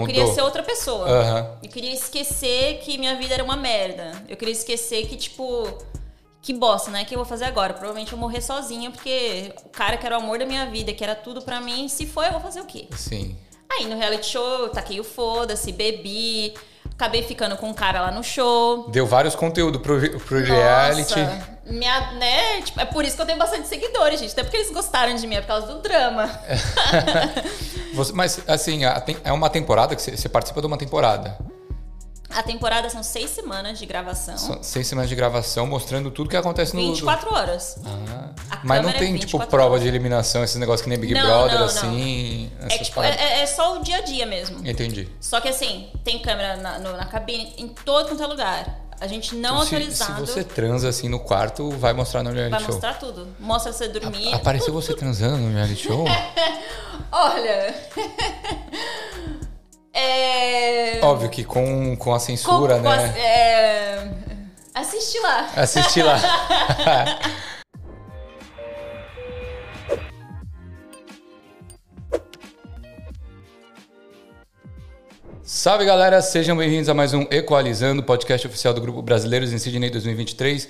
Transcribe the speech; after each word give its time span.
Eu 0.00 0.06
queria 0.06 0.28
ser 0.28 0.42
outra 0.42 0.62
pessoa. 0.62 1.08
Aham. 1.08 1.58
Eu 1.60 1.68
queria 1.68 1.92
esquecer 1.92 2.78
que 2.78 2.96
minha 2.96 3.16
vida 3.16 3.34
era 3.34 3.42
uma 3.42 3.56
merda. 3.56 4.12
Eu 4.28 4.36
queria 4.36 4.52
esquecer 4.52 5.08
que, 5.08 5.16
tipo, 5.16 5.66
que 6.40 6.54
bosta, 6.54 6.88
né? 6.88 7.02
O 7.02 7.04
que 7.04 7.16
eu 7.16 7.18
vou 7.18 7.26
fazer 7.26 7.46
agora? 7.46 7.74
Provavelmente 7.74 8.12
eu 8.12 8.18
vou 8.18 8.28
morrer 8.28 8.40
sozinha, 8.40 8.92
porque 8.92 9.52
o 9.64 9.70
cara 9.70 9.96
que 9.96 10.06
era 10.06 10.16
o 10.16 10.22
amor 10.22 10.38
da 10.38 10.46
minha 10.46 10.66
vida, 10.66 10.92
que 10.92 11.02
era 11.02 11.16
tudo 11.16 11.42
pra 11.42 11.60
mim, 11.60 11.88
se 11.88 12.06
foi, 12.06 12.28
eu 12.28 12.30
vou 12.30 12.40
fazer 12.40 12.60
o 12.60 12.64
quê? 12.64 12.86
Sim. 12.92 13.36
Aí 13.68 13.86
no 13.86 13.96
reality 13.98 14.26
show 14.26 14.60
eu 14.60 14.68
taquei 14.68 15.00
o 15.00 15.04
foda-se, 15.04 15.72
bebi, 15.72 16.54
acabei 16.98 17.22
ficando 17.22 17.56
com 17.56 17.68
um 17.68 17.74
cara 17.74 18.00
lá 18.00 18.10
no 18.10 18.24
show. 18.24 18.90
Deu 18.90 19.06
vários 19.06 19.36
conteúdos 19.36 19.80
pro, 19.80 20.18
pro 20.20 20.42
reality. 20.42 21.18
Nossa, 21.20 21.48
minha, 21.66 22.12
né? 22.14 22.60
Tipo, 22.62 22.80
é 22.80 22.84
por 22.84 23.04
isso 23.04 23.14
que 23.14 23.22
eu 23.22 23.26
tenho 23.26 23.38
bastante 23.38 23.68
seguidores, 23.68 24.18
gente. 24.18 24.32
Até 24.32 24.42
porque 24.42 24.56
eles 24.56 24.72
gostaram 24.72 25.14
de 25.14 25.24
mim, 25.26 25.36
é 25.36 25.40
por 25.40 25.46
causa 25.46 25.66
do 25.68 25.78
drama. 25.80 26.28
Você- 27.94 28.12
mas, 28.12 28.40
assim, 28.48 28.80
é 29.24 29.32
uma 29.32 29.48
temporada 29.48 29.94
que 29.94 30.02
você, 30.02 30.16
você 30.16 30.28
participa 30.28 30.60
de 30.60 30.66
uma 30.66 30.76
temporada. 30.76 31.38
A 32.30 32.42
temporada 32.42 32.90
são 32.90 33.02
seis 33.02 33.30
semanas 33.30 33.78
de 33.78 33.86
gravação. 33.86 34.36
São 34.36 34.62
seis 34.62 34.86
semanas 34.86 35.08
de 35.08 35.16
gravação 35.16 35.66
mostrando 35.66 36.10
tudo 36.10 36.28
que 36.28 36.36
acontece 36.36 36.76
no. 36.76 36.82
24 36.82 37.34
horas. 37.34 37.78
Ah, 37.86 38.28
A 38.50 38.60
mas 38.62 38.82
não 38.82 38.90
é 38.90 38.92
tem, 38.92 39.08
tipo, 39.14 39.22
24 39.38 39.48
prova 39.48 39.70
horas. 39.70 39.82
de 39.82 39.88
eliminação, 39.88 40.44
esses 40.44 40.56
negócios 40.56 40.82
que 40.82 40.90
nem 40.90 40.98
Big 40.98 41.14
Não, 41.14 41.22
Brother, 41.22 41.52
não, 41.54 41.58
não. 41.60 41.64
assim. 41.66 42.50
É, 42.60 42.68
tipo, 42.78 42.96
paradas. 42.96 43.18
é, 43.18 43.40
é 43.42 43.46
só 43.46 43.78
o 43.78 43.82
dia 43.82 43.96
a 43.96 44.00
dia 44.02 44.26
mesmo. 44.26 44.58
Entendi. 44.68 45.08
Só 45.20 45.40
que 45.40 45.48
assim, 45.48 45.88
tem 46.04 46.18
câmera 46.18 46.56
na, 46.58 46.78
no- 46.78 46.96
na 46.96 47.06
cabine, 47.06 47.54
em 47.56 47.68
todo 47.68 48.08
quanto 48.08 48.22
é 48.22 48.26
lugar. 48.26 48.78
A 49.00 49.06
gente 49.06 49.34
não 49.36 49.62
Então, 49.62 49.62
se, 49.62 49.68
se 49.68 49.74
autorizado. 50.02 50.26
você 50.26 50.42
transa 50.44 50.88
assim 50.88 51.08
no 51.08 51.20
quarto, 51.20 51.70
vai 51.70 51.92
mostrar 51.92 52.22
no 52.22 52.30
reality 52.30 52.50
Vai 52.50 52.60
show. 52.60 52.70
mostrar 52.72 52.94
tudo. 52.98 53.28
Mostra 53.38 53.72
você 53.72 53.88
dormir. 53.88 54.34
Apareceu 54.34 54.72
você 54.74 54.92
transando 54.92 55.36
no 55.38 55.52
reality 55.54 55.86
show? 55.86 56.04
Olha. 57.10 57.74
é. 59.98 61.00
Óbvio 61.02 61.28
que 61.28 61.44
com, 61.44 61.96
com 61.96 62.14
a 62.14 62.18
censura, 62.20 62.76
Com- 62.76 62.82
com 62.82 62.88
né? 62.88 63.04
as- 63.04 63.16
é, 63.16 64.08
Assiste 64.74 65.18
lá. 65.20 65.48
Assisti 65.56 66.02
lá. 66.02 66.18
Salve 75.42 75.84
galera, 75.84 76.20
sejam 76.20 76.56
bem-vindos 76.56 76.88
a 76.88 76.94
mais 76.94 77.14
um 77.14 77.22
Equalizando, 77.30 78.02
podcast 78.02 78.46
oficial 78.46 78.74
do 78.74 78.80
Grupo 78.80 79.00
Brasileiros 79.00 79.52
em 79.52 79.58
Sydney 79.58 79.90
2023. 79.90 80.68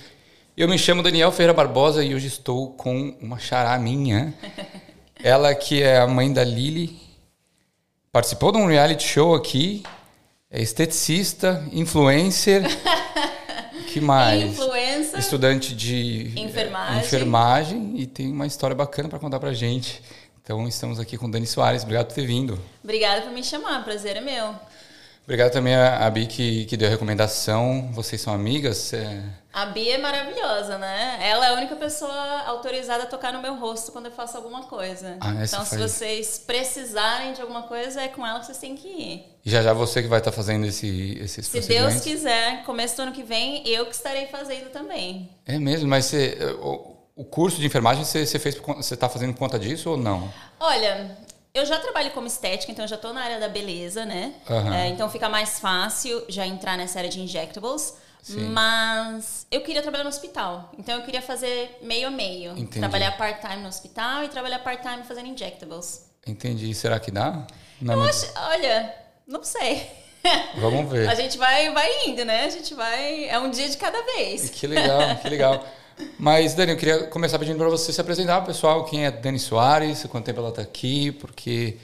Eu 0.56 0.68
me 0.68 0.78
chamo 0.78 1.02
Daniel 1.02 1.32
Ferreira 1.32 1.52
Barbosa 1.52 2.04
e 2.04 2.14
hoje 2.14 2.28
estou 2.28 2.70
com 2.72 3.16
uma 3.20 3.38
xará 3.38 3.76
minha. 3.78 4.32
Ela 5.22 5.52
que 5.54 5.82
é 5.82 5.98
a 5.98 6.06
mãe 6.06 6.32
da 6.32 6.44
Lili, 6.44 6.96
participou 8.12 8.52
de 8.52 8.58
um 8.58 8.66
reality 8.66 9.06
show 9.06 9.34
aqui, 9.34 9.82
é 10.50 10.60
esteticista, 10.60 11.64
influencer. 11.72 12.62
que 13.92 14.00
mais? 14.00 14.42
Influencer. 14.42 15.18
Estudante 15.18 15.74
de 15.74 16.32
Enfermagem. 16.36 16.98
enfermagem 16.98 17.92
e 17.96 18.06
tem 18.06 18.30
uma 18.32 18.46
história 18.46 18.74
bacana 18.74 19.08
para 19.08 19.18
contar 19.18 19.38
pra 19.40 19.52
gente. 19.52 20.02
Então 20.42 20.66
estamos 20.66 20.98
aqui 20.98 21.18
com 21.18 21.30
Dani 21.30 21.46
Soares. 21.46 21.82
Obrigado 21.82 22.06
por 22.06 22.14
ter 22.14 22.26
vindo. 22.26 22.58
Obrigada 22.82 23.22
por 23.22 23.32
me 23.32 23.44
chamar, 23.44 23.84
prazer 23.84 24.16
é 24.16 24.20
meu. 24.20 24.54
Obrigado 25.28 25.52
também 25.52 25.74
a, 25.74 26.08
Bi 26.08 26.26
que, 26.26 26.64
que 26.64 26.74
deu 26.74 26.88
a 26.88 26.90
recomendação. 26.90 27.90
Vocês 27.92 28.18
são 28.18 28.32
amigas? 28.32 28.94
É... 28.94 29.22
A 29.52 29.66
Bia 29.66 29.96
é 29.96 29.98
maravilhosa, 29.98 30.78
né? 30.78 31.18
Ela 31.20 31.48
é 31.48 31.50
a 31.50 31.52
única 31.52 31.76
pessoa 31.76 32.44
autorizada 32.46 33.02
a 33.02 33.06
tocar 33.06 33.30
no 33.34 33.42
meu 33.42 33.54
rosto 33.56 33.92
quando 33.92 34.06
eu 34.06 34.10
faço 34.10 34.38
alguma 34.38 34.62
coisa. 34.62 35.18
Ah, 35.20 35.32
então, 35.32 35.66
se 35.66 35.76
faz- 35.76 35.82
vocês 35.82 36.38
precisarem 36.38 37.34
de 37.34 37.42
alguma 37.42 37.64
coisa, 37.64 38.00
é 38.00 38.08
com 38.08 38.26
ela 38.26 38.40
que 38.40 38.46
vocês 38.46 38.56
têm 38.56 38.74
que 38.74 38.88
ir. 38.88 39.26
E 39.44 39.50
já 39.50 39.60
já 39.60 39.74
você 39.74 40.00
que 40.00 40.08
vai 40.08 40.20
estar 40.20 40.32
fazendo 40.32 40.64
esse, 40.64 41.18
esses 41.20 41.46
Se 41.46 41.60
Deus 41.60 42.00
quiser, 42.00 42.64
começo 42.64 42.96
do 42.96 43.02
ano 43.02 43.12
que 43.12 43.22
vem, 43.22 43.68
eu 43.68 43.84
que 43.84 43.94
estarei 43.94 44.28
fazendo 44.28 44.70
também. 44.70 45.28
É 45.44 45.58
mesmo, 45.58 45.86
mas 45.90 46.06
você, 46.06 46.38
o, 46.62 46.96
o 47.14 47.24
curso 47.26 47.60
de 47.60 47.66
enfermagem 47.66 48.02
você, 48.02 48.24
você 48.24 48.38
fez 48.38 48.56
você 48.56 48.94
está 48.94 49.10
fazendo 49.10 49.34
por 49.34 49.40
conta 49.40 49.58
disso 49.58 49.90
ou 49.90 49.96
não? 49.98 50.32
Olha, 50.58 51.18
eu 51.58 51.66
já 51.66 51.78
trabalho 51.78 52.10
como 52.12 52.26
estética, 52.26 52.70
então 52.72 52.84
eu 52.84 52.88
já 52.88 52.96
tô 52.96 53.12
na 53.12 53.22
área 53.22 53.38
da 53.40 53.48
beleza, 53.48 54.04
né? 54.04 54.34
Aham. 54.48 54.74
É, 54.74 54.88
então 54.88 55.08
fica 55.10 55.28
mais 55.28 55.58
fácil 55.58 56.24
já 56.28 56.46
entrar 56.46 56.76
nessa 56.76 56.98
área 56.98 57.10
de 57.10 57.20
injectables. 57.20 57.94
Sim. 58.22 58.48
Mas 58.50 59.46
eu 59.50 59.60
queria 59.62 59.80
trabalhar 59.80 60.04
no 60.04 60.10
hospital. 60.10 60.72
Então 60.78 60.96
eu 60.96 61.02
queria 61.02 61.22
fazer 61.22 61.78
meio 61.82 62.08
a 62.08 62.10
meio. 62.10 62.52
Entendi. 62.52 62.78
Trabalhar 62.80 63.12
part-time 63.16 63.62
no 63.62 63.68
hospital 63.68 64.24
e 64.24 64.28
trabalhar 64.28 64.58
part-time 64.58 65.02
fazendo 65.04 65.28
injectables. 65.28 66.10
Entendi. 66.26 66.74
Será 66.74 66.98
que 67.00 67.10
dá? 67.10 67.46
Não 67.80 67.94
é 67.94 67.96
Eu 67.96 68.00
muito- 68.00 68.10
acho, 68.10 68.32
olha, 68.50 68.94
não 69.26 69.42
sei. 69.44 69.88
Vamos 70.56 70.90
ver. 70.90 71.08
A 71.08 71.14
gente 71.14 71.38
vai, 71.38 71.72
vai 71.72 71.88
indo, 72.08 72.24
né? 72.24 72.44
A 72.44 72.50
gente 72.50 72.74
vai. 72.74 73.28
É 73.28 73.38
um 73.38 73.50
dia 73.50 73.68
de 73.68 73.76
cada 73.76 74.02
vez. 74.02 74.50
Que 74.50 74.66
legal, 74.66 75.16
que 75.22 75.28
legal. 75.28 75.64
Mas, 76.18 76.54
Dani, 76.54 76.72
eu 76.72 76.78
queria 76.78 77.06
começar 77.06 77.38
pedindo 77.38 77.58
para 77.58 77.68
você 77.68 77.92
se 77.92 78.00
apresentar, 78.00 78.40
pessoal. 78.42 78.84
Quem 78.84 79.06
é 79.06 79.10
Dani 79.10 79.38
Soares? 79.38 80.04
Quanto 80.04 80.24
tempo 80.24 80.40
ela 80.40 80.48
está 80.50 80.62
aqui? 80.62 81.12
Porque 81.12 81.76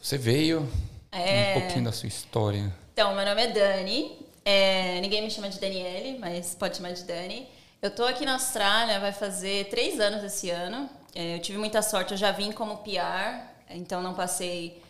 você 0.00 0.16
veio. 0.18 0.68
É. 1.10 1.54
Um 1.56 1.60
pouquinho 1.60 1.84
da 1.84 1.92
sua 1.92 2.08
história. 2.08 2.72
Então, 2.92 3.14
meu 3.14 3.24
nome 3.24 3.42
é 3.42 3.48
Dani. 3.48 4.18
É, 4.44 5.00
ninguém 5.00 5.22
me 5.22 5.30
chama 5.30 5.48
de 5.48 5.60
Daniele, 5.60 6.18
mas 6.18 6.54
pode 6.54 6.76
chamar 6.76 6.92
de 6.92 7.04
Dani. 7.04 7.48
Eu 7.80 7.90
tô 7.90 8.04
aqui 8.04 8.24
na 8.24 8.34
Austrália, 8.34 9.00
vai 9.00 9.12
fazer 9.12 9.68
três 9.68 10.00
anos 10.00 10.22
esse 10.22 10.50
ano. 10.50 10.88
É, 11.14 11.36
eu 11.36 11.40
tive 11.40 11.58
muita 11.58 11.82
sorte, 11.82 12.12
eu 12.12 12.16
já 12.16 12.30
vim 12.32 12.52
como 12.52 12.78
PR, 12.78 13.44
então 13.70 14.02
não 14.02 14.14
passei 14.14 14.80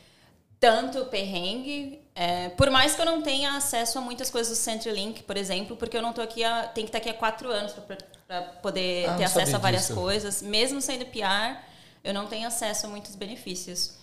tanto 0.60 1.06
perrengue. 1.06 2.00
É, 2.14 2.50
por 2.50 2.70
mais 2.70 2.94
que 2.94 3.00
eu 3.00 3.06
não 3.06 3.22
tenha 3.22 3.56
acesso 3.56 3.98
a 3.98 4.00
muitas 4.00 4.30
coisas 4.30 4.56
do 4.56 4.60
Centrelink, 4.62 5.22
por 5.22 5.36
exemplo, 5.36 5.76
porque 5.76 5.96
eu 5.96 6.02
não 6.02 6.12
tô 6.12 6.20
aqui 6.20 6.44
há, 6.44 6.64
tem 6.64 6.84
que 6.84 6.88
estar 6.88 6.98
aqui 6.98 7.08
há 7.08 7.14
quatro 7.14 7.50
anos 7.50 7.72
para 7.72 7.96
poder 8.40 9.08
Ah, 9.10 9.14
ter 9.16 9.24
acesso 9.24 9.56
a 9.56 9.58
várias 9.58 9.82
disso. 9.82 9.94
coisas. 9.94 10.40
Mesmo 10.42 10.80
sendo 10.80 11.04
PR, 11.06 11.58
eu 12.02 12.14
não 12.14 12.26
tenho 12.26 12.46
acesso 12.46 12.86
a 12.86 12.88
muitos 12.88 13.14
benefícios. 13.14 13.94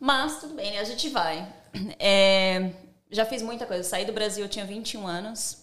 Mas 0.00 0.40
tudo 0.40 0.54
bem, 0.54 0.72
né? 0.72 0.80
A 0.80 0.84
gente 0.84 1.08
vai. 1.08 1.46
É, 1.98 2.70
já 3.10 3.24
fiz 3.24 3.42
muita 3.42 3.64
coisa. 3.66 3.82
Saí 3.82 4.04
do 4.04 4.12
Brasil, 4.12 4.44
eu 4.44 4.48
tinha 4.48 4.64
21 4.64 5.06
anos. 5.06 5.58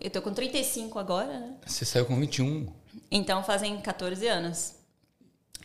Eu 0.00 0.10
tô 0.10 0.20
com 0.22 0.32
35 0.32 0.98
agora, 0.98 1.38
né? 1.38 1.54
Você 1.66 1.84
saiu 1.84 2.06
com 2.06 2.18
21. 2.18 2.66
Então 3.10 3.42
fazem 3.44 3.78
14 3.80 4.26
anos. 4.26 4.74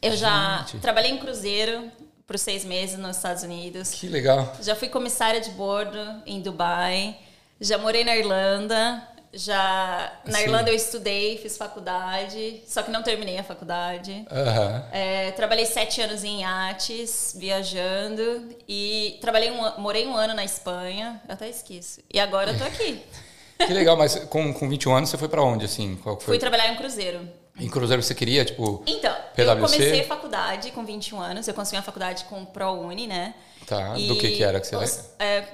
Eu 0.01 0.15
já 0.15 0.65
Gente. 0.69 0.81
trabalhei 0.81 1.11
em 1.11 1.17
cruzeiro 1.17 1.91
por 2.27 2.37
seis 2.37 2.65
meses 2.65 2.97
nos 2.99 3.15
Estados 3.17 3.43
Unidos. 3.43 3.91
Que 3.91 4.07
legal. 4.07 4.55
Já 4.61 4.75
fui 4.75 4.89
comissária 4.89 5.39
de 5.39 5.49
bordo 5.51 5.97
em 6.25 6.41
Dubai. 6.41 7.17
Já 7.61 7.77
morei 7.77 8.03
na 8.03 8.15
Irlanda. 8.15 9.07
Já 9.37 10.13
na 10.25 10.37
Sim. 10.37 10.43
Irlanda 10.45 10.69
eu 10.71 10.75
estudei, 10.75 11.37
fiz 11.37 11.57
faculdade, 11.57 12.63
só 12.65 12.81
que 12.81 12.89
não 12.89 13.03
terminei 13.03 13.37
a 13.37 13.43
faculdade. 13.43 14.25
Aham. 14.31 14.85
É, 14.93 15.31
trabalhei 15.31 15.65
sete 15.65 15.99
anos 16.01 16.23
em 16.23 16.39
iates, 16.41 17.35
viajando. 17.37 18.47
E 18.67 19.17
trabalhei 19.19 19.51
um, 19.51 19.79
morei 19.81 20.07
um 20.07 20.15
ano 20.15 20.33
na 20.33 20.45
Espanha. 20.45 21.21
Eu 21.27 21.33
até 21.33 21.49
esqueço. 21.49 21.99
E 22.13 22.17
agora 22.19 22.51
eu 22.51 22.57
tô 22.57 22.63
aqui. 22.63 23.01
Que 23.57 23.71
legal, 23.73 23.95
mas 23.95 24.15
com, 24.25 24.53
com 24.53 24.67
21 24.67 24.93
anos 24.93 25.09
você 25.09 25.17
foi 25.17 25.29
para 25.29 25.41
onde, 25.41 25.63
assim? 25.63 25.95
Qual 26.03 26.17
foi? 26.17 26.25
Fui 26.33 26.37
trabalhar 26.37 26.67
em 26.73 26.75
cruzeiro. 26.75 27.21
Em 27.57 27.69
Cruzeiro 27.69 28.03
você 28.03 28.13
queria, 28.13 28.43
tipo... 28.43 28.83
Então, 28.85 29.15
eu 29.37 29.45
PwC? 29.45 29.77
comecei 29.77 30.03
faculdade 30.03 30.71
com 30.71 30.83
21 30.85 31.21
anos. 31.21 31.47
Eu 31.47 31.53
consegui 31.53 31.77
uma 31.77 31.81
faculdade 31.83 32.25
com 32.25 32.43
ProUni, 32.43 33.07
né? 33.07 33.33
Tá, 33.65 33.93
do 33.93 33.97
E 33.99 34.17
que 34.17 34.31
que 34.31 34.43
era 34.43 34.59
que 34.59 34.67
você 34.67 34.75
os- 34.75 35.05
é, 35.17 35.45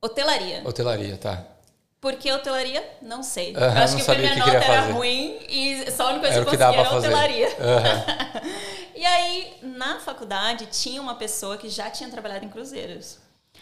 hotelaria. 0.00 0.62
Hotelaria, 0.64 1.16
tá. 1.16 1.44
Por 2.02 2.16
que 2.16 2.32
hotelaria? 2.32 2.84
Não 3.00 3.22
sei. 3.22 3.54
Eu 3.56 3.62
acho 3.62 3.96
que 3.96 4.16
minha 4.16 4.30
o 4.30 4.34
que 4.34 4.38
nota 4.40 4.50
era 4.50 4.82
fazer. 4.82 4.92
ruim 4.92 5.38
e 5.48 5.88
só 5.92 6.08
a 6.08 6.10
única 6.10 6.20
coisa 6.22 6.34
Era 6.34 6.44
que 6.44 6.54
eu 6.54 6.58
conseguia 6.58 6.80
era 6.80 6.96
hotelaria. 6.98 7.48
Aham. 7.60 8.42
E 8.94 9.06
aí, 9.06 9.54
na 9.62 9.98
faculdade, 9.98 10.66
tinha 10.66 11.00
uma 11.00 11.14
pessoa 11.16 11.56
que 11.56 11.68
já 11.68 11.90
tinha 11.90 12.08
trabalhado 12.10 12.44
em 12.44 12.48
cruzeiros. 12.48 13.18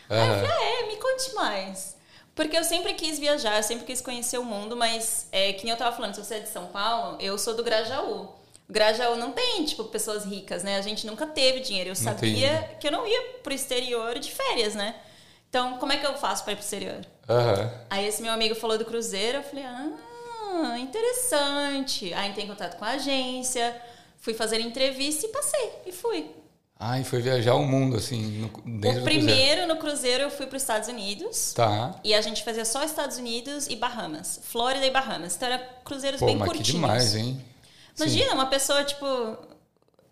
Aí 0.09 0.19
eu 0.29 0.35
falei, 0.35 0.51
ah, 0.51 0.83
é, 0.85 0.87
me 0.89 0.97
conte 0.97 1.35
mais. 1.35 1.97
Porque 2.35 2.57
eu 2.59 2.65
sempre 2.65 2.93
quis 2.95 3.19
viajar, 3.19 3.57
eu 3.57 3.63
sempre 3.63 3.87
quis 3.87 4.01
conhecer 4.03 4.37
o 4.39 4.45
mundo, 4.45 4.77
mas, 4.77 5.29
é, 5.33 5.53
que 5.55 5.65
nem 5.65 5.73
eu 5.73 5.79
tava 5.79 5.95
falando, 5.97 6.15
se 6.15 6.23
você 6.25 6.35
é 6.37 6.41
de 6.41 6.49
São 6.49 6.67
Paulo, 6.67 7.17
eu 7.21 7.39
sou 7.39 7.55
do 7.55 7.63
Grajaú. 7.63 8.23
O 8.69 8.73
Grajaú 8.73 9.17
não 9.17 9.33
tem, 9.33 9.65
tipo, 9.65 9.85
pessoas 9.85 10.25
ricas, 10.25 10.63
né? 10.63 10.77
A 10.77 10.83
gente 10.83 11.07
nunca 11.07 11.27
teve 11.27 11.61
dinheiro. 11.61 11.91
Eu 11.91 11.95
Não 11.95 12.03
sabia 12.03 12.63
tem. 12.69 12.79
que 12.79 12.87
eu 12.89 12.93
não 12.93 13.07
ia 13.07 13.23
pro 13.43 13.55
exterior 13.55 14.19
de 14.19 14.31
férias, 14.33 14.75
né? 14.75 14.95
Então, 15.49 15.79
como 15.79 15.93
é 15.93 15.97
que 15.97 16.07
eu 16.07 16.15
faço 16.19 16.45
pra 16.45 16.53
ir 16.53 16.57
pro 16.57 16.65
exterior? 16.65 17.01
Aham. 17.31 17.71
Aí 17.89 18.07
esse 18.07 18.21
meu 18.23 18.33
amigo 18.33 18.55
falou 18.55 18.77
do 18.77 18.85
cruzeiro, 18.85 19.39
eu 19.39 19.43
falei, 19.43 19.65
ah, 19.65 20.79
interessante. 20.79 22.13
Aí 22.15 22.31
entrei 22.31 22.45
em 22.45 22.49
contato 22.49 22.77
com 22.77 22.85
a 22.85 22.91
agência, 22.91 23.75
fui 24.19 24.35
fazer 24.35 24.61
entrevista 24.61 25.27
e 25.27 25.29
passei, 25.31 25.71
e 25.87 25.93
fui. 25.93 26.31
Ah, 26.83 26.99
e 26.99 27.05
foi 27.05 27.21
viajar 27.21 27.55
o 27.57 27.65
mundo, 27.65 27.97
assim, 27.97 28.23
no, 28.39 28.49
dentro 28.49 28.63
o 28.63 28.73
do 28.73 28.81
Cruzeiro. 28.81 29.05
primeiro 29.05 29.67
no 29.67 29.77
cruzeiro 29.77 30.23
eu 30.25 30.31
fui 30.31 30.47
para 30.47 30.57
os 30.57 30.63
Estados 30.63 30.89
Unidos. 30.89 31.53
Tá. 31.53 31.95
E 32.03 32.15
a 32.15 32.23
gente 32.23 32.43
fazia 32.43 32.65
só 32.65 32.83
Estados 32.83 33.19
Unidos 33.19 33.67
e 33.67 33.77
Bahamas. 33.77 34.41
Flórida 34.45 34.87
e 34.87 34.91
Bahamas. 34.91 35.37
Então 35.37 35.47
era 35.49 35.59
cruzeiros 35.85 36.21
Pô, 36.21 36.27
bem 36.27 36.37
mas 36.37 36.49
que 36.49 36.57
curtinhos. 36.57 36.81
demais, 36.81 37.15
hein? 37.15 37.45
Imagina, 37.99 38.33
uma 38.33 38.47
pessoa, 38.47 38.83
tipo. 38.83 39.07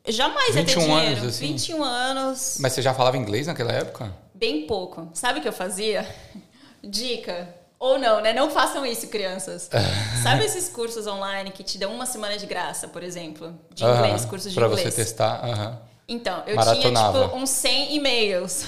Jamais 0.06 0.56
ia 0.56 0.64
ter 0.64 0.74
21 0.74 0.80
dinheiro. 0.82 1.06
anos, 1.20 1.24
assim? 1.36 1.46
21 1.48 1.82
anos. 1.84 2.56
Mas 2.60 2.72
você 2.74 2.82
já 2.82 2.92
falava 2.92 3.16
inglês 3.16 3.46
naquela 3.46 3.72
época? 3.72 4.14
Bem 4.34 4.66
pouco. 4.66 5.08
Sabe 5.14 5.38
o 5.38 5.42
que 5.42 5.48
eu 5.48 5.52
fazia? 5.54 6.06
Dica. 6.82 7.48
Ou 7.78 7.96
não, 7.98 8.20
né? 8.20 8.32
Não 8.32 8.50
façam 8.50 8.84
isso, 8.84 9.06
crianças. 9.08 9.70
Sabe 10.22 10.44
esses 10.44 10.68
cursos 10.68 11.06
online 11.06 11.50
que 11.52 11.62
te 11.62 11.78
dão 11.78 11.92
uma 11.94 12.06
semana 12.06 12.36
de 12.36 12.44
graça, 12.44 12.88
por 12.88 13.02
exemplo? 13.04 13.54
De 13.72 13.84
inglês, 13.84 14.22
Aham, 14.22 14.28
cursos 14.28 14.50
de 14.52 14.58
pra 14.58 14.66
inglês. 14.68 14.88
você 14.88 14.90
testar. 15.04 15.40
aham. 15.44 15.78
Então, 16.08 16.42
eu 16.46 16.56
Maratonava. 16.56 17.12
tinha, 17.18 17.24
tipo, 17.28 17.36
uns 17.36 17.50
100 17.50 17.94
e-mails. 17.96 18.64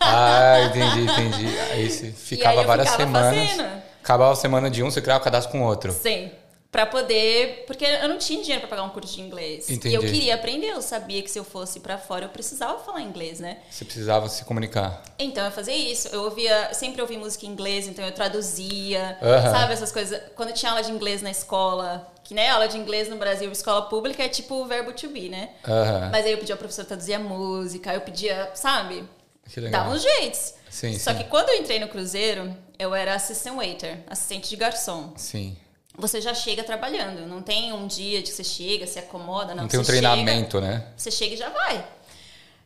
Ah, 0.00 0.60
entendi, 0.68 1.00
entendi. 1.10 1.58
Aí 1.72 1.88
você 1.90 2.10
ficava 2.12 2.60
eu 2.60 2.66
várias 2.66 2.90
ficava 2.90 3.04
semanas. 3.06 3.50
fazendo. 3.50 3.82
Acabava 4.02 4.32
a 4.32 4.36
semana 4.36 4.70
de 4.70 4.82
um, 4.82 4.90
você 4.90 5.00
criava 5.00 5.20
o 5.20 5.24
cadastro 5.24 5.52
com 5.52 5.62
outro. 5.62 5.90
Sim. 5.92 6.30
Pra 6.74 6.86
poder. 6.86 7.62
Porque 7.68 7.84
eu 7.84 8.08
não 8.08 8.18
tinha 8.18 8.40
dinheiro 8.42 8.58
pra 8.62 8.68
pagar 8.68 8.82
um 8.82 8.88
curso 8.88 9.14
de 9.14 9.20
inglês. 9.22 9.70
Entendi. 9.70 9.94
E 9.94 9.96
eu 9.96 10.00
queria 10.00 10.34
aprender. 10.34 10.70
Eu 10.70 10.82
sabia 10.82 11.22
que 11.22 11.30
se 11.30 11.38
eu 11.38 11.44
fosse 11.44 11.78
pra 11.78 11.98
fora, 11.98 12.24
eu 12.24 12.28
precisava 12.28 12.80
falar 12.80 13.00
inglês, 13.00 13.38
né? 13.38 13.58
Você 13.70 13.84
precisava 13.84 14.28
se 14.28 14.44
comunicar. 14.44 15.00
Então 15.16 15.44
eu 15.44 15.52
fazia 15.52 15.76
isso. 15.76 16.08
Eu 16.08 16.24
ouvia, 16.24 16.74
sempre 16.74 17.00
ouvi 17.00 17.16
música 17.16 17.46
em 17.46 17.50
inglês, 17.50 17.86
então 17.86 18.04
eu 18.04 18.10
traduzia, 18.10 19.16
Aham. 19.22 19.52
sabe 19.52 19.72
essas 19.72 19.92
coisas. 19.92 20.20
Quando 20.34 20.52
tinha 20.52 20.72
aula 20.72 20.82
de 20.82 20.90
inglês 20.90 21.22
na 21.22 21.30
escola, 21.30 22.12
que 22.24 22.34
né, 22.34 22.48
aula 22.50 22.66
de 22.66 22.76
inglês 22.76 23.08
no 23.08 23.14
Brasil, 23.14 23.52
escola 23.52 23.82
pública 23.82 24.24
é 24.24 24.28
tipo 24.28 24.56
o 24.56 24.66
verbo 24.66 24.92
to 24.92 25.08
be, 25.10 25.28
né? 25.28 25.50
Aham. 25.64 26.08
Mas 26.10 26.26
aí 26.26 26.32
eu 26.32 26.38
pedia 26.38 26.56
ao 26.56 26.58
professor 26.58 26.84
traduzir 26.84 27.14
a 27.14 27.20
música, 27.20 27.94
eu 27.94 28.00
pedia, 28.00 28.50
sabe? 28.56 29.08
Que 29.48 29.60
legal. 29.60 29.82
Dava 29.84 29.94
uns 29.94 30.02
jeitos. 30.02 30.54
Sim, 30.68 30.98
Só 30.98 31.12
sim. 31.12 31.18
que 31.18 31.24
quando 31.24 31.50
eu 31.50 31.54
entrei 31.60 31.78
no 31.78 31.86
cruzeiro, 31.86 32.52
eu 32.76 32.92
era 32.92 33.14
assistant 33.14 33.54
waiter, 33.54 34.00
assistente 34.08 34.48
de 34.50 34.56
garçom. 34.56 35.12
Sim. 35.16 35.56
Você 35.96 36.20
já 36.20 36.34
chega 36.34 36.64
trabalhando, 36.64 37.26
não 37.26 37.40
tem 37.40 37.72
um 37.72 37.86
dia 37.86 38.20
de 38.20 38.30
que 38.30 38.36
você 38.36 38.42
chega, 38.44 38.86
se 38.86 38.98
acomoda, 38.98 39.54
não. 39.54 39.62
Não 39.62 39.68
tem 39.68 39.78
um 39.78 39.84
Você 39.84 39.92
chega- 39.94 40.10
treinamento, 40.10 40.60
né? 40.60 40.86
você 40.96 41.10
chega 41.10 41.34
e 41.34 41.36
já 41.36 41.48
vai. 41.50 41.84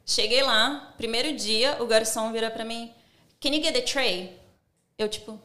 Cheguei 0.07 0.43
lá, 0.43 0.95
primeiro 0.97 1.35
dia, 1.37 1.77
o 1.81 1.87
garçom 1.87 2.33
vira 2.33 2.51
pra 2.51 2.65
mim, 2.65 2.91
Can 3.41 3.51
you 3.51 3.63
get 3.63 3.75
the 3.75 3.83
tray? 3.83 4.37
Eu, 4.99 5.09
tipo, 5.09 5.39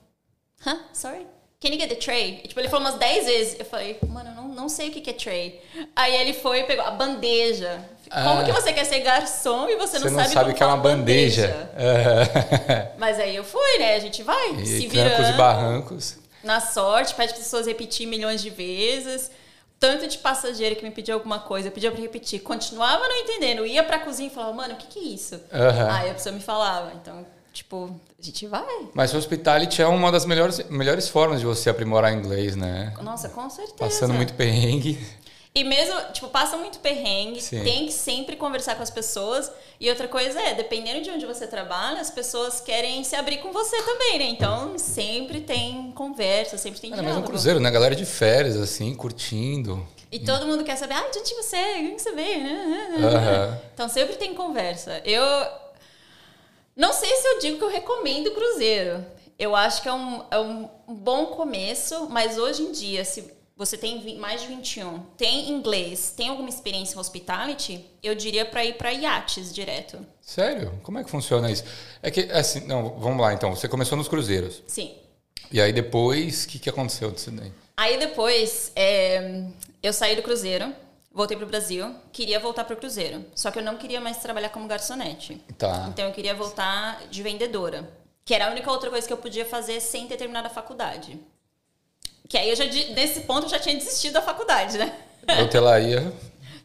Huh? 0.65 0.79
Sorry? 0.93 1.27
Can 1.59 1.69
you 1.69 1.79
get 1.79 1.89
the 1.89 1.95
tray? 1.95 2.41
E, 2.43 2.47
tipo, 2.47 2.59
ele 2.59 2.69
falou 2.69 2.85
umas 2.87 2.97
10 2.97 3.25
vezes. 3.25 3.59
Eu 3.59 3.65
falei, 3.65 3.97
mano, 4.07 4.29
eu 4.31 4.33
não, 4.35 4.47
não 4.49 4.69
sei 4.69 4.87
o 4.89 4.91
que 4.91 5.01
que 5.01 5.09
é 5.09 5.13
tray. 5.13 5.61
Aí 5.95 6.15
ele 6.15 6.33
foi 6.33 6.61
e 6.61 6.63
pegou 6.63 6.83
a 6.85 6.91
bandeja. 6.91 7.83
Como 8.09 8.39
Ah. 8.39 8.43
que 8.43 8.51
você 8.51 8.71
quer 8.73 8.85
ser 8.85 8.99
garçom 9.01 9.69
e 9.69 9.75
você 9.75 9.99
não, 9.99 10.07
Você 10.07 10.09
não 10.13 10.19
sabe 10.21 10.33
sabe 10.33 10.45
como 10.45 10.55
que 10.57 10.63
é 10.63 10.65
uma 10.65 10.77
bandeja. 10.77 11.69
Aham. 11.77 12.89
Mas 12.97 13.19
aí 13.19 13.35
eu 13.35 13.43
fui, 13.43 13.77
né? 13.79 13.95
A 13.95 13.99
gente 13.99 14.23
vai 14.23 14.51
E 14.55 14.65
se 14.65 14.83
trancos 14.83 14.83
e 14.83 14.87
virando 14.87 15.37
barrancos. 15.37 16.17
Na 16.43 16.59
sorte, 16.59 17.15
pede 17.15 17.33
para 17.33 17.39
as 17.39 17.45
pessoas 17.45 17.67
repetir 17.67 18.07
milhões 18.07 18.41
de 18.41 18.49
vezes. 18.49 19.31
Tanto 19.79 20.07
de 20.07 20.17
passageiro 20.17 20.75
que 20.77 20.83
me 20.83 20.91
pediu 20.91 21.15
alguma 21.15 21.39
coisa, 21.39 21.67
eu 21.67 21.71
pedia 21.71 21.91
para 21.91 21.99
repetir, 21.99 22.39
continuava 22.41 23.05
não 23.05 23.17
entendendo, 23.17 23.65
ia 23.65 23.83
pra 23.83 23.99
cozinha 23.99 24.29
e 24.29 24.31
falava, 24.31 24.53
mano, 24.53 24.75
o 24.75 24.77
que, 24.77 24.87
que 24.87 24.99
é 24.99 25.03
isso? 25.13 25.39
Aham. 25.51 25.91
Aí 25.91 26.09
a 26.09 26.13
pessoa 26.13 26.33
me 26.33 26.39
falava, 26.39 26.93
então, 26.93 27.25
tipo, 27.51 27.99
a 28.17 28.23
gente 28.23 28.47
vai. 28.47 28.87
Mas 28.93 29.13
hospitality 29.13 29.81
é 29.81 29.87
uma 29.87 30.09
das 30.09 30.25
melhores, 30.25 30.69
melhores 30.69 31.09
formas 31.09 31.41
de 31.41 31.45
você 31.45 31.69
aprimorar 31.69 32.13
inglês, 32.13 32.55
né? 32.55 32.93
Nossa, 33.01 33.27
com 33.27 33.49
certeza. 33.49 33.75
Passando 33.77 34.13
muito 34.13 34.33
perrengue. 34.35 34.97
E 35.55 35.63
mesmo, 35.63 35.93
tipo, 36.13 36.29
passa 36.29 36.57
muito 36.57 36.79
perrengue, 36.79 37.39
Sim. 37.39 37.63
tem 37.63 37.85
que 37.85 37.91
sempre 37.91 38.35
conversar 38.35 38.75
com 38.75 38.81
as 38.81 38.89
pessoas. 38.89 39.51
E 39.79 39.87
outra 39.87 40.07
coisa 40.07 40.41
é, 40.41 40.55
dependendo 40.55 41.01
de 41.01 41.11
onde 41.11 41.27
você 41.27 41.45
trabalha, 41.45 42.01
as 42.01 42.09
pessoas 42.09 42.59
querem 42.59 43.03
se 43.03 43.15
abrir 43.15 43.37
com 43.37 43.51
você 43.51 43.79
também, 43.83 44.17
né? 44.17 44.25
Então, 44.25 44.79
sempre 44.79 45.41
tem 45.41 45.91
conversa, 45.91 46.57
sempre 46.57 46.79
tem 46.81 46.89
Ainda 46.89 47.03
diálogo. 47.03 47.19
mais 47.21 47.29
um 47.29 47.31
cruzeiro, 47.31 47.59
né? 47.59 47.69
Galera 47.69 47.95
de 47.95 48.05
férias, 48.05 48.55
assim, 48.57 48.95
curtindo. 48.95 49.85
E 50.11 50.19
todo 50.19 50.47
mundo 50.47 50.63
quer 50.63 50.75
saber, 50.75 50.95
ah, 50.95 51.09
de 51.11 51.19
onde 51.19 51.33
você 51.35 51.55
é? 51.55 51.77
Onde 51.79 52.01
você 52.01 52.11
veio? 52.13 52.43
né? 52.43 52.95
Aham. 52.99 53.61
Então 53.75 53.89
sempre 53.89 54.15
tem 54.15 54.33
conversa. 54.33 55.01
Eu 55.05 55.23
não 56.75 56.93
sei 56.93 57.15
se 57.15 57.27
eu 57.27 57.39
digo 57.39 57.57
que 57.59 57.63
eu 57.63 57.69
recomendo 57.69 58.27
o 58.27 58.33
cruzeiro. 58.33 59.05
Eu 59.37 59.55
acho 59.55 59.81
que 59.81 59.89
é 59.89 59.93
um, 59.93 60.23
é 60.31 60.39
um 60.39 60.69
bom 60.87 61.27
começo, 61.27 62.07
mas 62.09 62.37
hoje 62.37 62.63
em 62.63 62.71
dia, 62.71 63.03
se 63.05 63.31
você 63.65 63.77
tem 63.77 64.17
mais 64.17 64.41
de 64.41 64.47
21, 64.47 64.99
tem 65.17 65.49
inglês, 65.49 66.13
tem 66.15 66.29
alguma 66.29 66.49
experiência 66.49 66.95
em 66.95 66.99
hospitality, 66.99 67.85
eu 68.01 68.13
diria 68.15 68.45
para 68.45 68.63
ir 68.65 68.73
para 68.75 68.91
iates 68.91 69.53
direto. 69.53 70.05
Sério? 70.21 70.79
Como 70.83 70.99
é 70.99 71.03
que 71.03 71.09
funciona 71.09 71.49
isso? 71.51 71.63
É 72.01 72.11
que, 72.11 72.21
assim, 72.31 72.61
não, 72.67 72.97
vamos 72.99 73.21
lá 73.21 73.33
então. 73.33 73.55
Você 73.55 73.67
começou 73.67 73.97
nos 73.97 74.07
cruzeiros. 74.07 74.61
Sim. 74.67 74.93
E 75.51 75.61
aí 75.61 75.71
depois, 75.71 76.45
o 76.45 76.47
que, 76.47 76.59
que 76.59 76.69
aconteceu 76.69 77.11
disso 77.11 77.31
daí? 77.31 77.51
Aí 77.77 77.97
depois, 77.97 78.71
é, 78.75 79.43
eu 79.81 79.93
saí 79.93 80.15
do 80.15 80.21
cruzeiro, 80.21 80.73
voltei 81.11 81.37
pro 81.37 81.45
Brasil, 81.45 81.95
queria 82.11 82.39
voltar 82.39 82.63
pro 82.65 82.75
cruzeiro. 82.75 83.23
Só 83.35 83.51
que 83.51 83.59
eu 83.59 83.63
não 83.63 83.77
queria 83.77 84.01
mais 84.01 84.17
trabalhar 84.17 84.49
como 84.49 84.67
garçonete. 84.67 85.41
Tá. 85.57 85.87
Então 85.89 86.05
eu 86.05 86.11
queria 86.11 86.33
voltar 86.33 87.07
de 87.07 87.21
vendedora. 87.21 87.89
Que 88.25 88.33
era 88.33 88.47
a 88.47 88.51
única 88.51 88.71
outra 88.71 88.89
coisa 88.89 89.05
que 89.05 89.11
eu 89.11 89.17
podia 89.17 89.45
fazer 89.45 89.79
sem 89.81 90.07
ter 90.07 90.17
terminado 90.17 90.47
a 90.47 90.49
faculdade. 90.49 91.19
Que 92.27 92.37
aí 92.37 92.49
eu 92.49 92.55
já, 92.55 92.65
nesse 92.65 93.21
ponto, 93.21 93.43
eu 93.45 93.49
já 93.49 93.59
tinha 93.59 93.75
desistido 93.75 94.13
da 94.13 94.21
faculdade, 94.21 94.77
né? 94.77 94.95
Hotelaria, 95.43 96.11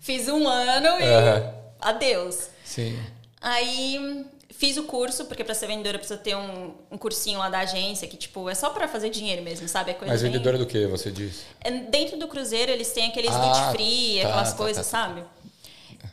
Fiz 0.00 0.28
um 0.28 0.46
ano 0.48 1.00
e 1.00 1.04
Aham. 1.04 1.54
adeus. 1.80 2.48
sim. 2.64 2.98
Aí 3.40 4.24
fiz 4.50 4.76
o 4.76 4.82
curso, 4.84 5.26
porque 5.26 5.44
pra 5.44 5.54
ser 5.54 5.68
vendedora 5.68 5.98
precisa 5.98 6.18
ter 6.18 6.34
um, 6.36 6.74
um 6.90 6.98
cursinho 6.98 7.38
lá 7.38 7.48
da 7.48 7.60
agência, 7.60 8.08
que 8.08 8.16
tipo, 8.16 8.48
é 8.48 8.54
só 8.54 8.70
pra 8.70 8.88
fazer 8.88 9.10
dinheiro 9.10 9.42
mesmo, 9.42 9.68
sabe? 9.68 9.92
É 9.92 9.94
coisa 9.94 10.12
Mas 10.12 10.22
bem- 10.22 10.32
vendedora 10.32 10.58
do 10.58 10.66
que, 10.66 10.86
você 10.86 11.10
disse? 11.10 11.44
É, 11.60 11.70
Dentro 11.70 12.16
do 12.18 12.26
cruzeiro 12.26 12.72
eles 12.72 12.90
têm 12.92 13.06
aqueles 13.08 13.30
Ah, 13.32 13.38
duty 13.38 13.76
free, 13.76 14.18
tá, 14.22 14.28
aquelas 14.28 14.50
tá, 14.50 14.56
coisas, 14.56 14.86
tá, 14.90 14.98
tá. 14.98 15.06
sabe? 15.08 15.24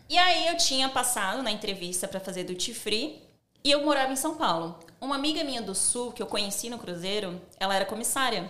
E 0.08 0.18
aí 0.20 0.48
eu 0.48 0.58
tinha 0.58 0.88
passado 0.90 1.42
na 1.42 1.50
entrevista 1.52 2.08
pra 2.08 2.20
fazer 2.20 2.44
duty 2.44 2.74
free 2.76 3.24
e 3.64 3.72
eu 3.72 3.84
morava 3.84 4.14
em 4.14 4.16
São 4.16 4.36
Paulo. 4.36 4.78
Uma 5.02 5.16
amiga 5.16 5.44
minha 5.44 5.62
do 5.64 5.74
sul 5.74 6.12
que 6.12 6.22
eu 6.22 6.28
conheci 6.28 6.70
no 6.70 6.78
cruzeiro, 6.78 7.42
ela 7.60 7.76
era 7.76 7.86
comissária. 7.86 8.50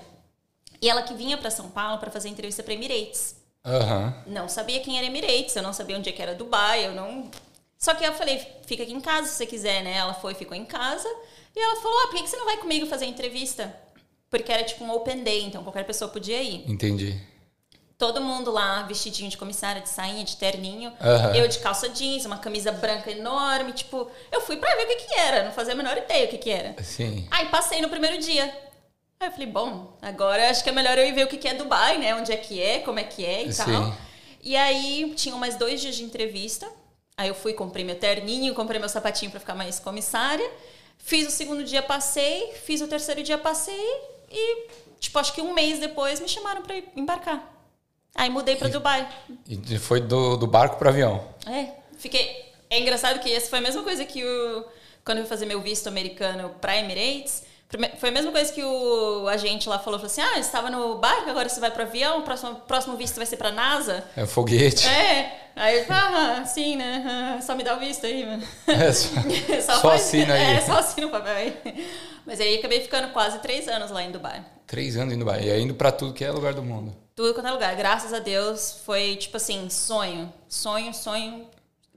E 0.82 0.90
ela 0.90 1.04
que 1.04 1.14
vinha 1.14 1.38
pra 1.38 1.50
São 1.50 1.70
Paulo 1.70 1.98
pra 1.98 2.12
fazer 2.12 2.30
entrevista 2.30 2.64
pra 2.64 2.74
Emirates. 2.74 3.36
Aham. 3.66 4.24
Não 4.28 4.48
sabia 4.48 4.80
quem 4.80 4.98
era 4.98 5.08
Emirates, 5.08 5.56
eu 5.56 5.64
não 5.64 5.74
sabia 5.74 5.98
onde 5.98 6.10
é 6.10 6.12
que 6.12 6.22
era 6.22 6.36
Dubai, 6.36 6.86
eu 6.86 6.94
não. 6.94 7.30
Só 7.78 7.94
que 7.96 8.04
eu 8.04 8.14
falei, 8.14 8.46
fica 8.66 8.84
aqui 8.84 8.94
em 8.94 9.02
casa 9.02 9.28
se 9.28 9.36
você 9.36 9.46
quiser, 9.46 9.84
né? 9.84 9.98
Ela 9.98 10.14
foi, 10.14 10.34
ficou 10.34 10.56
em 10.56 10.66
casa. 10.66 11.08
E 11.56 11.60
ela 11.60 11.82
falou: 11.82 11.98
ah, 12.04 12.08
por 12.08 12.22
que 12.22 12.28
você 12.28 12.38
não 12.38 12.46
vai 12.46 12.58
comigo 12.58 12.86
fazer 12.86 13.06
entrevista? 13.06 13.76
Porque 14.30 14.52
era 14.52 14.64
tipo 14.64 14.84
um 14.84 14.92
open 14.92 15.24
day, 15.24 15.44
então 15.44 15.64
qualquer 15.64 15.86
pessoa 15.86 16.10
podia 16.12 16.42
ir. 16.42 16.70
Entendi. 16.70 17.20
Todo 17.98 18.20
mundo 18.20 18.52
lá 18.52 18.84
vestidinho 18.84 19.30
de 19.30 19.38
comissária, 19.38 19.82
de 19.82 19.88
sainha, 19.88 20.24
de 20.26 20.36
terninho. 20.36 20.92
Aham. 21.00 21.34
Eu 21.34 21.48
de 21.48 21.60
calça 21.60 21.88
jeans, 21.88 22.26
uma 22.26 22.38
camisa 22.38 22.72
branca 22.72 23.10
enorme. 23.10 23.72
Tipo, 23.72 24.12
eu 24.32 24.42
fui 24.42 24.58
pra 24.58 24.76
ver 24.76 24.84
o 24.84 24.88
que 24.88 24.96
que 24.96 25.16
era. 25.16 25.46
Não 25.46 25.54
fazia 25.54 25.74
a 25.74 25.78
menor 25.78 25.98
ideia 25.98 26.26
o 26.26 26.28
que 26.28 26.38
que 26.38 26.50
era. 26.50 26.76
Sim. 26.84 27.26
Aí 27.32 27.48
passei 27.48 27.82
no 27.82 27.88
primeiro 27.88 28.18
dia. 28.18 28.54
Aí 29.20 29.28
eu 29.28 29.32
falei, 29.32 29.48
bom, 29.48 29.98
agora 30.02 30.50
acho 30.50 30.64
que 30.64 30.70
é 30.70 30.74
melhor 30.74 30.98
eu 30.98 31.06
ir 31.08 31.14
ver 31.14 31.26
o 31.26 31.28
que 31.28 31.48
é 31.48 31.54
Dubai, 31.54 31.98
né? 31.98 32.14
Onde 32.16 32.32
é 32.32 32.38
que 32.38 32.62
é, 32.62 32.80
como 32.80 33.00
é 33.00 33.04
que 33.04 33.26
é 33.26 33.44
e 33.44 33.54
Sim. 33.54 33.64
tal. 33.64 33.96
E 34.42 34.56
aí 34.56 35.14
tinham 35.16 35.38
mais 35.38 35.56
dois 35.56 35.82
dias 35.82 35.96
de 35.96 36.04
entrevista. 36.04 36.68
Aí 37.18 37.30
eu 37.30 37.36
fui, 37.36 37.54
comprei 37.54 37.86
meu 37.86 37.96
terninho, 37.96 38.54
comprei 38.54 38.80
meu 38.80 38.90
sapatinho 38.90 39.32
pra 39.32 39.40
ficar 39.40 39.56
mais 39.56 39.80
comissária. 39.80 40.50
Fiz 40.98 41.28
o 41.28 41.32
segundo 41.32 41.64
dia, 41.64 41.82
passei. 41.82 42.52
Fiz 42.64 42.82
o 42.82 42.88
terceiro 42.88 43.24
dia, 43.24 43.38
passei. 43.38 43.86
E, 44.30 44.68
tipo, 45.00 45.18
acho 45.18 45.34
que 45.34 45.42
um 45.42 45.54
mês 45.54 45.80
depois 45.80 46.20
me 46.20 46.28
chamaram 46.28 46.62
ir 46.70 46.90
embarcar. 46.96 47.52
Aí 48.14 48.30
mudei 48.30 48.56
pra 48.56 48.70
Dubai. 48.70 49.08
E 49.48 49.78
foi 49.78 50.00
do, 50.02 50.38
do 50.38 50.48
barco 50.48 50.78
para 50.78 50.90
avião. 50.90 51.24
É, 51.48 51.70
fiquei. 51.98 52.46
É 52.70 52.80
engraçado 52.80 53.20
que 53.20 53.32
essa 53.32 53.50
foi 53.50 53.60
a 53.60 53.62
mesma 53.62 53.84
coisa 53.84 54.06
que 54.06 54.24
o. 54.24 54.66
Quando 55.04 55.20
eu 55.20 55.24
fui 55.24 55.30
fazer 55.30 55.46
meu 55.46 55.62
visto 55.62 55.88
americano 55.88 56.56
pra 56.60 56.78
Emirates, 56.78 57.44
foi 57.98 58.10
a 58.10 58.12
mesma 58.12 58.32
coisa 58.32 58.54
que 58.54 58.64
o 58.64 59.28
agente 59.28 59.68
lá 59.68 59.80
falou, 59.80 60.00
falou 60.00 60.12
assim: 60.12 60.22
ah, 60.22 60.34
você 60.34 60.40
estava 60.42 60.70
no 60.70 60.98
barco, 60.98 61.30
agora 61.30 61.50
você 61.50 61.60
vai 61.60 61.72
pro 61.72 61.84
avião, 61.84 62.20
o 62.20 62.22
próximo, 62.22 62.56
próximo 62.68 62.96
visto 62.96 63.16
vai 63.18 63.26
ser 63.26 63.38
pra 63.38 63.52
NASA. 63.52 64.04
É 64.16 64.24
um 64.24 64.28
foguete. 64.28 64.88
É, 64.88 65.50
aí 65.56 65.80
eu 65.80 65.86
ah, 65.90 66.46
sim, 66.46 66.76
né? 66.76 67.36
ah, 67.38 67.42
Só 67.42 67.56
me 67.56 67.64
dá 67.64 67.76
o 67.76 67.80
visto 67.80 68.06
aí, 68.06 68.26
mano. 68.26 68.44
É 68.68 68.92
só, 68.92 69.10
só 69.62 69.82
faz- 69.82 70.02
assina 70.02 70.34
aí. 70.36 70.58
É, 70.58 70.62
só 70.62 70.74
assina 70.74 71.08
o 71.08 71.10
papel 71.12 71.34
aí. 71.34 71.88
Mas 72.26 72.40
aí 72.40 72.58
acabei 72.58 72.82
ficando 72.82 73.12
quase 73.14 73.40
três 73.40 73.68
anos 73.68 73.92
lá 73.92 74.04
em 74.04 74.12
Dubai. 74.12 74.44
Três 74.66 74.96
anos 74.98 75.14
indo 75.14 75.20
Dubai. 75.26 75.44
E 75.44 75.52
aí 75.52 75.62
indo 75.62 75.76
pra 75.76 75.92
tudo 75.92 76.14
que 76.14 76.24
é 76.24 76.32
lugar 76.32 76.54
do 76.54 76.64
mundo. 76.64 76.96
Tudo 77.16 77.34
quanto 77.34 77.48
é 77.48 77.52
lugar. 77.52 77.76
Graças 77.76 78.14
a 78.14 78.20
Deus 78.20 78.82
foi, 78.86 79.16
tipo 79.16 79.38
assim, 79.38 79.70
sonho. 79.70 80.32
Sonho, 80.50 80.94
sonho 80.94 81.48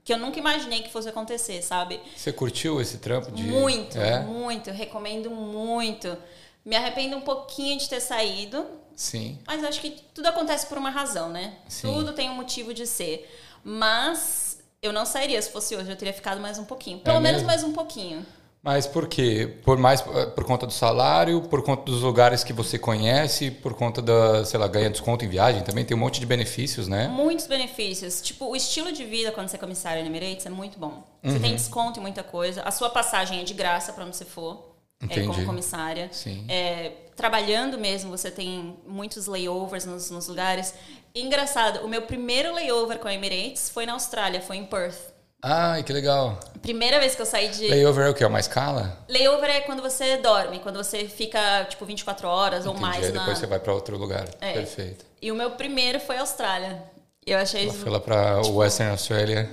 que 0.09 0.13
eu 0.13 0.17
nunca 0.17 0.39
imaginei 0.39 0.81
que 0.81 0.89
fosse 0.91 1.07
acontecer, 1.07 1.61
sabe? 1.61 2.01
Você 2.17 2.33
curtiu 2.33 2.81
esse 2.81 2.97
trampo 2.97 3.31
de. 3.31 3.43
Muito, 3.43 3.95
É? 3.95 4.19
muito. 4.21 4.71
Eu 4.71 4.73
recomendo 4.73 5.29
muito. 5.29 6.17
Me 6.65 6.75
arrependo 6.75 7.15
um 7.15 7.21
pouquinho 7.21 7.77
de 7.77 7.87
ter 7.87 7.99
saído, 7.99 8.65
Sim. 8.95 9.37
mas 9.45 9.63
acho 9.63 9.79
que 9.79 9.91
tudo 10.11 10.25
acontece 10.25 10.65
por 10.65 10.79
uma 10.79 10.89
razão, 10.89 11.29
né? 11.29 11.53
Sim. 11.67 11.93
Tudo 11.93 12.13
tem 12.13 12.27
um 12.27 12.33
motivo 12.33 12.73
de 12.73 12.87
ser. 12.87 13.29
Mas 13.63 14.57
eu 14.81 14.91
não 14.91 15.05
sairia 15.05 15.39
se 15.43 15.51
fosse 15.51 15.75
hoje, 15.75 15.91
eu 15.91 15.95
teria 15.95 16.13
ficado 16.13 16.41
mais 16.41 16.57
um 16.57 16.65
pouquinho. 16.65 16.97
Pelo 17.01 17.17
É 17.17 17.19
menos 17.19 17.43
mais 17.43 17.63
um 17.63 17.71
pouquinho. 17.71 18.25
Mas 18.61 18.85
por 18.85 19.07
quê? 19.07 19.57
Por 19.63 19.77
mais 19.77 20.01
por 20.01 20.43
conta 20.43 20.67
do 20.67 20.73
salário, 20.73 21.41
por 21.43 21.63
conta 21.63 21.83
dos 21.83 22.01
lugares 22.01 22.43
que 22.43 22.51
você 22.51 22.77
conhece, 22.77 23.49
por 23.49 23.73
conta 23.73 24.01
da, 24.01 24.43
sei 24.43 24.59
lá, 24.59 24.67
ganha 24.67 24.89
desconto 24.89 25.23
em 25.23 25.29
viagem, 25.29 25.61
também 25.63 25.85
tem 25.85 25.95
um 25.95 25.99
monte 25.99 26.19
de 26.19 26.25
benefícios, 26.25 26.87
né? 26.87 27.07
Muitos 27.07 27.47
benefícios. 27.47 28.21
Tipo, 28.21 28.47
o 28.49 28.55
estilo 28.57 28.91
de 28.91 29.05
vida 29.05 29.31
quando 29.31 29.47
você 29.47 29.55
é 29.55 29.59
comissário 29.59 30.01
no 30.03 30.09
Emirates 30.09 30.45
é 30.45 30.49
muito 30.49 30.77
bom. 30.77 31.03
Você 31.23 31.35
Uhum. 31.35 31.41
tem 31.41 31.55
desconto 31.55 31.99
em 31.99 32.01
muita 32.01 32.21
coisa. 32.21 32.61
A 32.63 32.71
sua 32.71 32.89
passagem 32.89 33.39
é 33.39 33.43
de 33.45 33.53
graça 33.53 33.93
para 33.93 34.03
onde 34.03 34.17
você 34.17 34.25
for. 34.25 34.67
É, 35.09 35.21
como 35.25 35.45
comissária. 35.45 36.09
Sim. 36.11 36.43
É, 36.49 36.91
trabalhando 37.15 37.77
mesmo, 37.77 38.11
você 38.11 38.29
tem 38.29 38.75
muitos 38.85 39.27
layovers 39.27 39.85
nos, 39.85 40.11
nos 40.11 40.27
lugares. 40.27 40.73
Engraçado, 41.15 41.85
o 41.85 41.87
meu 41.87 42.01
primeiro 42.01 42.53
layover 42.53 42.99
com 42.99 43.07
a 43.07 43.13
Emirates 43.13 43.69
foi 43.69 43.85
na 43.85 43.93
Austrália, 43.93 44.41
foi 44.41 44.57
em 44.57 44.65
Perth. 44.65 44.97
Ai, 45.41 45.83
que 45.83 45.93
legal. 45.93 46.37
Primeira 46.61 46.99
vez 46.99 47.15
que 47.15 47.21
eu 47.21 47.25
saí 47.25 47.47
de. 47.49 47.67
Layover 47.69 48.07
é 48.07 48.09
o 48.09 48.13
que? 48.13 48.23
É 48.23 48.27
uma 48.27 48.39
escala? 48.39 48.97
Layover 49.07 49.49
é 49.49 49.61
quando 49.61 49.81
você 49.81 50.17
dorme, 50.17 50.59
quando 50.59 50.75
você 50.77 51.05
fica, 51.07 51.65
tipo, 51.65 51.85
24 51.85 52.27
horas 52.27 52.65
ou 52.65 52.73
Entendi. 52.73 52.85
mais 52.85 53.05
Aí 53.05 53.11
na. 53.13 53.19
depois 53.21 53.37
você 53.37 53.47
vai 53.47 53.59
para 53.59 53.73
outro 53.73 53.97
lugar. 53.97 54.27
É. 54.41 54.53
Perfeito. 54.53 55.05
E 55.21 55.31
o 55.31 55.35
meu 55.35 55.51
primeiro 55.51 55.99
foi 55.99 56.17
Austrália. 56.17 56.83
Eu 57.25 57.37
achei 57.37 57.61
Ela 57.63 57.69
isso. 57.71 57.79
foi 57.79 57.91
lá 57.91 57.99
para 57.99 58.41
Western 58.47 58.91
Australia. 58.91 59.49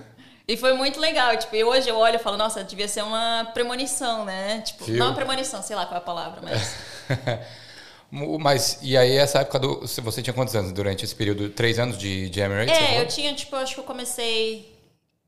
E 0.49 0.57
foi 0.57 0.73
muito 0.75 0.99
legal. 0.99 1.37
Tipo, 1.37 1.55
e 1.57 1.63
hoje 1.65 1.89
eu 1.89 1.97
olho 1.97 2.17
e 2.17 2.19
falo, 2.19 2.37
nossa, 2.37 2.65
devia 2.65 2.89
ser 2.89 3.03
uma 3.03 3.51
premonição, 3.53 4.25
né? 4.25 4.63
Tipo, 4.63 4.85
Viu? 4.87 4.97
não 4.97 5.07
uma 5.09 5.15
premonição, 5.15 5.63
sei 5.63 5.77
lá 5.77 5.85
qual 5.87 5.97
é 5.97 5.99
a 5.99 6.01
palavra, 6.05 6.41
mas. 6.43 6.75
Mas, 8.09 8.79
e 8.83 8.97
aí, 8.97 9.17
essa 9.17 9.41
época 9.41 9.59
do. 9.59 9.81
Você 9.81 10.23
tinha 10.23 10.33
quantos 10.33 10.55
anos 10.55 10.71
durante 10.73 11.05
esse 11.05 11.15
período? 11.15 11.51
Três 11.51 11.77
anos 11.77 11.99
de, 11.99 12.31
de 12.31 12.41
Emirates? 12.41 12.73
é, 12.73 13.01
eu 13.01 13.09
tinha, 13.09 13.35
tipo, 13.35 13.57
acho 13.57 13.75
que 13.75 13.81
eu 13.81 13.85
comecei. 13.85 14.76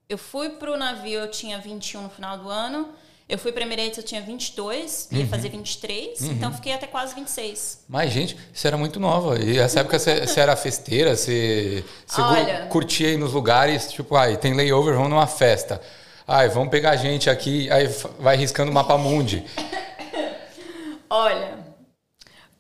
Eu 0.09 0.17
fui 0.17 0.49
pro 0.51 0.75
navio, 0.77 1.21
eu 1.21 1.31
tinha 1.31 1.59
21 1.59 2.03
no 2.03 2.09
final 2.09 2.39
do 2.39 2.49
ano. 2.49 2.89
Eu 3.29 3.37
fui 3.39 3.53
pra 3.53 3.63
Emirates, 3.63 3.99
eu 3.99 4.03
tinha 4.03 4.23
22, 4.23 5.09
Uhum. 5.13 5.19
ia 5.19 5.27
fazer 5.27 5.51
23, 5.51 6.23
então 6.23 6.51
fiquei 6.51 6.73
até 6.73 6.87
quase 6.87 7.15
26. 7.15 7.85
Mas, 7.87 8.11
gente, 8.11 8.35
você 8.55 8.69
era 8.69 8.79
muito 8.79 8.99
nova. 8.99 9.39
E 9.39 9.59
essa 9.59 9.81
época 9.81 9.99
você, 9.99 10.27
você 10.27 10.41
era 10.41 10.57
festeira, 10.57 11.15
você, 11.15 11.85
você 12.07 12.23
Olha. 12.23 12.67
curtia 12.71 13.11
ir 13.11 13.19
nos 13.19 13.35
lugares, 13.35 13.93
tipo, 13.93 14.17
ai, 14.17 14.39
tem 14.39 14.55
layover, 14.55 14.95
vamos 14.95 15.11
numa 15.11 15.27
festa. 15.27 15.79
Ai, 16.27 16.49
vamos 16.49 16.71
pegar 16.71 16.97
gente 16.97 17.29
aqui, 17.29 17.71
aí 17.71 17.87
vai 18.19 18.35
riscando 18.35 18.71
o 18.71 18.75
mapa 18.75 18.97
mundi. 18.97 19.45
Olha, 21.11 21.59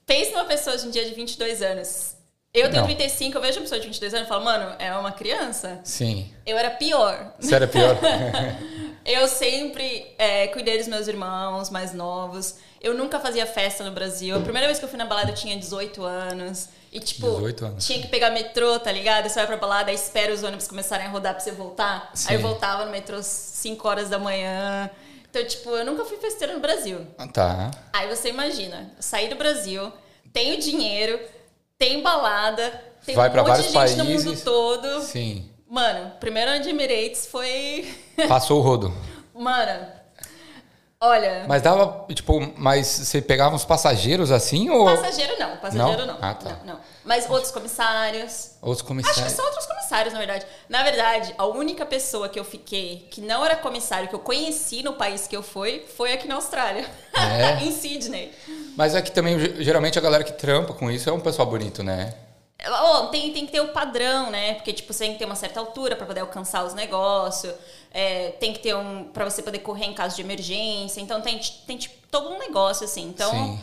pense 0.04 0.32
numa 0.32 0.44
pessoa 0.44 0.76
hoje 0.76 0.86
em 0.86 0.90
dia 0.90 1.06
de 1.06 1.14
22 1.14 1.62
anos. 1.62 2.14
Eu 2.54 2.70
tenho 2.70 2.80
Não. 2.82 2.86
35, 2.86 3.36
eu 3.36 3.42
vejo 3.42 3.58
uma 3.58 3.62
pessoa 3.62 3.80
de 3.80 3.86
22 3.86 4.14
anos 4.14 4.26
e 4.26 4.28
falo, 4.28 4.44
mano, 4.44 4.74
é 4.78 4.92
uma 4.96 5.12
criança. 5.12 5.80
Sim. 5.84 6.32
Eu 6.46 6.56
era 6.56 6.70
pior. 6.70 7.34
Você 7.38 7.54
era 7.54 7.68
pior? 7.68 7.96
Eu 9.04 9.26
sempre 9.26 10.14
é, 10.18 10.48
cuidei 10.48 10.76
dos 10.76 10.86
meus 10.86 11.08
irmãos 11.08 11.70
mais 11.70 11.94
novos. 11.94 12.56
Eu 12.78 12.92
nunca 12.92 13.18
fazia 13.18 13.46
festa 13.46 13.82
no 13.82 13.90
Brasil. 13.90 14.36
A 14.36 14.40
primeira 14.40 14.66
vez 14.66 14.78
que 14.78 14.84
eu 14.84 14.88
fui 14.88 14.98
na 14.98 15.06
balada 15.06 15.30
eu 15.30 15.34
tinha 15.34 15.56
18 15.56 16.04
anos. 16.04 16.68
E, 16.92 17.00
tipo, 17.00 17.26
18 17.26 17.64
anos. 17.64 17.86
tinha 17.86 18.02
que 18.02 18.08
pegar 18.08 18.30
metrô, 18.30 18.78
tá 18.78 18.92
ligado? 18.92 19.26
Você 19.26 19.36
vai 19.36 19.46
pra 19.46 19.56
balada, 19.56 19.88
aí 19.90 19.94
espera 19.94 20.30
os 20.30 20.42
ônibus 20.42 20.68
começarem 20.68 21.06
a 21.06 21.08
rodar 21.08 21.32
pra 21.32 21.40
você 21.40 21.52
voltar. 21.52 22.10
Sim. 22.12 22.28
Aí 22.28 22.34
eu 22.36 22.42
voltava 22.42 22.84
no 22.84 22.90
metrô 22.90 23.22
5 23.22 23.88
horas 23.88 24.10
da 24.10 24.18
manhã. 24.18 24.90
Então, 25.30 25.42
tipo, 25.42 25.70
eu 25.70 25.86
nunca 25.86 26.04
fui 26.04 26.18
festeira 26.18 26.52
no 26.52 26.60
Brasil. 26.60 27.06
tá. 27.32 27.70
Aí 27.94 28.14
você 28.14 28.28
imagina, 28.28 28.92
eu 28.94 29.02
saí 29.02 29.28
do 29.28 29.36
Brasil, 29.36 29.90
tenho 30.34 30.58
dinheiro, 30.60 31.18
tenho 31.78 32.02
balada, 32.02 32.82
tem 33.06 33.14
Vai 33.14 33.28
um 33.28 33.32
pra 33.32 33.42
monte 33.44 33.62
de 33.62 33.68
vários 33.72 33.94
gente 33.96 34.04
no 34.04 34.10
mundo 34.12 34.24
países. 34.24 34.44
todo. 34.44 35.00
Sim. 35.02 35.48
Mano, 35.70 36.12
primeiro 36.18 36.50
ano 36.50 36.62
de 36.62 36.70
Emirates 36.70 37.26
foi. 37.26 37.88
Passou 38.28 38.58
o 38.58 38.62
rodo. 38.62 38.92
Mano, 39.34 39.86
olha. 41.00 41.44
Mas 41.46 41.62
dava, 41.62 42.06
tipo, 42.12 42.40
mas 42.56 42.86
você 42.86 43.22
pegava 43.22 43.54
uns 43.54 43.64
passageiros 43.64 44.32
assim 44.32 44.68
ou 44.70 44.86
Passageiro 44.86 45.38
não, 45.38 45.56
passageiro 45.58 46.06
Não? 46.06 46.14
não. 46.14 46.18
Ah, 46.20 46.34
tá. 46.34 46.58
Não, 46.64 46.74
não. 46.74 46.80
Mas 47.04 47.28
outros 47.30 47.52
comissários. 47.52 48.52
outros 48.60 48.78
Acho 48.80 48.82
que 48.82 48.88
comissários? 48.88 49.32
são 49.32 49.44
outros 49.44 49.66
comissários, 49.66 50.12
na 50.12 50.18
verdade. 50.18 50.46
Na 50.68 50.82
verdade, 50.82 51.34
a 51.38 51.46
única 51.46 51.86
pessoa 51.86 52.28
que 52.28 52.38
eu 52.40 52.44
fiquei 52.44 53.06
que 53.10 53.20
não 53.20 53.44
era 53.44 53.54
comissário, 53.56 54.08
que 54.08 54.14
eu 54.14 54.18
conheci 54.18 54.82
no 54.82 54.94
país 54.94 55.26
que 55.28 55.36
eu 55.36 55.42
fui, 55.42 55.86
foi 55.96 56.12
aqui 56.12 56.26
na 56.26 56.34
Austrália. 56.34 56.84
É? 57.14 57.62
em 57.64 57.70
Sydney. 57.70 58.32
Mas 58.78 58.94
aqui 58.94 59.10
também, 59.10 59.36
ge- 59.40 59.56
geralmente, 59.64 59.98
a 59.98 60.00
galera 60.00 60.22
que 60.22 60.32
trampa 60.32 60.72
com 60.72 60.88
isso 60.88 61.10
é 61.10 61.12
um 61.12 61.18
pessoal 61.18 61.50
bonito, 61.50 61.82
né? 61.82 62.14
Ó, 62.64 63.06
tem, 63.08 63.32
tem 63.32 63.44
que 63.44 63.50
ter 63.50 63.60
o 63.60 63.68
padrão, 63.72 64.30
né? 64.30 64.54
Porque, 64.54 64.72
tipo, 64.72 64.92
você 64.92 65.02
tem 65.04 65.14
que 65.14 65.18
ter 65.18 65.24
uma 65.24 65.34
certa 65.34 65.58
altura 65.58 65.96
para 65.96 66.06
poder 66.06 66.20
alcançar 66.20 66.64
os 66.64 66.74
negócios. 66.74 67.52
É, 67.92 68.30
tem 68.38 68.52
que 68.52 68.60
ter 68.60 68.76
um. 68.76 69.02
para 69.12 69.28
você 69.28 69.42
poder 69.42 69.58
correr 69.58 69.86
em 69.86 69.94
caso 69.94 70.14
de 70.14 70.22
emergência. 70.22 71.00
Então, 71.00 71.20
tem, 71.20 71.40
tem 71.66 71.76
tipo, 71.76 72.06
todo 72.08 72.28
um 72.30 72.38
negócio, 72.38 72.84
assim. 72.84 73.08
Então, 73.08 73.32
Sim. 73.32 73.60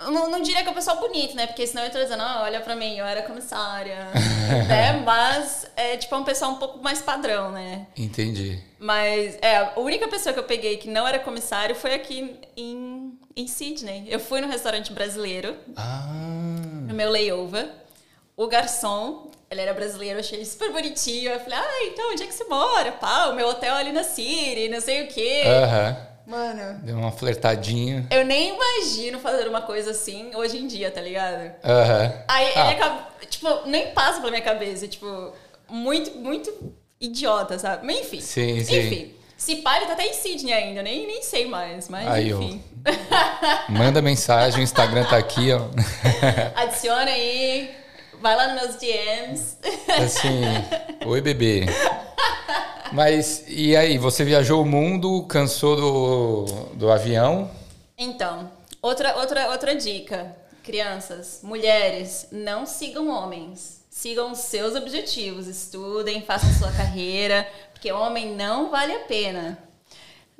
eu 0.00 0.10
não, 0.10 0.28
não 0.28 0.40
diria 0.42 0.62
que 0.64 0.68
é 0.68 0.72
o 0.72 0.74
pessoal 0.74 0.98
bonito, 0.98 1.36
né? 1.36 1.46
Porque 1.46 1.64
senão 1.64 1.84
eu 1.84 1.90
tô 1.92 1.98
dizendo, 2.00 2.22
ah, 2.24 2.42
olha 2.42 2.60
pra 2.60 2.74
mim, 2.74 2.96
eu 2.96 3.06
era 3.06 3.22
comissária. 3.22 4.08
né? 4.68 4.92
Mas, 5.04 5.70
é, 5.76 5.96
tipo, 5.96 6.12
é 6.16 6.18
um 6.18 6.24
pessoal 6.24 6.50
um 6.50 6.56
pouco 6.56 6.78
mais 6.82 7.00
padrão, 7.00 7.52
né? 7.52 7.86
Entendi. 7.96 8.60
Mas, 8.80 9.38
é, 9.40 9.56
a 9.56 9.72
única 9.76 10.08
pessoa 10.08 10.32
que 10.32 10.38
eu 10.40 10.44
peguei 10.44 10.76
que 10.78 10.88
não 10.88 11.06
era 11.06 11.18
comissário 11.20 11.74
foi 11.74 11.94
aqui 11.94 12.38
em, 12.56 12.97
em 13.40 13.46
Sydney. 13.46 14.04
Eu 14.08 14.18
fui 14.18 14.40
no 14.40 14.48
restaurante 14.48 14.92
brasileiro 14.92 15.56
Ah. 15.76 16.06
no 16.88 16.94
meu 16.94 17.08
layover. 17.10 17.68
O 18.36 18.46
garçom, 18.46 19.30
ele 19.50 19.60
era 19.60 19.72
brasileiro, 19.72 20.16
eu 20.16 20.20
achei 20.20 20.38
ele 20.38 20.44
super 20.46 20.72
bonitinho. 20.72 21.30
Eu 21.30 21.40
falei, 21.40 21.58
ah, 21.58 21.84
então, 21.86 22.10
onde 22.12 22.22
é 22.22 22.26
que 22.26 22.34
você 22.34 22.44
mora? 22.44 22.92
Pá, 22.92 23.26
o 23.26 23.34
meu 23.34 23.48
hotel 23.48 23.74
ali 23.74 23.92
na 23.92 24.02
City, 24.04 24.68
não 24.68 24.80
sei 24.80 25.04
o 25.04 25.08
quê. 25.08 25.42
Aham. 25.46 25.96
Mano, 26.26 26.80
Deu 26.82 26.96
uma 26.98 27.10
flertadinha. 27.10 28.06
eu 28.10 28.22
nem 28.24 28.54
imagino 28.54 29.18
fazer 29.18 29.48
uma 29.48 29.62
coisa 29.62 29.92
assim 29.92 30.30
hoje 30.36 30.58
em 30.58 30.66
dia, 30.66 30.90
tá 30.90 31.00
ligado? 31.00 31.52
Aham. 31.64 32.12
Aí 32.28 32.46
Ah, 32.54 32.60
ele 32.70 32.74
acaba, 32.82 33.08
tipo, 33.30 33.48
nem 33.66 33.92
passa 33.92 34.18
pela 34.20 34.30
minha 34.30 34.42
cabeça, 34.42 34.86
tipo, 34.86 35.32
muito, 35.68 36.18
muito 36.18 36.52
idiota, 37.00 37.58
sabe? 37.58 37.86
Mas 37.86 38.00
enfim. 38.00 38.20
Sim, 38.20 38.62
sim. 38.62 38.78
Enfim. 38.78 39.14
Se 39.38 39.54
pá, 39.56 39.76
ele 39.76 39.86
tá 39.86 39.92
até 39.92 40.04
em 40.04 40.12
Sydney 40.12 40.52
ainda, 40.52 40.82
nem, 40.82 41.06
nem 41.06 41.22
sei 41.22 41.46
mais, 41.46 41.88
mas 41.88 42.08
Aí, 42.08 42.34
ó. 42.34 42.38
enfim. 42.38 42.60
Manda 43.68 44.02
mensagem, 44.02 44.58
o 44.58 44.62
Instagram 44.64 45.04
tá 45.04 45.16
aqui, 45.16 45.52
ó. 45.52 45.60
Adiciona 46.60 47.08
aí, 47.08 47.70
vai 48.20 48.34
lá 48.34 48.48
nos 48.48 48.62
meus 48.62 48.74
DMs. 48.76 49.56
Assim, 49.96 50.40
oi 51.06 51.20
bebê. 51.20 51.66
Mas 52.92 53.44
e 53.46 53.76
aí, 53.76 53.96
você 53.96 54.24
viajou 54.24 54.60
o 54.60 54.66
mundo, 54.66 55.24
cansou 55.28 55.76
do, 55.76 56.44
do 56.74 56.90
avião? 56.90 57.48
Então, 57.96 58.50
outra, 58.82 59.16
outra, 59.18 59.50
outra 59.52 59.76
dica. 59.76 60.34
Crianças, 60.64 61.40
mulheres, 61.44 62.26
não 62.32 62.66
sigam 62.66 63.08
homens. 63.08 63.78
Sigam 63.88 64.30
os 64.30 64.38
seus 64.38 64.76
objetivos. 64.76 65.46
Estudem, 65.48 66.22
façam 66.22 66.52
sua 66.54 66.70
carreira. 66.70 67.48
Porque 67.78 67.92
homem 67.92 68.34
não 68.34 68.70
vale 68.70 68.92
a 68.92 68.98
pena. 69.00 69.56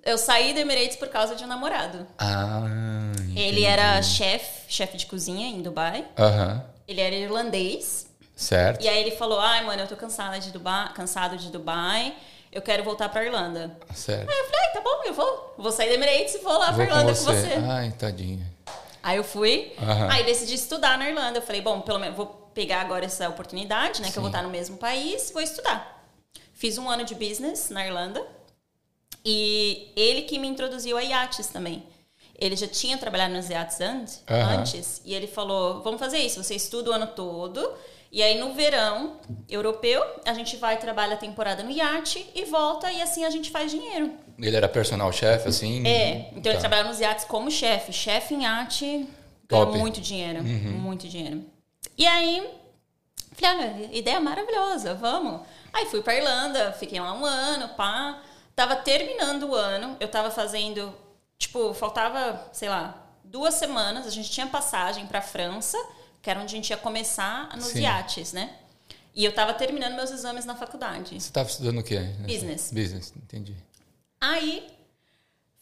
Eu 0.05 0.19
saí 0.19 0.53
do 0.53 0.59
Emirates 0.59 0.97
por 0.97 1.07
causa 1.09 1.37
de 1.37 1.45
um 1.45 1.47
namorado. 1.47 2.05
Ah, 2.19 2.63
Ele 3.37 3.65
era 3.65 4.03
chefe, 4.03 4.65
chefe 4.73 4.97
de 4.97 5.07
cozinha 5.07 5.47
em 5.47 5.63
Dubai. 5.63 6.05
aham, 6.19 6.65
Ele 6.87 7.01
era 7.01 7.15
irlandês. 7.15 8.09
certo. 8.35 8.83
E 8.85 8.89
aí 8.89 8.99
ele 9.01 9.13
falou: 9.13 9.39
Ai, 9.39 9.65
mano, 9.65 9.83
eu 9.83 9.87
tô 9.87 9.95
cansada 9.97 10.39
de 10.41 10.51
Dubai, 10.51 10.93
cansado 10.95 11.37
de 11.37 11.49
Dubai. 11.51 12.13
Eu 12.51 12.61
quero 12.63 12.83
voltar 12.83 13.09
pra 13.11 13.25
Irlanda. 13.25 13.77
Certo. 13.95 14.29
Aí 14.29 14.39
eu 14.39 14.45
falei: 14.47 14.69
tá 14.73 14.81
bom, 14.81 15.03
eu 15.05 15.15
vou. 15.15 15.55
Vou 15.59 15.71
sair 15.71 15.89
do 15.91 15.95
Emirates 15.95 16.35
e 16.35 16.39
vou 16.39 16.59
lá 16.59 16.73
pra 16.73 16.77
Vou 16.77 16.87
com 16.87 16.93
Irlanda 16.93 17.15
você. 17.15 17.25
com 17.25 17.33
você. 17.33 17.55
Ai, 17.71 17.93
tadinha. 17.93 18.47
Aí 19.01 19.17
eu 19.17 19.25
fui, 19.25 19.73
Aham. 19.81 20.09
aí 20.11 20.25
decidi 20.25 20.55
estudar 20.55 20.99
na 20.99 21.09
Irlanda. 21.09 21.39
Eu 21.39 21.43
falei, 21.43 21.61
bom, 21.61 21.81
pelo 21.83 21.99
menos 22.01 22.17
vou 22.17 22.27
pegar 22.53 22.81
agora 22.81 23.05
essa 23.05 23.29
oportunidade, 23.29 24.03
né? 24.03 24.11
Que 24.11 24.19
eu 24.19 24.23
vou 24.23 24.31
Sim. 24.31 24.37
estar 24.37 24.43
no 24.43 24.51
mesmo 24.51 24.77
país, 24.77 25.31
vou 25.31 25.41
estudar. 25.41 25.98
Fiz 26.59 26.77
um 26.77 26.91
ano 26.91 27.05
de 27.05 27.15
business 27.15 27.71
na 27.71 27.87
Irlanda 27.87 28.21
e 29.25 29.93
ele 29.97 30.23
que 30.23 30.39
me 30.39 30.49
introduziu 30.49 30.97
a 30.97 31.03
iates 31.05 31.47
também. 31.47 31.85
Ele 32.37 32.57
já 32.57 32.67
tinha 32.67 32.99
trabalhado 32.99 33.33
nos 33.35 33.49
iates 33.49 33.81
antes, 33.81 34.23
Aham. 34.29 34.59
antes 34.61 35.01
e 35.05 35.15
ele 35.15 35.27
falou: 35.27 35.83
vamos 35.83 36.01
fazer 36.01 36.19
isso, 36.19 36.43
você 36.43 36.55
estuda 36.57 36.91
o 36.91 36.93
ano 36.93 37.07
todo. 37.09 37.73
E 38.11 38.23
aí 38.23 38.39
no 38.41 38.55
verão 38.55 39.19
europeu, 39.49 40.03
a 40.25 40.33
gente 40.33 40.57
vai 40.57 40.79
trabalhar 40.79 41.15
a 41.15 41.19
temporada 41.19 41.63
no 41.63 41.71
iate 41.71 42.25
e 42.35 42.45
volta 42.47 42.91
e 42.91 43.03
assim 43.03 43.25
a 43.25 43.31
gente 43.31 43.51
faz 43.51 43.71
dinheiro. 43.71 44.13
Ele 44.39 44.57
era 44.57 44.69
personal 44.69 45.13
chef, 45.13 45.47
assim? 45.47 45.87
É, 45.87 46.31
então 46.35 46.51
ele 46.51 46.55
Tá. 46.55 46.61
trabalhava 46.61 46.89
nos 46.89 47.01
iates 47.01 47.25
como 47.27 47.51
chefe. 47.51 47.93
Chefe 47.93 48.35
em 48.35 48.43
iate. 48.45 49.07
Uhum. 49.51 49.79
muito 49.79 50.01
dinheiro. 50.01 50.43
Muito 50.43 51.09
dinheiro. 51.09 51.43
E 51.97 52.07
aí, 52.07 52.49
falei, 53.33 53.67
ah, 53.67 53.89
ideia 53.97 54.21
maravilhosa, 54.21 54.95
vamos. 54.95 55.41
Aí 55.73 55.87
fui 55.87 56.03
pra 56.03 56.17
Irlanda, 56.17 56.73
fiquei 56.73 57.01
lá 57.01 57.13
um 57.13 57.25
ano, 57.25 57.69
pá. 57.71 58.23
Tava 58.55 58.77
terminando 58.77 59.45
o 59.45 59.55
ano, 59.55 59.97
eu 60.01 60.09
tava 60.09 60.31
fazendo, 60.31 60.93
tipo, 61.39 61.73
faltava, 61.75 62.49
sei 62.53 62.69
lá, 62.69 63.07
duas 63.23 63.55
semanas, 63.55 64.07
a 64.07 64.11
gente 64.11 64.31
tinha 64.31 64.47
passagem 64.47 65.07
pra 65.07 65.23
França, 65.23 65.79
que 66.21 66.29
era 66.29 66.41
onde 66.41 66.55
a 66.55 66.57
gente 66.57 66.71
ia 66.71 66.77
começar 66.77 67.57
nos 67.57 67.69
Sim. 67.69 67.83
iates, 67.83 68.33
né? 68.33 68.57
E 69.15 69.25
eu 69.25 69.33
tava 69.33 69.55
terminando 69.55 69.95
meus 69.95 70.11
exames 70.11 70.45
na 70.45 70.57
faculdade. 70.57 71.11
Você 71.11 71.29
estava 71.29 71.49
estudando 71.49 71.79
o 71.79 71.83
quê? 71.83 72.01
Business. 72.21 72.71
Business, 72.73 73.13
entendi. 73.17 73.55
Aí 74.21 74.79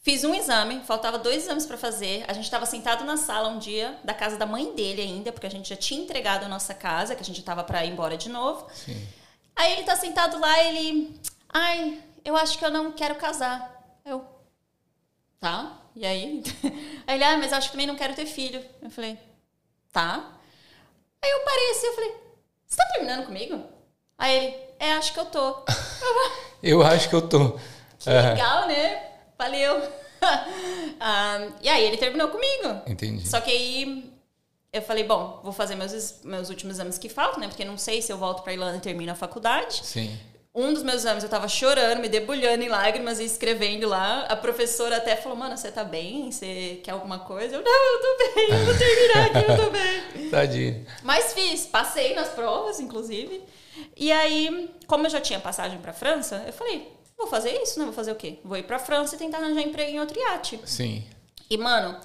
Fiz 0.06 0.22
um 0.22 0.32
exame, 0.32 0.82
faltava 0.86 1.18
dois 1.18 1.42
exames 1.42 1.66
para 1.66 1.76
fazer. 1.76 2.24
A 2.28 2.32
gente 2.32 2.44
estava 2.44 2.64
sentado 2.64 3.04
na 3.04 3.16
sala 3.16 3.48
um 3.48 3.58
dia, 3.58 3.98
da 4.04 4.14
casa 4.14 4.36
da 4.36 4.46
mãe 4.46 4.72
dele 4.72 5.02
ainda, 5.02 5.32
porque 5.32 5.48
a 5.48 5.50
gente 5.50 5.68
já 5.68 5.74
tinha 5.74 6.00
entregado 6.00 6.44
a 6.44 6.48
nossa 6.48 6.72
casa, 6.72 7.16
que 7.16 7.22
a 7.22 7.24
gente 7.24 7.40
estava 7.40 7.64
para 7.64 7.84
ir 7.84 7.90
embora 7.90 8.16
de 8.16 8.28
novo. 8.28 8.68
Sim. 8.72 9.04
Aí 9.56 9.72
ele 9.72 9.84
tá 9.84 9.96
sentado 9.96 10.38
lá, 10.38 10.62
ele. 10.64 11.18
Ai, 11.48 11.98
eu 12.24 12.36
acho 12.36 12.58
que 12.58 12.64
eu 12.64 12.70
não 12.70 12.92
quero 12.92 13.14
casar. 13.14 13.98
Eu. 14.04 14.24
Tá? 15.40 15.80
E 15.94 16.04
aí? 16.04 16.42
Aí 17.06 17.16
ele, 17.16 17.24
ah, 17.24 17.38
mas 17.38 17.52
eu 17.52 17.58
acho 17.58 17.68
que 17.68 17.72
também 17.72 17.86
não 17.86 17.96
quero 17.96 18.14
ter 18.14 18.26
filho. 18.26 18.62
Eu 18.82 18.90
falei, 18.90 19.18
tá. 19.90 20.32
Aí 21.22 21.30
eu 21.30 21.40
parei 21.40 21.70
assim, 21.70 21.86
eu 21.86 21.94
falei, 21.94 22.14
você 22.66 22.76
tá 22.76 22.84
terminando 22.92 23.26
comigo? 23.26 23.64
Aí 24.18 24.36
ele, 24.36 24.56
é, 24.78 24.92
acho 24.92 25.12
que 25.12 25.20
eu 25.20 25.26
tô. 25.26 25.64
Eu 26.62 26.82
acho 26.82 27.08
que 27.08 27.14
eu 27.14 27.28
tô. 27.28 27.58
Que 27.98 28.10
legal, 28.10 28.66
né? 28.66 29.02
Valeu. 29.38 29.82
Ah, 31.00 31.48
e 31.60 31.68
aí 31.68 31.84
ele 31.84 31.96
terminou 31.96 32.28
comigo. 32.28 32.82
Entendi. 32.86 33.28
Só 33.28 33.40
que 33.40 33.50
aí 33.50 34.12
eu 34.76 34.82
falei, 34.82 35.04
bom, 35.04 35.40
vou 35.42 35.52
fazer 35.52 35.74
meus, 35.74 36.20
meus 36.24 36.48
últimos 36.48 36.76
exames 36.76 36.98
que 36.98 37.08
faltam, 37.08 37.40
né? 37.40 37.48
Porque 37.48 37.64
não 37.64 37.78
sei 37.78 38.02
se 38.02 38.12
eu 38.12 38.18
volto 38.18 38.42
pra 38.42 38.52
Irlanda 38.52 38.76
e 38.76 38.80
termino 38.80 39.12
a 39.12 39.14
faculdade. 39.14 39.80
Sim. 39.84 40.16
Um 40.54 40.72
dos 40.72 40.82
meus 40.82 41.02
exames 41.02 41.22
eu 41.22 41.28
tava 41.28 41.48
chorando, 41.48 42.00
me 42.00 42.08
debulhando 42.08 42.64
em 42.64 42.68
lágrimas 42.68 43.20
e 43.20 43.24
escrevendo 43.24 43.86
lá. 43.86 44.22
A 44.22 44.34
professora 44.36 44.96
até 44.96 45.14
falou, 45.14 45.36
mano, 45.36 45.54
você 45.54 45.70
tá 45.70 45.84
bem? 45.84 46.32
Você 46.32 46.80
quer 46.82 46.92
alguma 46.92 47.18
coisa? 47.18 47.56
Eu, 47.56 47.62
não, 47.62 47.92
eu 47.92 48.00
tô 48.00 48.34
bem, 48.34 48.50
eu 48.50 48.64
vou 48.64 48.74
terminar 48.74 49.26
aqui, 49.26 49.50
eu 49.50 49.64
tô 49.64 49.70
bem. 49.70 50.30
Tadinho. 50.30 50.86
Mas 51.02 51.34
fiz, 51.34 51.66
passei 51.66 52.14
nas 52.14 52.28
provas, 52.28 52.80
inclusive. 52.80 53.42
E 53.94 54.10
aí, 54.10 54.70
como 54.86 55.06
eu 55.06 55.10
já 55.10 55.20
tinha 55.20 55.38
passagem 55.38 55.78
pra 55.78 55.92
França, 55.92 56.42
eu 56.46 56.52
falei, 56.54 56.90
vou 57.18 57.26
fazer 57.26 57.50
isso, 57.62 57.78
né? 57.78 57.84
Vou 57.84 57.94
fazer 57.94 58.12
o 58.12 58.16
quê? 58.16 58.38
Vou 58.42 58.56
ir 58.56 58.62
pra 58.62 58.78
França 58.78 59.14
e 59.14 59.18
tentar 59.18 59.38
arranjar 59.38 59.60
emprego 59.60 59.90
em 59.90 60.00
outro 60.00 60.18
iate. 60.18 60.58
Sim. 60.64 61.04
E, 61.50 61.58
mano, 61.58 62.00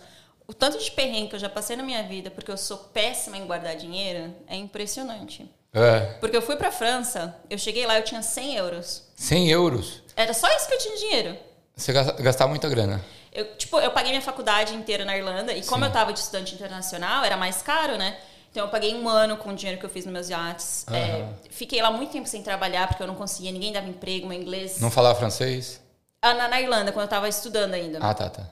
o 0.52 0.54
tanto 0.54 0.78
de 0.78 0.92
perrengue 0.92 1.30
que 1.30 1.36
eu 1.36 1.40
já 1.40 1.50
passei 1.50 1.76
na 1.78 1.84
minha 1.84 2.04
vida, 2.04 2.30
porque 2.30 2.52
eu 2.52 2.58
sou 2.58 2.78
péssima 2.78 3.38
em 3.38 3.46
guardar 3.48 3.76
dinheiro, 3.78 4.36
é 4.48 4.56
impressionante. 4.58 5.50
É. 5.74 6.18
Porque 6.20 6.36
eu 6.36 6.42
fui 6.42 6.58
pra 6.58 6.72
França, 6.72 7.34
eu 7.50 7.58
cheguei 7.58 7.86
lá, 7.88 7.98
eu 7.98 8.04
tinha 8.04 8.22
100 8.22 8.56
euros. 8.58 9.04
100 9.16 9.50
euros. 9.50 10.04
Era 10.16 10.34
só 10.34 10.48
isso 10.56 10.68
que 10.68 10.74
eu 10.74 10.80
tinha 10.80 10.98
dinheiro. 10.98 11.38
Você 11.76 11.94
gasta- 11.94 12.22
gastava 12.22 12.50
muita 12.50 12.68
grana. 12.68 13.02
Eu, 13.32 13.56
tipo, 13.56 13.80
eu 13.80 13.92
paguei 13.92 14.12
minha 14.12 14.22
faculdade 14.22 14.76
inteira 14.76 15.06
na 15.06 15.16
Irlanda, 15.18 15.54
e 15.54 15.64
como 15.64 15.84
Sim. 15.86 15.90
eu 15.90 15.94
tava 15.94 16.12
de 16.12 16.20
estudante 16.20 16.54
internacional, 16.54 17.24
era 17.24 17.38
mais 17.38 17.62
caro, 17.62 17.98
né? 17.98 18.18
Então 18.52 18.66
eu 18.66 18.70
paguei 18.70 18.94
um 18.94 19.08
ano 19.08 19.38
com 19.38 19.52
o 19.52 19.56
dinheiro 19.56 19.80
que 19.80 19.86
eu 19.86 19.90
fiz 19.90 20.04
nos 20.04 20.12
meus 20.14 20.28
iates. 20.30 20.86
É, 20.92 21.22
Aham. 21.22 21.34
fiquei 21.50 21.82
lá 21.82 21.90
muito 21.90 22.12
tempo 22.12 22.28
sem 22.28 22.44
trabalhar, 22.44 22.90
porque 22.90 23.02
eu 23.02 23.08
não 23.08 23.16
conseguia, 23.16 23.54
ninguém 23.54 23.72
dava 23.72 23.88
emprego, 23.88 24.28
meu 24.28 24.38
inglês. 24.38 24.82
Não 24.82 24.92
falava 24.92 25.18
francês? 25.18 25.80
Ah, 26.22 26.34
na, 26.34 26.50
na 26.50 26.60
Irlanda, 26.60 26.92
quando 26.92 27.04
eu 27.06 27.10
tava 27.10 27.30
estudando 27.30 27.74
ainda. 27.74 28.00
Ah, 28.02 28.14
tá, 28.14 28.30
tá. 28.30 28.44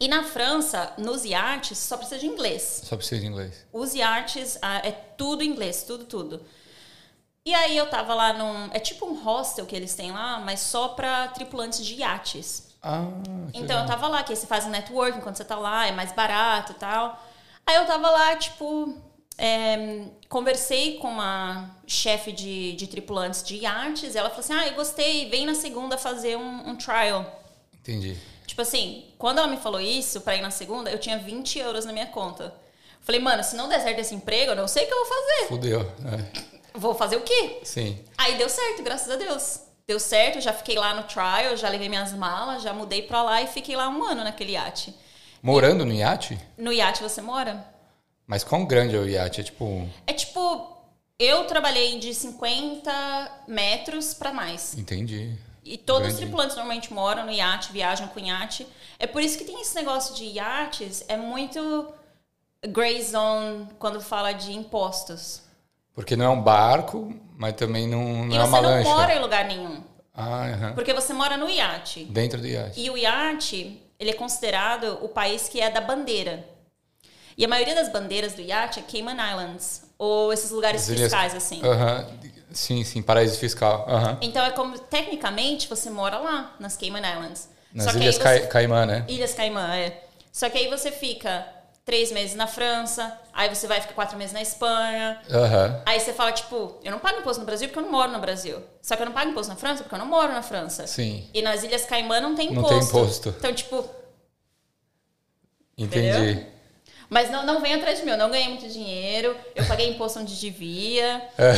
E 0.00 0.08
na 0.08 0.22
França, 0.24 0.92
nos 0.98 1.24
iates, 1.24 1.78
só 1.78 1.96
precisa 1.96 2.18
de 2.18 2.26
inglês. 2.26 2.82
Só 2.84 2.96
precisa 2.96 3.20
de 3.20 3.26
inglês. 3.26 3.64
Os 3.72 3.94
iates 3.94 4.58
ah, 4.60 4.78
é 4.78 4.90
tudo 4.92 5.42
inglês, 5.44 5.84
tudo, 5.84 6.04
tudo. 6.04 6.42
E 7.46 7.54
aí 7.54 7.76
eu 7.76 7.88
tava 7.90 8.14
lá 8.14 8.32
num. 8.32 8.70
É 8.72 8.78
tipo 8.78 9.06
um 9.06 9.22
hostel 9.22 9.66
que 9.66 9.76
eles 9.76 9.94
têm 9.94 10.12
lá, 10.12 10.40
mas 10.40 10.60
só 10.60 10.88
pra 10.88 11.28
tripulantes 11.28 11.84
de 11.84 11.94
iates. 11.96 12.68
Ah, 12.82 13.04
Então 13.52 13.76
eu 13.76 13.82
legal. 13.82 13.86
tava 13.86 14.08
lá, 14.08 14.22
que 14.22 14.32
aí 14.32 14.36
você 14.36 14.46
faz 14.46 14.66
networking 14.66 15.20
quando 15.20 15.36
você 15.36 15.44
tá 15.44 15.56
lá, 15.56 15.86
é 15.86 15.92
mais 15.92 16.12
barato 16.12 16.72
e 16.72 16.74
tal. 16.76 17.22
Aí 17.66 17.76
eu 17.76 17.86
tava 17.86 18.10
lá, 18.10 18.36
tipo, 18.36 18.94
é, 19.38 20.04
conversei 20.28 20.98
com 20.98 21.08
uma 21.08 21.70
chefe 21.86 22.30
de, 22.32 22.72
de 22.74 22.86
tripulantes 22.86 23.42
de 23.42 23.56
iates, 23.56 24.14
e 24.14 24.18
ela 24.18 24.28
falou 24.28 24.40
assim: 24.40 24.52
Ah, 24.54 24.66
eu 24.66 24.74
gostei, 24.74 25.28
vem 25.30 25.46
na 25.46 25.54
segunda 25.54 25.96
fazer 25.98 26.36
um, 26.36 26.70
um 26.70 26.76
trial. 26.76 27.42
Entendi. 27.74 28.16
Tipo 28.54 28.62
assim, 28.62 29.04
quando 29.18 29.38
ela 29.38 29.48
me 29.48 29.56
falou 29.56 29.80
isso, 29.80 30.20
pra 30.20 30.36
ir 30.36 30.40
na 30.40 30.48
segunda, 30.52 30.88
eu 30.88 30.96
tinha 30.96 31.18
20 31.18 31.58
euros 31.58 31.84
na 31.84 31.92
minha 31.92 32.06
conta. 32.06 32.54
Falei, 33.00 33.20
mano, 33.20 33.42
se 33.42 33.56
não 33.56 33.68
der 33.68 33.80
certo 33.80 33.98
esse 33.98 34.14
emprego, 34.14 34.52
eu 34.52 34.56
não 34.56 34.68
sei 34.68 34.84
o 34.84 34.86
que 34.86 34.94
eu 34.94 35.04
vou 35.04 35.06
fazer. 35.06 35.48
Fudeu. 35.48 35.80
É. 35.80 36.78
Vou 36.78 36.94
fazer 36.94 37.16
o 37.16 37.22
quê? 37.22 37.58
Sim. 37.64 37.98
Aí 38.16 38.38
deu 38.38 38.48
certo, 38.48 38.84
graças 38.84 39.10
a 39.10 39.16
Deus. 39.16 39.58
Deu 39.88 39.98
certo, 39.98 40.40
já 40.40 40.52
fiquei 40.52 40.76
lá 40.76 40.94
no 40.94 41.02
trial, 41.02 41.56
já 41.56 41.68
levei 41.68 41.88
minhas 41.88 42.12
malas, 42.12 42.62
já 42.62 42.72
mudei 42.72 43.02
pra 43.02 43.24
lá 43.24 43.42
e 43.42 43.48
fiquei 43.48 43.74
lá 43.74 43.88
um 43.88 44.04
ano 44.04 44.22
naquele 44.22 44.52
iate. 44.52 44.94
Morando 45.42 45.84
no 45.84 45.92
iate? 45.92 46.38
No 46.56 46.72
iate 46.72 47.02
você 47.02 47.20
mora? 47.20 47.66
Mas 48.24 48.44
quão 48.44 48.64
grande 48.64 48.94
é 48.94 49.00
o 49.00 49.08
iate? 49.08 49.40
É 49.40 49.44
tipo. 49.44 49.88
É 50.06 50.12
tipo, 50.12 50.78
eu 51.18 51.44
trabalhei 51.46 51.98
de 51.98 52.14
50 52.14 53.42
metros 53.48 54.14
pra 54.14 54.32
mais. 54.32 54.78
Entendi. 54.78 55.36
E 55.64 55.78
todos 55.78 56.02
os 56.08 56.14
Grande. 56.14 56.20
tripulantes 56.26 56.56
normalmente 56.56 56.92
moram 56.92 57.24
no 57.24 57.32
iate, 57.32 57.72
viajam 57.72 58.06
com 58.08 58.20
iate. 58.20 58.66
É 58.98 59.06
por 59.06 59.22
isso 59.22 59.38
que 59.38 59.44
tem 59.44 59.60
esse 59.62 59.74
negócio 59.74 60.14
de 60.14 60.24
iates, 60.24 61.04
é 61.08 61.16
muito 61.16 61.86
gray 62.68 63.02
zone 63.02 63.68
quando 63.78 64.00
fala 64.00 64.32
de 64.32 64.52
impostos. 64.52 65.42
Porque 65.94 66.16
não 66.16 66.24
é 66.24 66.28
um 66.28 66.42
barco, 66.42 67.14
mas 67.36 67.54
também 67.54 67.88
não, 67.88 68.26
não 68.26 68.34
e 68.34 68.36
é 68.36 68.40
você 68.40 68.48
uma 68.48 68.60
não 68.60 68.68
lancha. 68.70 68.88
mora 68.90 69.14
em 69.14 69.20
lugar 69.20 69.44
nenhum. 69.46 69.82
Ah, 70.12 70.46
aham. 70.48 70.72
Porque 70.74 70.92
você 70.92 71.12
mora 71.12 71.36
no 71.36 71.48
iate. 71.48 72.04
Dentro 72.04 72.40
do 72.40 72.46
iate. 72.46 72.78
E 72.80 72.90
o 72.90 72.96
iate, 72.96 73.80
ele 73.98 74.10
é 74.10 74.14
considerado 74.14 74.98
o 75.02 75.08
país 75.08 75.48
que 75.48 75.60
é 75.60 75.70
da 75.70 75.80
bandeira. 75.80 76.46
E 77.38 77.44
a 77.44 77.48
maioria 77.48 77.74
das 77.74 77.88
bandeiras 77.88 78.32
do 78.34 78.42
iate 78.42 78.80
é 78.80 78.82
Cayman 78.82 79.16
Islands. 79.30 79.82
Ou 79.98 80.32
esses 80.32 80.50
lugares 80.50 80.82
As 80.82 80.88
ilhas- 80.88 81.02
fiscais, 81.02 81.34
assim. 81.34 81.60
Aham. 81.64 82.06
Sim, 82.54 82.82
sim, 82.84 83.02
paraíso 83.02 83.38
fiscal. 83.38 83.84
Aham. 83.88 84.18
Então 84.22 84.42
é 84.44 84.50
como, 84.52 84.78
tecnicamente, 84.78 85.68
você 85.68 85.90
mora 85.90 86.16
lá, 86.18 86.54
nas 86.58 86.76
Cayman 86.76 87.02
Islands. 87.02 87.48
Nas 87.74 87.86
Só 87.92 87.98
Ilhas 87.98 88.14
você- 88.14 88.22
Cai- 88.22 88.46
Caimã, 88.46 88.86
né? 88.86 89.04
Ilhas 89.08 89.34
Caimã, 89.34 89.74
é. 89.74 90.02
Só 90.32 90.48
que 90.48 90.56
aí 90.56 90.68
você 90.70 90.90
fica 90.92 91.46
três 91.84 92.10
meses 92.12 92.34
na 92.34 92.46
França, 92.46 93.12
aí 93.32 93.52
você 93.54 93.66
vai 93.66 93.80
ficar 93.80 93.92
quatro 93.94 94.16
meses 94.16 94.32
na 94.32 94.40
Espanha. 94.40 95.20
Aham. 95.30 95.82
Aí 95.84 95.98
você 96.00 96.12
fala, 96.12 96.32
tipo, 96.32 96.78
eu 96.82 96.90
não 96.92 96.98
pago 97.00 97.18
imposto 97.18 97.40
no 97.40 97.46
Brasil 97.46 97.68
porque 97.68 97.78
eu 97.78 97.82
não 97.82 97.90
moro 97.90 98.10
no 98.12 98.20
Brasil. 98.20 98.62
Só 98.80 98.94
que 98.96 99.02
eu 99.02 99.06
não 99.06 99.12
pago 99.12 99.30
imposto 99.30 99.50
na 99.52 99.56
França 99.56 99.82
porque 99.82 99.94
eu 99.94 99.98
não 99.98 100.06
moro 100.06 100.32
na 100.32 100.42
França. 100.42 100.86
Sim. 100.86 101.28
E 101.34 101.42
nas 101.42 101.62
Ilhas 101.64 101.84
Caimã 101.84 102.20
não 102.20 102.34
tem 102.34 102.50
Não 102.52 102.60
imposto. 102.62 102.78
tem 102.78 102.88
imposto. 102.88 103.34
Então, 103.38 103.52
tipo, 103.52 103.84
Entendi. 105.76 106.08
Entendeu? 106.08 106.46
Mas 107.10 107.30
não, 107.30 107.44
não 107.44 107.60
vem 107.60 107.74
atrás 107.74 107.98
de 107.98 108.04
mim, 108.04 108.12
eu 108.12 108.18
não 108.18 108.30
ganhei 108.30 108.48
muito 108.48 108.68
dinheiro, 108.68 109.36
eu 109.54 109.64
paguei 109.66 109.90
imposto 109.90 110.18
onde 110.18 110.38
devia. 110.38 111.28
É. 111.38 111.54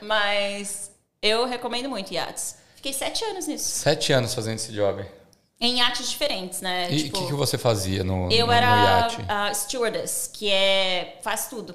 mas 0.02 0.90
eu 1.22 1.46
recomendo 1.46 1.88
muito 1.88 2.12
iates. 2.12 2.56
Fiquei 2.76 2.92
sete 2.92 3.24
anos 3.24 3.46
nisso. 3.46 3.64
Sete 3.64 4.12
anos 4.12 4.34
fazendo 4.34 4.56
esse 4.56 4.72
job. 4.72 5.04
Em 5.60 5.78
iates 5.78 6.10
diferentes, 6.10 6.60
né? 6.60 6.90
E 6.90 6.94
o 6.94 6.98
tipo, 7.04 7.18
que, 7.18 7.26
que 7.28 7.32
você 7.32 7.56
fazia 7.56 8.04
no, 8.04 8.30
Eu 8.30 8.46
no, 8.46 8.52
era 8.52 8.76
no 8.76 8.82
iate? 8.84 9.24
a 9.28 9.54
stewardess, 9.54 10.28
que 10.32 10.50
é 10.50 11.18
faz 11.22 11.46
tudo, 11.48 11.74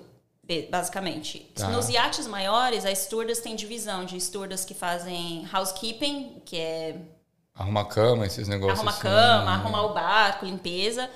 basicamente. 0.69 1.39
Tá. 1.55 1.69
Nos 1.69 1.89
iates 1.89 2.27
maiores, 2.27 2.85
a 2.85 2.93
stewardess 2.93 3.39
tem 3.39 3.55
divisão 3.55 4.05
de 4.05 4.19
stewardess 4.19 4.65
que 4.65 4.73
fazem 4.73 5.47
housekeeping, 5.51 6.41
que 6.45 6.57
é 6.57 6.95
Arrumar 7.55 7.85
cama, 7.85 8.25
esses 8.25 8.47
negócios. 8.47 8.79
arrumar 8.79 8.91
assim. 8.91 9.01
cama, 9.01 9.51
arrumar 9.51 9.83
o 9.83 9.93
barco, 9.93 10.45
limpeza. 10.45 11.09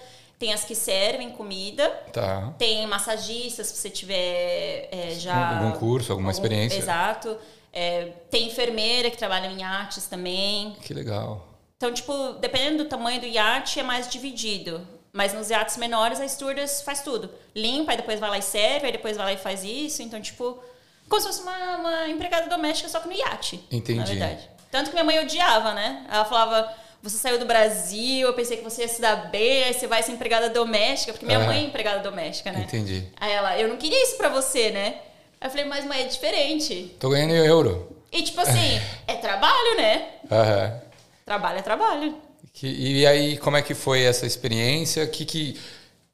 Tem 0.44 0.52
as 0.52 0.66
que 0.66 0.76
servem 0.76 1.30
comida. 1.30 1.90
Tá. 2.12 2.54
Tem 2.58 2.86
massagistas, 2.86 3.68
se 3.68 3.78
você 3.78 3.90
tiver 3.90 4.90
é, 4.92 5.16
já... 5.18 5.62
Algum 5.62 5.80
curso, 5.80 6.12
alguma 6.12 6.32
experiência. 6.32 6.78
Exato. 6.78 7.38
É, 7.72 8.12
tem 8.30 8.48
enfermeira 8.48 9.10
que 9.10 9.18
trabalha 9.18 9.48
em 9.48 9.62
iates 9.62 10.06
também. 10.08 10.76
Que 10.82 10.94
legal. 10.94 11.48
Então, 11.78 11.94
tipo, 11.94 12.34
dependendo 12.42 12.84
do 12.84 12.90
tamanho 12.90 13.22
do 13.22 13.26
iate, 13.26 13.80
é 13.80 13.84
mais 13.84 14.10
dividido. 14.10 14.86
Mas 15.14 15.34
nos 15.34 15.50
iates 15.50 15.78
menores, 15.78 16.20
a 16.20 16.28
stewardess 16.28 16.82
faz 16.82 17.02
tudo. 17.02 17.30
Limpa, 17.56 17.92
aí 17.92 17.98
depois 17.98 18.20
vai 18.20 18.30
lá 18.30 18.38
e 18.38 18.42
serve, 18.42 18.88
aí 18.88 18.92
depois 18.92 19.16
vai 19.16 19.28
lá 19.28 19.32
e 19.32 19.38
faz 19.38 19.64
isso. 19.64 20.02
Então, 20.02 20.20
tipo, 20.20 20.62
como 21.08 21.22
se 21.22 21.28
fosse 21.28 21.42
uma, 21.42 21.78
uma 21.78 22.10
empregada 22.10 22.50
doméstica, 22.50 22.90
só 22.90 23.00
que 23.00 23.08
no 23.08 23.14
iate. 23.14 23.64
Entendi. 23.72 23.98
Na 23.98 24.04
verdade. 24.04 24.50
Tanto 24.70 24.90
que 24.90 24.94
minha 24.94 25.06
mãe 25.06 25.20
odiava, 25.20 25.74
né? 25.74 26.06
Ela 26.12 26.26
falava, 26.26 26.70
você 27.04 27.18
saiu 27.18 27.38
do 27.38 27.46
Brasil, 27.46 28.26
eu 28.28 28.34
pensei 28.34 28.56
que 28.56 28.64
você 28.64 28.84
ia 28.84 28.88
se 28.88 29.02
dar 29.02 29.30
bem, 29.30 29.66
aí 29.66 29.74
você 29.74 29.86
vai 29.88 30.02
ser 30.02 30.14
empregada 30.14 30.50
doméstica, 30.50 31.12
porque 31.12 31.26
minha 31.26 31.38
Aham. 31.38 31.48
mãe 31.48 31.60
é 31.60 31.68
empregada 31.68 32.00
doméstica, 32.00 32.50
né? 32.52 32.62
Entendi. 32.62 33.04
Aí 33.20 33.32
ela, 33.34 33.60
eu 33.60 33.68
não 33.68 33.76
queria 33.76 34.02
isso 34.04 34.16
pra 34.16 34.30
você, 34.30 34.72
né? 34.72 35.02
Aí 35.42 35.48
eu 35.48 35.52
falei, 35.52 35.66
mas 35.66 35.84
mãe, 35.86 36.02
é 36.02 36.06
diferente. 36.06 36.96
Tô 37.00 37.10
ganhando 37.10 37.34
em 37.34 37.46
euro. 37.46 37.94
E 38.10 38.24
tipo 38.24 38.40
assim, 38.40 38.80
é 39.06 39.16
trabalho, 39.16 39.76
né? 39.76 40.08
Aham. 40.32 40.82
Trabalho 41.26 41.60
é 41.60 41.62
trabalho. 41.62 42.18
Que- 42.54 42.68
e 42.68 43.06
aí, 43.06 43.38
como 43.38 43.58
é 43.58 43.62
que 43.62 43.74
foi 43.74 44.04
essa 44.04 44.26
experiência? 44.26 45.06
Que, 45.06 45.26
que, 45.26 45.60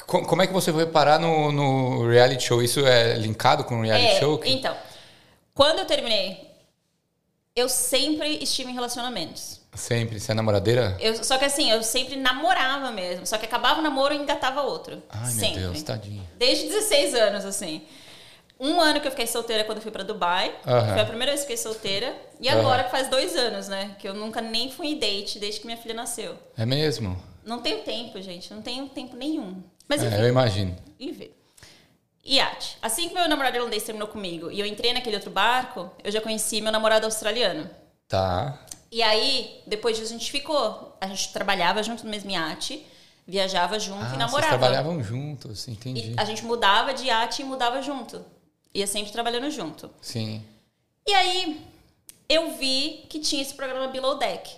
co- 0.07 0.23
como 0.25 0.41
é 0.41 0.47
que 0.47 0.53
você 0.53 0.73
foi 0.73 0.87
parar 0.87 1.19
no, 1.19 1.51
no 1.51 2.09
reality 2.09 2.45
show? 2.45 2.63
Isso 2.63 2.83
é 2.85 3.13
linkado 3.13 3.63
com 3.63 3.79
o 3.79 3.83
reality 3.83 4.15
É, 4.15 4.19
show? 4.19 4.41
Então, 4.43 4.75
quando 5.53 5.79
eu 5.79 5.85
terminei, 5.85 6.49
eu 7.55 7.69
sempre 7.69 8.41
estive 8.41 8.71
em 8.71 8.73
relacionamentos. 8.73 9.58
Sempre. 9.73 10.19
Você 10.19 10.31
é 10.31 10.35
namoradeira? 10.35 10.97
Eu, 10.99 11.23
só 11.23 11.37
que 11.37 11.45
assim, 11.45 11.69
eu 11.71 11.81
sempre 11.83 12.15
namorava 12.15 12.91
mesmo. 12.91 13.25
Só 13.25 13.37
que 13.37 13.45
acabava 13.45 13.79
o 13.79 13.83
namoro 13.83 14.13
e 14.13 14.17
engatava 14.17 14.61
outro. 14.61 15.01
Ai, 15.09 15.31
sempre. 15.31 15.59
meu 15.61 15.71
Deus, 15.71 15.83
tadinho. 15.83 16.27
Desde 16.37 16.65
16 16.67 17.13
anos, 17.15 17.45
assim. 17.45 17.83
Um 18.59 18.81
ano 18.81 18.99
que 18.99 19.07
eu 19.07 19.11
fiquei 19.11 19.25
solteira 19.27 19.63
quando 19.63 19.77
eu 19.77 19.81
fui 19.81 19.91
pra 19.91 20.03
Dubai. 20.03 20.53
Aham. 20.67 20.93
Foi 20.93 21.01
a 21.01 21.05
primeira 21.05 21.31
vez 21.31 21.45
que 21.45 21.53
eu 21.53 21.57
fiquei 21.57 21.71
solteira. 21.71 22.13
E 22.41 22.49
agora 22.49 22.83
que 22.83 22.91
faz 22.91 23.07
dois 23.07 23.35
anos, 23.35 23.67
né? 23.69 23.95
Que 23.99 24.07
eu 24.09 24.13
nunca 24.13 24.41
nem 24.41 24.69
fui 24.71 24.87
em 24.87 24.97
date 24.99 25.39
desde 25.39 25.61
que 25.61 25.65
minha 25.65 25.77
filha 25.77 25.93
nasceu. 25.93 26.37
É 26.57 26.65
mesmo? 26.65 27.21
Não 27.45 27.59
tenho 27.61 27.79
tempo, 27.83 28.21
gente. 28.21 28.53
Não 28.53 28.61
tenho 28.61 28.89
tempo 28.89 29.15
nenhum. 29.15 29.63
Mas 29.87 30.03
É, 30.03 30.07
enfim, 30.07 30.17
eu 30.17 30.27
imagino. 30.27 30.75
enfim. 30.99 31.29
Iate. 32.25 32.77
Assim 32.81 33.07
que 33.07 33.15
meu 33.15 33.27
namorado 33.29 33.55
irlandês 33.55 33.83
terminou 33.83 34.07
comigo 34.09 34.51
e 34.51 34.59
eu 34.59 34.65
entrei 34.65 34.93
naquele 34.93 35.15
outro 35.15 35.31
barco, 35.31 35.89
eu 36.03 36.11
já 36.11 36.19
conheci 36.19 36.59
meu 36.59 36.71
namorado 36.71 37.05
australiano. 37.05 37.69
Tá. 38.07 38.59
E 38.91 39.01
aí, 39.03 39.61
depois 39.67 39.97
disso, 39.97 40.13
a 40.13 40.17
gente 40.17 40.31
ficou. 40.31 40.97
A 40.99 41.07
gente 41.07 41.31
trabalhava 41.31 41.81
junto 41.83 42.03
no 42.03 42.09
mesmo 42.09 42.29
iate, 42.31 42.85
viajava 43.27 43.79
junto 43.79 43.99
Ah, 44.01 44.05
e 44.05 44.07
vocês 44.07 44.19
namorava. 44.19 44.57
trabalhavam 44.57 45.03
juntos, 45.03 45.67
entendi. 45.67 46.11
E 46.11 46.15
a 46.17 46.25
gente 46.25 46.43
mudava 46.43 46.93
de 46.93 47.05
iate 47.05 47.41
e 47.41 47.45
mudava 47.45 47.81
junto. 47.81 48.23
Ia 48.73 48.87
sempre 48.87 49.11
trabalhando 49.11 49.49
junto. 49.51 49.89
Sim. 50.01 50.43
E 51.07 51.13
aí, 51.13 51.61
eu 52.27 52.51
vi 52.57 53.05
que 53.09 53.19
tinha 53.19 53.41
esse 53.41 53.53
programa 53.53 53.87
Below 53.87 54.17
Deck. 54.17 54.55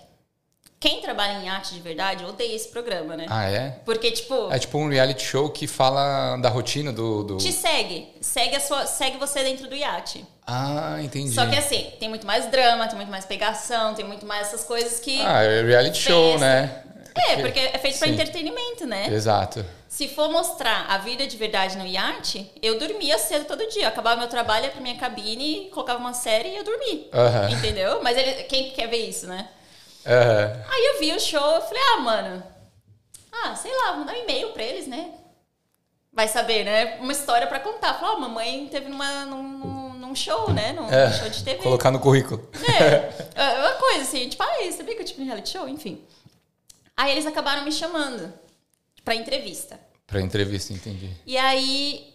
Quem 0.82 1.00
trabalha 1.00 1.34
em 1.34 1.46
iate 1.46 1.74
de 1.74 1.80
verdade 1.80 2.24
odeia 2.24 2.56
esse 2.56 2.66
programa, 2.66 3.16
né? 3.16 3.26
Ah, 3.30 3.48
é? 3.48 3.76
Porque, 3.84 4.10
tipo, 4.10 4.52
É 4.52 4.58
tipo 4.58 4.76
um 4.78 4.88
reality 4.88 5.24
show 5.24 5.48
que 5.48 5.68
fala 5.68 6.36
da 6.38 6.48
rotina 6.48 6.92
do. 6.92 7.22
do... 7.22 7.36
te 7.36 7.52
segue. 7.52 8.08
Segue, 8.20 8.56
a 8.56 8.60
sua, 8.60 8.84
segue 8.84 9.16
você 9.16 9.44
dentro 9.44 9.68
do 9.68 9.76
iate. 9.76 10.26
Ah, 10.44 10.98
entendi. 11.00 11.32
Só 11.32 11.46
que 11.46 11.56
assim, 11.56 11.92
tem 12.00 12.08
muito 12.08 12.26
mais 12.26 12.50
drama, 12.50 12.88
tem 12.88 12.96
muito 12.96 13.12
mais 13.12 13.24
pegação, 13.24 13.94
tem 13.94 14.04
muito 14.04 14.26
mais 14.26 14.48
essas 14.48 14.64
coisas 14.64 14.98
que. 14.98 15.20
Ah, 15.20 15.44
é 15.44 15.62
reality 15.62 16.02
show, 16.02 16.36
né? 16.40 16.82
é, 17.14 17.36
porque 17.36 17.60
é 17.60 17.78
feito 17.78 18.00
pra 18.00 18.08
Sim. 18.08 18.14
entretenimento, 18.14 18.84
né? 18.84 19.06
Exato. 19.06 19.64
Se 19.88 20.08
for 20.08 20.32
mostrar 20.32 20.86
a 20.88 20.98
vida 20.98 21.28
de 21.28 21.36
verdade 21.36 21.78
no 21.78 21.86
iate, 21.86 22.50
eu 22.60 22.76
dormia 22.80 23.18
cedo 23.18 23.44
todo 23.44 23.64
dia. 23.68 23.84
Eu 23.84 23.88
acabava 23.88 24.18
meu 24.18 24.28
trabalho, 24.28 24.64
ia 24.64 24.72
pra 24.72 24.80
minha 24.80 24.96
cabine, 24.96 25.70
colocava 25.72 26.00
uma 26.00 26.12
série 26.12 26.48
e 26.48 26.54
ia 26.54 26.64
dormir. 26.64 27.08
Aham. 27.14 27.50
Entendeu? 27.50 28.02
Mas 28.02 28.18
ele, 28.18 28.42
quem 28.44 28.70
quer 28.70 28.88
ver 28.88 29.08
isso, 29.08 29.28
né? 29.28 29.46
Aham. 30.06 30.64
Aí 30.68 30.84
eu 30.94 31.00
vi 31.00 31.12
o 31.14 31.20
show, 31.20 31.54
eu 31.54 31.62
falei, 31.62 31.82
ah, 31.94 32.00
mano, 32.00 32.42
ah, 33.32 33.54
sei 33.54 33.70
lá, 33.76 33.92
vou 33.92 34.04
dar 34.04 34.12
um 34.14 34.22
e-mail 34.22 34.50
pra 34.52 34.62
eles, 34.62 34.86
né? 34.86 35.12
Vai 36.12 36.28
saber, 36.28 36.64
né? 36.64 36.98
Uma 37.00 37.12
história 37.12 37.46
pra 37.46 37.58
contar. 37.60 37.94
Falar, 37.94 38.14
ó, 38.14 38.18
mamãe 38.18 38.68
teve 38.68 38.88
numa, 38.88 39.24
num, 39.24 39.42
num- 39.42 39.92
num 39.94 40.14
show, 40.14 40.52
né? 40.52 40.72
Num 40.72 40.90
É, 40.90 41.10
show 41.12 41.28
de 41.30 41.42
TV. 41.42 41.62
Colocar 41.62 41.90
no 41.90 41.98
currículo. 42.00 42.46
É, 43.34 43.42
é 43.42 43.60
uma 43.60 43.72
coisa 43.78 44.02
assim, 44.02 44.28
tipo, 44.28 44.42
ah, 44.42 44.72
sabia 44.76 44.94
que 44.94 45.00
eu 45.02 45.06
tive 45.06 45.22
um 45.22 45.24
reality 45.26 45.50
show? 45.50 45.66
Enfim. 45.68 46.04
Aí 46.96 47.10
eles 47.12 47.24
acabaram 47.26 47.64
me 47.64 47.72
chamando 47.72 48.32
pra 49.02 49.14
entrevista. 49.14 49.80
Pra 50.06 50.20
entrevista, 50.20 50.72
entendi. 50.74 51.10
E 51.24 51.38
aí, 51.38 52.12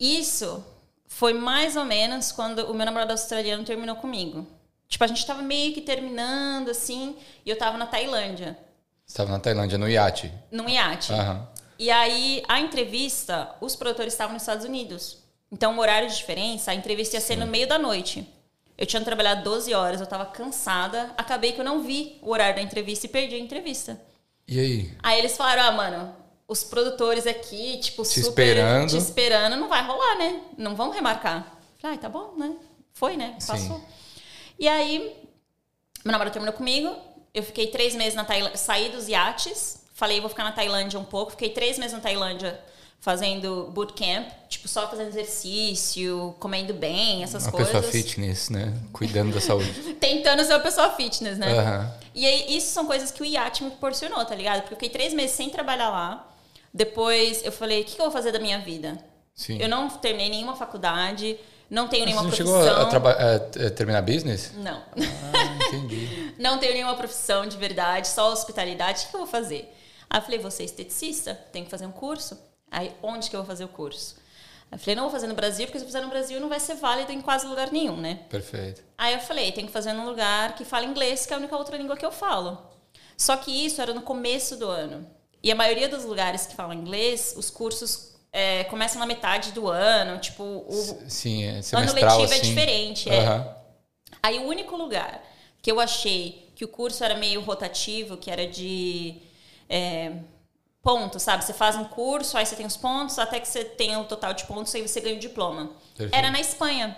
isso 0.00 0.64
foi 1.06 1.34
mais 1.34 1.76
ou 1.76 1.84
menos 1.84 2.32
quando 2.32 2.60
o 2.70 2.74
meu 2.74 2.86
namorado 2.86 3.12
australiano 3.12 3.62
terminou 3.64 3.96
comigo. 3.96 4.46
Tipo, 4.88 5.04
a 5.04 5.06
gente 5.06 5.24
tava 5.26 5.42
meio 5.42 5.74
que 5.74 5.80
terminando, 5.82 6.70
assim, 6.70 7.16
e 7.44 7.50
eu 7.50 7.56
tava 7.58 7.76
na 7.76 7.86
Tailândia, 7.86 8.58
Você 9.04 9.12
estava 9.12 9.30
na 9.30 9.38
Tailândia, 9.38 9.76
no 9.78 9.88
iate. 9.88 10.32
num 10.50 10.68
iate. 10.68 11.12
Aham. 11.12 11.46
E 11.78 11.90
aí, 11.90 12.42
a 12.48 12.58
entrevista, 12.58 13.54
os 13.60 13.76
produtores 13.76 14.12
estavam 14.12 14.32
nos 14.34 14.42
Estados 14.42 14.64
Unidos. 14.64 15.18
Então, 15.52 15.76
o 15.76 15.80
horário 15.80 16.08
de 16.08 16.16
diferença, 16.16 16.70
a 16.70 16.74
entrevista 16.74 17.16
ia 17.16 17.20
ser 17.20 17.36
no 17.36 17.46
meio 17.46 17.68
da 17.68 17.78
noite. 17.78 18.28
Eu 18.76 18.84
tinha 18.86 19.02
trabalhado 19.02 19.42
12 19.44 19.72
horas, 19.74 20.00
eu 20.00 20.06
tava 20.06 20.26
cansada. 20.26 21.10
Acabei 21.16 21.52
que 21.52 21.60
eu 21.60 21.64
não 21.64 21.82
vi 21.82 22.18
o 22.22 22.30
horário 22.30 22.56
da 22.56 22.62
entrevista 22.62 23.06
e 23.06 23.08
perdi 23.08 23.34
a 23.36 23.38
entrevista. 23.38 24.00
E 24.46 24.58
aí? 24.58 24.92
Aí 25.02 25.18
eles 25.18 25.36
falaram, 25.36 25.62
ah, 25.64 25.72
mano, 25.72 26.16
os 26.46 26.64
produtores 26.64 27.26
aqui, 27.26 27.78
tipo, 27.78 28.02
Te 28.02 28.08
super 28.22 28.46
esperando. 28.56 28.88
te 28.90 28.96
esperando, 28.96 29.56
não 29.56 29.68
vai 29.68 29.84
rolar, 29.86 30.16
né? 30.18 30.40
Não 30.56 30.74
vão 30.74 30.90
remarcar. 30.90 31.58
Falei, 31.80 31.96
ah, 31.96 32.00
tá 32.00 32.08
bom, 32.08 32.34
né? 32.36 32.56
Foi, 32.92 33.16
né? 33.16 33.36
Sim. 33.38 33.80
E 34.58 34.66
aí, 34.66 35.16
meu 36.04 36.12
namorado 36.12 36.32
terminou 36.32 36.54
comigo. 36.54 36.96
Eu 37.32 37.42
fiquei 37.42 37.68
três 37.68 37.94
meses 37.94 38.14
na 38.14 38.24
Tailândia, 38.24 38.56
saí 38.56 38.88
dos 38.90 39.08
iates. 39.08 39.82
Falei, 39.94 40.20
vou 40.20 40.28
ficar 40.28 40.44
na 40.44 40.52
Tailândia 40.52 40.98
um 40.98 41.04
pouco. 41.04 41.32
Fiquei 41.32 41.50
três 41.50 41.78
meses 41.78 41.92
na 41.92 42.00
Tailândia 42.00 42.58
fazendo 43.00 43.70
bootcamp. 43.72 44.28
Tipo, 44.48 44.66
só 44.68 44.88
fazendo 44.88 45.08
exercício, 45.08 46.34
comendo 46.40 46.74
bem, 46.74 47.22
essas 47.22 47.44
Uma 47.44 47.52
coisas. 47.52 47.72
pessoa 47.72 47.92
fitness, 47.92 48.48
né? 48.50 48.74
Cuidando 48.92 49.32
da 49.32 49.40
saúde. 49.40 49.70
Tentando 50.00 50.44
ser 50.44 50.54
uma 50.54 50.60
pessoa 50.60 50.90
fitness, 50.90 51.38
né? 51.38 51.52
Aham. 51.58 51.94
E 52.14 52.26
aí, 52.26 52.56
isso 52.56 52.72
são 52.72 52.86
coisas 52.86 53.10
que 53.10 53.22
o 53.22 53.24
iate 53.24 53.62
me 53.62 53.70
proporcionou, 53.70 54.24
tá 54.24 54.34
ligado? 54.34 54.62
Porque 54.62 54.74
eu 54.74 54.78
fiquei 54.78 54.90
três 54.90 55.14
meses 55.14 55.36
sem 55.36 55.50
trabalhar 55.50 55.90
lá. 55.90 56.28
Depois 56.74 57.44
eu 57.44 57.52
falei, 57.52 57.82
o 57.82 57.84
que 57.84 57.94
que 57.94 58.00
eu 58.00 58.06
vou 58.06 58.12
fazer 58.12 58.32
da 58.32 58.38
minha 58.38 58.58
vida? 58.58 58.98
Sim. 59.34 59.58
Eu 59.60 59.68
não 59.68 59.88
terminei 59.88 60.28
nenhuma 60.30 60.56
faculdade, 60.56 61.38
não 61.70 61.88
tenho 61.88 62.02
Você 62.04 62.06
nenhuma 62.06 62.22
não 62.22 62.30
profissão. 62.30 62.62
chegou 62.62 63.10
a, 63.10 63.12
a- 63.12 63.66
a 63.66 63.70
terminar 63.70 64.02
business? 64.02 64.52
Não. 64.56 64.82
Ah, 64.96 65.66
entendi. 65.68 66.34
não 66.38 66.58
tenho 66.58 66.72
nenhuma 66.74 66.94
profissão 66.96 67.46
de 67.46 67.56
verdade, 67.56 68.08
só 68.08 68.32
hospitalidade. 68.32 69.04
O 69.06 69.08
que 69.10 69.14
eu 69.16 69.20
vou 69.20 69.28
fazer? 69.28 69.74
Aí 70.10 70.18
eu 70.18 70.22
falei, 70.22 70.38
você 70.38 70.62
é 70.62 70.66
esteticista? 70.66 71.34
Tem 71.52 71.64
que 71.64 71.70
fazer 71.70 71.86
um 71.86 71.92
curso. 71.92 72.38
Aí, 72.70 72.92
onde 73.02 73.28
que 73.30 73.36
eu 73.36 73.40
vou 73.40 73.46
fazer 73.46 73.64
o 73.64 73.68
curso? 73.68 74.16
Aí 74.70 74.76
eu 74.76 74.78
falei, 74.78 74.94
não 74.96 75.04
vou 75.04 75.12
fazer 75.12 75.26
no 75.26 75.34
Brasil, 75.34 75.66
porque 75.66 75.78
se 75.78 75.84
eu 75.84 75.88
fizer 75.88 76.00
no 76.02 76.08
Brasil 76.08 76.38
não 76.40 76.48
vai 76.48 76.60
ser 76.60 76.74
válido 76.74 77.12
em 77.12 77.20
quase 77.20 77.46
lugar 77.46 77.70
nenhum, 77.72 77.96
né? 77.96 78.20
Perfeito. 78.28 78.82
Aí 78.96 79.14
eu 79.14 79.20
falei, 79.20 79.52
tem 79.52 79.66
que 79.66 79.72
fazer 79.72 79.92
num 79.92 80.04
lugar 80.06 80.54
que 80.54 80.64
fala 80.64 80.84
inglês, 80.84 81.24
que 81.26 81.32
é 81.32 81.36
a 81.36 81.38
única 81.38 81.56
outra 81.56 81.76
língua 81.76 81.96
que 81.96 82.04
eu 82.04 82.12
falo. 82.12 82.58
Só 83.16 83.36
que 83.36 83.50
isso 83.50 83.80
era 83.82 83.92
no 83.94 84.02
começo 84.02 84.56
do 84.56 84.68
ano. 84.68 85.06
E 85.42 85.50
a 85.50 85.54
maioria 85.54 85.88
dos 85.88 86.04
lugares 86.04 86.46
que 86.46 86.54
falam 86.54 86.72
inglês, 86.74 87.34
os 87.36 87.48
cursos 87.50 88.14
é, 88.32 88.64
começam 88.64 88.98
na 88.98 89.06
metade 89.06 89.52
do 89.52 89.68
ano, 89.68 90.18
tipo, 90.18 90.42
o 90.42 91.02
Sim, 91.08 91.44
é 91.44 91.60
ano 91.72 91.92
letivo 91.92 92.20
é 92.22 92.24
assim. 92.24 92.40
diferente. 92.40 93.10
É. 93.10 93.20
Aham. 93.20 93.56
Aí 94.22 94.38
o 94.38 94.44
único 94.44 94.76
lugar 94.76 95.22
que 95.62 95.70
eu 95.70 95.80
achei 95.80 96.50
que 96.54 96.64
o 96.64 96.68
curso 96.68 97.04
era 97.04 97.14
meio 97.14 97.40
rotativo, 97.40 98.16
que 98.16 98.30
era 98.30 98.46
de 98.46 99.16
é, 99.68 100.12
pontos, 100.82 101.22
sabe? 101.22 101.44
Você 101.44 101.52
faz 101.52 101.76
um 101.76 101.84
curso, 101.84 102.36
aí 102.36 102.44
você 102.44 102.56
tem 102.56 102.66
os 102.66 102.76
pontos, 102.76 103.18
até 103.18 103.38
que 103.38 103.46
você 103.46 103.64
tenha 103.64 103.98
o 103.98 104.04
total 104.04 104.34
de 104.34 104.44
pontos, 104.44 104.74
aí 104.74 104.86
você 104.86 105.00
ganha 105.00 105.16
o 105.16 105.20
diploma. 105.20 105.70
Perfeito. 105.96 106.14
Era 106.14 106.30
na 106.30 106.40
Espanha. 106.40 106.96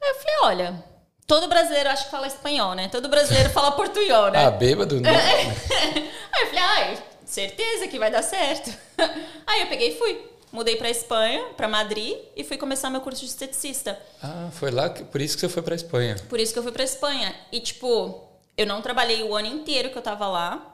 Aí 0.00 0.08
eu 0.10 0.14
falei, 0.16 0.36
olha, 0.42 0.84
todo 1.26 1.48
brasileiro 1.48 1.90
acho 1.90 2.06
que 2.06 2.10
fala 2.10 2.26
espanhol, 2.26 2.74
né? 2.74 2.88
Todo 2.88 3.08
brasileiro 3.08 3.50
fala 3.50 3.70
portunhol, 3.76 4.30
né? 4.30 4.46
Ah, 4.46 4.50
bêbado? 4.50 5.00
Não. 5.00 5.10
Aí 5.12 6.42
eu 6.42 6.46
falei, 6.46 6.62
ai, 6.62 7.02
certeza 7.24 7.88
que 7.88 7.98
vai 7.98 8.10
dar 8.10 8.22
certo. 8.22 8.72
Aí 9.46 9.60
eu 9.60 9.66
peguei 9.68 9.90
e 9.90 9.98
fui. 9.98 10.31
Mudei 10.52 10.76
pra 10.76 10.90
Espanha, 10.90 11.46
pra 11.56 11.66
Madrid, 11.66 12.14
e 12.36 12.44
fui 12.44 12.58
começar 12.58 12.90
meu 12.90 13.00
curso 13.00 13.20
de 13.20 13.26
esteticista. 13.26 13.98
Ah, 14.22 14.50
foi 14.52 14.70
lá, 14.70 14.90
que, 14.90 15.02
por 15.02 15.20
isso 15.20 15.34
que 15.34 15.40
você 15.40 15.48
foi 15.48 15.62
pra 15.62 15.74
Espanha. 15.74 16.16
Por 16.28 16.38
isso 16.38 16.52
que 16.52 16.58
eu 16.58 16.62
fui 16.62 16.72
pra 16.72 16.84
Espanha. 16.84 17.34
E, 17.50 17.58
tipo, 17.58 18.22
eu 18.56 18.66
não 18.66 18.82
trabalhei 18.82 19.22
o 19.22 19.34
ano 19.34 19.48
inteiro 19.48 19.88
que 19.90 19.96
eu 19.96 20.02
tava 20.02 20.26
lá 20.28 20.68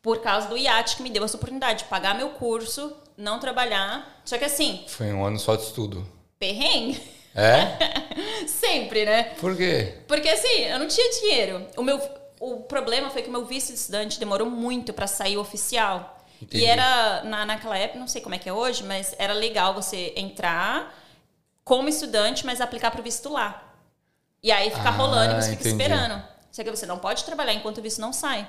por 0.00 0.20
causa 0.20 0.46
do 0.48 0.56
iate 0.56 0.96
que 0.96 1.02
me 1.02 1.10
deu 1.10 1.24
essa 1.24 1.36
oportunidade 1.36 1.80
de 1.80 1.84
pagar 1.86 2.14
meu 2.14 2.30
curso, 2.30 2.96
não 3.16 3.40
trabalhar. 3.40 4.22
Só 4.24 4.38
que 4.38 4.44
assim, 4.44 4.84
Foi 4.86 5.12
um 5.12 5.24
ano 5.24 5.38
só 5.40 5.56
de 5.56 5.62
estudo. 5.64 6.06
perrengue, 6.38 7.02
É? 7.34 7.76
sempre, 8.46 9.04
né? 9.04 9.24
Por 9.40 9.56
quê? 9.56 9.94
Porque 10.06 10.28
assim, 10.28 10.60
eu 10.66 10.78
não 10.78 10.86
tinha 10.86 11.10
dinheiro. 11.20 11.66
O 11.76 11.82
meu 11.82 12.00
o 12.40 12.60
problema 12.60 13.10
foi 13.10 13.22
que 13.22 13.28
o 13.28 13.32
meu 13.32 13.44
visto 13.44 13.68
de 13.72 13.74
estudante 13.74 14.20
demorou 14.20 14.48
muito 14.48 14.92
pra 14.92 15.08
sair 15.08 15.36
oficial. 15.36 16.17
Entendi. 16.40 16.62
E 16.64 16.66
era 16.66 17.22
na, 17.24 17.44
naquela 17.44 17.76
época, 17.76 17.98
não 17.98 18.06
sei 18.08 18.20
como 18.20 18.34
é 18.34 18.38
que 18.38 18.48
é 18.48 18.52
hoje, 18.52 18.82
mas 18.84 19.14
era 19.18 19.32
legal 19.32 19.74
você 19.74 20.12
entrar 20.16 20.94
como 21.64 21.88
estudante, 21.88 22.46
mas 22.46 22.60
aplicar 22.60 22.90
pro 22.90 23.02
visto 23.02 23.28
lá. 23.28 23.62
E 24.42 24.52
aí 24.52 24.70
ficar 24.70 24.88
Ah, 24.88 24.92
rolando 24.92 25.32
e 25.38 25.42
você 25.42 25.50
fica 25.56 25.68
entendi. 25.68 25.82
esperando. 25.82 26.22
Só 26.52 26.62
que 26.64 26.70
você 26.70 26.86
não 26.86 26.98
pode 26.98 27.24
trabalhar 27.24 27.52
enquanto 27.52 27.78
o 27.78 27.82
visto 27.82 28.00
não 28.00 28.12
sai. 28.12 28.48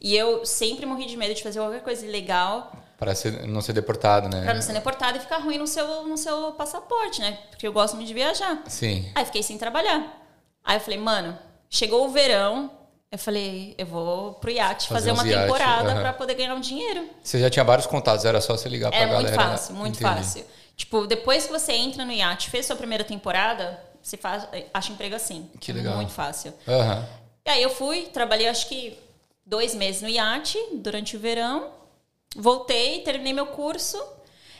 E 0.00 0.14
eu 0.16 0.44
sempre 0.44 0.84
morri 0.86 1.06
de 1.06 1.16
medo 1.16 1.34
de 1.34 1.42
fazer 1.42 1.58
qualquer 1.60 1.82
coisa 1.82 2.04
ilegal 2.06 2.72
Para 2.98 3.14
ser- 3.14 3.46
não 3.46 3.60
ser 3.60 3.72
deportado, 3.72 4.28
né? 4.28 4.42
pra 4.44 4.54
não 4.54 4.62
ser 4.62 4.72
deportado 4.72 5.18
e 5.18 5.20
ficar 5.20 5.38
ruim 5.38 5.56
no 5.58 5.66
seu, 5.66 6.04
no 6.06 6.16
seu 6.16 6.52
passaporte, 6.52 7.20
né? 7.20 7.38
Porque 7.50 7.66
eu 7.66 7.72
gosto 7.72 7.94
muito 7.94 8.08
de 8.08 8.14
viajar. 8.14 8.62
Sim. 8.66 9.10
Aí 9.14 9.24
fiquei 9.24 9.42
sem 9.42 9.56
trabalhar. 9.56 10.16
Aí 10.64 10.76
eu 10.76 10.80
falei, 10.80 10.98
mano, 10.98 11.38
chegou 11.68 12.04
o 12.06 12.10
verão, 12.10 12.70
eu 13.12 13.18
falei, 13.18 13.74
eu 13.76 13.86
vou 13.86 14.34
pro 14.34 14.50
iate 14.50 14.86
Fazer 14.88 15.10
fazer, 15.10 15.12
uma 15.12 15.28
iate, 15.28 15.42
temporada 15.42 15.90
aham. 15.92 16.00
pra 16.00 16.12
poder 16.12 16.34
ganhar 16.34 16.54
um 16.54 16.60
dinheiro. 16.60 17.08
Você 17.22 17.40
já 17.40 17.50
tinha 17.50 17.64
vários 17.64 17.86
contatos, 17.86 18.24
era 18.24 18.40
só 18.40 18.56
você 18.56 18.68
ligar 18.68 18.90
pra 18.90 19.00
É 19.00 19.06
muito 19.06 19.22
galera. 19.24 19.42
fácil, 19.50 19.74
muito 19.74 19.98
Entendi. 20.00 20.14
fácil. 20.22 20.44
Tipo, 20.76 21.06
depois 21.06 21.46
que 21.46 21.52
você 21.52 21.72
entra 21.72 22.04
no 22.04 22.12
iate, 22.12 22.48
fez 22.48 22.66
sua 22.66 22.76
primeira 22.76 23.02
temporada, 23.02 23.78
você 24.00 24.16
faz, 24.16 24.46
acha 24.72 24.92
emprego 24.92 25.14
assim. 25.16 25.50
Que 25.58 25.72
É 25.72 25.74
legal. 25.74 25.96
Muito 25.96 26.12
fácil. 26.12 26.54
Aham. 26.68 27.04
E 27.44 27.50
aí 27.50 27.62
eu 27.62 27.70
fui, 27.70 28.02
trabalhei 28.12 28.48
acho 28.48 28.68
que 28.68 28.96
dois 29.44 29.74
meses 29.74 30.02
no 30.02 30.08
iate 30.08 30.56
durante 30.74 31.16
o 31.16 31.20
verão. 31.20 31.70
Voltei, 32.36 33.00
terminei 33.02 33.32
meu 33.32 33.46
curso. 33.46 34.00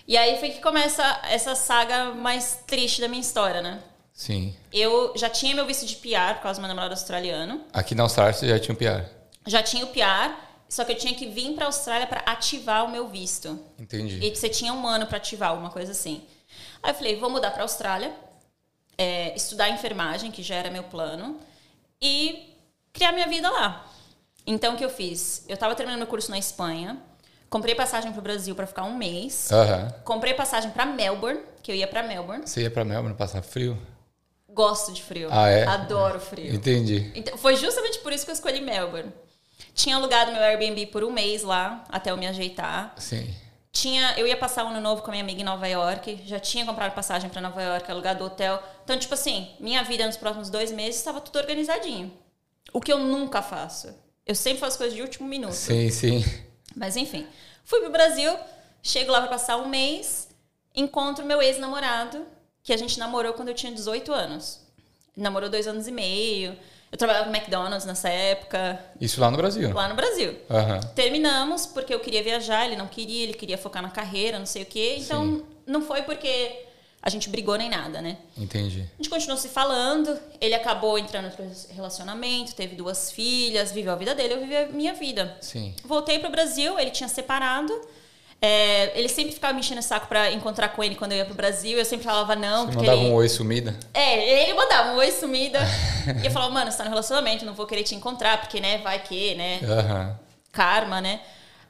E 0.09 0.17
aí 0.17 0.41
foi 0.41 0.51
que 0.51 0.61
começa 0.61 1.05
essa 1.31 1.55
saga 1.55 2.07
mais 2.15 2.59
triste 2.67 3.01
da 3.01 3.07
minha 3.07 3.21
história, 3.21 3.63
né? 3.63 3.81
Sim. 4.21 4.55
Eu 4.71 5.15
já 5.17 5.31
tinha 5.31 5.55
meu 5.55 5.65
visto 5.65 5.87
de 5.87 5.97
PR 5.97 6.35
por 6.35 6.43
causa 6.43 6.59
do 6.59 6.61
meu 6.61 6.69
namorado 6.69 6.93
australiano. 6.93 7.63
Aqui 7.73 7.95
na 7.95 8.03
Austrália 8.03 8.35
você 8.35 8.47
já 8.47 8.59
tinha 8.59 8.75
um 8.75 8.77
PR. 8.77 9.09
Já 9.47 9.63
tinha 9.63 9.83
o 9.83 9.89
PR, 9.89 10.37
só 10.69 10.85
que 10.85 10.93
eu 10.93 10.97
tinha 10.99 11.15
que 11.15 11.25
vir 11.27 11.55
pra 11.55 11.65
Austrália 11.65 12.07
pra 12.07 12.21
ativar 12.27 12.85
o 12.85 12.91
meu 12.91 13.09
visto. 13.09 13.59
Entendi. 13.79 14.21
E 14.23 14.37
você 14.37 14.51
tinha 14.51 14.75
um 14.75 14.87
ano 14.87 15.07
pra 15.07 15.17
ativar, 15.17 15.49
alguma 15.49 15.71
coisa 15.71 15.93
assim. 15.93 16.23
Aí 16.83 16.91
eu 16.91 16.95
falei, 16.95 17.17
vou 17.17 17.31
mudar 17.31 17.51
para 17.51 17.61
a 17.61 17.65
Austrália, 17.65 18.13
é, 18.99 19.35
estudar 19.35 19.71
enfermagem, 19.71 20.31
que 20.31 20.43
já 20.43 20.57
era 20.57 20.71
meu 20.71 20.83
plano, 20.83 21.41
e 21.99 22.55
criar 22.93 23.13
minha 23.13 23.27
vida 23.27 23.49
lá. 23.51 23.91
Então, 24.47 24.75
o 24.75 24.77
que 24.77 24.85
eu 24.85 24.91
fiz? 24.91 25.47
Eu 25.49 25.55
estava 25.55 25.75
terminando 25.75 26.01
meu 26.01 26.07
curso 26.07 26.31
na 26.31 26.39
Espanha, 26.39 26.99
comprei 27.49 27.75
passagem 27.75 28.13
para 28.13 28.19
o 28.21 28.23
Brasil 28.23 28.55
para 28.55 28.67
ficar 28.67 28.85
um 28.85 28.95
mês, 28.95 29.51
Aham. 29.51 29.91
comprei 30.05 30.35
passagem 30.35 30.71
para 30.73 30.85
Melbourne, 30.85 31.41
que 31.63 31.73
eu 31.73 31.75
ia 31.75 31.89
para 31.89 32.03
Melbourne. 32.03 32.47
Você 32.47 32.61
ia 32.61 32.71
pra 32.71 32.85
Melbourne 32.85 33.17
passar 33.17 33.41
frio? 33.41 33.79
Gosto 34.53 34.93
de 34.93 35.03
frio. 35.03 35.29
Ah, 35.31 35.49
é? 35.49 35.65
Adoro 35.67 36.21
frio. 36.21 36.55
Entendi. 36.55 37.11
Então, 37.15 37.37
foi 37.39 37.57
justamente 37.57 37.99
por 38.01 38.13
isso 38.13 38.25
que 38.25 38.31
eu 38.31 38.35
escolhi 38.35 38.61
Melbourne. 38.61 39.13
Tinha 39.75 39.97
alugado 39.97 40.33
meu 40.33 40.43
Airbnb 40.43 40.87
por 40.87 41.05
um 41.05 41.11
mês 41.11 41.43
lá, 41.43 41.85
até 41.89 42.11
eu 42.11 42.17
me 42.17 42.27
ajeitar. 42.27 42.95
Sim. 42.99 43.33
Tinha, 43.73 44.15
eu 44.19 44.27
ia 44.27 44.37
passar 44.37 44.65
o 44.65 44.69
ano 44.69 44.81
novo 44.81 45.03
com 45.03 45.09
a 45.09 45.13
minha 45.13 45.23
amiga 45.23 45.41
em 45.41 45.45
Nova 45.45 45.67
York, 45.69 46.23
já 46.27 46.41
tinha 46.41 46.67
comprado 46.67 46.93
passagem 46.93 47.31
para 47.31 47.41
Nova 47.41 47.63
York, 47.63 47.89
alugado 47.89 48.25
hotel. 48.25 48.61
Então, 48.83 48.99
tipo 48.99 49.15
assim, 49.15 49.49
minha 49.61 49.85
vida 49.85 50.05
nos 50.07 50.17
próximos 50.17 50.51
dois 50.51 50.73
meses 50.73 50.97
estava 50.97 51.21
tudo 51.21 51.39
organizadinho. 51.39 52.13
O 52.73 52.81
que 52.81 52.93
eu 52.93 52.99
nunca 52.99 53.43
faço. 53.43 53.95
Eu 54.27 54.35
sempre 54.35 54.59
faço 54.59 54.77
coisas 54.77 54.95
de 54.95 55.03
último 55.03 55.29
minuto. 55.29 55.55
Sim, 55.55 55.89
sim. 55.91 56.25
Mas 56.75 56.97
enfim, 56.97 57.27
fui 57.65 57.81
pro 57.81 57.91
Brasil, 57.91 58.37
chego 58.83 59.13
lá 59.13 59.21
para 59.21 59.31
passar 59.31 59.57
um 59.57 59.69
mês, 59.69 60.29
encontro 60.75 61.25
meu 61.25 61.41
ex-namorado, 61.41 62.27
que 62.63 62.73
a 62.73 62.77
gente 62.77 62.99
namorou 62.99 63.33
quando 63.35 63.49
eu 63.49 63.55
tinha 63.55 63.73
18 63.73 64.13
anos. 64.13 64.61
Namorou 65.17 65.49
dois 65.49 65.67
anos 65.67 65.87
e 65.89 65.93
meio. 65.93 66.57
Eu 66.93 66.99
trabalhava 66.99 67.27
no 67.31 67.37
McDonald's 67.37 67.85
nessa 67.87 68.09
época, 68.09 68.79
Isso 69.01 69.21
lá 69.21 69.31
no 69.31 69.37
Brasil. 69.37 69.73
lá 69.73 69.89
no 69.89 69.95
Brasil. 69.95 70.37
Aham. 70.51 70.81
Terminamos 70.95 71.65
porque 71.67 71.95
eu 71.95 72.01
queria 72.01 72.23
viajar, 72.23 72.67
ele 72.67 72.75
não 72.77 72.89
queria, 72.89 73.23
ele 73.23 73.35
queria 73.35 73.57
focar 73.57 73.81
na 73.81 73.91
carreira, 73.91 74.39
não 74.41 74.47
sei 74.47 74.63
o 74.63 74.67
quê. 74.67 74.97
Então, 74.99 75.25
Sim. 75.25 75.45
não 75.67 75.83
foi 75.83 76.03
porque 76.03 76.65
a 77.01 77.09
gente 77.09 77.29
brigou 77.31 77.57
nem 77.57 77.71
nada, 77.71 78.03
né? 78.03 78.19
Entendi. 78.37 78.81
A 78.81 78.97
gente 78.97 79.09
continuou 79.09 79.39
se 79.39 79.49
falando, 79.49 80.19
ele 80.41 80.53
acabou 80.55 80.99
entrando 80.99 81.27
em 81.27 81.29
outro 81.29 81.45
relacionamento, 81.75 82.57
teve 82.57 82.75
duas 82.75 83.13
filhas, 83.13 83.71
viveu 83.71 83.93
a 83.93 83.97
vida 83.97 84.13
dele, 84.15 84.35
eu 84.35 84.41
vivi 84.41 84.57
a 84.57 84.67
minha 84.67 84.93
vida. 84.93 85.37
Sim. 85.41 85.73
Voltei 85.85 86.19
pro 86.19 86.29
Brasil, 86.29 86.77
ele 86.79 86.91
tinha 86.91 87.09
separado. 87.09 87.73
É, 88.43 88.99
ele 88.99 89.09
sempre 89.09 89.33
ficava 89.33 89.53
me 89.53 89.61
enchendo 89.61 89.81
o 89.81 89.83
saco 89.83 90.07
pra 90.07 90.33
encontrar 90.33 90.71
com 90.71 90.83
ele 90.83 90.95
quando 90.95 91.13
eu 91.13 91.19
ia 91.19 91.25
pro 91.27 91.35
Brasil. 91.35 91.79
Eu 91.79 91.85
sempre 91.85 92.05
falava 92.05 92.35
não, 92.35 92.67
Você 92.67 92.77
mandava 92.77 92.99
ele... 92.99 93.11
um 93.11 93.15
oi 93.15 93.29
sumida? 93.29 93.79
É, 93.93 94.43
ele 94.43 94.55
mandava 94.55 94.93
um 94.93 94.97
oi 94.97 95.11
sumida. 95.13 95.59
e 96.23 96.27
eu 96.27 96.31
falava, 96.31 96.53
mano, 96.53 96.71
você 96.71 96.79
tá 96.79 96.85
no 96.85 96.91
relacionamento, 96.91 97.45
não 97.45 97.53
vou 97.53 97.67
querer 97.67 97.83
te 97.83 97.95
encontrar, 97.95 98.41
porque, 98.41 98.59
né, 98.61 98.79
vai 98.79 98.99
que, 99.01 99.35
né, 99.35 99.61
Aham. 99.63 100.19
karma, 100.53 101.01
né. 101.01 101.21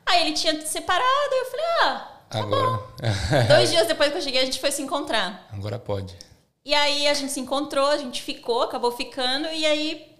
Aí 0.07 0.23
ele 0.23 0.33
tinha 0.33 0.65
separado, 0.65 1.05
e 1.33 1.41
eu 1.41 1.51
falei, 1.51 1.67
ah, 1.83 2.11
Agora. 2.31 2.81
dois 3.49 3.71
dias 3.71 3.89
depois 3.89 4.13
que 4.13 4.19
eu 4.19 4.23
cheguei, 4.23 4.41
a 4.41 4.45
gente 4.45 4.61
foi 4.61 4.71
se 4.71 4.81
encontrar. 4.81 5.49
Agora 5.53 5.79
pode. 5.79 6.17
E 6.65 6.73
aí 6.73 7.09
a 7.09 7.15
gente 7.15 7.33
se 7.33 7.41
encontrou, 7.41 7.87
a 7.87 7.97
gente 7.97 8.23
ficou, 8.23 8.63
acabou 8.63 8.93
ficando, 8.93 9.49
e 9.49 9.67
aí 9.67 10.17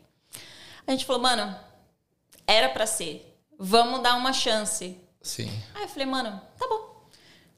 a 0.87 0.91
gente 0.91 1.05
falou, 1.05 1.23
mano, 1.23 1.55
era 2.47 2.69
pra 2.69 2.87
ser. 2.87 3.39
Vamos 3.57 4.03
dar 4.03 4.17
uma 4.17 4.33
chance. 4.33 4.99
Sim. 5.23 5.51
Aí 5.75 5.83
eu 5.83 5.89
falei, 5.89 6.07
mano, 6.07 6.41
tá 6.59 6.67
bom, 6.69 6.91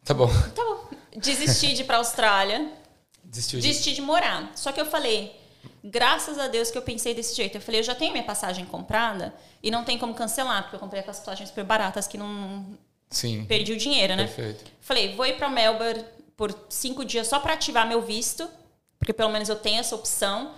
Tá 0.05 0.15
bom. 0.15 0.29
tá 0.55 0.65
bom. 0.65 0.89
Desisti 1.17 1.75
de 1.75 1.83
ir 1.83 1.85
pra 1.85 1.99
Austrália, 1.99 2.71
Desistiu 3.23 3.61
de... 3.61 3.69
desisti 3.69 3.95
de 3.95 4.03
morar. 4.03 4.51
Só 4.57 4.73
que 4.73 4.81
eu 4.81 4.87
falei, 4.87 5.39
graças 5.85 6.39
a 6.39 6.49
Deus 6.49 6.71
que 6.71 6.79
eu 6.79 6.83
pensei 6.83 7.15
desse 7.15 7.35
jeito. 7.37 7.57
Eu 7.57 7.61
falei, 7.61 7.81
eu 7.81 7.85
já 7.85 7.95
tenho 7.95 8.13
minha 8.13 8.25
passagem 8.25 8.65
comprada 8.65 9.33
e 9.63 9.71
não 9.71 9.85
tem 9.85 9.99
como 9.99 10.15
cancelar, 10.15 10.63
porque 10.63 10.77
eu 10.77 10.81
comprei 10.81 11.03
com 11.03 11.11
as 11.11 11.19
passagens 11.21 11.51
super 11.51 11.65
baratas 11.65 12.07
que 12.09 12.19
não 12.19 12.67
Sim. 13.11 13.45
perdi 13.45 13.73
o 13.73 13.77
dinheiro, 13.77 14.17
né? 14.17 14.25
Perfeito. 14.25 14.65
Falei, 14.81 15.15
vou 15.15 15.25
ir 15.27 15.37
pra 15.37 15.49
Melbourne 15.49 16.05
por 16.37 16.53
cinco 16.69 17.05
dias 17.05 17.29
só 17.29 17.39
pra 17.39 17.53
ativar 17.53 17.87
meu 17.87 18.03
visto, 18.03 18.49
porque 18.99 19.13
pelo 19.13 19.31
menos 19.31 19.49
eu 19.49 19.57
tenho 19.57 19.79
essa 19.81 19.95
opção. 19.95 20.55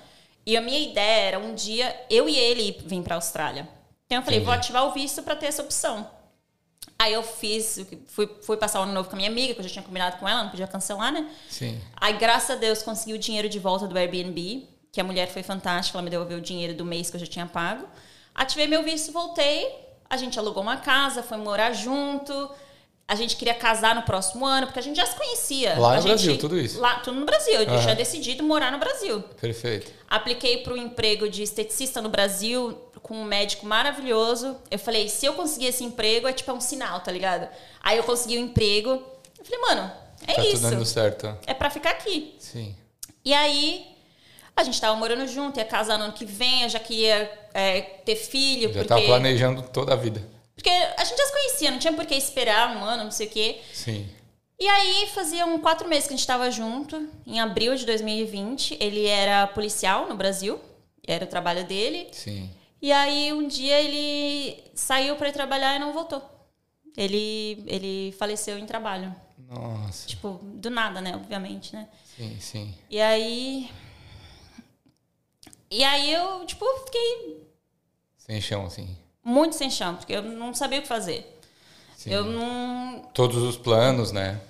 E 0.46 0.56
a 0.56 0.60
minha 0.60 0.78
ideia 0.78 1.28
era 1.28 1.38
um 1.38 1.54
dia 1.54 1.94
eu 2.08 2.28
e 2.28 2.36
ele 2.38 2.80
vir 2.86 3.02
pra 3.02 3.16
Austrália. 3.16 3.68
Então 4.06 4.18
eu 4.18 4.22
falei, 4.22 4.38
Entendi. 4.38 4.44
vou 4.44 4.54
ativar 4.54 4.86
o 4.86 4.92
visto 4.92 5.22
pra 5.22 5.34
ter 5.34 5.46
essa 5.46 5.62
opção. 5.62 6.08
Aí 6.98 7.12
eu 7.12 7.22
fiz, 7.22 7.84
fui, 8.06 8.28
fui 8.42 8.56
passar 8.56 8.80
o 8.80 8.84
ano 8.84 8.92
novo 8.92 9.08
com 9.08 9.16
a 9.16 9.18
minha 9.18 9.28
amiga, 9.28 9.54
que 9.54 9.60
eu 9.60 9.64
já 9.64 9.70
tinha 9.70 9.82
combinado 9.82 10.16
com 10.16 10.28
ela, 10.28 10.44
não 10.44 10.50
podia 10.50 10.66
cancelar, 10.66 11.12
né? 11.12 11.28
Sim. 11.48 11.80
Aí, 11.96 12.16
graças 12.16 12.50
a 12.50 12.54
Deus, 12.54 12.82
consegui 12.82 13.14
o 13.14 13.18
dinheiro 13.18 13.48
de 13.48 13.58
volta 13.58 13.86
do 13.86 13.98
Airbnb, 13.98 14.68
que 14.92 15.00
a 15.00 15.04
mulher 15.04 15.28
foi 15.28 15.42
fantástica, 15.42 15.98
ela 15.98 16.04
me 16.04 16.10
devolveu 16.10 16.38
o 16.38 16.40
dinheiro 16.40 16.74
do 16.74 16.84
mês 16.84 17.10
que 17.10 17.16
eu 17.16 17.20
já 17.20 17.26
tinha 17.26 17.46
pago. 17.46 17.86
Ativei 18.34 18.66
meu 18.66 18.82
visto, 18.82 19.12
voltei, 19.12 19.68
a 20.08 20.16
gente 20.16 20.38
alugou 20.38 20.62
uma 20.62 20.76
casa, 20.76 21.22
foi 21.22 21.36
morar 21.36 21.72
junto. 21.72 22.50
A 23.06 23.14
gente 23.14 23.36
queria 23.36 23.54
casar 23.54 23.94
no 23.94 24.02
próximo 24.02 24.46
ano, 24.46 24.66
porque 24.66 24.78
a 24.78 24.82
gente 24.82 24.96
já 24.96 25.04
se 25.04 25.14
conhecia. 25.14 25.78
Lá 25.78 25.90
no 25.90 25.96
gente- 25.96 26.08
Brasil, 26.08 26.38
tudo 26.38 26.58
isso? 26.58 26.80
Lá, 26.80 27.00
tudo 27.00 27.20
no 27.20 27.26
Brasil. 27.26 27.54
Eu 27.60 27.68
Aham. 27.68 27.82
tinha 27.82 27.94
decidido 27.94 28.42
morar 28.42 28.72
no 28.72 28.78
Brasil. 28.78 29.20
Perfeito. 29.40 29.92
Apliquei 30.08 30.58
para 30.58 30.72
o 30.72 30.76
emprego 30.76 31.28
de 31.28 31.42
esteticista 31.42 32.00
no 32.00 32.08
Brasil 32.08 32.78
com 33.02 33.14
um 33.16 33.24
médico 33.24 33.66
maravilhoso. 33.66 34.56
Eu 34.70 34.78
falei, 34.78 35.10
se 35.10 35.26
eu 35.26 35.34
conseguir 35.34 35.66
esse 35.66 35.84
emprego, 35.84 36.26
é 36.26 36.32
tipo 36.32 36.50
é 36.50 36.54
um 36.54 36.60
sinal, 36.62 37.00
tá 37.00 37.12
ligado? 37.12 37.46
Aí 37.82 37.98
eu 37.98 38.04
consegui 38.04 38.38
o 38.38 38.40
emprego. 38.40 39.02
Eu 39.38 39.44
falei, 39.44 39.60
mano, 39.60 39.92
é 40.26 40.32
tá 40.32 40.42
isso. 40.42 40.52
tudo 40.62 40.70
dando 40.70 40.86
certo. 40.86 41.36
É 41.46 41.52
pra 41.52 41.68
ficar 41.68 41.90
aqui. 41.90 42.34
Sim. 42.38 42.74
E 43.22 43.34
aí, 43.34 43.86
a 44.56 44.64
gente 44.64 44.80
tava 44.80 44.96
morando 44.96 45.26
junto, 45.28 45.58
ia 45.58 45.64
casar 45.66 45.98
no 45.98 46.04
ano 46.04 46.12
que 46.14 46.24
vem, 46.24 46.62
eu 46.62 46.68
já 46.70 46.78
queria 46.78 47.30
é, 47.52 47.82
ter 47.82 48.16
filho, 48.16 48.68
Já 48.68 48.74
porque, 48.80 48.88
tava 48.88 49.02
planejando 49.02 49.62
toda 49.62 49.92
a 49.92 49.96
vida. 49.96 50.22
Porque 50.64 50.70
a 50.70 51.04
gente 51.04 51.18
já 51.18 51.26
se 51.26 51.32
conhecia, 51.32 51.70
não 51.70 51.78
tinha 51.78 51.92
por 51.92 52.06
que 52.06 52.14
esperar 52.14 52.74
um 52.74 52.82
ano, 52.82 53.04
não 53.04 53.10
sei 53.10 53.26
o 53.26 53.30
quê. 53.30 53.60
Sim. 53.74 54.08
E 54.58 54.66
aí, 54.66 55.06
fazia 55.08 55.44
um 55.44 55.60
quatro 55.60 55.86
meses 55.86 56.06
que 56.08 56.14
a 56.14 56.16
gente 56.16 56.26
tava 56.26 56.50
junto, 56.50 57.06
em 57.26 57.38
abril 57.38 57.76
de 57.76 57.84
2020. 57.84 58.78
Ele 58.80 59.04
era 59.06 59.46
policial 59.46 60.08
no 60.08 60.16
Brasil, 60.16 60.58
era 61.06 61.26
o 61.26 61.28
trabalho 61.28 61.66
dele. 61.66 62.08
Sim. 62.12 62.50
E 62.80 62.90
aí, 62.90 63.30
um 63.34 63.46
dia 63.46 63.78
ele 63.78 64.64
saiu 64.74 65.16
para 65.16 65.28
ir 65.28 65.32
trabalhar 65.32 65.76
e 65.76 65.78
não 65.78 65.92
voltou. 65.92 66.22
Ele, 66.96 67.62
ele 67.66 68.12
faleceu 68.12 68.56
em 68.58 68.64
trabalho. 68.64 69.14
Nossa. 69.36 70.08
Tipo, 70.08 70.40
do 70.42 70.70
nada, 70.70 71.02
né? 71.02 71.14
Obviamente, 71.14 71.74
né? 71.74 71.88
Sim, 72.16 72.40
sim. 72.40 72.74
E 72.88 72.98
aí. 73.02 73.70
E 75.70 75.84
aí 75.84 76.10
eu, 76.10 76.46
tipo, 76.46 76.64
fiquei 76.86 77.46
Sem 78.16 78.40
chão, 78.40 78.64
assim. 78.64 79.03
Muito 79.24 79.56
sem 79.56 79.70
chão, 79.70 79.96
porque 79.96 80.12
eu 80.12 80.22
não 80.22 80.52
sabia 80.54 80.78
o 80.78 80.82
que 80.82 80.88
fazer. 80.88 81.40
Sim. 81.96 82.10
Eu 82.10 82.24
não. 82.24 83.00
Todos 83.14 83.36
os 83.42 83.56
planos, 83.56 84.12
né? 84.12 84.40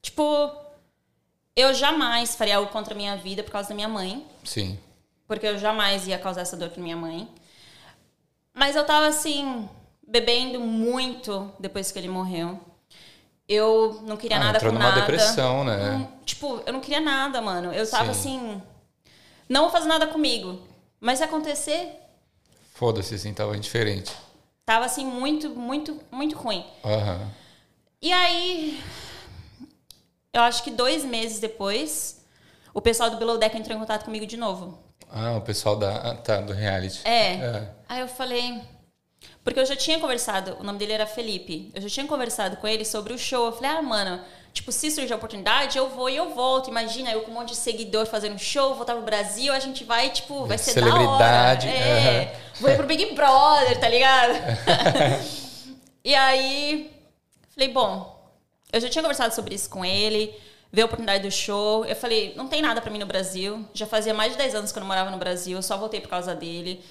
Tipo, 0.00 0.50
eu 1.54 1.74
jamais 1.74 2.34
faria 2.34 2.56
algo 2.56 2.70
contra 2.72 2.94
a 2.94 2.96
minha 2.96 3.16
vida 3.16 3.42
por 3.42 3.50
causa 3.52 3.68
da 3.68 3.74
minha 3.74 3.88
mãe. 3.88 4.24
Sim. 4.44 4.78
Porque 5.26 5.46
eu 5.46 5.58
jamais 5.58 6.06
ia 6.06 6.18
causar 6.18 6.42
essa 6.42 6.56
dor 6.56 6.70
pra 6.70 6.82
minha 6.82 6.96
mãe. 6.96 7.28
Mas 8.52 8.76
eu 8.76 8.84
tava 8.84 9.06
assim, 9.06 9.68
bebendo 10.06 10.60
muito 10.60 11.52
depois 11.58 11.90
que 11.90 11.98
ele 11.98 12.08
morreu. 12.08 12.58
Eu 13.48 14.00
não 14.06 14.16
queria 14.16 14.36
Ah, 14.36 14.40
nada 14.40 14.56
entrou 14.58 14.72
com 14.72 14.78
numa 14.78 14.88
nada. 14.90 15.00
depressão, 15.02 15.64
né? 15.64 15.76
Não- 15.98 16.12
tipo, 16.24 16.62
eu 16.64 16.72
não 16.72 16.80
queria 16.80 17.00
nada, 17.00 17.42
mano. 17.42 17.72
Eu 17.72 17.88
tava 17.90 18.14
Sim. 18.14 18.38
assim, 18.38 18.62
não 19.48 19.62
vou 19.62 19.70
fazer 19.70 19.88
nada 19.88 20.06
comigo. 20.06 20.60
Mas 21.00 21.18
se 21.18 21.24
acontecer, 21.24 22.00
Foda-se, 22.74 23.14
assim, 23.14 23.32
tava 23.32 23.56
indiferente. 23.56 24.12
tava 24.66 24.84
assim 24.84 25.06
muito, 25.06 25.50
muito, 25.50 26.00
muito 26.10 26.36
ruim. 26.36 26.66
Aham. 26.84 27.30
E 28.02 28.12
aí, 28.12 28.82
eu 30.32 30.42
acho 30.42 30.64
que 30.64 30.72
dois 30.72 31.04
meses 31.04 31.38
depois, 31.38 32.24
o 32.74 32.82
pessoal 32.82 33.10
do 33.10 33.16
Below 33.16 33.38
Deck 33.38 33.56
entrou 33.56 33.76
em 33.76 33.80
contato 33.80 34.04
comigo 34.04 34.26
de 34.26 34.36
novo. 34.36 34.76
Ah, 35.08 35.36
o 35.36 35.40
pessoal 35.40 35.76
da. 35.76 35.96
Ah, 35.96 36.14
tá, 36.16 36.40
do 36.40 36.52
reality. 36.52 37.00
É. 37.04 37.34
É. 37.34 37.70
Aí 37.88 38.00
eu 38.00 38.08
falei. 38.08 38.60
Porque 39.44 39.60
eu 39.60 39.66
já 39.66 39.76
tinha 39.76 40.00
conversado, 40.00 40.56
o 40.58 40.64
nome 40.64 40.78
dele 40.78 40.94
era 40.94 41.06
Felipe. 41.06 41.70
Eu 41.74 41.80
já 41.80 41.88
tinha 41.88 42.06
conversado 42.06 42.56
com 42.56 42.66
ele 42.66 42.84
sobre 42.84 43.12
o 43.12 43.18
show. 43.18 43.46
Eu 43.46 43.52
falei, 43.52 43.70
ah, 43.70 43.82
mano, 43.82 44.20
tipo, 44.54 44.70
se 44.70 44.90
surgir 44.90 45.12
a 45.12 45.16
oportunidade, 45.16 45.76
eu 45.76 45.90
vou 45.90 46.08
e 46.08 46.16
eu 46.16 46.32
volto. 46.32 46.70
Imagina, 46.70 47.10
eu 47.10 47.22
com 47.22 47.32
um 47.32 47.34
monte 47.34 47.48
de 47.50 47.56
seguidor 47.56 48.06
fazendo 48.06 48.38
show, 48.38 48.74
voltar 48.74 48.94
pro 48.94 49.02
Brasil, 49.02 49.52
a 49.52 49.58
gente 49.58 49.82
vai, 49.82 50.10
tipo, 50.10 50.46
vai 50.46 50.56
ser 50.56 50.72
Celebridade, 50.72 51.66
da 51.66 51.72
hora. 51.72 51.80
É. 51.80 52.40
Vou 52.60 52.70
ir 52.70 52.76
pro 52.76 52.86
Big 52.86 53.14
Brother, 53.14 53.78
tá 53.80 53.88
ligado? 53.88 54.34
e 56.04 56.14
aí, 56.14 56.90
falei, 57.52 57.68
bom, 57.68 58.32
eu 58.72 58.80
já 58.80 58.88
tinha 58.88 59.02
conversado 59.02 59.34
sobre 59.34 59.56
isso 59.56 59.68
com 59.68 59.84
ele, 59.84 60.32
ver 60.72 60.82
a 60.82 60.84
oportunidade 60.86 61.24
do 61.24 61.32
show. 61.32 61.84
Eu 61.84 61.96
falei, 61.96 62.32
não 62.36 62.46
tem 62.46 62.62
nada 62.62 62.80
pra 62.80 62.92
mim 62.92 62.98
no 62.98 63.06
Brasil. 63.06 63.68
Já 63.74 63.86
fazia 63.86 64.14
mais 64.14 64.32
de 64.32 64.38
10 64.38 64.54
anos 64.54 64.72
que 64.72 64.78
eu 64.78 64.80
não 64.80 64.86
morava 64.86 65.10
no 65.10 65.18
Brasil, 65.18 65.58
eu 65.58 65.62
só 65.62 65.76
voltei 65.76 66.00
por 66.00 66.08
causa 66.08 66.32
dele. 66.32 66.82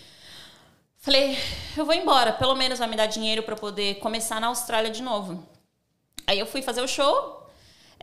Falei, 1.00 1.38
eu 1.78 1.86
vou 1.86 1.94
embora, 1.94 2.34
pelo 2.34 2.56
menos 2.56 2.80
vai 2.80 2.90
me 2.90 2.96
dar 2.98 3.08
dinheiro 3.08 3.44
pra 3.44 3.56
eu 3.56 3.60
poder 3.60 3.96
começar 3.96 4.40
na 4.42 4.48
Austrália 4.48 4.92
de 4.92 5.02
novo. 5.02 5.46
Aí 6.28 6.40
eu 6.40 6.46
fui 6.46 6.62
fazer 6.62 6.82
o 6.82 6.88
show. 6.88 7.43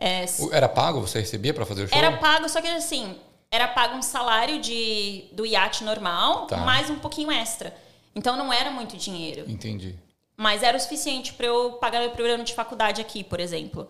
É, 0.01 0.25
Era 0.51 0.67
pago? 0.67 0.99
Você 1.01 1.19
recebia 1.19 1.53
pra 1.53 1.65
fazer 1.65 1.83
o 1.83 1.87
show? 1.87 1.97
era 1.97 2.17
pago, 2.17 2.49
só 2.49 2.59
que 2.61 2.67
assim, 2.67 3.15
era 3.51 3.67
pago 3.67 3.95
um 3.95 4.01
salário 4.01 4.59
de, 4.59 5.25
do 5.33 5.45
iate 5.45 5.83
normal, 5.83 6.47
Tá. 6.47 6.57
mais 6.57 6.89
um 6.89 6.97
pouquinho 6.97 7.31
extra. 7.31 7.73
Então 8.15 8.35
não 8.35 8.51
era 8.51 8.71
muito 8.71 8.97
dinheiro. 8.97 9.45
Entendi. 9.49 9.95
Mas 10.35 10.63
era 10.63 10.75
o 10.75 10.79
suficiente 10.79 11.33
para 11.33 11.45
eu 11.45 11.73
pagar 11.73 11.99
meu 11.99 12.09
primeiro 12.09 12.35
ano 12.35 12.43
de 12.43 12.53
faculdade 12.53 12.99
aqui, 12.99 13.23
por 13.23 13.39
exemplo. 13.39 13.87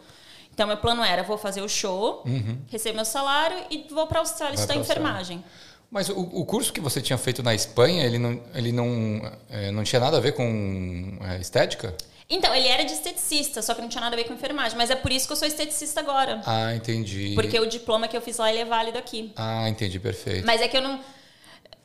Então, 0.53 0.67
meu 0.67 0.75
plano 0.77 1.01
era, 1.01 1.23
vou 1.23 1.37
fazer 1.37 1.61
o 1.61 1.69
show, 1.69 2.23
receber 2.69 2.93
meu 2.93 3.05
salário 3.05 3.57
e 3.69 3.87
vou 3.89 4.05
para 4.05 4.19
a 4.19 4.21
Austrália 4.21 4.59
Uhum. 4.59 4.65
Vai 4.67 4.77
estudar 4.77 4.79
Austrália. 4.79 5.01
enfermagem. 5.01 5.43
Mas 5.89 6.09
o, 6.09 6.19
o 6.19 6.45
curso 6.45 6.73
que 6.73 6.81
você 6.81 7.01
tinha 7.01 7.17
feito 7.17 7.41
na 7.41 7.55
Espanha, 7.55 8.03
ele 8.05 8.17
não, 8.17 8.41
ele 8.53 8.71
não, 8.73 9.31
é, 9.49 9.71
não 9.71 9.83
tinha 9.83 9.99
nada 10.01 10.17
a 10.17 10.19
ver 10.19 10.33
com 10.33 11.17
é, 11.21 11.37
estética? 11.39 11.95
Então, 12.33 12.55
ele 12.55 12.67
era 12.69 12.83
de 12.85 12.93
esteticista, 12.93 13.61
só 13.61 13.75
que 13.75 13.81
não 13.81 13.89
tinha 13.89 13.99
nada 13.99 14.15
a 14.15 14.17
ver 14.17 14.23
com 14.23 14.33
enfermagem. 14.33 14.77
Mas 14.77 14.89
é 14.89 14.95
por 14.95 15.11
isso 15.11 15.27
que 15.27 15.33
eu 15.33 15.37
sou 15.37 15.47
esteticista 15.47 15.99
agora. 15.99 16.41
Ah, 16.45 16.73
entendi. 16.73 17.33
Porque 17.35 17.59
o 17.59 17.65
diploma 17.65 18.07
que 18.07 18.15
eu 18.15 18.21
fiz 18.21 18.37
lá, 18.37 18.49
ele 18.49 18.59
é 18.59 18.65
válido 18.65 18.97
aqui. 18.97 19.33
Ah, 19.35 19.67
entendi, 19.67 19.99
perfeito. 19.99 20.45
Mas 20.45 20.61
é 20.61 20.67
que 20.69 20.77
eu 20.77 20.81
não... 20.81 20.99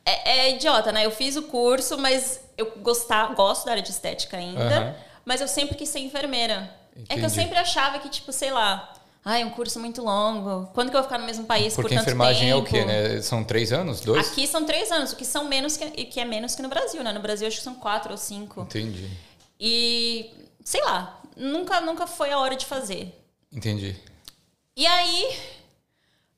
É, 0.05 0.39
é 0.39 0.55
idiota, 0.55 0.93
né? 0.93 1.05
Eu 1.05 1.11
fiz 1.11 1.35
o 1.37 1.43
curso, 1.43 1.99
mas 1.99 2.41
eu 2.57 2.73
gostar, 2.77 3.35
gosto 3.35 3.65
da 3.67 3.73
área 3.73 3.83
de 3.83 3.91
estética 3.91 4.37
ainda. 4.37 4.63
Aham. 4.63 4.95
Mas 5.25 5.41
eu 5.41 5.49
sempre 5.49 5.75
quis 5.77 5.89
ser 5.89 5.99
enfermeira. 5.99 6.71
É 6.95 7.03
que 7.03 7.13
eu 7.15 7.19
Entendi. 7.19 7.35
sempre 7.35 7.59
achava 7.59 7.99
que, 7.99 8.09
tipo, 8.09 8.33
sei 8.33 8.53
lá... 8.53 8.93
Ai, 9.25 9.43
um 9.43 9.51
curso 9.51 9.81
muito 9.81 10.01
longo. 10.01 10.71
Quando 10.73 10.91
que 10.91 10.97
eu 10.97 11.01
vou 11.01 11.09
ficar 11.11 11.19
no 11.19 11.27
mesmo 11.27 11.45
país 11.45 11.75
Porque 11.75 11.89
por 11.89 11.95
tanto 11.97 12.03
enfermagem 12.03 12.47
tempo? 12.47 12.59
é 12.59 12.61
o 12.61 12.65
quê, 12.65 12.85
né? 12.85 13.21
São 13.21 13.43
três 13.43 13.73
anos? 13.73 14.01
Dois? 14.01 14.29
Aqui 14.29 14.47
são 14.47 14.65
três 14.65 14.93
anos, 14.93 15.13
o 15.13 15.17
que 15.17 15.25
são 15.25 15.47
menos 15.47 15.77
que, 15.77 15.91
que 16.05 16.21
é 16.21 16.25
menos 16.25 16.55
que 16.55 16.63
no 16.63 16.69
Brasil, 16.69 17.03
né? 17.03 17.13
No 17.13 17.19
Brasil 17.19 17.49
acho 17.49 17.57
que 17.57 17.65
são 17.65 17.75
quatro 17.75 18.13
ou 18.13 18.17
cinco. 18.17 18.63
Entendi. 18.63 19.11
E 19.59 20.35
sei 20.65 20.83
lá, 20.83 21.21
nunca, 21.37 21.81
nunca 21.81 22.07
foi 22.07 22.33
a 22.33 22.39
hora 22.39 22.57
de 22.57 22.67
fazer. 22.67 23.15
Entendi. 23.53 23.97
E 24.77 24.87
aí 24.87 25.37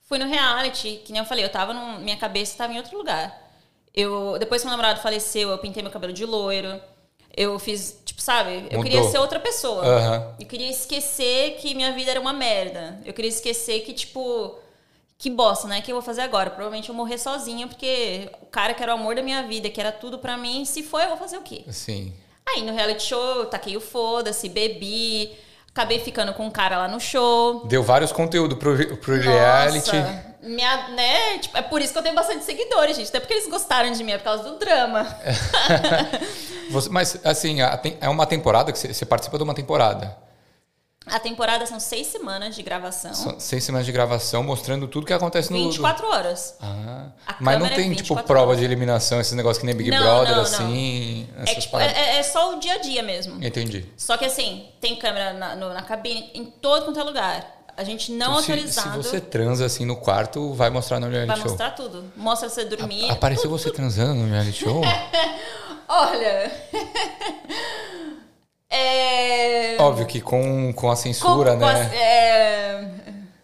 fui 0.02 0.18
no 0.18 0.26
reality, 0.26 1.02
que 1.04 1.12
nem 1.12 1.20
eu 1.20 1.26
falei, 1.26 1.44
eu 1.44 1.50
tava 1.50 1.74
no, 1.74 1.98
minha 2.00 2.16
cabeça 2.16 2.52
estava 2.52 2.72
em 2.72 2.78
outro 2.78 2.96
lugar. 2.96 3.46
Eu 3.94 4.38
depois 4.38 4.62
que 4.62 4.66
meu 4.68 4.76
namorado 4.76 5.00
faleceu, 5.00 5.50
eu 5.50 5.58
pintei 5.58 5.82
meu 5.82 5.92
cabelo 5.92 6.12
de 6.12 6.24
loiro. 6.24 6.80
Eu 7.36 7.58
fiz, 7.58 8.00
tipo, 8.04 8.20
sabe? 8.20 8.66
Eu 8.70 8.78
Mudou. 8.78 8.82
queria 8.82 9.04
ser 9.04 9.18
outra 9.18 9.38
pessoa. 9.38 9.84
Aham. 9.84 10.36
Eu 10.40 10.46
queria 10.46 10.70
esquecer 10.70 11.56
que 11.60 11.74
minha 11.74 11.92
vida 11.92 12.10
era 12.10 12.20
uma 12.20 12.32
merda. 12.32 13.00
Eu 13.04 13.12
queria 13.12 13.28
esquecer 13.28 13.80
que, 13.80 13.92
tipo, 13.92 14.58
que 15.16 15.30
bosta, 15.30 15.68
né? 15.68 15.78
O 15.78 15.82
que 15.82 15.92
eu 15.92 15.96
vou 15.96 16.02
fazer 16.02 16.22
agora? 16.22 16.50
Provavelmente 16.50 16.88
eu 16.88 16.94
morrer 16.94 17.18
sozinha, 17.18 17.66
porque 17.66 18.30
o 18.40 18.46
cara 18.46 18.74
que 18.74 18.82
era 18.82 18.92
o 18.92 18.98
amor 18.98 19.14
da 19.14 19.22
minha 19.22 19.42
vida, 19.44 19.68
que 19.70 19.80
era 19.80 19.92
tudo 19.92 20.18
pra 20.18 20.36
mim, 20.36 20.64
se 20.64 20.82
foi, 20.82 21.04
eu 21.04 21.08
vou 21.08 21.16
fazer 21.16 21.36
o 21.38 21.42
quê? 21.42 21.64
Sim. 21.70 22.12
Aí 22.54 22.62
no 22.62 22.72
reality 22.74 23.02
show, 23.04 23.36
eu 23.40 23.46
taquei 23.46 23.76
o 23.76 23.80
foda-se, 23.80 24.48
bebi, 24.48 25.30
acabei 25.70 25.98
ficando 26.00 26.32
com 26.34 26.46
um 26.46 26.50
cara 26.50 26.78
lá 26.78 26.88
no 26.88 26.98
show. 27.00 27.66
Deu 27.66 27.82
vários 27.82 28.10
conteúdos 28.12 28.58
pro, 28.58 28.96
pro 28.98 29.18
reality. 29.20 29.96
Nossa, 29.96 30.24
minha, 30.42 30.88
né? 30.90 31.38
Tipo, 31.38 31.58
é 31.58 31.62
por 31.62 31.82
isso 31.82 31.92
que 31.92 31.98
eu 31.98 32.02
tenho 32.02 32.14
bastante 32.14 32.44
seguidores, 32.44 32.96
gente. 32.96 33.08
Até 33.08 33.20
porque 33.20 33.34
eles 33.34 33.48
gostaram 33.48 33.90
de 33.90 34.02
mim, 34.04 34.12
é 34.12 34.18
por 34.18 34.24
causa 34.24 34.44
do 34.44 34.58
drama. 34.58 35.06
Você- 36.70 36.88
mas, 36.90 37.18
assim, 37.24 37.58
é 38.00 38.08
uma 38.08 38.26
temporada 38.26 38.70
que 38.72 38.78
você, 38.78 38.92
você 38.92 39.06
participa 39.06 39.38
de 39.38 39.44
uma 39.44 39.54
temporada. 39.54 40.16
A 41.10 41.18
temporada 41.18 41.66
são 41.66 41.78
seis 41.80 42.06
semanas 42.08 42.54
de 42.54 42.62
gravação. 42.62 43.14
São 43.14 43.38
seis 43.40 43.64
semanas 43.64 43.86
de 43.86 43.92
gravação 43.92 44.42
mostrando 44.42 44.86
tudo 44.88 45.06
que 45.06 45.12
acontece 45.12 45.52
no. 45.52 45.58
24 45.58 46.06
horas. 46.08 46.54
Ah, 46.60 47.06
A 47.26 47.36
mas 47.40 47.58
não 47.58 47.66
é 47.66 47.70
tem, 47.70 47.84
tipo, 47.90 48.00
24 48.14 48.24
prova 48.26 48.46
horas. 48.48 48.58
de 48.58 48.64
eliminação, 48.64 49.20
esses 49.20 49.32
negócios 49.32 49.58
que 49.58 49.66
nem 49.66 49.74
Big 49.74 49.90
Não, 49.90 49.98
Brother, 49.98 50.28
não, 50.30 50.36
não. 50.36 50.42
assim. 50.42 51.28
É, 51.38 51.54
tipo, 51.54 51.72
paradas. 51.72 51.96
é, 51.96 52.18
é 52.18 52.22
só 52.22 52.54
o 52.56 52.60
dia 52.60 52.74
a 52.74 52.78
dia 52.78 53.02
mesmo. 53.02 53.42
Entendi. 53.44 53.86
Só 53.96 54.16
que 54.16 54.24
assim, 54.24 54.68
tem 54.80 54.96
câmera 54.96 55.32
na, 55.32 55.56
no- 55.56 55.72
na 55.72 55.82
cabine, 55.82 56.30
em 56.34 56.44
todo 56.46 56.84
quanto 56.84 57.00
é 57.00 57.02
lugar. 57.02 57.54
A 57.76 57.84
gente 57.84 58.10
não 58.10 58.32
Então, 58.32 58.40
se, 58.40 58.46
se 58.46 58.50
autorizado 58.52 59.02
você 59.02 59.20
transa 59.20 59.64
assim 59.64 59.84
no 59.84 59.94
quarto, 59.96 60.52
vai 60.52 60.68
mostrar 60.68 60.98
no 60.98 61.06
reality 61.08 61.28
vai 61.28 61.36
show. 61.36 61.46
mostrar 61.50 61.70
tudo. 61.70 62.12
Mostra 62.16 62.48
você 62.48 62.64
dormir. 62.64 63.08
Apareceu 63.08 63.48
você 63.48 63.70
transando 63.70 64.14
no 64.14 64.28
reality 64.28 64.64
show? 64.64 64.82
Olha. 65.88 66.50
é. 68.70 69.76
Óbvio 69.80 70.06
que 70.06 70.20
com, 70.20 70.72
com 70.72 70.90
a 70.90 70.96
censura, 70.96 71.52
com- 71.52 71.58
com 71.60 71.66
né? 71.66 71.80
as- 71.82 71.92
é, 71.92 72.90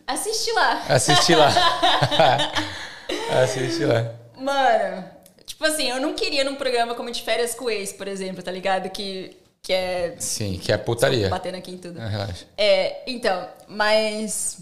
Assiste 0.06 0.52
lá. 0.52 0.82
Assiste 0.88 1.34
lá. 1.34 1.48
Assiste 3.42 3.84
lá. 3.84 4.14
Mano, 4.38 5.04
tipo 5.46 5.64
assim, 5.64 5.88
eu 5.88 6.00
não 6.00 6.14
queria 6.14 6.44
num 6.44 6.56
programa 6.56 6.94
como 6.94 7.10
de 7.10 7.22
férias 7.22 7.54
com 7.54 7.64
o 7.66 7.70
ex, 7.70 7.92
por 7.92 8.06
exemplo, 8.08 8.42
tá 8.42 8.50
ligado? 8.50 8.90
Que, 8.90 9.37
que 9.62 9.72
é. 9.72 10.14
Sim, 10.18 10.58
que 10.62 10.72
é 10.72 10.76
putaria. 10.76 11.28
Batendo 11.28 11.56
aqui 11.56 11.70
em 11.72 11.78
tudo. 11.78 12.00
Ah, 12.00 12.06
relaxa. 12.08 12.44
É, 12.56 13.02
então, 13.06 13.48
mas. 13.68 14.58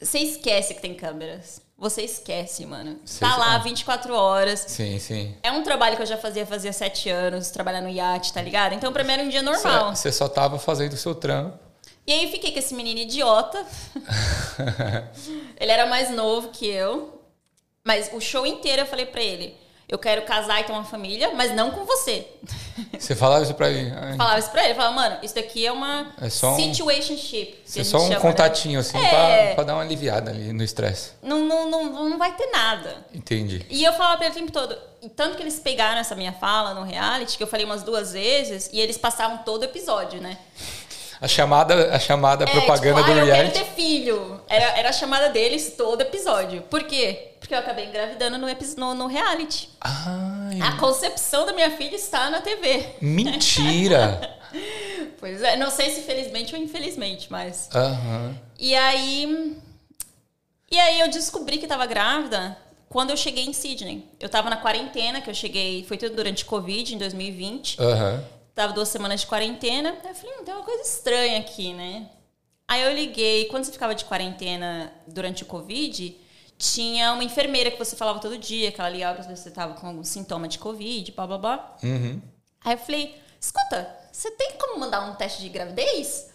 Você 0.00 0.18
esquece 0.20 0.72
que 0.74 0.80
tem 0.80 0.94
câmeras. 0.94 1.60
Você 1.80 2.02
esquece, 2.02 2.66
mano. 2.66 3.00
Você- 3.02 3.20
tá 3.20 3.38
lá 3.38 3.54
ah. 3.54 3.58
24 3.58 4.14
horas. 4.14 4.66
Sim, 4.68 4.98
sim. 4.98 5.34
É 5.42 5.50
um 5.50 5.62
trabalho 5.62 5.96
que 5.96 6.02
eu 6.02 6.06
já 6.06 6.18
fazia 6.18 6.44
fazia 6.44 6.74
sete 6.74 7.08
anos, 7.08 7.50
trabalhar 7.50 7.80
no 7.80 7.88
iate, 7.88 8.34
tá 8.34 8.42
ligado? 8.42 8.74
Então, 8.74 8.92
pra 8.92 9.02
mim 9.02 9.12
era 9.14 9.22
um 9.22 9.30
dia 9.30 9.40
normal. 9.40 9.96
Você 9.96 10.12
só 10.12 10.28
tava 10.28 10.58
fazendo 10.58 10.92
o 10.92 10.96
seu 10.98 11.14
trampo. 11.14 11.58
E 12.06 12.12
aí 12.12 12.30
fiquei 12.30 12.52
com 12.52 12.58
esse 12.58 12.74
menino 12.74 13.00
idiota. 13.00 13.64
ele 15.58 15.72
era 15.72 15.86
mais 15.86 16.10
novo 16.10 16.48
que 16.48 16.66
eu. 16.66 17.18
Mas 17.82 18.10
o 18.12 18.20
show 18.20 18.44
inteiro 18.46 18.82
eu 18.82 18.86
falei 18.86 19.06
pra 19.06 19.22
ele: 19.22 19.56
eu 19.90 19.98
quero 19.98 20.22
casar 20.22 20.60
e 20.60 20.64
ter 20.64 20.72
uma 20.72 20.84
família, 20.84 21.32
mas 21.34 21.54
não 21.54 21.70
com 21.72 21.84
você. 21.84 22.26
Você 22.98 23.14
falava 23.14 23.42
isso 23.42 23.52
pra 23.54 23.68
ele. 23.68 23.92
Ai, 23.94 24.16
Falava 24.16 24.38
isso 24.38 24.50
pra 24.50 24.64
ele, 24.64 24.74
falava, 24.74 24.94
mano, 24.94 25.18
isso 25.22 25.34
daqui 25.34 25.66
é 25.66 25.70
uma 25.72 26.12
É 26.20 26.30
só 26.30 26.52
um- 26.52 26.56
situationship. 26.56 27.58
é 27.76 27.84
só 27.84 27.98
um 27.98 28.00
chama, 28.02 28.14
né? 28.14 28.20
contatinho, 28.20 28.80
assim, 28.80 28.96
É. 28.98 29.08
pra, 29.46 29.54
pra 29.56 29.64
dar 29.64 29.74
uma 29.74 29.82
aliviada 29.82 30.30
ali 30.30 30.52
no 30.52 30.62
estresse. 30.62 31.10
Não, 31.22 31.40
não, 31.44 31.68
não, 31.70 32.08
não 32.10 32.18
vai 32.18 32.34
ter 32.34 32.46
nada. 32.50 33.04
Entendi. 33.12 33.64
E 33.68 33.84
eu 33.84 33.92
falava 33.92 34.16
pra 34.18 34.26
ele 34.26 34.34
o 34.34 34.38
tempo 34.38 34.52
todo. 34.52 34.76
Tanto 35.16 35.36
que 35.36 35.42
eles 35.42 35.58
pegaram 35.58 35.98
essa 36.00 36.14
minha 36.14 36.32
fala 36.32 36.74
no 36.74 36.82
reality, 36.84 37.36
que 37.36 37.42
eu 37.42 37.46
falei 37.46 37.64
umas 37.66 37.82
duas 37.82 38.12
vezes, 38.12 38.68
e 38.72 38.80
eles 38.80 38.96
passavam 38.98 39.38
todo 39.38 39.62
o 39.62 39.64
episódio, 39.64 40.20
né? 40.20 40.38
A 41.20 41.28
chamada, 41.28 41.94
a 41.94 41.98
chamada 41.98 42.46
propaganda 42.46 43.00
tipo, 43.02 43.12
do 43.12 43.18
ah, 43.18 43.22
eu 43.22 43.26
reality. 43.26 43.52
quero 43.52 43.66
ter 43.66 43.74
filho. 43.74 44.40
Era, 44.48 44.78
era 44.78 44.88
a 44.88 44.92
chamada 44.92 45.28
deles 45.28 45.74
todo 45.76 46.00
episódio. 46.00 46.62
Por 46.62 46.84
quê? 46.84 47.32
Porque 47.38 47.54
eu 47.54 47.58
acabei 47.58 47.86
engravidando 47.86 48.38
no, 48.38 48.46
no, 48.76 48.94
no 48.94 49.06
reality. 49.06 49.68
Ai, 49.80 50.60
A 50.62 50.72
concepção 50.78 51.44
da 51.44 51.52
minha 51.52 51.70
filha 51.72 51.94
está 51.94 52.30
na 52.30 52.40
TV. 52.40 52.86
mentira! 53.00 54.38
Pois 55.20 55.42
é, 55.42 55.56
não 55.56 55.70
sei 55.70 55.90
se 55.90 56.00
felizmente 56.02 56.54
ou 56.56 56.60
infelizmente, 56.60 57.30
mas. 57.30 57.68
Aham. 57.72 58.34
E 58.58 58.74
aí. 58.74 59.56
E 60.68 60.76
aí 60.78 60.98
eu 61.00 61.08
descobri 61.08 61.58
que 61.58 61.66
estava 61.66 61.86
grávida 61.86 62.56
quando 62.88 63.10
eu 63.10 63.16
cheguei 63.16 63.44
em 63.44 63.52
Sydney. 63.52 64.04
Eu 64.18 64.28
tava 64.28 64.50
na 64.50 64.56
quarentena, 64.56 65.20
que 65.20 65.30
eu 65.30 65.34
cheguei. 65.34 65.84
Foi 65.84 65.96
tudo 65.96 66.16
durante 66.16 66.44
Covid, 66.44 66.94
em 66.94 66.98
2020. 66.98 67.80
Aham. 67.80 68.24
Tava 68.60 68.74
duas 68.74 68.90
semanas 68.90 69.22
de 69.22 69.26
quarentena. 69.26 69.96
Aí 70.04 70.10
eu 70.10 70.14
falei, 70.14 70.36
hum, 70.36 70.44
tem 70.44 70.52
uma 70.52 70.62
coisa 70.62 70.82
estranha 70.82 71.38
aqui, 71.38 71.72
né? 71.72 72.10
Aí 72.68 72.82
eu 72.82 72.92
liguei. 72.92 73.46
Quando 73.46 73.64
você 73.64 73.72
ficava 73.72 73.94
de 73.94 74.04
quarentena 74.04 74.92
durante 75.06 75.44
o 75.44 75.46
Covid, 75.46 76.14
tinha 76.58 77.14
uma 77.14 77.24
enfermeira 77.24 77.70
que 77.70 77.78
você 77.78 77.96
falava 77.96 78.18
todo 78.18 78.36
dia, 78.36 78.70
que 78.70 78.78
ela 78.78 78.90
ligava 78.90 79.22
pra 79.22 79.34
você 79.34 79.50
tava 79.50 79.72
com 79.72 79.86
algum 79.86 80.04
sintoma 80.04 80.46
de 80.46 80.58
Covid, 80.58 81.10
blá 81.12 81.26
blá 81.26 81.38
blá. 81.38 81.76
Uhum. 81.82 82.20
Aí 82.62 82.74
eu 82.74 82.78
falei, 82.78 83.18
escuta, 83.40 83.96
você 84.12 84.30
tem 84.32 84.52
como 84.58 84.78
mandar 84.78 85.10
um 85.10 85.14
teste 85.14 85.40
de 85.40 85.48
gravidez? 85.48 86.28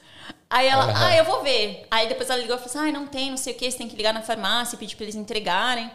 Aí 0.49 0.67
ela, 0.67 0.85
Aham. 0.85 1.05
ah, 1.05 1.15
eu 1.15 1.25
vou 1.25 1.43
ver. 1.43 1.85
Aí 1.91 2.09
depois 2.09 2.27
ela 2.27 2.41
ligou 2.41 2.55
e 2.55 2.59
falou 2.59 2.75
assim, 2.75 2.89
ah, 2.89 2.91
não 2.91 3.05
tem, 3.05 3.29
não 3.29 3.38
sei 3.38 3.53
o 3.53 3.55
que, 3.55 3.69
você 3.69 3.77
tem 3.77 3.88
que 3.88 3.95
ligar 3.95 4.15
na 4.15 4.23
farmácia 4.23 4.75
e 4.75 4.79
pedir 4.79 4.95
pra 4.95 5.05
eles 5.05 5.15
entregarem. 5.15 5.91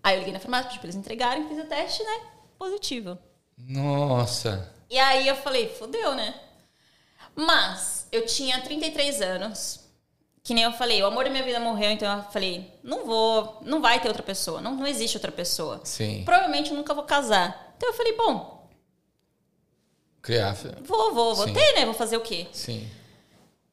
Aí 0.00 0.14
eu 0.14 0.20
liguei 0.20 0.32
na 0.32 0.38
farmácia, 0.38 0.68
pedi 0.68 0.78
pra 0.78 0.86
eles 0.86 0.96
entregarem, 0.96 1.48
fiz 1.48 1.58
o 1.58 1.66
teste, 1.66 2.04
né? 2.04 2.20
Positivo. 2.56 3.18
Nossa. 3.58 4.72
E 4.92 4.98
aí 4.98 5.26
eu 5.26 5.34
falei, 5.36 5.70
fodeu, 5.70 6.14
né? 6.14 6.34
Mas 7.34 8.06
eu 8.12 8.26
tinha 8.26 8.60
33 8.60 9.22
anos. 9.22 9.80
Que 10.44 10.52
nem 10.52 10.64
eu 10.64 10.72
falei, 10.72 11.02
o 11.02 11.06
amor 11.06 11.24
da 11.24 11.30
minha 11.30 11.42
vida 11.42 11.58
morreu, 11.58 11.90
então 11.90 12.14
eu 12.18 12.24
falei, 12.24 12.70
não 12.82 13.06
vou, 13.06 13.58
não 13.62 13.80
vai 13.80 14.00
ter 14.00 14.08
outra 14.08 14.22
pessoa, 14.22 14.60
não, 14.60 14.74
não 14.74 14.86
existe 14.86 15.16
outra 15.16 15.32
pessoa. 15.32 15.80
Sim. 15.84 16.24
Provavelmente 16.26 16.72
eu 16.72 16.76
nunca 16.76 16.92
vou 16.92 17.04
casar. 17.04 17.72
Então 17.76 17.88
eu 17.88 17.94
falei, 17.94 18.14
bom, 18.16 18.68
Criar. 20.20 20.54
vou, 20.82 21.14
vou, 21.14 21.34
vou 21.34 21.46
Sim. 21.46 21.54
ter, 21.54 21.72
né? 21.72 21.86
Vou 21.86 21.94
fazer 21.94 22.18
o 22.18 22.20
quê? 22.20 22.46
Sim. 22.52 22.86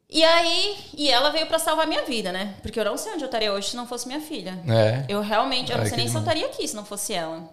E 0.09 0.23
aí, 0.23 0.77
e 0.95 1.09
ela 1.09 1.31
veio 1.31 1.47
pra 1.47 1.59
salvar 1.59 1.85
minha 1.85 2.05
vida, 2.05 2.31
né? 2.31 2.55
Porque 2.61 2.79
eu 2.79 2.85
não 2.85 2.95
sei 2.97 3.11
onde 3.11 3.23
eu 3.23 3.27
estaria 3.27 3.51
hoje 3.51 3.71
se 3.71 3.75
não 3.75 3.85
fosse 3.85 4.07
minha 4.07 4.21
filha. 4.21 4.57
É. 4.69 5.05
Eu 5.09 5.19
realmente, 5.21 5.71
eu 5.71 5.77
não 5.77 5.85
sei 5.85 5.97
nem 5.97 6.07
se 6.07 6.15
eu 6.15 6.21
estaria 6.21 6.45
aqui 6.45 6.65
se 6.65 6.75
não 6.77 6.85
fosse 6.85 7.13
ela. 7.13 7.43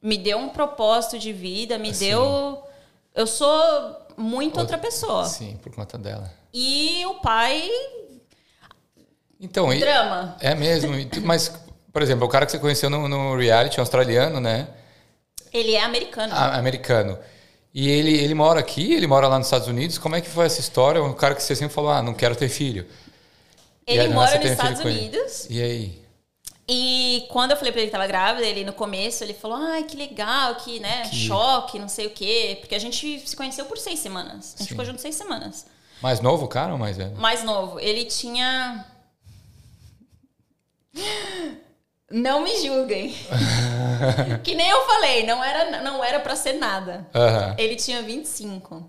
Me 0.00 0.16
deu 0.16 0.38
um 0.38 0.50
propósito 0.50 1.18
de 1.18 1.32
vida, 1.32 1.78
me 1.78 1.90
Assim. 1.90 2.10
deu. 2.10 2.67
Eu 3.18 3.26
sou 3.26 3.96
muito 4.16 4.60
outra 4.60 4.78
pessoa. 4.78 5.24
Sim, 5.24 5.58
por 5.60 5.74
conta 5.74 5.98
dela. 5.98 6.32
E 6.54 7.04
o 7.06 7.14
pai, 7.14 7.68
Então, 9.40 9.76
drama. 9.76 10.36
é 10.40 10.54
mesmo. 10.54 10.92
Mas, 11.24 11.52
por 11.92 12.00
exemplo, 12.02 12.26
o 12.26 12.28
cara 12.28 12.46
que 12.46 12.52
você 12.52 12.58
conheceu 12.58 12.88
no, 12.88 13.08
no 13.08 13.36
reality, 13.36 13.80
australiano, 13.80 14.40
né? 14.40 14.68
Ele 15.52 15.74
é 15.74 15.82
americano. 15.82 16.32
A- 16.32 16.56
americano. 16.56 17.18
E 17.74 17.88
ele, 17.90 18.16
ele 18.16 18.34
mora 18.34 18.60
aqui, 18.60 18.92
ele 18.94 19.06
mora 19.06 19.28
lá 19.28 19.36
nos 19.38 19.46
Estados 19.48 19.68
Unidos. 19.68 19.98
Como 19.98 20.14
é 20.16 20.20
que 20.20 20.28
foi 20.28 20.46
essa 20.46 20.60
história? 20.60 21.02
Um 21.02 21.12
cara 21.12 21.34
que 21.34 21.42
você 21.42 21.54
sempre 21.56 21.74
falou, 21.74 21.90
ah, 21.90 22.02
não 22.02 22.14
quero 22.14 22.34
ter 22.36 22.48
filho. 22.48 22.86
Ele 23.86 24.00
aí, 24.00 24.08
mora 24.12 24.36
nos 24.38 24.50
Estados. 24.50 24.80
Unidos. 24.80 25.46
E 25.50 25.60
aí? 25.62 25.97
E 26.70 27.24
quando 27.30 27.52
eu 27.52 27.56
falei 27.56 27.72
pra 27.72 27.80
ele 27.80 27.88
que 27.90 27.92
tava 27.96 28.06
grávida, 28.06 28.46
ele 28.46 28.62
no 28.62 28.74
começo, 28.74 29.24
ele 29.24 29.32
falou, 29.32 29.56
ai, 29.56 29.84
que 29.84 29.96
legal, 29.96 30.56
que, 30.56 30.78
né, 30.78 31.08
Que- 31.08 31.16
choque, 31.16 31.78
não 31.78 31.88
sei 31.88 32.06
o 32.06 32.10
quê. 32.10 32.58
Porque 32.60 32.74
a 32.74 32.78
gente 32.78 33.26
se 33.26 33.34
conheceu 33.34 33.64
por 33.64 33.78
seis 33.78 33.98
semanas. 34.00 34.54
A 34.54 34.58
gente 34.58 34.64
Sim. 34.64 34.66
ficou 34.66 34.84
junto 34.84 35.00
seis 35.00 35.14
semanas. 35.14 35.64
Mais 36.02 36.20
novo 36.20 36.46
cara 36.46 36.72
ou 36.72 36.78
mais 36.78 36.96
velho? 36.98 37.16
Mais 37.16 37.42
novo. 37.42 37.80
Ele 37.80 38.04
tinha 38.04 38.84
Não 42.10 42.40
me 42.42 42.56
julguem. 42.62 43.14
que 44.42 44.54
nem 44.54 44.68
eu 44.68 44.86
falei, 44.86 45.26
não 45.26 45.44
era, 45.44 45.82
não 45.82 46.02
era 46.02 46.20
pra 46.20 46.34
ser 46.36 46.54
nada. 46.54 47.06
Ele 47.58 47.76
tinha 47.76 48.02
25. 48.02 48.88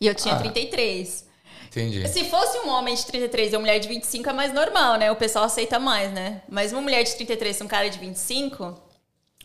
E 0.00 0.06
eu 0.06 0.14
tinha 0.14 0.34
Ah. 0.34 0.38
33. 0.38 1.26
Entendi. 1.72 2.06
Se 2.06 2.24
fosse 2.24 2.58
um 2.58 2.68
homem 2.68 2.94
de 2.94 3.06
33 3.06 3.52
e 3.52 3.56
uma 3.56 3.60
mulher 3.60 3.78
de 3.78 3.88
25 3.88 4.28
é 4.28 4.32
mais 4.32 4.52
normal, 4.52 4.98
né? 4.98 5.10
O 5.10 5.16
pessoal 5.16 5.46
aceita 5.46 5.78
mais, 5.78 6.12
né? 6.12 6.42
Mas 6.46 6.70
uma 6.70 6.82
mulher 6.82 7.02
de 7.02 7.14
33 7.14 7.60
e 7.60 7.62
um 7.62 7.68
cara 7.68 7.88
de 7.88 7.98
25, 7.98 8.78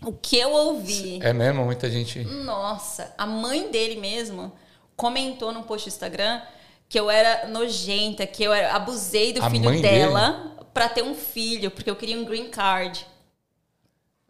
o 0.06 0.12
que 0.12 0.38
eu 0.38 0.52
ouvi. 0.52 1.20
É 1.24 1.32
mesmo? 1.32 1.64
Muita 1.64 1.90
gente. 1.90 2.20
Nossa, 2.26 3.14
a 3.18 3.26
mãe 3.26 3.72
dele 3.72 3.96
mesmo 3.96 4.52
comentou 4.96 5.54
no 5.54 5.64
post 5.64 5.88
do 5.88 5.94
Instagram 5.94 6.42
que 6.90 7.00
eu 7.00 7.10
era 7.10 7.48
nojenta, 7.48 8.28
que 8.28 8.44
eu 8.44 8.54
era, 8.54 8.74
abusei 8.74 9.32
do 9.32 9.44
A 9.44 9.50
filho 9.50 9.82
dela 9.82 10.58
pra 10.74 10.90
ter 10.90 11.04
um 11.04 11.16
filho, 11.16 11.72
porque 11.72 11.90
eu 11.90 11.96
queria 11.96 12.18
um 12.18 12.26
green 12.26 12.50
card. 12.50 13.06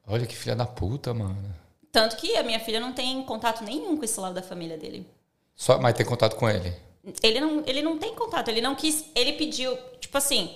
Olha 0.05 0.25
que 0.25 0.35
filha 0.35 0.55
da 0.55 0.65
puta, 0.65 1.13
mano. 1.13 1.55
Tanto 1.91 2.15
que 2.15 2.35
a 2.35 2.43
minha 2.43 2.59
filha 2.59 2.79
não 2.79 2.93
tem 2.93 3.23
contato 3.23 3.63
nenhum 3.63 3.97
com 3.97 4.03
esse 4.03 4.19
lado 4.19 4.35
da 4.35 4.41
família 4.43 4.77
dele. 4.77 5.07
Só, 5.55 5.79
mas 5.79 5.95
tem 5.95 6.05
contato 6.05 6.35
com 6.35 6.47
ele. 6.47 6.73
Ele 7.24 7.39
não, 7.39 7.64
ele 7.66 7.82
não 7.82 7.97
tem 7.97 8.14
contato, 8.16 8.49
ele 8.49 8.62
não 8.62 8.76
quis. 8.76 9.05
Ele 9.16 9.34
pediu, 9.34 9.78
tipo 9.99 10.18
assim. 10.18 10.55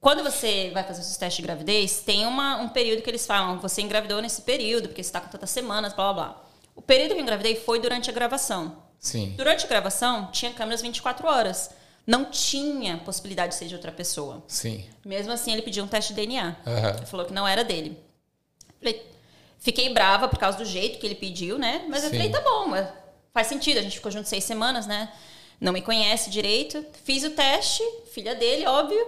Quando 0.00 0.22
você 0.22 0.70
vai 0.72 0.82
fazer 0.82 1.02
os 1.02 1.16
testes 1.18 1.36
de 1.36 1.42
gravidez, 1.42 2.00
tem 2.00 2.24
uma, 2.24 2.56
um 2.56 2.70
período 2.70 3.02
que 3.02 3.10
eles 3.10 3.26
falam, 3.26 3.60
você 3.60 3.82
engravidou 3.82 4.22
nesse 4.22 4.40
período, 4.40 4.88
porque 4.88 5.02
você 5.02 5.08
está 5.08 5.20
com 5.20 5.28
tantas 5.28 5.50
semanas, 5.50 5.92
blá 5.92 6.12
blá 6.12 6.24
blá. 6.28 6.42
O 6.74 6.80
período 6.80 7.12
que 7.12 7.18
eu 7.18 7.22
engravidei 7.22 7.54
foi 7.54 7.78
durante 7.78 8.08
a 8.08 8.12
gravação. 8.12 8.76
Sim. 8.98 9.34
Durante 9.36 9.66
a 9.66 9.68
gravação, 9.68 10.30
tinha 10.32 10.52
câmeras 10.52 10.80
24 10.80 11.28
horas. 11.28 11.70
Não 12.06 12.24
tinha 12.24 12.96
possibilidade 12.98 13.52
de 13.52 13.58
ser 13.58 13.66
de 13.66 13.74
outra 13.74 13.92
pessoa. 13.92 14.42
Sim. 14.48 14.84
Mesmo 15.04 15.32
assim, 15.32 15.52
ele 15.52 15.60
pediu 15.62 15.84
um 15.84 15.86
teste 15.86 16.14
de 16.14 16.26
DNA. 16.26 16.56
Aham. 16.66 16.96
Ele 16.96 17.06
falou 17.06 17.26
que 17.26 17.32
não 17.32 17.46
era 17.46 17.62
dele. 17.62 17.98
Falei, 18.78 19.06
fiquei 19.58 19.92
brava 19.92 20.28
por 20.28 20.38
causa 20.38 20.56
do 20.56 20.64
jeito 20.64 20.98
que 20.98 21.06
ele 21.06 21.14
pediu, 21.14 21.58
né? 21.58 21.84
Mas 21.88 22.04
eu 22.04 22.10
Sim. 22.10 22.16
falei, 22.16 22.32
tá 22.32 22.40
bom, 22.40 22.70
faz 23.34 23.46
sentido. 23.46 23.78
A 23.78 23.82
gente 23.82 23.96
ficou 23.96 24.10
junto 24.10 24.28
seis 24.28 24.44
semanas, 24.44 24.86
né? 24.86 25.12
Não 25.60 25.72
me 25.72 25.82
conhece 25.82 26.30
direito. 26.30 26.84
Fiz 27.04 27.22
o 27.22 27.30
teste, 27.30 27.82
filha 28.12 28.34
dele, 28.34 28.66
óbvio. 28.66 29.06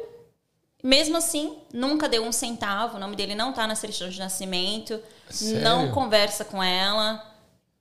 Mesmo 0.82 1.16
assim, 1.16 1.57
nunca 1.72 2.09
deu 2.09 2.24
um 2.24 2.32
centavo. 2.32 2.96
O 2.96 3.00
nome 3.00 3.16
dele 3.16 3.34
não 3.34 3.53
tá 3.53 3.66
na 3.66 3.74
certidão 3.74 4.11
de 4.11 4.18
nascimento. 4.18 5.00
Sério? 5.30 5.61
Não 5.62 5.90
conversa 5.92 6.44
com 6.44 6.62
ela. 6.62 7.24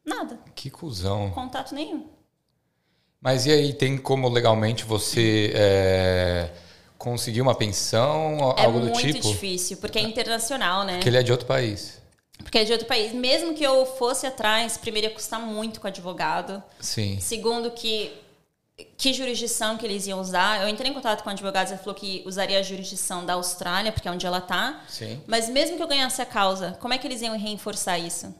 Nada. 0.05 0.39
Que 0.55 0.69
cuzão. 0.69 1.31
Contato 1.31 1.73
nenhum. 1.73 2.07
Mas 3.19 3.45
e 3.45 3.51
aí, 3.51 3.73
tem 3.73 3.97
como 3.97 4.29
legalmente 4.29 4.83
você 4.83 5.51
é, 5.53 6.49
conseguir 6.97 7.41
uma 7.41 7.53
pensão, 7.53 8.55
É 8.57 8.65
algo 8.65 8.79
do 8.79 8.85
muito 8.85 8.99
tipo? 8.99 9.27
difícil, 9.27 9.77
porque 9.77 9.99
é 9.99 10.01
internacional, 10.01 10.83
né? 10.83 10.93
Porque 10.93 11.09
ele 11.09 11.17
é 11.17 11.23
de 11.23 11.31
outro 11.31 11.45
país. 11.45 12.01
Porque 12.41 12.57
é 12.57 12.63
de 12.63 12.71
outro 12.71 12.87
país. 12.87 13.13
Mesmo 13.13 13.53
que 13.53 13.63
eu 13.63 13.85
fosse 13.85 14.25
atrás, 14.25 14.77
primeiro 14.77 15.07
ia 15.07 15.13
custar 15.13 15.39
muito 15.39 15.79
com 15.79 15.85
o 15.85 15.89
advogado. 15.89 16.63
Sim. 16.79 17.19
Segundo, 17.19 17.69
que 17.69 18.11
que 18.97 19.13
jurisdição 19.13 19.77
que 19.77 19.85
eles 19.85 20.07
iam 20.07 20.19
usar. 20.19 20.61
Eu 20.61 20.69
entrei 20.69 20.89
em 20.91 20.93
contato 20.93 21.23
com 21.23 21.29
o 21.29 21.31
advogado, 21.31 21.69
ele 21.69 21.77
falou 21.77 21.95
que 21.95 22.23
usaria 22.25 22.59
a 22.59 22.61
jurisdição 22.61 23.25
da 23.25 23.33
Austrália, 23.33 23.91
porque 23.91 24.07
é 24.07 24.11
onde 24.11 24.25
ela 24.25 24.41
tá. 24.41 24.81
Sim. 24.87 25.21
Mas 25.27 25.49
mesmo 25.49 25.77
que 25.77 25.83
eu 25.83 25.87
ganhasse 25.87 26.21
a 26.21 26.25
causa, 26.25 26.77
como 26.79 26.93
é 26.93 26.97
que 26.97 27.07
eles 27.07 27.21
iam 27.21 27.37
reforçar 27.37 27.97
isso? 27.97 28.33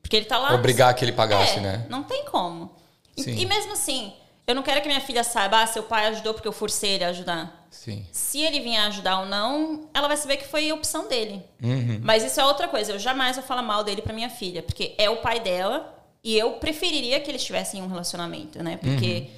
Porque 0.00 0.16
ele 0.16 0.26
tá 0.26 0.38
lá. 0.38 0.54
Obrigar 0.54 0.94
que 0.94 1.04
ele 1.04 1.12
pagasse, 1.12 1.58
é, 1.58 1.60
né? 1.60 1.86
Não 1.88 2.02
tem 2.02 2.24
como. 2.24 2.74
E, 3.16 3.22
e 3.22 3.46
mesmo 3.46 3.72
assim, 3.72 4.12
eu 4.46 4.54
não 4.54 4.62
quero 4.62 4.80
que 4.80 4.88
minha 4.88 5.00
filha 5.00 5.22
saiba, 5.22 5.62
ah, 5.62 5.66
seu 5.66 5.84
pai 5.84 6.06
ajudou 6.08 6.34
porque 6.34 6.48
eu 6.48 6.52
forcei 6.52 6.90
ele 6.90 7.04
a 7.04 7.08
ajudar. 7.08 7.66
Sim. 7.70 8.04
Se 8.12 8.40
ele 8.40 8.60
vier 8.60 8.80
ajudar 8.86 9.20
ou 9.20 9.26
não, 9.26 9.88
ela 9.94 10.08
vai 10.08 10.16
saber 10.16 10.36
que 10.36 10.46
foi 10.46 10.68
a 10.68 10.74
opção 10.74 11.08
dele. 11.08 11.42
Uhum. 11.62 12.00
Mas 12.02 12.24
isso 12.24 12.40
é 12.40 12.44
outra 12.44 12.68
coisa. 12.68 12.92
Eu 12.92 12.98
jamais 12.98 13.36
vou 13.36 13.44
falar 13.44 13.62
mal 13.62 13.82
dele 13.82 14.02
pra 14.02 14.12
minha 14.12 14.28
filha, 14.28 14.62
porque 14.62 14.94
é 14.98 15.08
o 15.08 15.18
pai 15.18 15.40
dela 15.40 15.98
e 16.22 16.36
eu 16.36 16.52
preferiria 16.52 17.18
que 17.20 17.30
eles 17.30 17.42
tivessem 17.42 17.82
um 17.82 17.88
relacionamento, 17.88 18.62
né? 18.62 18.76
Porque 18.76 19.28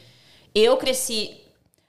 eu 0.55 0.77
cresci. 0.77 1.37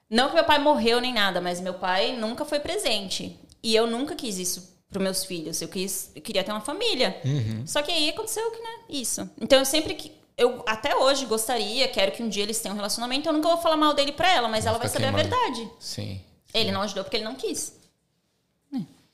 Não 0.09 0.30
que 0.30 0.36
meu 0.36 0.43
pai 0.43 0.59
morreu 0.59 0.99
nem 1.01 1.13
nada, 1.13 1.41
mas 1.41 1.59
meu 1.59 1.74
pai 1.76 2.16
nunca 2.16 2.45
foi 2.45 2.59
presente. 2.59 3.38
E 3.63 3.76
eu 3.76 3.88
nunca 3.88 4.16
quis 4.16 4.38
isso 4.38 4.76
pros 4.89 5.03
meus 5.03 5.26
filhos. 5.26 5.61
Eu, 5.61 5.68
quis, 5.68 6.11
eu 6.16 6.22
queria 6.22 6.43
ter 6.43 6.51
uma 6.51 6.61
família. 6.61 7.20
Só 7.66 7.82
que 7.82 7.91
aí 7.91 8.09
aconteceu 8.09 8.49
que, 8.51 8.59
né? 8.61 8.70
Isso. 8.89 9.30
Então 9.41 9.59
eu 9.59 9.66
sempre 9.66 9.93
que. 9.95 10.11
Eu 10.38 10.61
até 10.68 10.95
hoje 10.95 11.26
gostaria, 11.26 11.88
quero 11.88 12.11
que 12.11 12.22
um 12.22 12.28
dia 12.30 12.43
eles 12.43 12.59
tenham 12.59 12.74
um 12.74 12.78
relacionamento. 12.78 13.28
Eu 13.30 13.34
nunca 13.34 13.47
vou 13.47 13.57
falar 13.57 13.78
mal 13.78 13.93
dele 13.93 14.11
pra 14.11 14.30
ela, 14.32 14.47
mas 14.49 14.66
ela 14.66 14.78
vai 14.78 14.88
saber 14.89 15.05
a 15.05 15.11
verdade. 15.11 15.70
Sim. 15.80 16.22
Ele 16.53 16.72
não 16.72 16.82
ajudou 16.82 17.03
porque 17.03 17.18
ele 17.18 17.24
não 17.26 17.36
quis. 17.36 17.74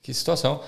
Que 0.03 0.13
situação. 0.15 0.63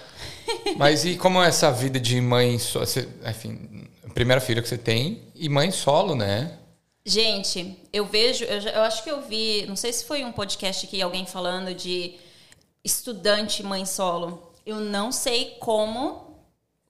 Mas 0.78 1.06
e 1.06 1.16
como 1.18 1.42
é 1.42 1.48
essa 1.48 1.72
vida 1.72 2.00
de 2.00 2.22
mãe, 2.22 2.60
so- 2.60 2.80
você- 2.82 3.10
enfim, 3.28 3.88
primeira 4.14 4.40
filha 4.40 4.62
que 4.62 4.68
você 4.70 4.78
tem 4.78 5.24
e 5.34 5.50
mãe 5.50 5.72
solo, 5.72 6.14
né? 6.16 6.60
Gente, 7.06 7.78
eu 7.92 8.06
vejo, 8.06 8.46
eu, 8.46 8.62
eu 8.62 8.82
acho 8.84 9.04
que 9.04 9.12
eu 9.12 9.22
vi, 9.22 9.66
não 9.68 9.76
sei 9.76 9.92
se 9.92 10.06
foi 10.06 10.24
um 10.24 10.32
podcast 10.32 10.86
aqui, 10.86 11.02
alguém 11.02 11.26
falando 11.26 11.74
de 11.74 12.16
estudante 12.84 13.62
mãe 13.64 13.86
solo. 13.86 14.52
Eu 14.66 14.78
não 14.80 15.12
sei 15.12 15.58
como 15.60 16.38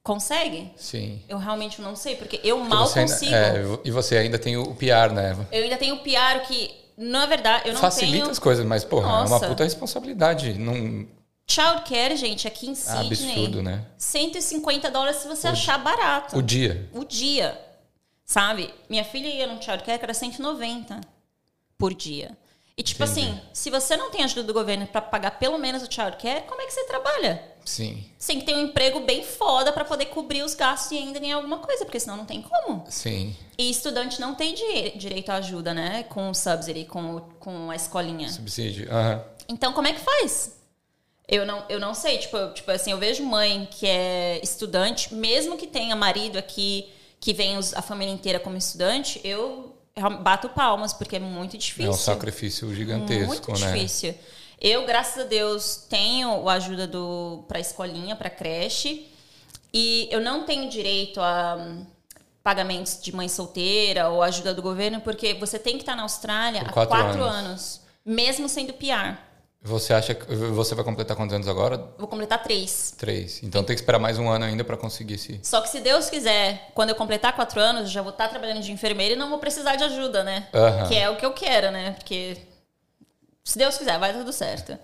consegue. 0.03 0.72
Sim. 0.76 1.20
Eu 1.28 1.38
realmente 1.39 1.82
não 1.82 1.95
sei, 1.95 2.16
porque 2.16 2.39
eu 2.43 2.57
Porque 2.57 2.70
mal 2.76 2.86
você 2.88 2.99
ainda- 2.99 3.11
consigo. 3.14 3.34
é, 3.34 3.80
e 3.86 3.91
você 3.91 4.18
ainda 4.18 4.38
tem 4.38 4.55
o 4.57 4.76
PR, 4.76 5.11
né? 5.14 5.36
Eu 5.51 5.64
ainda 5.64 5.78
tenho 5.78 5.95
o 5.95 5.99
piaro 5.99 6.41
que, 6.41 6.70
na 6.95 7.26
verdade, 7.26 7.68
eu 7.70 7.74
não 7.74 7.82
Facilita 7.82 8.18
tenho... 8.20 8.30
as 8.32 8.38
coisas, 8.39 8.64
mas, 8.66 8.84
porra, 8.84 9.07
é 9.07 9.11
uma 9.11 9.30
Nossa. 9.30 9.47
puta 9.47 9.64
responsabilidade. 9.64 10.53
Não... 10.53 11.07
Childcare, 11.47 12.16
gente, 12.16 12.47
aqui 12.47 12.68
em 12.68 12.72
É 12.72 12.76
Sydney. 12.76 13.32
absurdo, 13.32 13.61
né? 13.64 13.84
150 13.97 14.89
dólares 14.91 15.18
se 15.18 15.28
você 15.28 15.47
achar 15.47 15.78
barato. 15.78 16.38
O 16.38 16.41
dia. 16.41 16.88
o 16.93 17.03
dia. 17.03 17.59
Sabe? 18.34 18.73
Minha 18.89 19.03
filha 19.05 19.27
ia 19.27 19.45
no 19.45 19.61
childcare 19.61 19.99
que 19.99 20.05
era 20.05 20.13
190 20.13 20.99
por 21.77 21.93
dia. 21.93 22.36
E 22.75 22.81
tipo 22.81 23.03
Entendi. 23.03 23.27
assim, 23.29 23.41
se 23.53 23.69
você 23.69 23.95
não 23.95 24.09
tem 24.09 24.23
ajuda 24.23 24.41
do 24.41 24.53
governo 24.55 24.88
pra 24.88 24.99
pagar 25.01 25.38
pelo 25.38 25.59
menos 25.59 25.84
o 25.84 25.91
childcare, 25.91 26.41
como 26.47 26.59
é 26.59 26.65
que 26.65 26.73
você 26.73 26.84
trabalha? 26.86 27.43
Sim. 27.63 28.03
Você 28.17 28.31
tem 28.31 28.39
que 28.39 28.45
ter 28.47 28.55
um 28.55 28.61
emprego 28.63 29.01
bem 29.01 29.23
foda 29.23 29.71
pra 29.71 29.86
poder 29.86 30.07
cobrir 30.07 30.41
os 30.41 30.55
gastos 30.55 30.91
e 30.93 30.97
ainda 30.97 31.19
em 31.19 31.31
alguma 31.31 31.59
coisa, 31.59 31.86
porque 31.86 31.99
senão 31.99 32.17
não 32.17 32.25
tem 32.25 32.41
como. 32.41 32.84
Sim. 32.89 33.36
E 33.55 33.69
estudante 33.69 34.19
não 34.19 34.34
tem 34.34 34.55
di- 34.55 34.97
direito 34.97 35.29
à 35.29 35.36
ajuda, 35.36 35.71
né? 35.71 36.01
Com 36.09 36.31
o 36.31 36.34
subsidy, 36.34 36.86
com, 36.86 37.17
o- 37.17 37.21
com 37.39 37.69
a 37.69 37.75
escolinha. 37.75 38.27
Subsídio. 38.29 38.91
Aham. 38.91 39.23
Então, 39.47 39.73
como 39.73 39.88
é 39.88 39.93
que 39.93 39.99
faz? 39.99 40.57
Eu 41.27 41.45
não, 41.45 41.63
eu 41.69 41.79
não 41.79 41.93
sei. 41.93 42.17
Tipo, 42.17 42.36
eu, 42.38 42.51
tipo 42.55 42.71
assim, 42.71 42.89
eu 42.91 42.97
vejo 42.97 43.23
mãe 43.23 43.67
que 43.69 43.86
é 43.86 44.39
estudante, 44.41 45.13
mesmo 45.13 45.55
que 45.55 45.67
tenha 45.67 45.95
marido 45.95 46.38
aqui, 46.39 46.91
que 47.24 47.32
vem 47.34 47.57
os- 47.57 47.74
a 47.74 47.82
família 47.82 48.13
inteira 48.13 48.38
como 48.38 48.57
estudante, 48.57 49.21
eu 49.24 49.74
bato 50.21 50.49
palmas, 50.49 50.91
porque 50.91 51.15
é 51.15 51.19
muito 51.19 51.57
difícil. 51.57 51.86
É 51.89 51.89
um 51.89 51.97
sacrifício 51.97 52.76
gigantesco, 52.76 53.28
Muito 53.28 53.51
né? 53.61 53.71
difícil. 53.71 54.13
Eu, 54.59 54.86
graças 54.86 55.24
a 55.24 55.26
Deus, 55.28 55.86
tenho 55.89 56.49
a 56.49 56.53
ajuda 56.55 56.86
do 56.86 57.45
para 57.47 57.61
escolinha, 57.61 58.13
para 58.13 58.30
creche, 58.30 59.07
e 59.74 60.09
eu 60.11 60.19
não 60.19 60.43
tenho 60.43 60.69
direito 60.69 61.21
a 61.21 61.55
hum, 61.57 61.86
pagamentos 62.43 62.99
de 63.01 63.15
mãe 63.15 63.30
solteira 63.30 64.09
ou 64.09 64.21
ajuda 64.21 64.53
do 64.53 64.61
governo, 64.61 64.99
porque 64.99 65.34
você 65.36 65.57
tem 65.57 65.76
que 65.78 65.84
estar 65.84 65.95
na 65.95 66.03
Austrália 66.03 66.59
Por 66.59 66.69
há 66.71 66.74
quatro 66.74 66.89
quatro 66.89 67.24
anos. 67.24 67.45
anos, 67.45 67.82
mesmo 68.05 68.49
sendo 68.49 68.74
PR. 68.74 69.17
Você 69.66 69.93
acha 69.93 70.14
que 70.14 70.26
você 70.36 70.76
vai 70.76 70.84
completar 70.84 71.16
quantos 71.16 71.34
anos 71.34 71.47
agora? 71.47 71.78
Vou 71.97 72.05
completar 72.07 72.43
três. 72.43 72.93
Três. 72.97 73.41
Então 73.41 73.64
tem 73.64 73.74
que 73.74 73.82
esperar 73.82 73.97
mais 73.97 74.20
um 74.20 74.28
ano 74.28 74.43
ainda 74.43 74.61
pra 74.61 74.76
conseguir 74.76 75.14
esse. 75.14 75.39
Só 75.41 75.61
que 75.61 75.70
se 75.70 75.80
Deus 75.80 76.09
quiser, 76.09 76.70
quando 76.74 76.89
eu 76.89 76.95
completar 76.95 77.34
quatro 77.34 77.61
anos, 77.61 77.84
eu 77.84 77.88
já 77.88 78.01
vou 78.01 78.11
estar 78.11 78.28
trabalhando 78.28 78.61
de 78.61 78.74
enfermeira 78.74 79.14
e 79.14 79.18
não 79.18 79.30
vou 79.30 79.39
precisar 79.39 79.78
de 79.78 79.86
ajuda, 79.86 80.22
né? 80.22 80.49
Aham. 80.53 80.89
Que 80.89 80.95
é 80.95 81.09
o 81.09 81.16
que 81.16 81.26
eu 81.26 81.32
quero, 81.32 81.72
né? 81.72 81.91
Porque 81.91 82.38
se 83.45 83.57
Deus 83.57 83.78
quiser, 83.78 83.97
vai 83.97 84.11
dar 84.11 84.20
tudo 84.20 84.34
certo. 84.34 84.78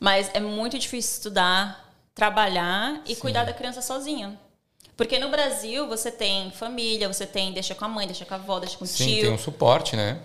Mas 0.00 0.30
é 0.32 0.40
muito 0.40 0.78
difícil 0.78 1.12
estudar, 1.18 1.92
trabalhar 2.14 3.02
e 3.06 3.14
cuidar 3.14 3.44
da 3.44 3.52
criança 3.52 3.82
sozinho. 3.82 4.38
Porque 4.96 5.18
no 5.18 5.28
Brasil 5.28 5.86
você 5.86 6.10
tem 6.10 6.50
família, 6.50 7.06
você 7.06 7.26
tem 7.26 7.52
deixa 7.52 7.74
com 7.74 7.84
a 7.84 7.88
mãe, 7.88 8.06
deixa 8.06 8.24
com 8.24 8.32
a 8.32 8.38
avó, 8.38 8.58
deixa 8.58 8.78
com 8.78 8.84
o 8.84 8.88
Sim, 8.88 9.06
tio. 9.06 9.22
tem 9.24 9.32
um 9.32 9.38
suporte, 9.38 9.94
né? 9.94 10.20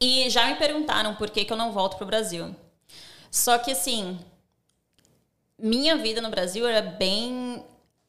E 0.00 0.28
já 0.30 0.46
me 0.46 0.54
perguntaram 0.56 1.14
por 1.14 1.28
que, 1.28 1.44
que 1.44 1.52
eu 1.52 1.56
não 1.56 1.72
volto 1.72 1.98
pro 1.98 2.06
Brasil. 2.06 2.54
Só 3.30 3.58
que 3.58 3.72
assim, 3.72 4.18
minha 5.58 5.96
vida 5.96 6.20
no 6.20 6.30
Brasil 6.30 6.66
era 6.66 6.82
bem. 6.82 7.62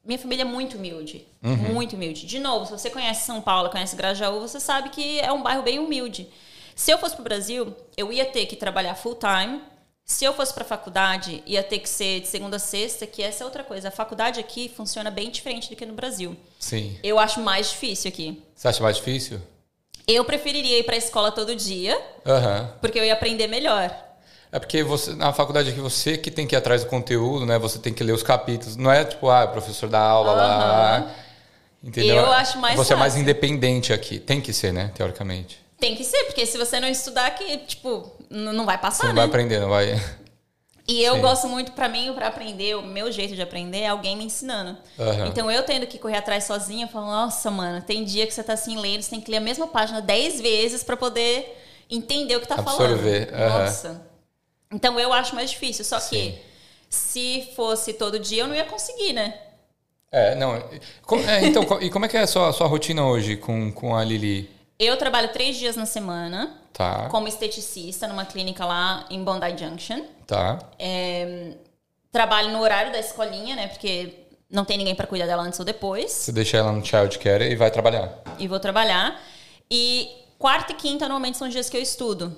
Minha 0.03 0.20
família 0.20 0.43
é 0.43 0.45
muito 0.45 0.78
humilde. 0.78 1.28
Muito 1.41 1.95
humilde. 1.95 2.26
De 2.26 2.39
novo, 2.39 2.65
se 2.65 2.72
você 2.72 2.89
conhece 2.89 3.26
São 3.26 3.41
Paulo, 3.41 3.70
conhece 3.70 3.95
Grajaú, 3.95 4.39
você 4.39 4.59
sabe 4.59 4.89
que 4.89 5.20
é 5.20 5.32
um 5.32 5.43
bairro 5.43 5.63
bem 5.63 5.80
humilde. 5.80 6.30
Se 6.76 6.91
eu 6.91 6.97
fosse 6.97 7.15
pro 7.15 7.24
Brasil, 7.24 7.76
eu 7.97 8.11
ia 8.13 8.26
ter 8.26 8.45
que 8.45 8.55
trabalhar 8.55 8.95
full 8.95 9.15
time. 9.15 9.61
Se 10.05 10.24
eu 10.24 10.34
fosse 10.34 10.53
pra 10.53 10.63
faculdade, 10.63 11.43
ia 11.45 11.61
ter 11.61 11.80
que 11.80 11.89
ser 11.89 12.22
de 12.22 12.28
segunda 12.28 12.55
a 12.55 12.59
sexta, 12.59 13.05
que 13.05 13.22
essa 13.22 13.43
é 13.43 13.45
outra 13.45 13.63
coisa. 13.63 13.89
A 13.89 13.91
faculdade 13.91 14.39
aqui 14.39 14.70
funciona 14.70 15.11
bem 15.11 15.30
diferente 15.30 15.70
do 15.70 15.76
que 15.76 15.86
no 15.86 15.93
Brasil. 15.93 16.38
Sim. 16.57 16.97
Eu 17.03 17.20
acho 17.20 17.41
mais 17.41 17.72
difícil 17.72 18.07
aqui. 18.07 18.41
Você 18.55 18.68
acha 18.70 18.82
mais 18.82 18.95
difícil? 18.95 19.41
Eu 20.07 20.24
preferiria 20.24 20.80
ir 20.80 20.84
pra 20.84 20.95
escola 20.95 21.30
todo 21.34 21.53
dia, 21.53 22.01
Aham. 22.26 22.74
porque 22.80 22.97
eu 22.97 23.03
ia 23.03 23.11
aprender 23.11 23.47
melhor. 23.47 23.93
É 24.58 24.60
porque 24.60 24.82
você, 24.82 25.14
na 25.14 25.32
faculdade 25.32 25.70
aqui 25.70 25.80
você 25.80 26.18
que 26.18 26.32
tem 26.32 26.47
que 26.47 26.55
ir 26.55 26.58
atrás 26.58 26.84
do 26.84 26.89
conteúdo, 26.89 27.45
né? 27.45 27.60
Você 27.60 27.78
tem 27.78 27.93
que 27.93 28.03
ler 28.03 28.12
os 28.14 28.24
capítulos. 28.24 28.76
Não 28.76 28.91
é 28.91 29.05
tipo, 29.05 29.30
ah, 29.30 29.45
o 29.45 29.49
professor 29.49 29.88
dá 29.88 29.99
aula 29.99 30.32
lá. 30.32 31.12
Entendeu? 31.84 32.16
Eu 32.16 32.32
acho 32.32 32.58
mais 32.58 32.76
Você 32.76 32.93
é 32.93 32.95
mais 32.95 33.14
fácil. 33.14 33.22
independente 33.22 33.93
aqui. 33.93 34.18
Tem 34.18 34.41
que 34.41 34.51
ser, 34.51 34.74
né? 34.74 34.91
Teoricamente. 34.95 35.60
Tem 35.80 35.95
que 35.95 36.03
ser, 36.03 36.24
porque 36.24 36.43
se 36.47 36.58
você 36.58 36.80
não 36.80 36.88
estudar 36.88 37.28
aqui, 37.28 37.55
tipo, 37.68 38.12
não 38.32 38.66
vai 38.66 38.80
passar, 38.80 39.01
Você 39.01 39.08
não 39.10 39.14
né? 39.14 39.22
vai 39.22 39.26
aprender, 39.28 39.60
não 39.60 39.70
vai. 39.70 40.01
E 40.88 41.03
eu 41.03 41.14
Sim. 41.16 41.22
gosto 41.22 41.47
muito, 41.47 41.74
pra 41.74 41.88
mim, 41.88 42.12
pra 42.16 42.30
aprender, 42.30 42.76
o 42.78 42.82
meu 42.82 43.12
jeito 43.12 43.36
de 43.36 43.41
aprender 43.43 43.82
é 43.82 43.88
alguém 43.89 44.18
me 44.18 44.24
ensinando. 44.24 44.76
Aham. 44.97 45.28
Então 45.28 45.51
eu 45.51 45.62
tendo 45.62 45.86
que 45.86 45.99
correr 45.99 46.18
atrás 46.18 46.45
sozinha, 46.45 46.86
eu 46.86 46.89
falo, 46.89 47.05
nossa, 47.05 47.51
mano, 47.51 47.80
tem 47.84 48.03
dia 48.03 48.26
que 48.26 48.34
você 48.34 48.41
tá 48.41 48.53
assim 48.53 48.76
lendo, 48.80 49.03
você 49.03 49.12
tem 49.12 49.22
que 49.22 49.30
ler 49.30 49.38
a 49.38 49.41
mesma 49.41 49.68
página 49.68 50.01
10 50.01 50.41
vezes 50.41 50.84
pra 50.84 50.97
poder 50.97 51.62
entender 51.91 52.38
o 52.38 52.39
que 52.39 52.47
tá 52.47 52.55
Absorver, 52.55 53.28
falando. 53.30 53.43
aham. 53.51 53.64
Nossa. 53.66 54.07
Então 54.72 54.99
eu 54.99 55.13
acho 55.13 55.34
mais 55.36 55.49
difícil. 55.51 55.84
Só 55.86 55.99
Sim. 55.99 56.32
que 56.32 56.39
se 56.89 57.49
fosse 57.55 57.93
todo 57.93 58.20
dia, 58.20 58.43
eu 58.43 58.47
não 58.47 58.55
ia 58.55 58.65
conseguir, 58.65 59.13
né? 59.13 59.34
É, 60.11 60.36
não. 60.36 60.61
Co- 61.05 61.18
é, 61.18 61.45
então, 61.45 61.63
e 61.82 61.89
como 61.89 62.05
é 62.05 62.07
que 62.07 62.15
é 62.18 62.22
a 62.22 62.28
sua, 62.28 62.51
sua 62.53 62.68
rotina 62.68 63.05
hoje 63.05 63.36
com, 63.38 63.72
com 63.72 63.95
a 63.95 64.03
Lili? 64.03 64.49
Eu 64.80 64.95
trabalho 64.97 65.30
três 65.34 65.57
dias 65.57 65.76
na 65.76 65.86
semana 65.86 66.55
Tá, 66.72 67.07
como 67.09 67.28
esteticista 67.28 68.07
numa 68.07 68.24
clínica 68.26 68.63
lá 68.63 69.05
em 69.09 69.24
Bondi 69.24 69.57
Junction. 69.57 70.01
tá. 70.28 70.59
Trabalho 72.11 72.51
no 72.51 72.61
horário 72.61 72.91
da 72.91 72.99
escolinha, 72.99 73.55
né? 73.55 73.68
Porque 73.68 74.13
não 74.49 74.63
tem 74.63 74.78
ninguém 74.78 74.95
pra 74.95 75.05
cuidar 75.05 75.26
dela 75.26 75.43
antes 75.43 75.59
ou 75.59 75.65
depois. 75.65 76.11
Você 76.11 76.32
deixa 76.32 76.57
ela 76.57 76.72
no 76.72 76.84
childcare 76.86 77.43
e 77.51 77.55
vai 77.55 77.70
trabalhar. 77.70 78.11
e 78.39 78.47
vou 78.47 78.59
trabalhar. 78.59 79.20
E 79.70 80.09
quarta 80.39 80.72
e 80.72 80.76
quinta 80.76 81.05
normalmente 81.05 81.38
são 81.38 81.49
dias 81.49 81.70
que 81.70 81.76
eu 81.78 81.82
estudo. 81.82 82.36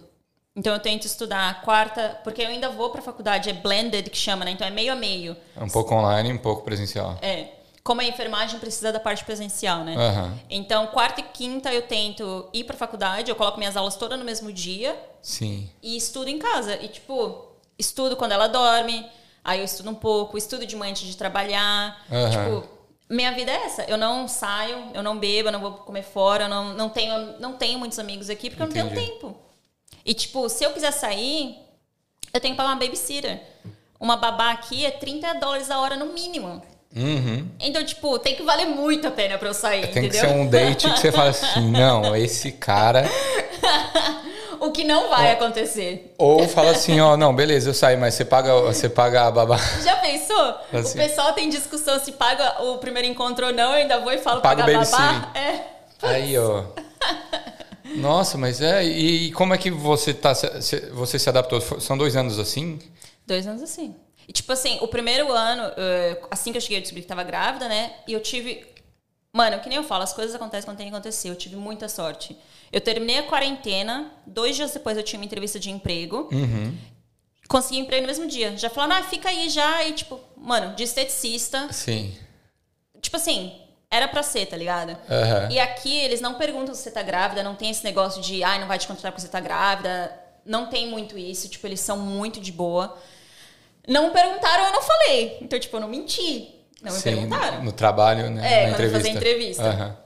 Então 0.55 0.73
eu 0.73 0.79
tento 0.79 1.05
estudar 1.05 1.61
quarta, 1.61 2.19
porque 2.23 2.41
eu 2.41 2.47
ainda 2.47 2.69
vou 2.69 2.89
pra 2.89 3.01
faculdade, 3.01 3.49
é 3.49 3.53
blended 3.53 4.09
que 4.09 4.17
chama, 4.17 4.43
né? 4.43 4.51
Então 4.51 4.67
é 4.67 4.71
meio 4.71 4.91
a 4.91 4.95
meio. 4.95 5.35
É 5.55 5.63
um 5.63 5.69
pouco 5.69 5.93
online, 5.93 6.33
um 6.33 6.37
pouco 6.37 6.63
presencial. 6.63 7.17
É. 7.21 7.47
Como 7.83 8.01
a 8.01 8.03
enfermagem 8.03 8.59
precisa 8.59 8.91
da 8.91 8.99
parte 8.99 9.23
presencial, 9.23 9.83
né? 9.83 9.95
Aham. 9.95 10.37
Então, 10.49 10.87
quarta 10.87 11.21
e 11.21 11.23
quinta 11.23 11.73
eu 11.73 11.83
tento 11.83 12.49
ir 12.53 12.65
pra 12.65 12.75
faculdade, 12.75 13.31
eu 13.31 13.35
coloco 13.35 13.57
minhas 13.57 13.77
aulas 13.77 13.95
todas 13.95 14.19
no 14.19 14.25
mesmo 14.25 14.51
dia 14.51 14.99
Sim. 15.21 15.69
e 15.81 15.95
estudo 15.95 16.27
em 16.29 16.37
casa. 16.37 16.75
E, 16.75 16.87
tipo, 16.89 17.47
estudo 17.79 18.15
quando 18.17 18.33
ela 18.33 18.47
dorme, 18.47 19.09
aí 19.43 19.59
eu 19.59 19.65
estudo 19.65 19.89
um 19.89 19.95
pouco, 19.95 20.37
estudo 20.37 20.65
de 20.65 20.75
manhã 20.75 20.91
antes 20.91 21.07
de 21.07 21.15
trabalhar. 21.15 22.05
Aham. 22.11 22.29
Tipo, 22.29 22.69
minha 23.09 23.31
vida 23.31 23.49
é 23.49 23.65
essa. 23.65 23.83
Eu 23.83 23.97
não 23.97 24.27
saio, 24.27 24.91
eu 24.93 25.01
não 25.01 25.17
bebo, 25.17 25.47
eu 25.47 25.53
não 25.53 25.61
vou 25.61 25.71
comer 25.71 26.03
fora, 26.03 26.43
eu 26.43 26.49
não, 26.49 26.73
não, 26.73 26.89
tenho, 26.89 27.39
não 27.39 27.53
tenho 27.53 27.79
muitos 27.79 27.97
amigos 27.97 28.29
aqui 28.29 28.49
porque 28.49 28.61
eu 28.61 28.67
não 28.67 28.75
Entendi. 28.75 28.93
tenho 28.93 29.07
tempo. 29.19 29.48
E, 30.09 30.13
tipo, 30.15 30.49
se 30.49 30.63
eu 30.63 30.71
quiser 30.71 30.91
sair, 30.91 31.55
eu 32.33 32.41
tenho 32.41 32.55
que 32.55 32.57
pagar 32.57 32.69
uma 32.69 32.79
babysitter. 32.79 33.39
Uma 33.99 34.17
babá 34.17 34.49
aqui 34.49 34.83
é 34.83 34.89
30 34.89 35.35
dólares 35.35 35.69
a 35.69 35.79
hora 35.79 35.95
no 35.95 36.07
mínimo. 36.07 36.63
Uhum. 36.95 37.47
Então, 37.59 37.85
tipo, 37.85 38.17
tem 38.17 38.35
que 38.35 38.41
valer 38.41 38.65
muito 38.65 39.07
a 39.07 39.11
pena 39.11 39.37
pra 39.37 39.49
eu 39.49 39.53
sair, 39.53 39.81
Tem 39.81 39.89
entendeu? 39.91 40.09
que 40.09 40.17
ser 40.17 40.27
um 40.29 40.47
date 40.47 40.91
que 40.91 40.99
você 40.99 41.11
fala 41.11 41.29
assim, 41.29 41.61
não, 41.69 42.15
esse 42.15 42.53
cara. 42.53 43.07
O 44.59 44.71
que 44.71 44.83
não 44.83 45.09
vai 45.09 45.31
acontecer. 45.31 46.15
Ou 46.17 46.47
fala 46.47 46.71
assim, 46.71 46.99
ó, 46.99 47.15
não, 47.15 47.35
beleza, 47.35 47.69
eu 47.69 47.73
saio, 47.75 47.99
mas 47.99 48.15
você 48.15 48.25
paga, 48.25 48.61
você 48.61 48.89
paga 48.89 49.27
a 49.27 49.31
babá. 49.31 49.57
Já 49.83 49.95
pensou? 49.97 50.55
Assim. 50.73 50.97
O 50.99 51.01
pessoal 51.03 51.33
tem 51.33 51.51
discussão 51.51 51.99
se 51.99 52.13
paga 52.13 52.63
o 52.63 52.79
primeiro 52.79 53.07
encontro 53.07 53.45
ou 53.45 53.53
não, 53.53 53.73
eu 53.73 53.77
ainda 53.77 53.99
vou 53.99 54.11
e 54.11 54.17
falo 54.17 54.41
Paga 54.41 54.63
o 54.63 54.73
babá. 54.73 55.31
É. 55.35 55.59
Aí, 56.01 56.35
ó. 56.35 56.63
Nossa, 57.97 58.37
mas 58.37 58.61
é. 58.61 58.83
E 58.83 59.31
como 59.31 59.53
é 59.53 59.57
que 59.57 59.71
você 59.71 60.13
tá. 60.13 60.33
Você 60.33 61.19
se 61.19 61.29
adaptou? 61.29 61.59
São 61.79 61.97
dois 61.97 62.15
anos 62.15 62.39
assim? 62.39 62.79
Dois 63.25 63.47
anos 63.47 63.61
assim. 63.61 63.95
E 64.27 64.31
tipo 64.31 64.51
assim, 64.53 64.77
o 64.81 64.87
primeiro 64.87 65.31
ano, 65.31 65.63
eh, 65.75 66.21
assim 66.29 66.51
que 66.51 66.57
eu 66.57 66.61
cheguei, 66.61 66.77
eu 66.77 66.81
descobri 66.81 67.01
que 67.01 67.07
tava 67.07 67.23
grávida, 67.23 67.67
né? 67.67 67.93
E 68.07 68.13
eu 68.13 68.19
tive. 68.21 68.65
Mano, 69.33 69.59
que 69.59 69.69
nem 69.69 69.77
eu 69.77 69.83
falo, 69.83 70.03
as 70.03 70.13
coisas 70.13 70.35
acontecem 70.35 70.65
quando 70.67 70.77
tem 70.77 70.87
que 70.87 70.93
acontecer. 70.93 71.29
Eu 71.29 71.35
tive 71.35 71.55
muita 71.55 71.89
sorte. 71.89 72.37
Eu 72.71 72.81
terminei 72.81 73.17
a 73.17 73.23
quarentena, 73.23 74.11
dois 74.25 74.55
dias 74.55 74.71
depois 74.71 74.97
eu 74.97 75.03
tinha 75.03 75.19
uma 75.19 75.25
entrevista 75.25 75.59
de 75.59 75.71
emprego. 75.71 76.29
Consegui 77.47 77.79
emprego 77.79 78.01
no 78.01 78.07
mesmo 78.07 78.27
dia. 78.27 78.55
Já 78.55 78.69
falaram, 78.69 79.01
ah, 79.01 79.07
fica 79.09 79.29
aí 79.29 79.49
já. 79.49 79.83
E 79.85 79.93
tipo, 79.93 80.19
mano, 80.37 80.75
de 80.75 80.83
esteticista. 80.83 81.71
Sim. 81.73 82.15
Tipo 83.01 83.17
assim, 83.17 83.59
era 83.91 84.07
pra 84.07 84.21
ser, 84.21 84.45
tá 84.45 84.55
ligado? 84.55 84.95
Aham. 85.09 85.49
E 85.51 85.59
aqui 85.59 85.97
eles 85.99 86.21
não 86.21 86.35
perguntam 86.35 86.75
se 86.75 86.83
você 86.83 86.91
tá 86.91 87.01
grávida, 87.01 87.41
não 87.41 87.55
tem 87.55 87.69
esse 87.71 87.83
negócio 87.83 88.21
de, 88.21 88.43
ai, 88.43 88.59
não 88.59 88.67
vai 88.67 88.77
te 88.77 88.87
contratar 88.87 89.11
porque 89.11 89.21
você 89.21 89.27
tá 89.31 89.39
grávida. 89.39 90.13
Não 90.45 90.67
tem 90.67 90.87
muito 90.87 91.17
isso, 91.17 91.49
tipo, 91.49 91.65
eles 91.67 91.79
são 91.79 91.97
muito 91.97 92.39
de 92.39 92.51
boa. 92.51 92.97
Não 93.87 94.07
me 94.07 94.13
perguntaram, 94.13 94.65
eu 94.65 94.71
não 94.71 94.81
falei. 94.81 95.37
Então, 95.41 95.59
tipo, 95.59 95.75
eu 95.75 95.81
não 95.81 95.87
menti. 95.87 96.55
Não 96.81 96.93
me 96.93 96.99
Sim, 96.99 97.15
perguntaram. 97.15 97.63
no 97.63 97.71
trabalho, 97.71 98.29
né? 98.29 98.41
É, 98.41 98.55
na 98.55 98.61
quando 98.61 98.67
eu 98.67 98.73
entrevista. 98.73 98.97
fazia 98.97 99.11
entrevista. 99.11 99.63
Aham. 99.63 99.97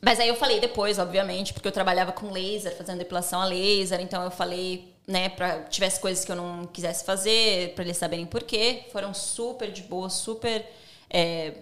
Mas 0.00 0.18
aí 0.18 0.26
eu 0.26 0.34
falei 0.36 0.58
depois, 0.58 0.98
obviamente, 0.98 1.52
porque 1.54 1.68
eu 1.68 1.72
trabalhava 1.72 2.10
com 2.10 2.30
laser, 2.32 2.76
fazendo 2.76 2.98
depilação 2.98 3.40
a 3.40 3.44
laser, 3.44 4.00
então 4.00 4.24
eu 4.24 4.32
falei, 4.32 4.92
né, 5.06 5.28
pra 5.28 5.60
tivesse 5.60 6.00
coisas 6.00 6.24
que 6.24 6.32
eu 6.32 6.34
não 6.36 6.66
quisesse 6.66 7.04
fazer, 7.04 7.72
pra 7.76 7.84
eles 7.84 7.96
saberem 7.96 8.26
por 8.26 8.42
quê. 8.42 8.82
Foram 8.90 9.14
super 9.14 9.70
de 9.70 9.82
boa, 9.82 10.10
super. 10.10 10.66
é, 11.08 11.52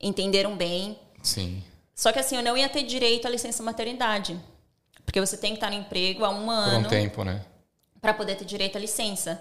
entenderam 0.00 0.56
bem. 0.56 0.98
Sim. 1.22 1.62
Só 1.94 2.12
que 2.12 2.18
assim, 2.18 2.36
eu 2.36 2.42
não 2.42 2.56
ia 2.56 2.68
ter 2.68 2.82
direito 2.82 3.26
à 3.26 3.30
licença 3.30 3.62
maternidade. 3.62 4.38
Porque 5.04 5.20
você 5.20 5.36
tem 5.36 5.52
que 5.52 5.56
estar 5.56 5.70
no 5.70 5.76
emprego 5.76 6.24
há 6.24 6.30
um 6.30 6.44
Por 6.44 6.50
ano 6.52 6.86
um 6.86 6.90
tempo, 6.90 7.24
né? 7.24 7.42
para 8.00 8.12
poder 8.14 8.36
ter 8.36 8.44
direito 8.44 8.76
à 8.76 8.80
licença. 8.80 9.40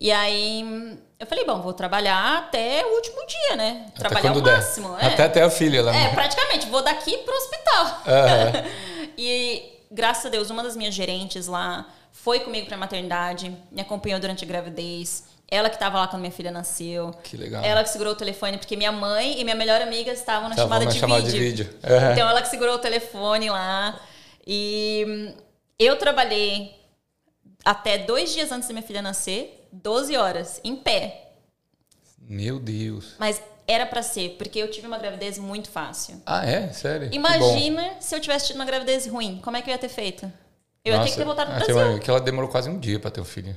E 0.00 0.10
aí 0.10 0.98
eu 1.20 1.26
falei, 1.26 1.44
bom, 1.44 1.60
vou 1.60 1.72
trabalhar 1.72 2.38
até 2.38 2.84
o 2.84 2.94
último 2.96 3.24
dia, 3.26 3.56
né? 3.56 3.86
Até 3.88 3.98
Trabalhar 4.08 4.36
o 4.36 4.42
máximo. 4.42 4.96
é. 4.98 5.06
Até 5.06 5.28
ter 5.28 5.42
a 5.42 5.50
filha 5.50 5.82
lá. 5.82 5.94
É, 5.94 6.08
praticamente, 6.08 6.66
vou 6.66 6.82
daqui 6.82 7.18
pro 7.18 7.34
hospital. 7.34 8.02
Aham. 8.06 8.64
e 9.16 9.78
graças 9.90 10.26
a 10.26 10.28
Deus, 10.30 10.50
uma 10.50 10.62
das 10.62 10.74
minhas 10.74 10.94
gerentes 10.94 11.46
lá 11.46 11.86
foi 12.10 12.40
comigo 12.40 12.66
pra 12.66 12.76
maternidade, 12.76 13.56
me 13.70 13.80
acompanhou 13.80 14.18
durante 14.18 14.44
a 14.44 14.48
gravidez. 14.48 15.24
Ela 15.52 15.68
que 15.68 15.78
tava 15.78 15.98
lá 15.98 16.08
quando 16.08 16.22
minha 16.22 16.32
filha 16.32 16.50
nasceu. 16.50 17.10
Que 17.22 17.36
legal. 17.36 17.62
Ela 17.62 17.84
que 17.84 17.90
segurou 17.90 18.14
o 18.14 18.16
telefone, 18.16 18.56
porque 18.56 18.74
minha 18.74 18.90
mãe 18.90 19.38
e 19.38 19.44
minha 19.44 19.54
melhor 19.54 19.82
amiga 19.82 20.10
estavam 20.10 20.48
na 20.48 20.54
Estavam 20.54 20.70
chamada, 20.70 20.84
na 20.86 20.90
de, 20.90 20.98
chamada 20.98 21.22
vídeo. 21.24 21.38
de 21.38 21.64
vídeo. 21.64 21.78
Então 22.10 22.26
ela 22.26 22.40
que 22.40 22.48
segurou 22.48 22.76
o 22.76 22.78
telefone 22.78 23.50
lá. 23.50 24.00
E 24.46 25.04
hum, 25.06 25.34
eu 25.78 25.96
trabalhei 25.96 26.74
até 27.62 27.98
dois 27.98 28.32
dias 28.32 28.50
antes 28.50 28.66
da 28.66 28.72
minha 28.72 28.86
filha 28.86 29.02
nascer, 29.02 29.68
12 29.70 30.16
horas, 30.16 30.58
em 30.64 30.74
pé. 30.74 31.32
Meu 32.18 32.58
Deus. 32.58 33.14
Mas 33.18 33.42
era 33.68 33.84
pra 33.84 34.02
ser, 34.02 34.36
porque 34.38 34.58
eu 34.58 34.70
tive 34.70 34.86
uma 34.86 34.96
gravidez 34.96 35.36
muito 35.36 35.68
fácil. 35.68 36.22
Ah, 36.24 36.46
é? 36.46 36.72
Sério? 36.72 37.10
Imagina 37.12 37.96
se 38.00 38.16
eu 38.16 38.20
tivesse 38.20 38.46
tido 38.46 38.56
uma 38.56 38.64
gravidez 38.64 39.06
ruim. 39.06 39.38
Como 39.44 39.54
é 39.54 39.60
que 39.60 39.68
eu 39.68 39.72
ia 39.72 39.78
ter 39.78 39.90
feito? 39.90 40.32
Eu 40.82 40.94
ia 40.94 41.02
ter 41.02 41.10
que 41.10 41.16
ter 41.16 41.24
voltado 41.26 41.50
pro 41.52 41.62
ah, 41.62 41.64
Brasil. 41.66 42.00
que 42.00 42.08
ela 42.08 42.22
demorou 42.22 42.48
quase 42.48 42.70
um 42.70 42.78
dia 42.78 42.98
pra 42.98 43.10
ter 43.10 43.20
um 43.20 43.24
filho. 43.26 43.54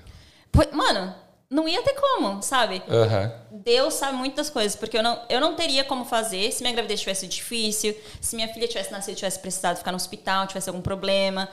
Mano, 0.74 1.16
não 1.50 1.68
ia 1.68 1.82
ter 1.84 1.94
como, 1.94 2.42
sabe? 2.42 2.82
Aham. 2.90 3.32
Deus 3.52 3.94
sabe 3.94 4.18
muitas 4.18 4.50
coisas, 4.50 4.76
porque 4.76 4.98
eu 4.98 5.04
não, 5.04 5.22
eu 5.30 5.40
não 5.40 5.56
teria 5.56 5.84
como 5.84 6.04
fazer 6.06 6.52
se 6.52 6.62
minha 6.64 6.74
gravidez 6.74 7.00
tivesse 7.02 7.28
difícil, 7.28 7.96
se 8.20 8.36
minha 8.36 8.48
filha 8.48 8.68
tivesse 8.68 8.92
nascido, 8.92 9.16
tivesse 9.16 9.40
precisado 9.40 9.78
ficar 9.78 9.92
no 9.92 9.98
hospital, 9.98 10.48
tivesse 10.48 10.70
algum 10.70 10.82
problema. 10.82 11.48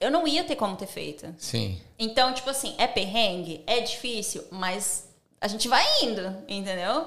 Eu 0.00 0.10
não 0.10 0.26
ia 0.26 0.42
ter 0.44 0.56
como 0.56 0.76
ter 0.76 0.86
feito. 0.86 1.32
Sim. 1.38 1.80
Então, 1.98 2.32
tipo 2.34 2.50
assim, 2.50 2.74
é 2.78 2.86
perrengue, 2.86 3.62
é 3.66 3.80
difícil, 3.80 4.44
mas 4.50 5.08
a 5.40 5.46
gente 5.48 5.68
vai 5.68 5.84
indo, 6.02 6.36
entendeu? 6.48 7.06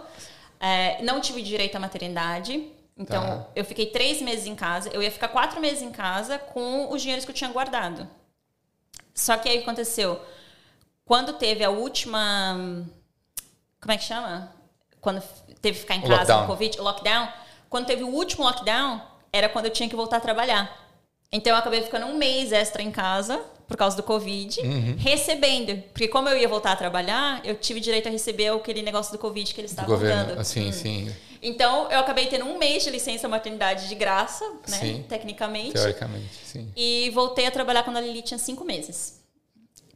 É, 0.59 1.01
não 1.03 1.19
tive 1.19 1.41
direito 1.41 1.75
à 1.75 1.79
maternidade. 1.79 2.71
Então, 2.97 3.21
Tá. 3.23 3.47
eu 3.53 3.65
fiquei 3.65 3.87
três 3.87 4.21
meses 4.21 4.45
em 4.45 4.55
casa. 4.55 4.89
Eu 4.93 5.03
ia 5.03 5.11
ficar 5.11 5.27
quatro 5.27 5.59
meses 5.59 5.81
em 5.81 5.91
casa 5.91 6.37
com 6.39 6.89
os 6.93 7.01
dinheiros 7.01 7.25
que 7.25 7.31
eu 7.31 7.35
tinha 7.35 7.49
guardado. 7.49 8.07
Só 9.13 9.37
que 9.37 9.49
aí 9.49 9.55
o 9.55 9.57
que 9.59 9.63
aconteceu? 9.65 10.21
Quando 11.05 11.33
teve 11.33 11.63
a 11.63 11.69
última. 11.69 12.57
Como 13.79 13.91
é 13.91 13.97
que 13.97 14.03
chama? 14.03 14.51
Quando 14.99 15.21
teve 15.61 15.75
que 15.75 15.81
ficar 15.81 15.95
em 15.95 16.01
casa 16.01 16.15
lockdown. 16.17 16.41
no 16.41 16.47
Covid, 16.47 16.79
o 16.79 16.83
lockdown. 16.83 17.27
Quando 17.69 17.85
teve 17.85 18.03
o 18.03 18.07
último 18.09 18.43
lockdown, 18.43 19.01
era 19.31 19.47
quando 19.47 19.65
eu 19.65 19.71
tinha 19.71 19.87
que 19.87 19.95
voltar 19.95 20.17
a 20.17 20.19
trabalhar. 20.19 20.83
Então 21.31 21.51
eu 21.53 21.57
acabei 21.57 21.81
ficando 21.83 22.05
um 22.07 22.17
mês 22.17 22.51
extra 22.51 22.81
em 22.81 22.91
casa 22.91 23.37
por 23.67 23.75
causa 23.77 23.97
do 23.97 24.03
Covid, 24.03 24.59
Uhum. 24.61 24.95
recebendo. 24.97 25.81
Porque 25.91 26.07
como 26.07 26.29
eu 26.29 26.37
ia 26.37 26.47
voltar 26.47 26.71
a 26.71 26.75
trabalhar, 26.75 27.41
eu 27.45 27.55
tive 27.55 27.79
direito 27.79 28.07
a 28.07 28.11
receber 28.11 28.47
aquele 28.49 28.81
negócio 28.81 29.11
do 29.11 29.17
Covid 29.19 29.53
que 29.53 29.59
eles 29.61 29.71
estavam 29.71 29.99
dando. 29.99 30.39
Assim, 30.39 30.69
Hum. 30.69 30.71
sim. 30.71 31.15
Então 31.41 31.91
eu 31.91 31.99
acabei 31.99 32.27
tendo 32.27 32.45
um 32.45 32.57
mês 32.57 32.83
de 32.83 32.89
licença 32.89 33.27
maternidade 33.27 33.87
de 33.89 33.95
graça, 33.95 34.43
né? 34.67 34.77
Sim. 34.79 35.05
Tecnicamente. 35.07 35.73
Teoricamente, 35.73 36.33
sim. 36.43 36.71
E 36.75 37.09
voltei 37.11 37.45
a 37.45 37.51
trabalhar 37.51 37.83
quando 37.83 37.97
a 37.97 38.01
Lili 38.01 38.21
tinha 38.23 38.37
cinco 38.39 38.63
meses. 38.63 39.19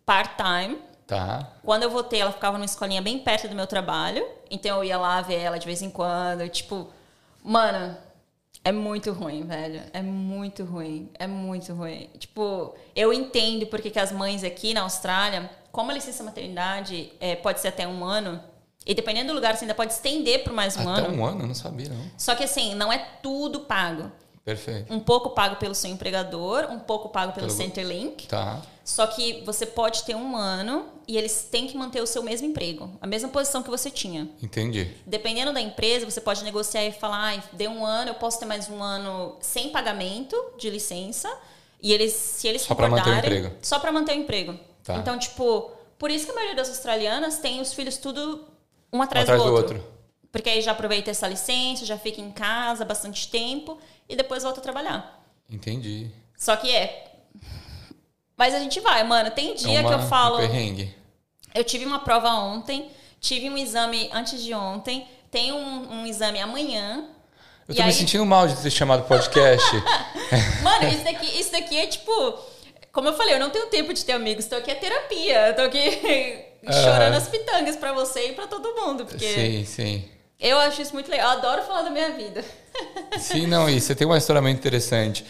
Part-time. 0.05 0.77
Tá. 1.09 1.51
Quando 1.63 1.83
eu 1.83 1.89
voltei, 1.89 2.21
ela 2.21 2.31
ficava 2.31 2.57
numa 2.57 2.65
escolinha 2.65 3.01
bem 3.01 3.17
perto 3.19 3.47
do 3.49 3.55
meu 3.55 3.65
trabalho. 3.67 4.23
Então 4.49 4.77
eu 4.77 4.83
ia 4.83 4.97
lá 4.97 5.19
ver 5.21 5.39
ela 5.39 5.57
de 5.57 5.65
vez 5.65 5.81
em 5.81 5.89
quando. 5.89 6.47
tipo, 6.49 6.87
mano, 7.43 7.97
É 8.63 8.71
muito 8.73 9.11
ruim, 9.13 9.43
velho. 9.43 9.81
É 9.93 10.01
muito 10.01 10.63
ruim. 10.65 11.09
É 11.17 11.25
muito 11.25 11.73
ruim. 11.73 12.09
Tipo, 12.19 12.75
eu 12.95 13.11
entendo 13.13 13.65
porque 13.67 13.89
que 13.89 13.97
as 13.97 14.11
mães 14.11 14.43
aqui 14.43 14.73
na 14.73 14.81
Austrália, 14.81 15.49
como 15.71 15.89
a 15.91 15.93
licença 15.93 16.23
maternidade 16.23 17.11
é, 17.21 17.35
pode 17.37 17.59
ser 17.61 17.69
até 17.69 17.87
um 17.87 18.03
ano, 18.03 18.39
e 18.85 18.93
dependendo 18.93 19.29
do 19.29 19.33
lugar, 19.33 19.55
você 19.55 19.63
ainda 19.63 19.73
pode 19.73 19.93
estender 19.93 20.43
por 20.43 20.51
mais 20.53 20.75
um 20.77 20.87
Até 20.89 21.07
ano. 21.07 21.17
um 21.17 21.25
ano, 21.25 21.41
eu 21.43 21.47
não 21.47 21.55
sabia, 21.55 21.87
não. 21.89 22.03
Só 22.17 22.35
que 22.35 22.43
assim, 22.43 22.75
não 22.75 22.91
é 22.91 22.97
tudo 23.23 23.61
pago. 23.61 24.11
Perfeito. 24.43 24.93
Um 24.93 24.99
pouco 24.99 25.29
pago 25.31 25.55
pelo 25.55 25.73
seu 25.75 25.89
empregador, 25.89 26.65
um 26.69 26.79
pouco 26.79 27.09
pago 27.09 27.31
pelo, 27.33 27.47
Pelo- 27.47 27.57
Centrelink. 27.57 28.27
Tá. 28.27 28.61
Só 28.83 29.07
que 29.07 29.41
você 29.45 29.65
pode 29.65 30.03
ter 30.03 30.15
um 30.15 30.35
ano 30.35 30.85
e 31.11 31.17
eles 31.17 31.47
têm 31.49 31.65
que 31.65 31.75
manter 31.75 32.03
o 32.03 32.05
seu 32.05 32.21
mesmo 32.21 32.45
emprego, 32.45 32.95
a 33.01 33.07
mesma 33.07 33.29
posição 33.29 33.63
que 33.63 33.69
você 33.71 33.89
tinha. 33.89 34.29
Entendi. 34.43 34.93
Dependendo 35.07 35.51
da 35.51 35.59
empresa, 35.59 36.05
você 36.05 36.21
pode 36.21 36.43
negociar 36.43 36.85
e 36.85 36.91
falar, 36.91 37.17
ai, 37.17 37.43
deu 37.51 37.71
um 37.71 37.83
ano, 37.83 38.11
eu 38.11 38.13
posso 38.13 38.39
ter 38.39 38.45
mais 38.45 38.69
um 38.69 38.79
ano 38.83 39.35
sem 39.41 39.71
pagamento 39.71 40.35
de 40.59 40.69
licença. 40.69 41.27
E 41.81 41.91
eles, 41.91 42.13
se 42.13 42.47
eles 42.47 42.61
Só 42.61 42.75
pra 42.75 42.87
manter 42.87 43.09
o 43.09 43.13
emprego. 43.17 43.51
Só 43.59 43.79
pra 43.79 43.91
manter 43.91 44.11
o 44.11 44.21
emprego. 44.21 44.59
Tá. 44.83 44.97
Então, 44.97 45.17
tipo, 45.17 45.71
por 45.97 46.11
isso 46.11 46.25
que 46.25 46.31
a 46.31 46.35
maioria 46.35 46.55
das 46.55 46.69
australianas 46.69 47.39
tem 47.39 47.59
os 47.59 47.73
filhos 47.73 47.97
tudo 47.97 48.45
um 48.93 49.01
atrás, 49.01 49.23
Atrás 49.23 49.41
do, 49.41 49.49
do 49.49 49.55
outro. 49.55 49.77
outro. 49.77 49.91
Porque 50.31 50.47
aí 50.47 50.61
já 50.61 50.73
aproveita 50.73 51.09
essa 51.09 51.27
licença, 51.27 51.87
já 51.87 51.97
fica 51.97 52.21
em 52.21 52.29
casa 52.31 52.85
bastante 52.85 53.29
tempo 53.29 53.79
e 54.07 54.15
depois 54.15 54.43
volta 54.43 54.59
a 54.59 54.63
trabalhar. 54.63 55.25
Entendi. 55.49 56.11
Só 56.37 56.55
que 56.55 56.69
é. 56.71 57.13
Mas 58.37 58.53
a 58.53 58.59
gente 58.59 58.79
vai, 58.79 59.03
mano. 59.03 59.31
Tem 59.31 59.55
dia 59.55 59.79
É 59.79 59.81
uma- 59.81 59.89
que 59.89 60.03
eu 60.03 60.07
falo. 60.07 60.35
Um 60.35 60.39
perrengue. 60.41 60.98
Eu 61.53 61.63
tive 61.63 61.85
uma 61.85 61.99
prova 61.99 62.29
ontem, 62.29 62.89
tive 63.19 63.49
um 63.49 63.57
exame 63.57 64.09
antes 64.13 64.43
de 64.43 64.53
ontem, 64.53 65.07
tenho 65.31 65.55
um, 65.55 66.01
um 66.01 66.05
exame 66.05 66.39
amanhã. 66.39 67.05
Eu 67.67 67.75
tô 67.75 67.83
me 67.83 67.93
sentindo 67.93 68.25
mal 68.25 68.47
de 68.47 68.55
ter 68.55 68.71
chamado 68.71 69.07
podcast. 69.07 69.69
Mano, 70.63 70.87
isso 70.87 71.03
daqui, 71.03 71.39
isso 71.39 71.51
daqui 71.51 71.77
é 71.77 71.85
tipo. 71.85 72.11
Como 72.91 73.07
eu 73.07 73.13
falei, 73.13 73.35
eu 73.35 73.39
não 73.39 73.51
tenho 73.51 73.67
tempo 73.67 73.93
de 73.93 74.03
ter 74.03 74.13
amigos, 74.13 74.45
tô 74.45 74.55
aqui 74.55 74.71
é 74.71 74.75
terapia. 74.75 75.53
Tô 75.55 75.61
aqui 75.61 76.45
chorando 76.83 77.13
as 77.13 77.27
pitangas 77.27 77.75
pra 77.75 77.93
você 77.93 78.29
e 78.29 78.33
pra 78.33 78.47
todo 78.47 78.73
mundo. 78.75 79.05
Porque 79.05 79.33
sim, 79.33 79.65
sim. 79.65 80.09
eu 80.39 80.57
acho 80.57 80.81
isso 80.81 80.93
muito 80.93 81.11
legal. 81.11 81.33
Eu 81.33 81.37
adoro 81.37 81.61
falar 81.61 81.83
da 81.83 81.91
minha 81.91 82.11
vida. 82.13 82.43
Sim, 83.19 83.45
não, 83.45 83.69
e 83.69 83.79
você 83.79 83.93
tem 83.93 84.07
uma 84.07 84.17
história 84.17 84.41
muito 84.41 84.57
interessante. 84.57 85.23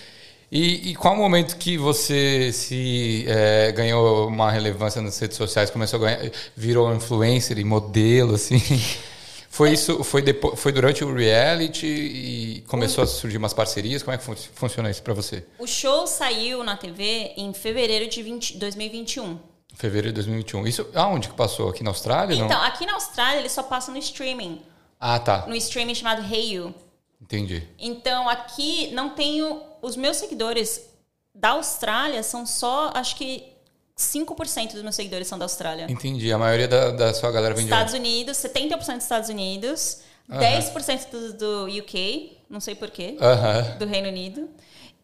E, 0.51 0.91
e 0.91 0.95
qual 0.95 1.13
o 1.13 1.17
momento 1.17 1.57
que 1.57 1.77
você 1.77 2.51
se 2.51 3.25
é, 3.27 3.71
ganhou 3.71 4.27
uma 4.27 4.49
relevância 4.51 5.01
nas 5.01 5.17
redes 5.19 5.37
sociais, 5.37 5.69
começou 5.69 5.97
a 5.97 6.01
ganhar, 6.01 6.31
virou 6.55 6.93
influencer 6.93 7.59
e 7.59 7.63
modelo, 7.63 8.35
assim? 8.35 8.59
Foi 9.51 9.73
isso, 9.73 10.03
foi, 10.03 10.21
depois, 10.21 10.57
foi 10.57 10.71
durante 10.71 11.03
o 11.03 11.13
reality 11.13 11.85
e 11.85 12.63
começou 12.67 13.03
a 13.03 13.07
surgir 13.07 13.37
umas 13.37 13.51
parcerias? 13.51 14.01
Como 14.01 14.13
é 14.13 14.17
que 14.17 14.23
fun 14.23 14.35
funciona 14.53 14.89
isso 14.89 15.01
pra 15.01 15.13
você? 15.13 15.43
O 15.57 15.67
show 15.67 16.07
saiu 16.07 16.63
na 16.63 16.77
TV 16.77 17.33
em 17.35 17.51
fevereiro 17.53 18.07
de 18.07 18.21
20 18.21 18.57
2021. 18.57 19.37
Fevereiro 19.75 20.09
de 20.09 20.13
2021. 20.13 20.67
Isso 20.67 20.87
aonde 20.93 21.29
que 21.29 21.33
passou? 21.33 21.67
Aqui 21.67 21.83
na 21.83 21.89
Austrália? 21.89 22.37
não? 22.37 22.45
Então, 22.45 22.61
aqui 22.61 22.85
na 22.85 22.93
Austrália, 22.93 23.39
eles 23.39 23.51
só 23.51 23.63
passam 23.63 23.93
no 23.93 23.99
streaming. 23.99 24.61
Ah, 24.99 25.19
tá. 25.19 25.45
No 25.47 25.55
streaming 25.55 25.95
chamado 25.95 26.21
Hey 26.21 26.53
You. 26.53 26.73
Entendi. 27.21 27.67
Então, 27.77 28.27
aqui 28.29 28.91
não 28.91 29.09
tenho. 29.09 29.61
Os 29.81 29.95
meus 29.95 30.17
seguidores 30.17 30.89
da 31.33 31.49
Austrália 31.49 32.21
são 32.23 32.45
só, 32.45 32.91
acho 32.93 33.15
que 33.15 33.53
5% 33.97 34.73
dos 34.73 34.81
meus 34.81 34.95
seguidores 34.95 35.27
são 35.27 35.37
da 35.37 35.45
Austrália. 35.45 35.85
Entendi. 35.89 36.31
A 36.31 36.37
maioria 36.37 36.67
da, 36.67 36.91
da 36.91 37.13
sua 37.13 37.31
galera 37.31 37.53
vem 37.53 37.65
de 37.65 37.71
Estados 37.71 37.93
onde? 37.93 38.01
Unidos, 38.01 38.37
70% 38.37 38.77
dos 38.95 39.03
Estados 39.03 39.29
Unidos, 39.29 39.99
Aham. 40.29 40.39
10% 40.41 41.09
do, 41.09 41.33
do 41.67 41.79
UK, 41.79 42.37
não 42.49 42.59
sei 42.59 42.75
porquê, 42.75 43.17
Aham. 43.21 43.77
do 43.77 43.85
Reino 43.85 44.07
Unido. 44.07 44.49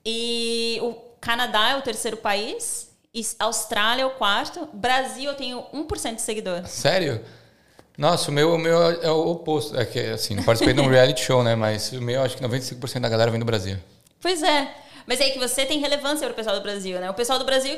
E 0.05 0.79
o 0.81 0.93
Canadá 1.19 1.71
é 1.71 1.75
o 1.77 1.81
terceiro 1.81 2.17
país, 2.17 2.91
Austrália 3.39 4.03
é 4.03 4.05
o 4.05 4.11
quarto. 4.11 4.67
Brasil 4.73 5.31
eu 5.31 5.35
tenho 5.35 5.63
1% 5.73 6.15
de 6.15 6.21
seguidor. 6.21 6.65
Sério? 6.67 7.23
Nossa, 7.97 8.29
o 8.29 8.33
meu, 8.33 8.53
o 8.53 8.57
meu 8.57 8.77
é 9.01 9.09
o 9.09 9.31
oposto. 9.31 9.77
É 9.79 9.85
que, 9.85 9.99
assim, 9.99 10.35
não 10.35 10.43
participei 10.43 10.73
de 10.73 10.81
um 10.81 10.87
reality 10.89 11.21
show, 11.23 11.43
né? 11.43 11.55
Mas 11.55 11.91
o 11.91 12.01
meu, 12.01 12.21
acho 12.21 12.37
que 12.37 12.43
95% 12.43 12.99
da 12.99 13.09
galera 13.09 13.31
vem 13.31 13.39
do 13.39 13.45
Brasil. 13.45 13.77
Pois 14.21 14.43
é. 14.43 14.69
Mas 15.07 15.21
é 15.21 15.29
que 15.29 15.39
você 15.39 15.65
tem 15.65 15.79
relevância 15.79 16.25
para 16.25 16.33
o 16.33 16.35
pessoal 16.35 16.55
do 16.55 16.61
Brasil, 16.63 16.99
né? 16.99 17.09
O 17.09 17.13
pessoal 17.13 17.37
do 17.37 17.45
Brasil, 17.45 17.77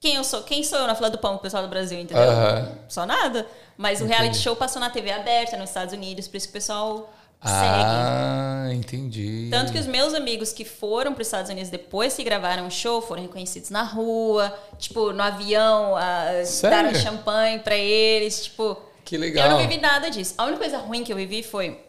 quem 0.00 0.14
eu 0.14 0.24
sou? 0.24 0.42
Quem 0.42 0.62
sou 0.62 0.78
eu 0.78 0.86
na 0.86 0.94
fila 0.94 1.10
do 1.10 1.18
pão 1.18 1.32
pro 1.32 1.42
pessoal 1.42 1.62
do 1.62 1.68
Brasil, 1.68 1.98
entendeu? 1.98 2.22
Aham. 2.22 2.72
Só 2.88 3.04
nada. 3.04 3.46
Mas 3.76 4.00
o 4.00 4.04
reality 4.06 4.36
show 4.38 4.54
passou 4.54 4.80
na 4.80 4.90
TV 4.90 5.10
aberta 5.10 5.56
nos 5.56 5.70
Estados 5.70 5.92
Unidos, 5.92 6.28
por 6.28 6.36
isso 6.36 6.46
que 6.46 6.50
o 6.50 6.54
pessoal 6.54 7.12
segue. 7.42 7.84
Ah, 7.84 8.68
entendi. 8.72 9.48
Tanto 9.50 9.72
que 9.72 9.78
os 9.78 9.86
meus 9.86 10.14
amigos 10.14 10.52
que 10.52 10.64
foram 10.64 11.12
para 11.12 11.22
os 11.22 11.28
Estados 11.28 11.50
Unidos 11.50 11.70
depois 11.70 12.14
que 12.14 12.24
gravaram 12.24 12.66
o 12.66 12.70
show 12.70 13.00
foram 13.00 13.22
reconhecidos 13.22 13.70
na 13.70 13.82
rua, 13.82 14.52
tipo, 14.78 15.12
no 15.12 15.22
avião, 15.22 15.96
ah, 15.96 16.42
Sério? 16.44 16.90
deram 16.90 16.94
champanhe 16.98 17.58
para 17.58 17.76
eles, 17.76 18.44
tipo. 18.44 18.76
Que 19.08 19.16
legal. 19.16 19.46
Eu 19.46 19.52
não 19.52 19.58
vivi 19.60 19.80
nada 19.80 20.10
disso. 20.10 20.34
A 20.36 20.44
única 20.44 20.58
coisa 20.58 20.78
ruim 20.78 21.02
que 21.04 21.12
eu 21.12 21.16
vivi 21.16 21.42
foi. 21.42 21.80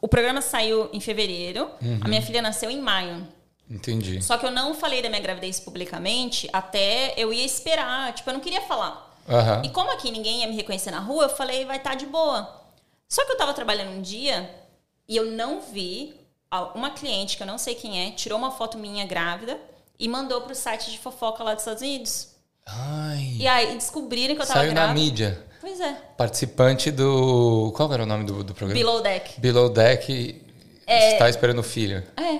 O 0.00 0.06
programa 0.08 0.42
saiu 0.42 0.90
em 0.92 1.00
fevereiro, 1.00 1.70
Uhum. 1.80 2.00
a 2.02 2.08
minha 2.08 2.20
filha 2.20 2.42
nasceu 2.42 2.70
em 2.70 2.80
maio. 2.80 3.26
Entendi. 3.68 4.22
Só 4.22 4.36
que 4.36 4.44
eu 4.46 4.50
não 4.50 4.74
falei 4.74 5.00
da 5.02 5.08
minha 5.08 5.20
gravidez 5.20 5.58
publicamente 5.58 6.48
até 6.52 7.14
eu 7.16 7.32
ia 7.32 7.44
esperar. 7.44 8.12
Tipo, 8.12 8.28
eu 8.30 8.34
não 8.34 8.40
queria 8.40 8.60
falar. 8.62 9.16
Aham. 9.28 9.62
E 9.64 9.70
como 9.70 9.90
aqui 9.90 10.10
ninguém 10.10 10.40
ia 10.42 10.46
me 10.46 10.54
reconhecer 10.54 10.90
na 10.90 11.00
rua, 11.00 11.24
eu 11.24 11.28
falei, 11.30 11.64
vai 11.64 11.78
estar 11.78 11.94
de 11.96 12.06
boa. 12.06 12.62
Só 13.08 13.24
que 13.24 13.32
eu 13.32 13.36
tava 13.38 13.54
trabalhando 13.54 13.90
um 13.96 14.02
dia 14.02 14.48
e 15.08 15.16
eu 15.16 15.26
não 15.32 15.60
vi. 15.62 16.14
Uma 16.74 16.90
cliente, 16.90 17.36
que 17.36 17.42
eu 17.42 17.46
não 17.46 17.58
sei 17.58 17.74
quem 17.74 18.06
é, 18.06 18.10
tirou 18.12 18.38
uma 18.38 18.50
foto 18.52 18.78
minha 18.78 19.04
grávida 19.04 19.58
e 19.98 20.06
mandou 20.08 20.42
pro 20.42 20.54
site 20.54 20.90
de 20.92 20.98
fofoca 20.98 21.42
lá 21.42 21.52
dos 21.54 21.62
Estados 21.62 21.82
Unidos. 21.82 22.28
Ai. 22.64 23.36
E 23.40 23.46
aí 23.48 23.74
descobriram 23.74 24.34
que 24.36 24.42
eu 24.42 24.46
tava 24.46 24.60
Saiu 24.60 24.72
na 24.72 24.82
grávida. 24.84 25.00
mídia. 25.00 25.45
Pois 25.66 25.80
é. 25.80 25.96
Participante 26.16 26.92
do. 26.92 27.72
Qual 27.76 27.92
era 27.92 28.04
o 28.04 28.06
nome 28.06 28.22
do, 28.24 28.44
do 28.44 28.54
programa? 28.54 28.78
Below 28.78 29.02
deck. 29.02 29.40
Below 29.40 29.68
Deck 29.68 30.40
está 30.86 31.28
esperando 31.28 31.58
o 31.58 31.62
filho. 31.64 32.04
É. 32.16 32.38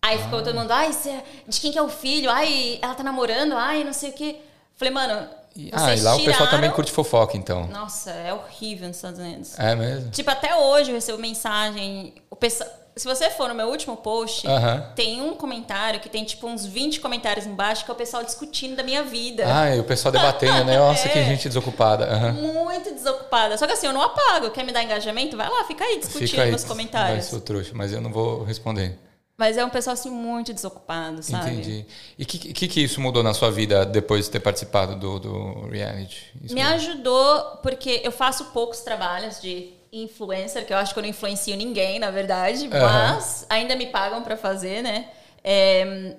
Aí 0.00 0.16
ficou 0.18 0.40
todo 0.42 0.54
mundo, 0.54 0.70
ai, 0.70 0.92
cê- 0.92 1.20
de 1.48 1.60
quem 1.60 1.72
que 1.72 1.78
é 1.78 1.82
o 1.82 1.88
filho? 1.88 2.30
Ai, 2.30 2.78
ela 2.80 2.94
tá 2.94 3.02
namorando? 3.02 3.54
Ai, 3.56 3.82
não 3.82 3.92
sei 3.92 4.10
o 4.10 4.12
quê. 4.12 4.36
Falei, 4.76 4.94
mano, 4.94 5.28
E, 5.56 5.70
ah, 5.72 5.78
vocês 5.80 6.00
e 6.00 6.04
lá 6.04 6.12
o 6.14 6.18
pessoal 6.18 6.34
tiraram- 6.34 6.50
também 6.52 6.70
curte 6.70 6.92
fofoca, 6.92 7.36
então. 7.36 7.66
Nossa, 7.66 8.10
é 8.12 8.32
horrível 8.32 8.86
nos 8.86 8.98
Estados 8.98 9.18
Unidos. 9.18 9.58
É 9.58 9.74
mesmo? 9.74 10.10
Tipo, 10.10 10.30
até 10.30 10.54
hoje 10.54 10.90
eu 10.90 10.94
recebo 10.94 11.18
mensagem. 11.18 12.14
O 12.30 12.36
pessoal, 12.36 12.70
se 12.96 13.06
você 13.06 13.28
for 13.28 13.48
no 13.48 13.54
meu 13.54 13.68
último 13.68 13.96
post, 13.96 14.46
tem 14.94 15.20
um 15.20 15.34
comentário 15.34 16.00
que 16.00 16.08
tem 16.08 16.24
tipo 16.24 16.46
uns 16.46 16.64
20 16.64 16.98
comentários 17.00 17.44
embaixo 17.46 17.84
que 17.84 17.90
é 17.90 17.94
o 17.94 17.96
pessoal 17.96 18.24
discutindo 18.24 18.74
da 18.74 18.82
minha 18.82 19.02
vida. 19.02 19.44
Ah, 19.46 19.76
e 19.76 19.78
o 19.80 19.84
pessoal 19.84 20.10
debatendo, 20.10 20.64
né? 20.64 20.78
Nossa, 20.78 21.08
que 21.08 21.18
É. 21.18 21.24
gente 21.24 21.46
desocupada. 21.46 22.06
Muito 22.32 22.94
desocupada. 22.94 23.58
Só 23.58 23.66
que 23.66 23.72
assim, 23.74 23.86
eu 23.86 23.92
não 23.92 24.00
apago. 24.02 24.50
Quer 24.50 24.64
me 24.64 24.72
dar 24.72 24.82
engajamento? 24.82 25.36
Vai 25.36 25.48
lá, 25.48 25.64
fica 25.64 25.84
aí 25.84 25.98
discutindo 25.98 26.28
Fica 26.28 26.42
aí. 26.44 26.50
nos 26.50 26.64
comentários. 26.64 27.18
Vai, 27.18 27.22
sou 27.22 27.40
trouxa, 27.40 27.72
mas 27.74 27.92
eu 27.92 28.00
não 28.00 28.10
vou 28.10 28.44
responder. 28.44 28.98
Mas 29.38 29.58
é 29.58 29.64
um 29.64 29.68
pessoal 29.68 29.92
assim 29.92 30.10
muito 30.10 30.54
desocupado, 30.54 31.22
sabe? 31.22 31.50
Entendi. 31.50 31.84
E 32.18 32.22
o 32.22 32.26
que, 32.26 32.38
que, 32.54 32.66
que 32.68 32.80
isso 32.80 33.02
mudou 33.02 33.22
na 33.22 33.34
sua 33.34 33.50
vida 33.50 33.84
depois 33.84 34.24
de 34.24 34.30
ter 34.30 34.40
participado 34.40 34.96
do, 34.96 35.18
do 35.18 35.68
reality? 35.68 36.32
Isso 36.42 36.54
Me 36.54 36.62
mudou? 36.62 36.74
ajudou 36.76 37.44
porque 37.62 38.00
eu 38.02 38.10
faço 38.10 38.46
poucos 38.46 38.80
trabalhos 38.80 39.38
de 39.42 39.74
influencer, 40.04 40.66
que 40.66 40.72
eu 40.72 40.76
acho 40.78 40.92
que 40.92 40.98
eu 40.98 41.02
não 41.02 41.10
influencio 41.10 41.56
ninguém, 41.56 41.98
na 41.98 42.10
verdade, 42.10 42.68
mas 42.68 43.46
ainda 43.48 43.74
me 43.76 43.86
pagam 43.86 44.22
pra 44.22 44.36
fazer, 44.36 44.82
né? 44.82 45.08
É, 45.42 46.16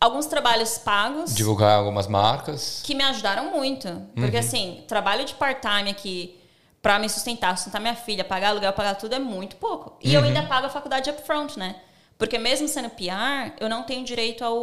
alguns 0.00 0.26
trabalhos 0.26 0.78
pagos 0.78 1.34
Divulgar 1.34 1.78
algumas 1.78 2.06
marcas. 2.06 2.80
que 2.84 2.94
me 2.94 3.02
ajudaram 3.04 3.50
muito. 3.50 3.88
Porque, 4.14 4.36
Uhum. 4.36 4.40
assim, 4.40 4.84
trabalho 4.88 5.24
de 5.24 5.34
part-time 5.34 5.90
aqui 5.90 6.40
pra 6.80 6.98
me 6.98 7.08
sustentar, 7.08 7.56
sustentar 7.58 7.80
minha 7.80 7.94
filha, 7.96 8.24
pagar 8.24 8.48
aluguel, 8.50 8.72
pagar 8.72 8.94
tudo 8.94 9.14
é 9.14 9.18
muito 9.18 9.56
pouco. 9.56 9.96
E 10.00 10.08
Uhum. 10.08 10.14
eu 10.14 10.28
ainda 10.28 10.42
pago 10.44 10.66
a 10.66 10.70
faculdade 10.70 11.10
upfront, 11.10 11.58
né? 11.58 11.76
Porque 12.16 12.36
mesmo 12.38 12.68
sendo 12.68 12.90
PR, 12.90 13.52
eu 13.58 13.66
não 13.68 13.82
tenho 13.82 14.04
direito 14.04 14.44
ao 14.44 14.56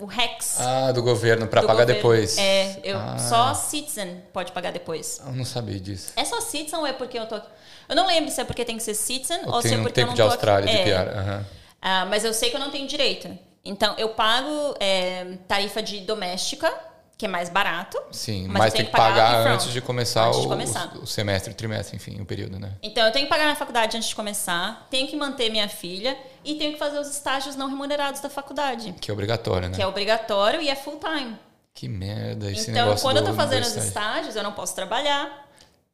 o 0.00 0.04
REX. 0.06 0.58
Ah, 0.60 0.90
do 0.92 1.00
governo, 1.02 1.46
para 1.46 1.60
pagar 1.62 1.82
governo. 1.82 1.94
depois. 1.94 2.36
É, 2.38 2.80
eu, 2.82 2.98
Ah. 2.98 3.18
só 3.18 3.54
Citizen 3.54 4.20
pode 4.32 4.50
pagar 4.52 4.72
depois. 4.72 5.20
Eu 5.24 5.32
não 5.32 5.44
sabia 5.44 5.78
disso. 5.78 6.12
É 6.16 6.24
só 6.24 6.40
Citizen 6.40 6.78
ou 6.80 6.86
é 6.86 6.92
porque 6.92 7.16
eu 7.18 7.26
tô. 7.26 7.40
Eu 7.88 7.96
não 7.96 8.06
lembro 8.06 8.30
se 8.30 8.40
é 8.40 8.44
porque 8.44 8.64
tem 8.64 8.76
que 8.76 8.82
ser 8.82 8.94
Citizen 8.94 9.40
ou, 9.46 9.54
Ou 9.54 9.62
se 9.62 9.72
é 9.72 9.76
um 9.76 9.82
porque 9.82 9.88
eu 10.00 10.06
tempo 10.06 10.08
não 10.08 10.14
de 10.14 10.22
tô 10.22 10.28
Austrália 10.28 10.72
aqui. 10.72 10.84
de 10.84 10.90
É. 10.90 11.04
PR. 11.04 11.18
aham. 11.18 11.46
Ah, 11.80 12.04
mas 12.06 12.24
eu 12.24 12.34
sei 12.34 12.50
que 12.50 12.56
eu 12.56 12.60
não 12.60 12.70
tenho 12.70 12.86
direito. 12.86 13.28
Então, 13.64 13.94
eu 13.98 14.10
pago 14.10 14.74
é, 14.80 15.36
tarifa 15.46 15.82
de 15.82 16.00
doméstica, 16.00 16.72
que 17.16 17.26
é 17.26 17.28
mais 17.28 17.48
barato. 17.48 18.00
Sim, 18.12 18.46
Mas 18.48 18.58
mas, 18.58 18.72
tem 18.74 18.84
que 18.86 18.92
pagar 18.92 19.46
antes 19.48 19.72
de 19.72 19.80
começar, 19.80 20.26
antes 20.28 20.40
de 20.40 20.46
o- 20.46 20.48
começar. 20.48 20.92
O, 20.96 21.02
o 21.02 21.06
semestre, 21.06 21.52
o 21.52 21.54
trimestre, 21.54 21.96
enfim, 21.96 22.20
o 22.20 22.24
período, 22.24 22.58
né? 22.58 22.72
Então, 22.82 23.04
eu 23.06 23.12
tenho 23.12 23.26
que 23.26 23.30
pagar 23.30 23.44
minha 23.44 23.56
faculdade 23.56 23.96
antes 23.96 24.08
de 24.08 24.14
começar, 24.14 24.86
tenho 24.90 25.08
que 25.08 25.16
manter 25.16 25.50
minha 25.50 25.68
filha 25.68 26.16
e 26.44 26.54
tenho 26.54 26.72
que 26.74 26.78
fazer 26.78 26.98
os 26.98 27.08
estágios 27.08 27.56
não 27.56 27.68
remunerados 27.68 28.20
da 28.20 28.30
faculdade, 28.30 28.94
Que 29.00 29.10
é 29.10 29.14
obrigatório, 29.14 29.68
né? 29.68 29.74
que 29.76 29.82
é 29.82 29.86
obrigatório 29.86 30.60
e 30.62 30.68
é 30.70 30.76
full 30.76 30.98
time. 31.00 31.36
Que 31.74 31.88
merda 31.88 32.50
esse 32.50 32.70
então, 32.70 32.96
quando 32.96 33.18
eu 33.18 33.24
tô 33.24 33.34
fazendo 33.34 33.62
os 33.64 33.76
estágios, 33.76 34.34
eu 34.36 34.42
não 34.42 34.52
posso 34.52 34.74
trabalhar. 34.74 35.47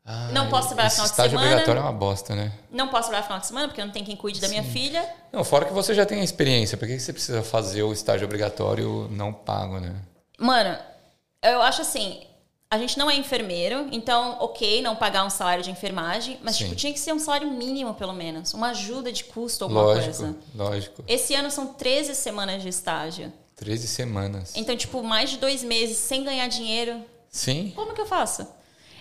Ah, 0.07 0.28
não 0.32 0.50
posso 0.50 0.68
trabalhar 0.68 0.90
final 0.90 1.07
de 1.07 1.11
estágio 1.12 1.30
semana. 1.30 1.50
obrigatório 1.50 1.78
é 1.80 1.82
uma 1.82 1.92
bosta, 1.92 2.34
né? 2.34 2.52
Não 2.70 2.88
posso 2.88 3.05
trabalhar 3.09 3.22
final 3.22 3.38
de 3.40 3.46
semana 3.46 3.68
porque 3.68 3.82
não 3.82 3.90
tenho 3.90 4.05
quem 4.05 4.16
cuide 4.16 4.38
da 4.38 4.48
minha 4.48 4.62
filha. 4.62 5.09
Não, 5.32 5.42
fora 5.42 5.64
que 5.64 5.72
você 5.72 5.94
já 5.94 6.05
tem 6.05 6.20
a 6.20 6.24
experiência, 6.24 6.76
por 6.76 6.86
que 6.86 6.98
você 6.98 7.12
precisa 7.12 7.42
fazer 7.42 7.82
o 7.82 7.92
estágio 7.92 8.26
obrigatório 8.26 9.09
não 9.11 9.32
pago, 9.32 9.78
né? 9.80 9.94
Mano, 10.38 10.76
eu 11.42 11.62
acho 11.62 11.80
assim, 11.80 12.20
a 12.70 12.76
gente 12.76 12.98
não 12.98 13.11
é 13.11 13.14
enfermeiro, 13.16 13.88
então, 13.92 14.36
ok, 14.40 14.82
não 14.82 14.94
pagar 14.94 15.24
um 15.24 15.30
salário 15.30 15.64
de 15.64 15.70
enfermagem, 15.70 16.38
mas 16.42 16.57
Sim. 16.57 16.64
tipo, 16.64 16.76
tinha 16.76 16.92
que 16.92 17.00
ser 17.00 17.14
um 17.14 17.18
salário 17.18 17.50
mínimo, 17.50 17.94
pelo 17.94 18.12
menos. 18.12 18.52
Uma 18.52 18.70
ajuda 18.70 19.11
de 19.11 19.24
custo, 19.24 19.64
alguma 19.64 19.82
Lógico, 19.84 20.05
coisa. 20.18 20.36
lógico. 20.55 21.05
Esse 21.09 21.34
ano 21.34 21.50
são 21.50 21.68
13 21.68 22.14
semanas 22.14 22.62
de 22.62 22.68
estágio. 22.68 23.32
13 23.57 23.88
semanas. 23.88 24.52
Então, 24.55 24.76
tipo, 24.76 25.02
mais 25.02 25.30
de 25.30 25.38
dois 25.38 25.62
meses 25.64 25.96
sem 25.96 26.22
ganhar 26.24 26.46
dinheiro. 26.48 27.00
Sim. 27.30 27.72
Como 27.74 27.94
que 27.94 28.00
eu 28.02 28.07
faço? 28.07 28.46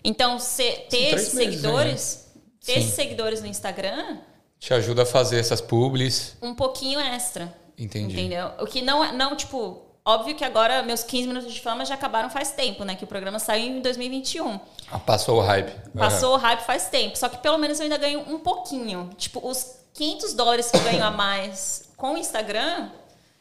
Então, 0.03 0.37
se, 0.39 0.63
ter 0.89 1.13
esses 1.15 1.33
meses, 1.33 1.61
seguidores, 1.61 2.27
ter 2.65 2.73
Sim. 2.73 2.79
esses 2.79 2.93
seguidores 2.93 3.41
no 3.41 3.47
Instagram, 3.47 4.17
Te 4.59 4.73
ajuda 4.73 5.03
a 5.03 5.05
fazer 5.05 5.39
essas 5.39 5.61
publis. 5.61 6.35
um 6.41 6.53
pouquinho 6.53 6.99
extra. 6.99 7.53
Entendi. 7.77 8.13
Entendeu? 8.13 8.51
O 8.59 8.65
que 8.65 8.81
não 8.81 9.03
é, 9.03 9.11
não, 9.11 9.35
tipo, 9.35 9.81
óbvio 10.05 10.35
que 10.35 10.43
agora 10.45 10.83
meus 10.83 11.03
15 11.03 11.27
minutos 11.27 11.53
de 11.53 11.59
fama 11.61 11.85
já 11.85 11.95
acabaram 11.95 12.29
faz 12.29 12.51
tempo, 12.51 12.83
né? 12.83 12.95
Que 12.95 13.03
o 13.03 13.07
programa 13.07 13.39
saiu 13.39 13.77
em 13.77 13.81
2021. 13.81 14.59
Ah, 14.91 14.99
passou 14.99 15.39
o 15.39 15.41
hype. 15.41 15.71
Passou 15.97 16.33
o 16.35 16.37
hype 16.37 16.61
faz 16.61 16.87
tempo. 16.87 17.17
Só 17.17 17.29
que 17.29 17.37
pelo 17.37 17.57
menos 17.57 17.79
eu 17.79 17.83
ainda 17.83 17.97
ganho 17.97 18.19
um 18.27 18.39
pouquinho. 18.39 19.09
Tipo, 19.17 19.45
os 19.47 19.77
500 19.93 20.33
dólares 20.33 20.69
que 20.69 20.77
eu 20.77 20.83
ganho 20.83 21.03
a 21.03 21.11
mais 21.11 21.89
com 21.97 22.13
o 22.13 22.17
Instagram 22.17 22.89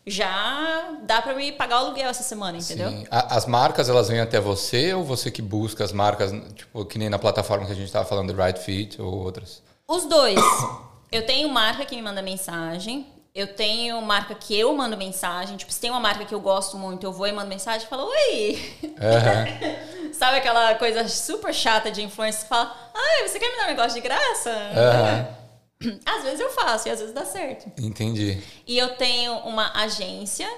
já 0.07 0.97
dá 1.03 1.23
pra 1.23 1.35
me 1.35 1.53
pagar 1.53 1.83
o 1.83 1.87
aluguel 1.87 2.09
essa 2.09 2.23
semana, 2.23 2.59
entendeu? 2.59 2.89
Sim. 2.91 3.07
As 3.11 3.47
marcas, 3.47 3.89
elas 3.89 4.09
vêm 4.09 4.21
até 4.21 4.41
você 4.41 4.93
ou 4.95 5.05
você 5.05 5.31
que 5.31 5.41
busca 5.41 5.85
as 5.85 5.93
marcas, 5.93 6.33
tipo, 6.55 6.85
que 6.85 6.99
nem 6.99 7.09
na 7.09 7.19
plataforma 7.19 7.67
que 7.67 7.73
a 7.73 7.75
gente 7.75 7.87
estava 7.87 8.05
falando, 8.05 8.33
do 8.33 8.43
Right 8.43 8.59
Fit 8.59 9.01
ou 9.01 9.13
outras? 9.13 9.63
Os 9.87 10.05
dois. 10.07 10.41
Eu 11.13 11.27
tenho 11.27 11.47
marca 11.51 11.85
que 11.85 11.95
me 11.95 12.01
manda 12.01 12.23
mensagem. 12.23 13.07
Eu 13.35 13.55
tenho 13.55 14.01
marca 14.01 14.35
que 14.35 14.59
eu 14.59 14.75
mando 14.75 14.97
mensagem. 14.97 15.59
Tipo, 15.59 15.71
se 15.71 15.79
tem 15.79 15.91
uma 15.91 16.01
marca 16.01 16.25
que 16.25 16.35
eu 16.35 16.41
gosto 16.41 16.79
muito, 16.79 17.05
eu 17.05 17.13
vou 17.13 17.27
e 17.27 17.33
mando 17.33 17.49
mensagem 17.49 17.87
e 17.87 17.91
falo, 17.91 18.07
oi! 18.07 18.77
Aham. 18.99 20.13
Sabe 20.15 20.39
aquela 20.39 20.75
coisa 20.77 21.07
super 21.09 21.53
chata 21.53 21.91
de 21.91 22.03
influencer 22.03 22.43
que 22.45 22.49
fala, 22.49 22.75
ai, 22.95 23.29
você 23.29 23.39
quer 23.39 23.51
me 23.51 23.57
dar 23.59 23.65
um 23.65 23.69
negócio 23.69 23.93
de 23.95 24.01
graça? 24.01 24.51
Aham. 24.51 25.42
Às 26.05 26.23
vezes 26.25 26.41
eu 26.41 26.51
faço 26.51 26.89
e 26.89 26.91
às 26.91 27.01
vezes 27.01 27.15
dá 27.15 27.25
certo. 27.25 27.71
Entendi. 27.81 28.43
E 28.67 28.79
eu 28.79 28.97
tenho 28.97 29.35
uma 29.39 29.73
agência 29.75 30.49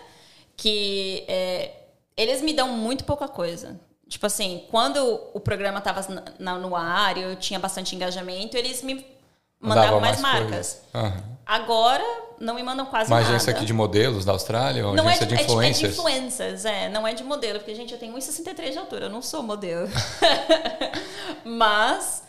que 0.57 1.25
é, 1.29 1.73
eles 2.17 2.43
me 2.43 2.53
dão 2.53 2.69
muito 2.69 3.05
pouca 3.05 3.27
coisa. 3.29 3.79
Tipo 4.09 4.27
assim, 4.27 4.65
quando 4.71 4.99
o 5.33 5.41
programa 5.41 5.79
estava 5.79 6.07
no 6.39 6.77
ar 6.77 7.17
e 7.17 7.23
eu 7.23 7.37
tinha 7.37 7.59
bastante 7.59 7.97
engajamento, 7.97 8.57
eles 8.57 8.83
me 8.83 9.05
mandavam 9.59 9.99
Mandava 9.99 10.01
mais, 10.01 10.21
mais 10.21 10.41
marcas. 10.41 10.83
Aham. 10.95 11.35
Agora 11.47 12.05
não 12.39 12.55
me 12.55 12.63
mandam 12.63 12.87
quase 12.87 13.11
Uma 13.11 13.21
nada. 13.21 13.31
agência 13.35 13.53
aqui 13.53 13.65
de 13.65 13.73
modelos 13.73 14.25
da 14.25 14.33
Austrália 14.33 14.87
ou 14.87 14.95
não 14.95 15.07
agência 15.07 15.25
é 15.25 15.27
de 15.27 15.35
é 15.35 15.43
influencers? 15.43 15.83
É 15.83 15.87
de 15.87 15.93
influencers, 15.93 16.65
é. 16.65 16.89
Não 16.89 17.07
é 17.07 17.15
de 17.15 17.25
modelo, 17.25 17.59
porque, 17.59 17.75
gente, 17.75 17.93
eu 17.93 17.99
tenho 17.99 18.15
1,63 18.15 18.73
de 18.73 18.79
altura, 18.79 19.07
eu 19.07 19.11
não 19.11 19.23
sou 19.23 19.43
modelo. 19.43 19.89
Mas, 21.45 22.23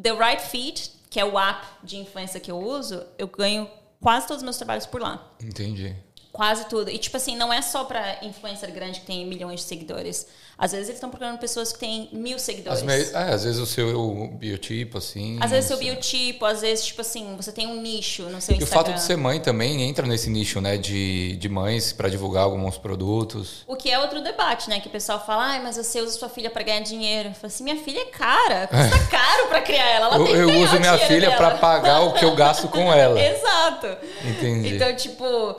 The 0.00 0.12
Right 0.12 0.42
Fit, 0.42 0.92
que 1.14 1.20
é 1.20 1.24
o 1.24 1.38
app 1.38 1.64
de 1.84 1.96
influência 1.96 2.40
que 2.40 2.50
eu 2.50 2.58
uso, 2.58 3.06
eu 3.16 3.28
ganho 3.28 3.70
quase 4.00 4.26
todos 4.26 4.38
os 4.38 4.42
meus 4.42 4.56
trabalhos 4.56 4.84
por 4.84 5.00
lá. 5.00 5.30
Entendi. 5.40 5.94
Quase 6.32 6.68
tudo. 6.68 6.90
E, 6.90 6.98
tipo 6.98 7.16
assim, 7.16 7.36
não 7.36 7.52
é 7.52 7.62
só 7.62 7.84
pra 7.84 8.18
influencer 8.24 8.72
grande 8.72 8.98
que 8.98 9.06
tem 9.06 9.24
milhões 9.24 9.60
de 9.60 9.66
seguidores. 9.66 10.26
Às 10.56 10.72
vezes 10.72 10.88
eles 10.88 10.96
estão 10.96 11.10
procurando 11.10 11.38
pessoas 11.38 11.72
que 11.72 11.78
têm 11.80 12.08
mil 12.12 12.38
seguidores. 12.38 12.82
Às, 12.82 13.12
é, 13.14 13.18
às 13.34 13.44
vezes 13.44 13.60
o 13.60 13.66
seu 13.66 14.28
biotipo, 14.34 14.98
assim. 14.98 15.36
Às 15.40 15.50
vezes 15.50 15.66
seu 15.66 15.76
sei. 15.76 15.90
biotipo, 15.90 16.44
às 16.44 16.60
vezes, 16.60 16.86
tipo 16.86 17.00
assim, 17.00 17.34
você 17.36 17.50
tem 17.50 17.66
um 17.66 17.80
nicho 17.80 18.22
no 18.24 18.40
seu 18.40 18.54
E 18.54 18.58
o 18.58 18.62
Instagram. 18.62 18.84
fato 18.84 18.94
de 18.94 19.02
ser 19.02 19.16
mãe 19.16 19.40
também 19.40 19.82
entra 19.82 20.06
nesse 20.06 20.30
nicho, 20.30 20.60
né? 20.60 20.76
De, 20.76 21.36
de 21.36 21.48
mães 21.48 21.92
para 21.92 22.08
divulgar 22.08 22.44
alguns 22.44 22.78
produtos. 22.78 23.64
O 23.66 23.74
que 23.74 23.90
é 23.90 23.98
outro 23.98 24.22
debate, 24.22 24.70
né? 24.70 24.78
Que 24.78 24.86
o 24.86 24.90
pessoal 24.90 25.24
fala, 25.24 25.44
ai, 25.44 25.62
mas 25.62 25.76
você 25.76 26.00
usa 26.00 26.16
sua 26.16 26.28
filha 26.28 26.50
pra 26.50 26.62
ganhar 26.62 26.80
dinheiro. 26.80 27.30
Eu 27.30 27.34
falo 27.34 27.46
assim, 27.46 27.64
minha 27.64 27.76
filha 27.76 28.00
é 28.00 28.06
cara, 28.06 28.68
custa 28.68 29.06
caro 29.10 29.48
pra 29.48 29.60
criar 29.60 29.88
ela. 29.90 30.06
ela 30.06 30.16
Eu, 30.18 30.24
tem 30.24 30.34
eu 30.36 30.60
uso 30.60 30.76
o 30.76 30.80
minha 30.80 30.98
filha 30.98 31.36
para 31.36 31.52
pagar 31.56 32.00
o 32.02 32.12
que 32.12 32.24
eu 32.24 32.34
gasto 32.36 32.68
com 32.68 32.92
ela. 32.92 33.18
Exato. 33.20 33.88
Entendi. 34.24 34.76
Então, 34.76 34.94
tipo, 34.94 35.56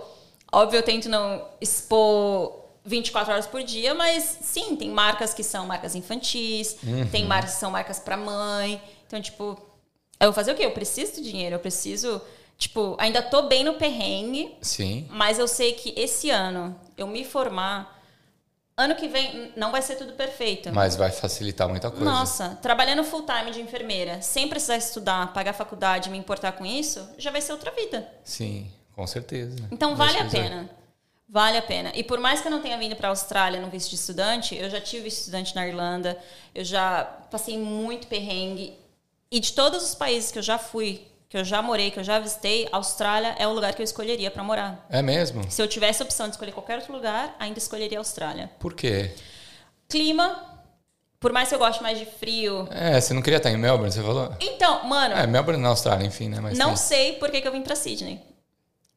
óbvio, 0.51 0.77
eu 0.77 0.83
tento 0.83 1.09
não 1.09 1.43
expor 1.59 2.64
24 2.85 3.33
horas 3.33 3.47
por 3.47 3.63
dia, 3.63 3.93
mas 3.95 4.37
sim, 4.41 4.75
tem 4.75 4.89
marcas 4.89 5.33
que 5.33 5.43
são 5.43 5.65
marcas 5.65 5.95
infantis, 5.95 6.77
Uhum. 6.83 7.07
tem 7.07 7.25
marcas 7.25 7.53
que 7.55 7.59
são 7.59 7.71
marcas 7.71 7.99
pra 7.99 8.15
mãe. 8.15 8.81
Então, 9.07 9.19
tipo, 9.21 9.57
eu 10.19 10.27
vou 10.27 10.33
fazer 10.33 10.51
o 10.51 10.55
quê? 10.55 10.65
Eu 10.65 10.71
preciso 10.71 11.13
de 11.15 11.23
dinheiro, 11.31 11.55
eu 11.55 11.59
preciso. 11.59 12.21
Tipo, 12.57 12.95
ainda 12.99 13.21
tô 13.21 13.43
bem 13.43 13.63
no 13.65 13.73
perrengue, 13.73 14.55
Sim. 14.61 15.07
mas 15.09 15.37
eu 15.39 15.47
sei 15.47 15.73
que 15.73 15.93
esse 15.99 16.29
ano 16.29 16.73
eu 16.97 17.05
me 17.07 17.25
formar. 17.25 17.93
Ano 18.77 18.93
que 18.95 19.07
vem 19.07 19.53
não 19.55 19.71
vai 19.71 19.81
ser 19.81 19.95
tudo 19.95 20.13
perfeito. 20.13 20.69
Mas 20.73 20.95
vai 20.97 21.09
facilitar 21.09 21.67
muita 21.69 21.89
coisa. 21.89 22.03
Nossa, 22.05 22.59
trabalhando 22.61 23.03
full 23.05 23.23
time 23.25 23.51
de 23.51 23.61
enfermeira, 23.61 24.21
sem 24.21 24.47
precisar 24.49 24.75
estudar, 24.77 25.31
pagar 25.33 25.53
faculdade, 25.53 26.09
me 26.09 26.17
importar 26.17 26.51
com 26.51 26.65
isso, 26.65 27.07
já 27.17 27.31
vai 27.31 27.41
ser 27.41 27.53
outra 27.53 27.71
vida. 27.71 28.05
Sim, 28.23 28.69
com 28.93 29.07
certeza. 29.07 29.55
Então 29.71 29.95
vale 29.95 30.17
a 30.19 30.25
pena. 30.25 30.69
Vale 31.27 31.57
a 31.57 31.61
pena. 31.61 31.91
E 31.95 32.03
por 32.03 32.19
mais 32.19 32.41
que 32.41 32.47
eu 32.47 32.51
não 32.51 32.61
tenha 32.61 32.77
vindo 32.77 32.95
para 32.95 33.07
a 33.07 33.11
Austrália 33.11 33.59
no 33.59 33.69
visto 33.69 33.89
de 33.89 33.95
estudante, 33.95 34.55
eu 34.55 34.69
já 34.69 34.79
tive 34.79 35.07
estudante 35.07 35.55
na 35.55 35.67
Irlanda, 35.67 36.17
eu 36.53 36.63
já 36.63 37.03
passei 37.31 37.57
muito 37.57 38.07
perrengue. 38.07 38.73
E 39.31 39.39
de 39.39 39.53
todos 39.53 39.83
os 39.83 39.95
países 39.95 40.31
que 40.31 40.37
eu 40.37 40.43
já 40.43 40.57
fui, 40.59 41.01
que 41.27 41.35
eu 41.35 41.43
já 41.43 41.61
morei, 41.61 41.89
que 41.89 41.99
eu 41.99 42.03
já 42.03 42.19
visitei, 42.19 42.69
a 42.71 42.77
Austrália 42.77 43.35
é 43.39 43.47
o 43.47 43.51
lugar 43.53 43.73
que 43.73 43.81
eu 43.81 43.83
escolheria 43.83 44.29
para 44.29 44.43
morar. 44.43 44.85
É 44.89 45.01
mesmo? 45.01 45.49
Se 45.49 45.59
eu 45.61 45.67
tivesse 45.67 46.01
a 46.01 46.05
opção 46.05 46.27
de 46.27 46.33
escolher 46.35 46.51
qualquer 46.51 46.77
outro 46.77 46.93
lugar, 46.93 47.35
ainda 47.39 47.57
escolheria 47.57 47.97
a 47.97 48.01
Austrália. 48.01 48.51
Por 48.59 48.75
quê? 48.75 49.11
Clima, 49.89 50.61
por 51.19 51.33
mais 51.33 51.49
que 51.49 51.55
eu 51.55 51.59
goste 51.59 51.81
mais 51.81 51.97
de 51.97 52.05
frio. 52.05 52.67
É, 52.71 53.01
você 53.01 53.13
não 53.15 53.21
queria 53.23 53.37
estar 53.37 53.49
em 53.51 53.57
Melbourne, 53.57 53.91
você 53.91 54.01
falou? 54.01 54.33
Então, 54.39 54.83
mano, 54.87 55.15
É, 55.15 55.25
Melbourne 55.25 55.61
na 55.61 55.69
Austrália, 55.69 56.05
enfim, 56.05 56.29
né? 56.29 56.39
Mas 56.39 56.57
não 56.57 56.67
tem- 56.67 56.75
sei 56.77 57.13
por 57.13 57.31
que, 57.31 57.41
que 57.41 57.47
eu 57.47 57.51
vim 57.51 57.61
para 57.63 57.75
Sydney. 57.75 58.21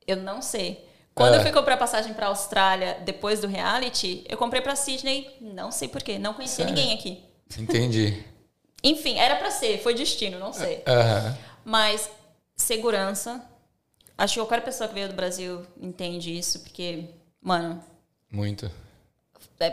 Eu 0.07 0.17
não 0.19 0.41
sei. 0.43 0.87
Quando 1.19 1.35
É. 1.35 1.39
eu 1.39 1.43
fui 1.43 1.53
comprar 1.53 1.77
passagem 1.77 2.15
para 2.15 2.29
Austrália 2.29 2.99
depois 3.05 3.41
do 3.41 3.47
reality, 3.47 4.25
eu 4.29 4.39
comprei 4.39 4.63
para 4.63 4.75
Sydney, 4.77 5.37
não 5.41 5.71
sei 5.71 5.89
por 5.89 6.03
quê, 6.03 6.19
não 6.19 6.33
conhecia 6.33 6.65
Sério? 6.65 6.75
ninguém 6.75 6.95
aqui. 6.97 7.23
Entendi. 7.59 8.25
Enfim, 8.83 9.19
era 9.19 9.35
para 9.37 9.51
ser, 9.51 9.83
foi 9.83 9.93
destino, 9.95 10.39
não 10.39 10.53
sei. 10.53 10.83
Aham. 10.87 11.37
Mas 11.65 12.09
segurança, 12.57 13.45
acho 14.17 14.35
que 14.35 14.41
qualquer 14.41 14.63
pessoa 14.65 14.89
que 14.89 14.95
veio 14.95 15.09
do 15.09 15.15
Brasil 15.15 15.67
entende 15.81 16.37
isso, 16.37 16.61
porque, 16.61 17.07
mano, 17.43 17.83
Muito. 18.31 18.71
é 19.61 19.71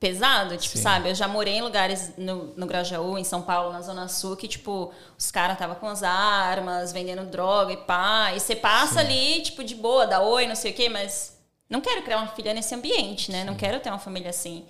pesado, 0.00 0.56
tipo, 0.56 0.78
Sim. 0.78 0.82
sabe? 0.82 1.10
Eu 1.10 1.14
já 1.14 1.28
morei 1.28 1.58
em 1.58 1.62
lugares 1.62 2.12
no, 2.16 2.54
no 2.56 2.66
Grajaú, 2.66 3.18
em 3.18 3.22
São 3.22 3.42
Paulo, 3.42 3.70
na 3.70 3.82
Zona 3.82 4.08
Sul, 4.08 4.34
que, 4.34 4.48
tipo, 4.48 4.90
os 5.16 5.30
caras 5.30 5.52
estavam 5.52 5.76
com 5.76 5.86
as 5.86 6.02
armas, 6.02 6.90
vendendo 6.90 7.26
droga 7.26 7.74
e 7.74 7.76
pá. 7.76 8.32
E 8.34 8.40
você 8.40 8.56
passa 8.56 9.00
ali, 9.00 9.42
tipo, 9.42 9.62
de 9.62 9.74
boa, 9.74 10.06
dá 10.06 10.22
oi, 10.22 10.46
não 10.46 10.56
sei 10.56 10.72
o 10.72 10.74
quê, 10.74 10.88
mas 10.88 11.38
não 11.68 11.82
quero 11.82 12.02
criar 12.02 12.16
uma 12.16 12.28
filha 12.28 12.54
nesse 12.54 12.74
ambiente, 12.74 13.30
né? 13.30 13.44
Não 13.44 13.54
quero 13.54 13.78
ter 13.78 13.90
uma 13.90 13.98
família 13.98 14.30
assim. 14.30 14.64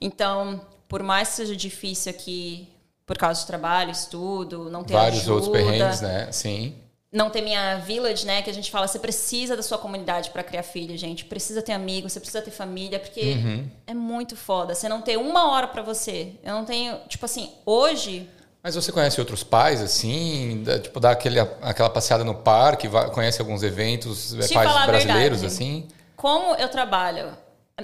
Então, 0.00 0.60
por 0.88 1.00
mais 1.00 1.28
que 1.28 1.36
seja 1.36 1.54
difícil 1.54 2.10
aqui, 2.10 2.68
por 3.06 3.16
causa 3.16 3.40
de 3.40 3.46
trabalho, 3.46 3.92
estudo, 3.92 4.68
não 4.68 4.82
ter 4.82 4.94
Vários 4.94 5.20
ajuda, 5.20 5.32
outros 5.34 5.52
perrengues, 5.52 6.00
né? 6.00 6.32
Sim. 6.32 6.74
Não 7.12 7.28
ter 7.28 7.42
minha 7.42 7.76
village, 7.76 8.24
né? 8.24 8.40
Que 8.40 8.48
a 8.48 8.54
gente 8.54 8.70
fala, 8.70 8.88
você 8.88 8.98
precisa 8.98 9.54
da 9.54 9.62
sua 9.62 9.76
comunidade 9.76 10.30
para 10.30 10.42
criar 10.42 10.62
filho, 10.62 10.96
gente. 10.96 11.24
Precisa 11.26 11.60
ter 11.60 11.72
amigos, 11.72 12.12
você 12.12 12.20
precisa 12.20 12.40
ter 12.40 12.50
família, 12.50 12.98
porque 12.98 13.20
Uhum. 13.32 13.68
é 13.86 13.92
muito 13.92 14.34
foda. 14.34 14.74
Você 14.74 14.88
não 14.88 15.02
ter 15.02 15.18
uma 15.18 15.50
hora 15.52 15.66
para 15.68 15.82
você. 15.82 16.32
Eu 16.42 16.54
não 16.54 16.64
tenho, 16.64 16.98
tipo 17.08 17.24
assim, 17.26 17.50
hoje. 17.66 18.28
Mas 18.62 18.74
você 18.76 18.90
conhece 18.90 19.20
outros 19.20 19.42
pais, 19.44 19.82
assim? 19.82 20.62
Da- 20.64 20.78
tipo, 20.78 20.98
dá 21.00 21.10
aquele, 21.10 21.38
aquela 21.60 21.90
passeada 21.90 22.24
no 22.24 22.34
parque, 22.34 22.88
vai- 22.88 23.10
conhece 23.10 23.40
alguns 23.40 23.62
eventos, 23.62 24.32
é, 24.34 24.46
Te 24.46 24.54
pais 24.54 24.86
brasileiros, 24.86 25.40
verdade. 25.40 25.46
assim? 25.46 25.88
Como 26.16 26.54
eu 26.54 26.68
trabalho 26.68 27.36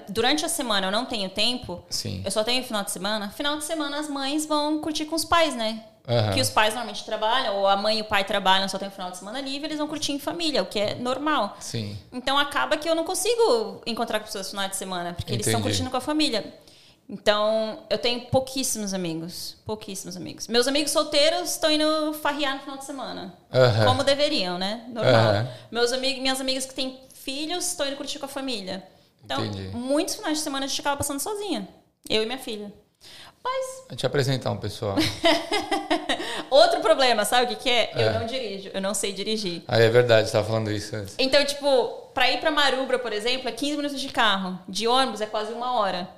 durante 0.08 0.44
a 0.44 0.48
semana, 0.48 0.86
eu 0.86 0.90
não 0.92 1.04
tenho 1.04 1.28
tempo. 1.28 1.82
Sim. 1.90 2.22
Eu 2.24 2.30
só 2.30 2.44
tenho 2.44 2.62
final 2.62 2.84
de 2.84 2.92
semana. 2.92 3.28
Final 3.30 3.58
de 3.58 3.64
semana 3.64 3.98
as 3.98 4.08
mães 4.08 4.46
vão 4.46 4.80
curtir 4.80 5.04
com 5.06 5.16
os 5.16 5.24
pais, 5.24 5.54
né? 5.56 5.82
Aham. 6.08 6.32
Que 6.32 6.40
os 6.40 6.48
pais 6.48 6.72
normalmente 6.74 7.04
trabalham, 7.04 7.56
ou 7.56 7.66
a 7.66 7.76
mãe 7.76 7.98
e 7.98 8.00
o 8.00 8.04
pai 8.04 8.24
trabalham, 8.24 8.66
só 8.68 8.78
tem 8.78 8.88
o 8.88 8.90
final 8.90 9.10
de 9.10 9.18
semana 9.18 9.40
livre, 9.40 9.68
eles 9.68 9.78
vão 9.78 9.86
curtir 9.86 10.12
em 10.12 10.18
família, 10.18 10.62
o 10.62 10.66
que 10.66 10.78
é 10.78 10.94
normal. 10.94 11.56
Sim. 11.60 11.98
Então 12.10 12.38
acaba 12.38 12.76
que 12.78 12.88
eu 12.88 12.94
não 12.94 13.04
consigo 13.04 13.82
encontrar 13.86 14.18
com 14.20 14.24
pessoas 14.26 14.46
no 14.46 14.50
final 14.52 14.68
de 14.68 14.76
semana, 14.76 15.12
porque 15.12 15.32
eles 15.32 15.46
estão 15.46 15.60
Entendi. 15.60 15.74
curtindo 15.74 15.90
com 15.90 15.96
a 15.98 16.00
família. 16.00 16.54
Então, 17.10 17.84
eu 17.88 17.96
tenho 17.96 18.20
pouquíssimos 18.26 18.92
amigos. 18.92 19.56
Pouquíssimos 19.64 20.14
amigos. 20.14 20.46
Meus 20.46 20.68
amigos 20.68 20.92
solteiros 20.92 21.52
estão 21.52 21.70
indo 21.70 22.12
farrear 22.14 22.56
no 22.56 22.60
final 22.60 22.76
de 22.76 22.84
semana. 22.84 23.34
Aham. 23.50 23.86
Como 23.86 24.04
deveriam, 24.04 24.58
né? 24.58 24.84
Normal. 24.88 25.14
Aham. 25.14 25.48
Meus 25.70 25.92
amigos, 25.92 26.20
minhas 26.20 26.40
amigas 26.40 26.66
que 26.66 26.74
têm 26.74 27.00
filhos 27.14 27.66
estão 27.66 27.86
indo 27.86 27.96
curtir 27.96 28.18
com 28.18 28.26
a 28.26 28.28
família. 28.28 28.86
Então, 29.24 29.42
Entendi. 29.42 29.74
muitos 29.74 30.16
finais 30.16 30.38
de 30.38 30.44
semana 30.44 30.66
a 30.66 30.68
gente 30.68 30.80
acaba 30.80 30.98
passando 30.98 31.18
sozinha. 31.20 31.66
Eu 32.10 32.22
e 32.22 32.26
minha 32.26 32.38
filha. 32.38 32.72
Mas, 33.48 33.84
Vou 33.88 33.96
te 33.96 34.04
apresentar 34.04 34.50
um 34.50 34.58
pessoal. 34.58 34.96
outro 36.50 36.80
problema, 36.80 37.24
sabe 37.24 37.44
o 37.44 37.48
que, 37.48 37.62
que 37.62 37.70
é? 37.70 37.90
É. 37.94 38.06
Eu 38.08 38.12
não 38.20 38.26
dirijo, 38.26 38.70
eu 38.74 38.80
não 38.80 38.92
sei 38.94 39.12
dirigir. 39.12 39.62
Ah, 39.66 39.78
é 39.78 39.88
verdade, 39.88 40.28
você 40.28 40.32
tava 40.32 40.46
falando 40.46 40.70
isso 40.70 40.94
antes. 40.94 41.14
Então, 41.18 41.42
tipo, 41.44 41.88
pra 42.12 42.30
ir 42.30 42.38
pra 42.38 42.50
Marubra, 42.50 42.98
por 42.98 43.12
exemplo, 43.12 43.48
é 43.48 43.52
15 43.52 43.76
minutos 43.76 44.00
de 44.00 44.08
carro. 44.08 44.58
De 44.68 44.86
ônibus 44.86 45.20
é 45.22 45.26
quase 45.26 45.52
uma 45.52 45.78
hora. 45.80 46.08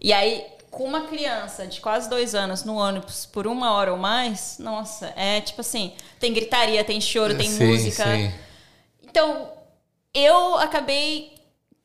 E 0.00 0.12
aí, 0.12 0.44
com 0.70 0.84
uma 0.84 1.06
criança 1.06 1.66
de 1.66 1.80
quase 1.80 2.10
dois 2.10 2.34
anos 2.34 2.62
no 2.64 2.76
ônibus 2.76 3.24
por 3.24 3.46
uma 3.46 3.72
hora 3.72 3.92
ou 3.92 3.98
mais, 3.98 4.58
nossa, 4.58 5.12
é 5.16 5.40
tipo 5.40 5.62
assim, 5.62 5.94
tem 6.20 6.34
gritaria, 6.34 6.84
tem 6.84 7.00
choro, 7.00 7.36
tem 7.36 7.48
Sim, 7.48 7.66
música. 7.66 8.04
sim. 8.04 8.32
Então, 9.02 9.50
eu 10.12 10.56
acabei 10.56 11.35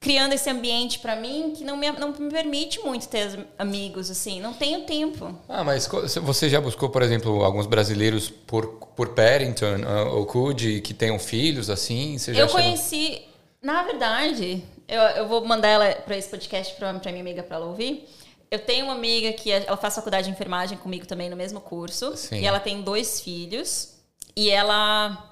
criando 0.01 0.33
esse 0.33 0.49
ambiente 0.49 0.97
pra 0.99 1.15
mim 1.15 1.53
que 1.55 1.63
não 1.63 1.77
me, 1.77 1.89
não 1.91 2.11
me 2.11 2.29
permite 2.31 2.79
muito 2.79 3.07
ter 3.07 3.47
amigos, 3.57 4.09
assim. 4.09 4.41
Não 4.41 4.51
tenho 4.51 4.81
tempo. 4.83 5.33
Ah, 5.47 5.63
mas 5.63 5.87
você 5.87 6.49
já 6.49 6.59
buscou, 6.59 6.89
por 6.89 7.03
exemplo, 7.03 7.43
alguns 7.43 7.67
brasileiros 7.67 8.27
por, 8.29 8.65
por 8.95 9.09
Paddington 9.09 9.75
ah, 9.87 10.09
ou 10.11 10.25
Coogee 10.25 10.81
que 10.81 10.93
tenham 10.93 11.19
filhos, 11.19 11.69
assim? 11.69 12.17
Você 12.17 12.33
já 12.33 12.41
eu 12.41 12.47
chegou- 12.49 12.61
conheci, 12.63 13.21
na 13.61 13.83
verdade, 13.83 14.63
eu, 14.87 14.99
eu 15.01 15.27
vou 15.27 15.45
mandar 15.45 15.67
ela 15.69 15.93
pra 15.93 16.17
esse 16.17 16.27
podcast 16.29 16.75
pra, 16.75 16.91
pra 16.95 17.11
minha 17.11 17.21
amiga 17.23 17.43
pra 17.43 17.57
ela 17.57 17.67
ouvir. 17.67 18.09
Eu 18.49 18.57
tenho 18.59 18.85
uma 18.85 18.95
amiga 18.95 19.31
que 19.33 19.51
ela 19.51 19.77
faz 19.77 19.93
faculdade 19.95 20.25
de 20.27 20.33
enfermagem 20.33 20.77
comigo 20.79 21.05
também 21.05 21.29
no 21.29 21.37
mesmo 21.37 21.61
curso. 21.61 22.17
Sim. 22.17 22.41
E 22.41 22.45
ela 22.45 22.59
tem 22.59 22.81
dois 22.81 23.21
filhos. 23.21 23.93
E 24.35 24.49
ela. 24.49 25.25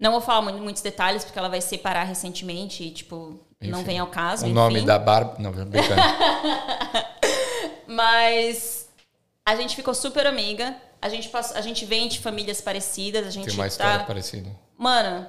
Não 0.00 0.12
vou 0.12 0.20
falar 0.20 0.40
mu- 0.42 0.58
muitos 0.58 0.80
detalhes, 0.82 1.24
porque 1.24 1.38
ela 1.38 1.48
vai 1.48 1.60
separar 1.60 2.04
recentemente 2.04 2.82
e, 2.84 2.90
tipo, 2.90 3.38
não 3.60 3.80
Enfim. 3.80 3.88
vem 3.88 3.98
ao 3.98 4.06
caso. 4.06 4.46
O 4.46 4.48
nome 4.48 4.76
enfim. 4.76 4.86
da 4.86 4.98
Bárbara... 4.98 5.36
Não, 5.40 5.50
brincando. 5.50 6.00
Mas 7.86 8.88
a 9.44 9.56
gente 9.56 9.74
ficou 9.74 9.94
super 9.94 10.26
amiga. 10.26 10.76
A 11.00 11.08
gente, 11.08 11.28
passou, 11.28 11.56
a 11.56 11.60
gente 11.60 11.84
vem 11.84 12.08
de 12.08 12.20
famílias 12.20 12.60
parecidas. 12.60 13.26
A 13.26 13.30
gente 13.30 13.46
Tem 13.46 13.54
uma 13.54 13.66
história 13.66 13.98
tá... 13.98 14.04
parecida. 14.04 14.50
Mano, 14.76 15.26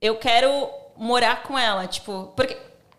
eu 0.00 0.16
quero 0.16 0.68
morar 0.96 1.42
com 1.44 1.56
ela. 1.56 1.86
Tipo, 1.86 2.32
porque 2.34 2.56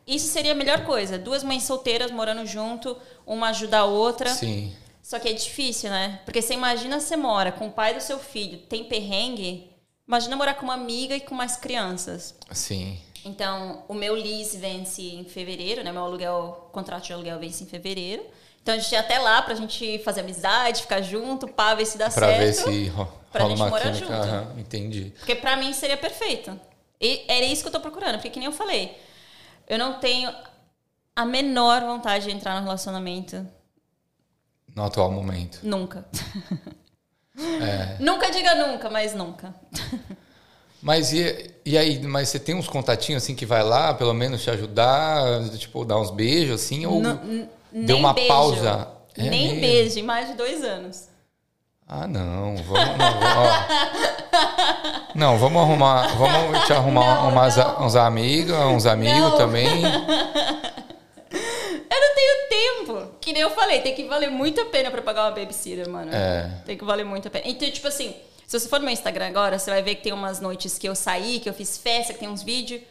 isso 0.08 0.28
seria 0.28 0.54
a 0.54 0.56
melhor 0.56 0.86
coisa. 0.86 1.18
Duas 1.18 1.44
mães 1.44 1.64
solteiras 1.64 2.12
morando 2.12 2.46
junto, 2.46 2.96
uma 3.26 3.50
ajuda 3.50 3.80
a 3.80 3.86
outra. 3.86 4.30
Sim. 4.30 4.74
Só 5.02 5.20
que 5.20 5.30
é 5.30 5.34
difícil, 5.34 5.90
né? 5.90 6.22
Porque 6.26 6.42
você 6.42 6.54
imagina 6.54 7.00
você 7.00 7.16
mora 7.18 7.52
com 7.52 7.68
o 7.68 7.72
pai 7.72 7.94
do 7.94 8.02
seu 8.02 8.18
filho, 8.20 8.60
tem 8.60 8.86
perrengue. 8.86 9.70
Imagina 10.08 10.36
morar 10.36 10.54
com 10.56 10.64
uma 10.64 10.74
amiga 10.74 11.16
e 11.16 11.20
com 11.20 11.36
mais 11.36 11.58
crianças. 11.58 12.36
Sim. 12.52 13.00
Então, 13.26 13.84
o 13.88 13.94
meu 13.94 14.14
lease 14.14 14.58
vence 14.58 15.02
em 15.02 15.24
fevereiro, 15.26 15.84
né? 15.84 15.92
Meu 15.92 16.04
aluguel, 16.04 16.70
contrato 16.72 17.06
de 17.06 17.14
aluguel 17.14 17.40
vence 17.40 17.64
em 17.64 17.68
fevereiro. 17.68 18.24
Então, 18.62 18.76
a 18.76 18.78
gente 18.78 18.92
ia 18.92 19.00
até 19.00 19.18
lá 19.20 19.42
pra 19.42 19.56
gente 19.56 20.00
fazer 20.00 20.22
amizade, 20.22 20.82
ficar 20.84 21.02
junto, 21.02 21.48
pá, 21.48 21.74
ver 21.76 21.86
se 21.86 21.98
dá 21.98 22.10
Pra 22.10 22.28
certo. 22.28 22.40
ver 22.40 22.54
se 22.54 22.88
ro- 22.90 23.08
pra 23.32 23.42
rola 23.44 23.50
gente 23.56 23.62
uma 23.64 23.70
morar 23.70 23.92
química. 23.92 24.24
junto. 24.46 24.60
Entendi. 24.60 25.14
Porque 25.18 25.36
pra 25.36 25.56
mim 25.56 25.74
seria 25.74 25.98
perfeito. 25.98 26.58
E 27.02 27.26
era 27.28 27.46
isso 27.46 27.62
que 27.64 27.68
eu 27.68 27.72
tô 27.72 27.80
procurando, 27.80 28.14
porque 28.16 28.30
que 28.30 28.40
nem 28.40 28.46
eu 28.46 28.52
falei, 28.52 28.98
eu 29.68 29.78
não 29.78 30.00
tenho 30.00 30.34
a 31.16 31.26
menor 31.26 31.82
vontade 31.82 32.26
de 32.26 32.32
entrar 32.32 32.56
no 32.60 32.64
relacionamento 32.64 33.46
No 34.76 34.84
atual 34.86 35.12
momento. 35.12 35.60
nunca. 35.64 36.06
É. 37.38 37.98
Nunca 38.02 38.30
diga 38.32 38.56
nunca, 38.56 38.90
mas 38.90 39.14
nunca. 39.14 39.54
Mas 40.86 41.12
e, 41.12 41.50
e 41.66 41.76
aí, 41.80 42.00
mas 42.04 42.30
você 42.30 42.38
tem 42.38 42.54
uns 42.54 42.68
contatinhos 42.68 43.24
assim 43.24 43.34
que 43.34 43.44
vai 43.44 43.64
lá, 43.64 43.92
pelo 43.96 44.14
menos 44.14 44.44
te 44.44 44.52
ajudar, 44.52 45.44
tipo, 45.58 45.84
dar 45.84 45.98
uns 45.98 46.12
beijos 46.12 46.62
assim, 46.62 46.86
ou 46.86 47.02
N- 47.02 47.48
n- 47.74 47.86
deu 47.88 47.98
uma 47.98 48.14
beijo. 48.14 48.28
pausa? 48.28 48.88
É 49.18 49.24
Nem 49.24 49.48
mesmo? 49.48 49.62
beijo, 49.62 49.98
em 50.00 50.04
mais 50.04 50.28
de 50.28 50.36
dois 50.36 50.64
anos. 50.64 51.08
Ah, 51.88 52.06
não, 52.06 52.56
vamos, 52.58 52.98
não, 52.98 53.20
vamos. 53.20 53.66
Não, 55.16 55.38
vamos 55.40 55.62
arrumar, 55.64 56.08
vamos 56.18 56.66
te 56.68 56.74
arrumar 56.74 57.16
Não, 57.24 57.30
umas, 57.30 57.56
não. 57.58 57.84
uns 57.88 57.96
amigos, 57.96 58.56
uns 58.56 58.86
amigos 58.86 59.20
Não. 59.32 59.38
também. 59.38 59.66
Eu 61.32 62.02
não 62.02 62.16
tenho 62.16 62.48
tempo. 62.50 63.08
Que 63.20 63.34
nem 63.34 63.42
eu 63.42 63.50
falei, 63.52 63.82
tem 63.82 63.96
que 63.96 64.04
valer 64.06 64.30
muito 64.30 64.62
a 64.62 64.66
pena 64.66 64.92
pra 64.92 65.02
pagar 65.02 65.24
uma 65.26 65.32
babysitter, 65.32 65.90
mano. 65.90 66.12
É. 66.14 66.50
Tem 66.66 66.78
que 66.78 66.86
valer 66.86 67.04
muito 67.06 67.28
a 67.28 67.32
pena. 67.32 67.46
Então, 67.48 67.70
tipo 67.72 67.88
assim, 67.88 68.14
se 68.48 68.60
você 68.60 68.68
for 68.70 68.80
no 68.80 68.86
meu 68.86 68.94
Instagram 68.94 69.28
agora, 69.28 69.58
você 69.60 69.70
vai 69.72 69.82
ver 69.82 69.96
que 69.96 70.04
tem 70.04 70.14
umas 70.14 70.40
noites 70.40 70.78
que 70.78 70.88
eu 70.88 70.96
saí, 70.96 71.40
que 71.40 71.50
eu 71.50 71.54
fiz 71.54 71.78
festa, 71.78 72.14
que 72.14 72.20
tem 72.20 72.30
uns 72.30 72.44
vídeos. 72.44 72.82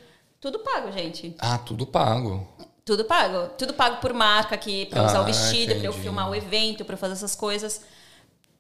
Tudo 0.40 0.58
pago, 0.58 0.92
gente. 0.92 1.34
Ah, 1.38 1.56
tudo 1.58 1.86
pago. 1.86 2.46
Tudo 2.84 3.04
pago. 3.04 3.48
Tudo 3.56 3.72
pago 3.72 3.96
por 3.96 4.12
marca 4.12 4.54
aqui, 4.54 4.86
pra 4.86 5.04
usar 5.06 5.18
Ah, 5.18 5.22
o 5.22 5.24
vestido, 5.24 5.74
pra 5.74 5.84
eu 5.84 5.90
entendi. 5.90 6.02
filmar 6.02 6.28
o 6.30 6.34
evento, 6.34 6.84
pra 6.84 6.94
eu 6.94 6.98
fazer 6.98 7.14
essas 7.14 7.34
coisas. 7.34 7.80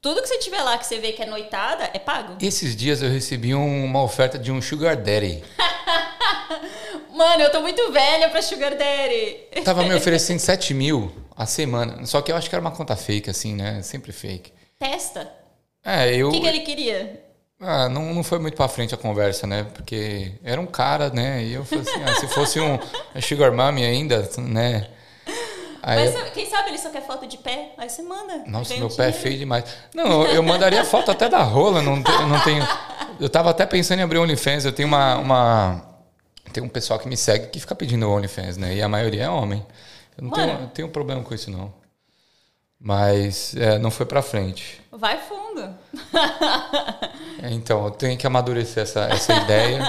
Tudo 0.00 0.20
que 0.22 0.28
você 0.28 0.38
tiver 0.38 0.62
lá 0.62 0.76
que 0.78 0.86
você 0.86 0.98
vê 0.98 1.12
que 1.12 1.22
é 1.22 1.26
noitada, 1.26 1.90
é 1.92 1.98
pago. 1.98 2.36
Esses 2.40 2.74
dias 2.76 3.02
eu 3.02 3.10
recebi 3.10 3.54
um- 3.54 3.84
uma 3.84 4.02
oferta 4.02 4.38
de 4.38 4.50
um 4.52 4.60
Sugar 4.62 4.96
Daddy. 4.96 5.42
Mano, 7.14 7.42
eu 7.42 7.50
tô 7.50 7.60
muito 7.60 7.90
velha 7.92 8.28
pra 8.28 8.42
Sugar 8.42 8.76
Daddy. 8.76 9.62
Tava 9.64 9.82
me 9.84 9.94
oferecendo 9.96 10.38
7 10.40 10.74
mil 10.74 11.12
a 11.36 11.46
semana. 11.46 12.04
Só 12.06 12.20
que 12.20 12.32
eu 12.32 12.36
acho 12.36 12.48
que 12.48 12.54
era 12.54 12.60
uma 12.60 12.70
conta 12.70 12.96
fake, 12.96 13.30
assim, 13.30 13.54
né? 13.54 13.82
Sempre 13.82 14.12
fake. 14.12 14.52
Testa. 14.78 15.30
É, 15.84 16.14
eu. 16.14 16.28
O 16.28 16.32
que, 16.32 16.40
que 16.40 16.46
ele 16.46 16.60
queria? 16.60 17.24
Ah, 17.60 17.88
não, 17.88 18.12
não 18.12 18.22
foi 18.24 18.38
muito 18.38 18.56
pra 18.56 18.68
frente 18.68 18.94
a 18.94 18.98
conversa, 18.98 19.46
né? 19.46 19.66
Porque 19.74 20.32
era 20.42 20.60
um 20.60 20.66
cara, 20.66 21.10
né? 21.10 21.42
E 21.42 21.54
eu 21.54 21.64
falei 21.64 21.84
assim, 21.88 22.02
ah, 22.02 22.14
se 22.14 22.28
fosse 22.28 22.60
um 22.60 22.78
Sugar 23.22 23.52
Mommy 23.52 23.84
ainda, 23.84 24.28
né? 24.38 24.88
Aí, 25.82 26.10
Mas 26.10 26.30
quem 26.30 26.46
sabe 26.46 26.70
ele 26.70 26.78
só 26.78 26.88
quer 26.88 27.06
foto 27.06 27.26
de 27.26 27.36
pé? 27.36 27.72
Aí 27.76 27.88
você 27.90 28.02
manda. 28.02 28.42
nossa, 28.46 28.74
meu 28.74 28.86
um 28.86 28.96
pé 28.96 29.10
é 29.10 29.12
feio 29.12 29.38
demais. 29.38 29.64
Não, 29.94 30.22
eu, 30.24 30.36
eu 30.36 30.42
mandaria 30.42 30.82
foto 30.82 31.10
até 31.10 31.28
da 31.28 31.42
rola, 31.42 31.82
não, 31.82 31.96
eu 31.96 32.26
não 32.26 32.40
tenho. 32.40 32.66
Eu 33.20 33.28
tava 33.28 33.50
até 33.50 33.66
pensando 33.66 34.00
em 34.00 34.02
abrir 34.02 34.18
OnlyFans. 34.18 34.64
Eu 34.64 34.72
tenho 34.72 34.88
uma, 34.88 35.16
uma. 35.16 35.82
Tem 36.52 36.62
um 36.62 36.68
pessoal 36.68 36.98
que 36.98 37.06
me 37.06 37.16
segue 37.16 37.48
que 37.48 37.60
fica 37.60 37.74
pedindo 37.74 38.10
OnlyFans, 38.10 38.56
né? 38.56 38.74
E 38.74 38.82
a 38.82 38.88
maioria 38.88 39.24
é 39.24 39.28
homem. 39.28 39.64
Eu 40.16 40.24
não 40.24 40.30
tenho, 40.30 40.50
eu 40.50 40.66
tenho 40.68 40.88
problema 40.88 41.22
com 41.22 41.34
isso, 41.34 41.50
não. 41.50 41.72
Mas 42.80 43.54
é, 43.56 43.78
não 43.78 43.90
foi 43.90 44.06
pra 44.06 44.22
frente. 44.22 44.80
Vai 44.96 45.18
fundo. 45.18 45.74
É, 47.42 47.50
Então, 47.50 47.84
eu 47.84 47.90
tenho 47.90 48.16
que 48.16 48.26
amadurecer 48.26 48.82
essa, 48.82 49.00
essa 49.06 49.32
ideia. 49.34 49.80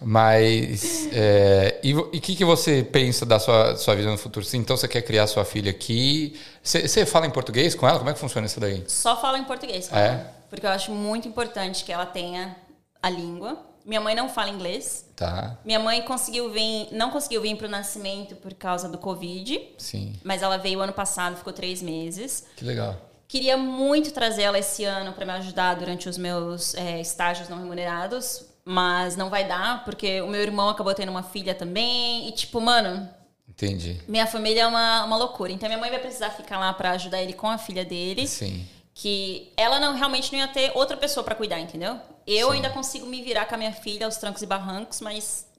Mas. 0.00 1.08
é, 1.12 1.80
e 1.82 1.94
o 1.94 2.10
que, 2.10 2.36
que 2.36 2.44
você 2.44 2.82
pensa 2.82 3.24
da 3.24 3.38
sua, 3.38 3.76
sua 3.76 3.94
vida 3.94 4.10
no 4.10 4.18
futuro? 4.18 4.44
Sim, 4.44 4.58
Então, 4.58 4.76
você 4.76 4.86
quer 4.86 5.02
criar 5.02 5.26
sua 5.26 5.44
filha 5.44 5.70
aqui? 5.70 6.38
Você, 6.62 7.06
fala 7.06 7.26
em 7.26 7.30
português 7.30 7.74
com 7.74 7.88
ela? 7.88 7.98
Como 7.98 8.10
é 8.10 8.12
que 8.12 8.18
funciona 8.18 8.46
isso 8.46 8.60
daí? 8.60 8.84
Só 8.86 9.20
fala 9.20 9.38
em 9.38 9.44
português. 9.44 9.88
com 9.88 9.96
É? 9.96 10.06
ela. 10.08 10.34
Porque 10.50 10.66
eu 10.66 10.70
acho 10.70 10.92
muito 10.92 11.26
importante 11.26 11.84
que 11.84 11.92
ela 11.92 12.06
tenha 12.06 12.54
a 13.02 13.10
língua. 13.10 13.58
Minha 13.84 14.00
mãe 14.00 14.14
não 14.14 14.28
fala 14.28 14.48
inglês. 14.48 15.04
Tá, 15.16 15.58
Minha 15.64 15.78
mãe 15.78 16.02
conseguiu 16.02 16.50
vir, 16.50 16.88
não 16.92 17.10
conseguiu 17.10 17.40
vir 17.42 17.56
pro 17.56 17.68
nascimento 17.68 18.34
por 18.36 18.52
causa 18.54 18.88
do 18.88 18.98
Covid. 18.98 19.60
sim. 19.78 20.14
Mas 20.24 20.42
ela 20.42 20.56
veio 20.56 20.80
ano 20.80 20.92
passado, 20.92 21.36
ficou 21.36 21.52
três 21.52 21.82
meses. 21.82 22.44
Que 22.56 22.64
legal. 22.64 22.96
Queria 23.34 23.56
muito 23.56 24.12
trazer 24.12 24.42
ela 24.42 24.60
esse 24.60 24.84
ano 24.84 25.12
para 25.12 25.26
me 25.26 25.32
ajudar 25.32 25.74
durante 25.74 26.08
os 26.08 26.16
meus 26.16 26.72
é, 26.76 27.00
estágios 27.00 27.48
não 27.48 27.58
remunerados, 27.58 28.44
mas 28.64 29.16
não 29.16 29.28
vai 29.28 29.44
dar, 29.44 29.84
porque 29.84 30.20
o 30.20 30.28
meu 30.28 30.40
irmão 30.40 30.68
acabou 30.68 30.94
tendo 30.94 31.08
uma 31.08 31.24
filha 31.24 31.52
também. 31.52 32.28
E, 32.28 32.30
tipo, 32.30 32.60
mano, 32.60 33.10
Entendi. 33.48 34.00
minha 34.06 34.24
família 34.24 34.60
é 34.60 34.66
uma, 34.68 35.02
uma 35.02 35.16
loucura. 35.16 35.50
Então, 35.50 35.68
minha 35.68 35.80
mãe 35.80 35.90
vai 35.90 35.98
precisar 35.98 36.30
ficar 36.30 36.60
lá 36.60 36.72
para 36.72 36.92
ajudar 36.92 37.20
ele 37.20 37.32
com 37.32 37.48
a 37.48 37.58
filha 37.58 37.84
dele. 37.84 38.28
Sim. 38.28 38.64
Que 38.94 39.52
ela 39.56 39.80
não 39.80 39.96
realmente 39.96 40.30
não 40.30 40.38
ia 40.38 40.46
ter 40.46 40.70
outra 40.72 40.96
pessoa 40.96 41.24
para 41.24 41.34
cuidar, 41.34 41.58
entendeu? 41.58 41.98
Eu 42.24 42.50
Sim. 42.50 42.54
ainda 42.54 42.70
consigo 42.70 43.04
me 43.04 43.20
virar 43.20 43.46
com 43.46 43.56
a 43.56 43.58
minha 43.58 43.72
filha 43.72 44.06
aos 44.06 44.16
trancos 44.16 44.42
e 44.42 44.46
barrancos, 44.46 45.00
mas 45.00 45.50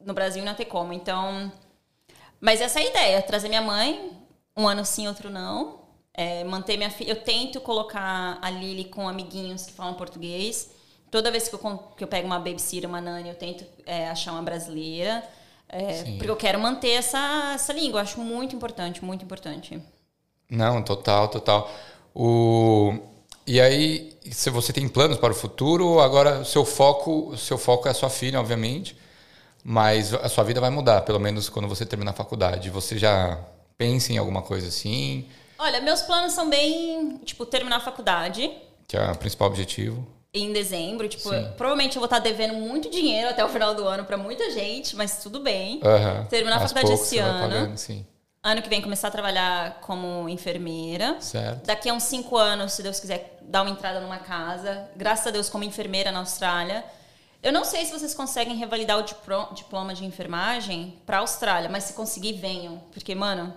no 0.00 0.14
Brasil 0.14 0.44
não 0.44 0.52
ia 0.52 0.56
ter 0.56 0.66
como. 0.66 0.92
Então. 0.92 1.50
Mas 2.40 2.60
essa 2.60 2.78
é 2.78 2.84
a 2.84 2.86
ideia: 2.86 3.20
trazer 3.20 3.48
minha 3.48 3.62
mãe, 3.62 4.12
um 4.56 4.68
ano 4.68 4.84
sim, 4.84 5.08
outro 5.08 5.28
não. 5.28 5.79
É, 6.12 6.44
manter 6.44 6.76
minha 6.76 6.90
filha. 6.90 7.10
Eu 7.10 7.22
tento 7.22 7.60
colocar 7.60 8.38
a 8.42 8.50
Lily 8.50 8.84
com 8.84 9.08
amiguinhos 9.08 9.66
que 9.66 9.72
falam 9.72 9.94
português. 9.94 10.70
Toda 11.10 11.30
vez 11.30 11.48
que 11.48 11.54
eu, 11.54 11.78
que 11.96 12.04
eu 12.04 12.08
pego 12.08 12.26
uma 12.26 12.38
babysitter, 12.38 12.88
uma 12.88 13.00
nani, 13.00 13.28
eu 13.28 13.34
tento 13.34 13.64
é, 13.86 14.08
achar 14.08 14.32
uma 14.32 14.42
brasileira. 14.42 15.24
É, 15.68 16.02
porque 16.16 16.30
eu 16.30 16.36
quero 16.36 16.58
manter 16.58 16.90
essa, 16.90 17.52
essa 17.54 17.72
língua. 17.72 18.00
Eu 18.00 18.02
acho 18.02 18.20
muito 18.20 18.54
importante, 18.54 19.04
muito 19.04 19.24
importante. 19.24 19.80
Não, 20.50 20.82
total, 20.82 21.28
total. 21.28 21.70
O... 22.14 22.98
E 23.46 23.60
aí, 23.60 24.12
se 24.30 24.50
você 24.50 24.72
tem 24.72 24.88
planos 24.88 25.16
para 25.16 25.32
o 25.32 25.34
futuro, 25.34 26.00
agora 26.00 26.44
seu 26.44 26.64
foco, 26.64 27.30
o 27.30 27.38
seu 27.38 27.56
foco 27.56 27.88
é 27.88 27.90
a 27.90 27.94
sua 27.94 28.10
filha, 28.10 28.38
obviamente, 28.38 28.96
mas 29.64 30.12
a 30.14 30.28
sua 30.28 30.44
vida 30.44 30.60
vai 30.60 30.70
mudar, 30.70 31.02
pelo 31.02 31.18
menos 31.18 31.48
quando 31.48 31.68
você 31.68 31.86
terminar 31.86 32.12
a 32.12 32.14
faculdade. 32.14 32.70
Você 32.70 32.98
já 32.98 33.38
pensa 33.78 34.12
em 34.12 34.18
alguma 34.18 34.42
coisa 34.42 34.68
assim, 34.68 35.26
Olha, 35.60 35.80
meus 35.80 36.02
planos 36.02 36.32
são 36.32 36.48
bem, 36.48 37.18
tipo, 37.24 37.46
terminar 37.46 37.76
a 37.76 37.80
faculdade 37.80 38.50
que 38.90 38.96
é 38.96 39.08
o 39.08 39.16
principal 39.16 39.46
objetivo? 39.46 40.04
em 40.34 40.52
dezembro. 40.52 41.08
Tipo, 41.08 41.30
provavelmente 41.56 41.94
eu 41.94 42.00
vou 42.00 42.06
estar 42.06 42.18
devendo 42.18 42.54
muito 42.54 42.90
dinheiro 42.90 43.28
até 43.30 43.44
o 43.44 43.48
final 43.48 43.72
do 43.72 43.86
ano 43.86 44.04
pra 44.04 44.16
muita 44.16 44.50
gente, 44.50 44.96
mas 44.96 45.22
tudo 45.22 45.38
bem. 45.38 45.80
Aham. 45.84 46.26
Terminar 46.28 46.56
a 46.56 46.62
Aos 46.62 46.72
faculdade 46.72 47.00
esse 47.00 47.18
ano. 47.18 47.40
pagando, 47.40 47.76
sim. 47.78 48.04
Ano 48.42 48.62
que 48.62 48.68
vem 48.68 48.82
começar 48.82 49.08
a 49.08 49.10
trabalhar 49.12 49.80
como 49.80 50.28
enfermeira. 50.28 51.20
Certo. 51.20 51.66
Daqui 51.66 51.88
a 51.88 51.94
uns 51.94 52.02
cinco 52.04 52.36
anos, 52.36 52.72
se 52.72 52.82
Deus 52.82 52.98
quiser, 52.98 53.38
dar 53.42 53.62
uma 53.62 53.70
entrada 53.70 54.00
numa 54.00 54.18
casa. 54.18 54.88
Graças 54.96 55.28
a 55.28 55.30
Deus, 55.30 55.48
como 55.48 55.62
enfermeira 55.62 56.10
na 56.10 56.18
Austrália. 56.20 56.84
Eu 57.42 57.52
não 57.52 57.64
sei 57.64 57.84
se 57.84 57.92
vocês 57.92 58.12
conseguem 58.14 58.56
revalidar 58.56 58.98
o 58.98 59.54
diploma 59.54 59.94
de 59.94 60.04
enfermagem 60.04 60.98
para 61.06 61.18
a 61.18 61.20
Austrália, 61.20 61.68
mas 61.68 61.84
se 61.84 61.92
conseguir, 61.92 62.32
venham. 62.32 62.82
Porque, 62.92 63.14
mano, 63.14 63.54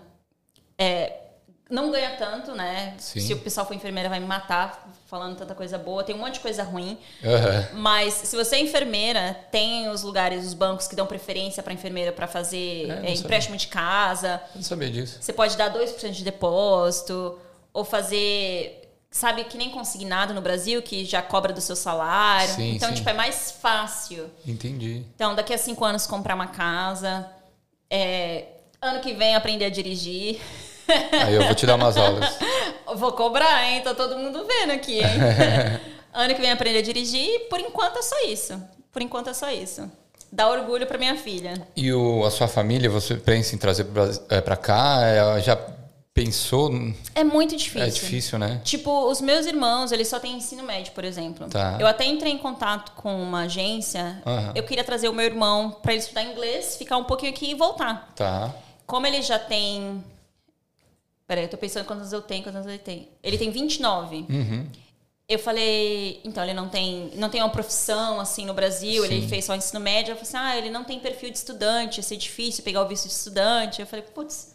é, 0.77 1.22
não 1.70 1.91
ganha 1.91 2.16
tanto, 2.18 2.53
né? 2.53 2.93
Sim. 2.97 3.20
Se 3.20 3.34
o 3.34 3.39
pessoal 3.39 3.66
for 3.66 3.74
enfermeira, 3.74 4.09
vai 4.09 4.20
me 4.20 4.26
matar 4.26 4.88
falando 5.07 5.38
tanta 5.38 5.55
coisa 5.55 5.78
boa. 5.78 6.03
Tem 6.03 6.14
um 6.14 6.20
monte 6.20 6.36
de 6.36 6.39
coisa 6.41 6.64
ruim. 6.64 6.97
Mas 7.74 8.14
se 8.14 8.36
você 8.36 8.57
é 8.57 8.59
enfermeira, 8.59 9.34
tem 9.51 9.89
os 9.89 10.03
lugares, 10.03 10.45
os 10.45 10.53
bancos 10.53 10.88
que 10.88 10.95
dão 10.95 11.07
preferência 11.07 11.64
para 11.64 11.74
enfermeira 11.74 12.11
para 12.11 12.28
fazer 12.28 12.89
É, 12.89 13.11
é, 13.11 13.14
empréstimo 13.14 13.55
de 13.57 13.68
casa. 13.68 14.41
Eu 14.53 14.57
não 14.57 14.64
sabia 14.64 14.91
disso. 14.91 15.18
Você 15.22 15.32
pode 15.34 15.55
dar 15.57 15.74
2% 15.74 16.11
de 16.11 16.24
depósito 16.24 17.39
ou 17.72 17.84
fazer, 17.84 18.89
sabe, 19.09 19.45
que 19.45 19.57
nem 19.57 19.72
consignado 19.72 20.34
no 20.34 20.41
Brasil, 20.41 20.82
que 20.82 21.05
já 21.05 21.22
cobra 21.22 21.53
do 21.53 21.61
seu 21.61 21.76
salário. 21.76 22.53
Sim, 22.53 22.76
então, 22.76 22.89
sim. 22.89 22.95
tipo, 22.95 23.09
é 23.09 23.14
mais 23.14 23.51
fácil. 23.51 24.30
Entendi. 24.45 25.03
Então, 25.16 25.34
daqui 25.34 25.53
a 25.53 25.57
cinco 25.57 25.84
anos, 25.86 26.05
comprar 26.05 26.36
uma 26.36 26.47
casa. 26.47 27.28
É, 27.89 28.45
ano 28.82 28.99
que 28.99 29.14
vem, 29.14 29.34
aprender 29.36 29.66
a 29.66 29.70
dirigir. 29.70 30.39
Aí 31.25 31.34
eu 31.34 31.43
vou 31.45 31.55
te 31.55 31.65
dar 31.65 31.75
umas 31.75 31.97
aulas. 31.97 32.38
Vou 32.95 33.11
cobrar, 33.13 33.65
hein? 33.69 33.81
Tá 33.81 33.93
todo 33.93 34.17
mundo 34.17 34.45
vendo 34.45 34.71
aqui, 34.71 34.99
hein? 34.99 35.05
ano 36.13 36.36
que 36.36 36.41
vem, 36.41 36.51
aprender 36.51 36.79
a 36.79 36.81
dirigir. 36.81 37.23
E, 37.23 37.39
por 37.49 37.59
enquanto, 37.59 37.97
é 37.99 38.01
só 38.01 38.25
isso. 38.25 38.61
Por 38.91 39.01
enquanto, 39.01 39.29
é 39.29 39.34
só 39.34 39.49
isso. 39.49 39.89
Dá 40.31 40.49
orgulho 40.49 40.86
pra 40.88 40.97
minha 40.97 41.15
filha. 41.15 41.53
E 41.75 41.91
o, 41.93 42.25
a 42.25 42.31
sua 42.31 42.47
família, 42.47 42.89
você 42.89 43.15
pensa 43.15 43.55
em 43.55 43.57
trazer 43.57 43.86
pra, 43.86 44.03
Brasi- 44.03 44.21
é, 44.29 44.41
cá? 44.55 44.99
É, 45.03 45.41
já 45.41 45.55
pensou? 46.13 46.71
É 47.15 47.23
muito 47.23 47.55
difícil. 47.55 47.81
É 47.81 47.89
difícil, 47.89 48.39
né? 48.39 48.61
Tipo, 48.63 49.09
os 49.09 49.19
meus 49.21 49.45
irmãos, 49.45 49.91
eles 49.91 50.07
só 50.07 50.19
têm 50.19 50.36
ensino 50.38 50.63
médio, 50.63 50.91
por 50.93 51.03
exemplo. 51.03 51.47
Tá. 51.49 51.77
Eu 51.79 51.88
até 51.88 52.05
entrei 52.05 52.31
em 52.31 52.38
contato 52.38 52.91
com 52.93 53.15
uma 53.21 53.41
agência. 53.43 54.21
Aham. 54.25 54.51
Eu 54.55 54.63
queria 54.63 54.84
trazer 54.84 55.07
o 55.09 55.13
meu 55.13 55.25
irmão 55.25 55.71
pra 55.81 55.93
ele 55.93 56.01
estudar 56.01 56.23
inglês, 56.23 56.75
ficar 56.77 56.97
um 56.97 57.03
pouquinho 57.03 57.31
aqui 57.31 57.51
e 57.51 57.55
voltar. 57.55 58.11
Tá. 58.15 58.53
Como 58.86 59.07
ele 59.07 59.21
já 59.21 59.39
tem. 59.39 60.03
Peraí, 61.28 61.43
eu 61.45 61.49
tô 61.49 61.57
pensando 61.57 61.86
quantos 61.86 62.01
anos 62.01 62.13
eu 62.13 62.21
tenho, 62.21 62.43
quantos 62.43 62.57
anos 62.57 62.69
ele 62.69 62.80
tem. 62.80 63.09
Ele 63.24 63.38
tem 63.38 63.49
29. 63.49 64.26
Uhum. 64.30 64.67
Eu 65.28 65.39
falei, 65.39 66.19
então 66.26 66.43
ele 66.43 66.53
não 66.53 66.67
tem, 66.67 67.11
não 67.15 67.30
tem 67.30 67.41
uma 67.41 67.49
profissão 67.49 68.19
assim 68.19 68.45
no 68.45 68.53
Brasil, 68.53 69.05
ele 69.05 69.21
Sim. 69.21 69.28
fez 69.30 69.45
só 69.45 69.55
ensino 69.55 69.80
médio. 69.80 70.11
Eu 70.11 70.17
falei 70.17 70.30
assim: 70.30 70.38
"Ah, 70.38 70.57
ele 70.57 70.69
não 70.69 70.84
tem 70.84 70.99
perfil 70.99 71.30
de 71.30 71.38
estudante, 71.38 71.97
ia 71.97 72.03
ser 72.03 72.17
difícil 72.17 72.63
pegar 72.63 72.82
o 72.84 72.88
visto 72.88 73.07
de 73.07 73.13
estudante". 73.13 73.82
Eu 73.82 73.88
falei: 73.88 74.03
"Putz, 74.13 74.53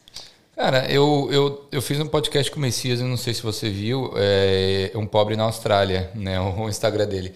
Cara, 0.59 0.91
eu, 0.91 1.29
eu, 1.31 1.69
eu 1.71 1.81
fiz 1.81 2.01
um 2.01 2.09
podcast 2.09 2.51
com 2.51 2.59
o 2.59 2.61
Messias, 2.61 3.01
eu 3.01 3.07
não 3.07 3.17
sei 3.17 3.33
se 3.33 3.41
você 3.41 3.71
viu, 3.71 4.13
é 4.17 4.91
Um 4.97 5.07
Pobre 5.07 5.37
na 5.37 5.45
Austrália, 5.45 6.11
né? 6.17 6.37
O 6.59 6.69
Instagram 6.69 7.07
dele. 7.07 7.33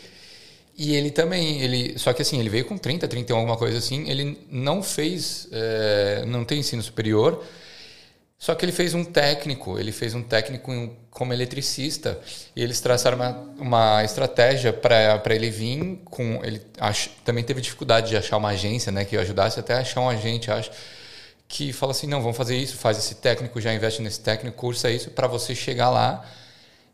E 0.77 0.97
ele 0.97 1.09
também, 1.09 1.63
ele, 1.63 1.97
só 2.01 2.13
que 2.13 2.21
assim, 2.21 2.41
ele 2.41 2.49
veio 2.49 2.65
com 2.65 2.77
30, 2.77 3.07
31, 3.07 3.37
alguma 3.37 3.57
coisa 3.57 3.79
assim, 3.79 4.11
ele 4.11 4.45
não 4.51 4.83
fez, 4.83 5.47
é, 5.53 6.25
não 6.27 6.45
tem 6.45 6.59
ensino 6.59 6.83
superior, 6.83 7.45
só 8.43 8.57
que 8.57 8.65
ele 8.65 8.73
fez 8.73 8.93
um 8.93 9.05
técnico, 9.05 9.79
ele 9.79 9.93
fez 9.93 10.17
um 10.17 10.23
técnico 10.25 10.73
como 11.13 11.33
eletricista, 11.33 12.19
e 12.57 12.61
eles 12.61 12.81
traçaram 12.81 13.17
uma, 13.17 13.31
uma 13.57 14.05
estratégia 14.05 14.73
para 14.73 15.23
ele 15.33 15.49
vir 15.49 16.01
com, 16.07 16.41
ele 16.43 16.61
ach, 16.81 17.07
também 17.25 17.45
teve 17.45 17.61
dificuldade 17.61 18.09
de 18.09 18.17
achar 18.17 18.39
uma 18.39 18.49
agência, 18.49 18.91
né, 18.91 19.05
que 19.05 19.17
ajudasse 19.17 19.61
até 19.61 19.75
achar 19.75 20.01
um 20.01 20.09
agente, 20.09 20.51
acho, 20.51 20.73
que 21.47 21.73
fala 21.73 21.93
assim, 21.93 22.09
não, 22.09 22.21
vamos 22.21 22.37
fazer 22.37 22.57
isso, 22.57 22.77
faz 22.79 22.99
esse 22.99 23.15
técnico, 23.15 23.61
já 23.61 23.73
investe 23.73 24.03
nesse 24.03 24.19
técnico, 24.19 24.57
cursa 24.57 24.91
isso 24.91 25.13
para 25.13 25.29
você 25.29 25.55
chegar 25.55 25.91
lá 25.91 26.29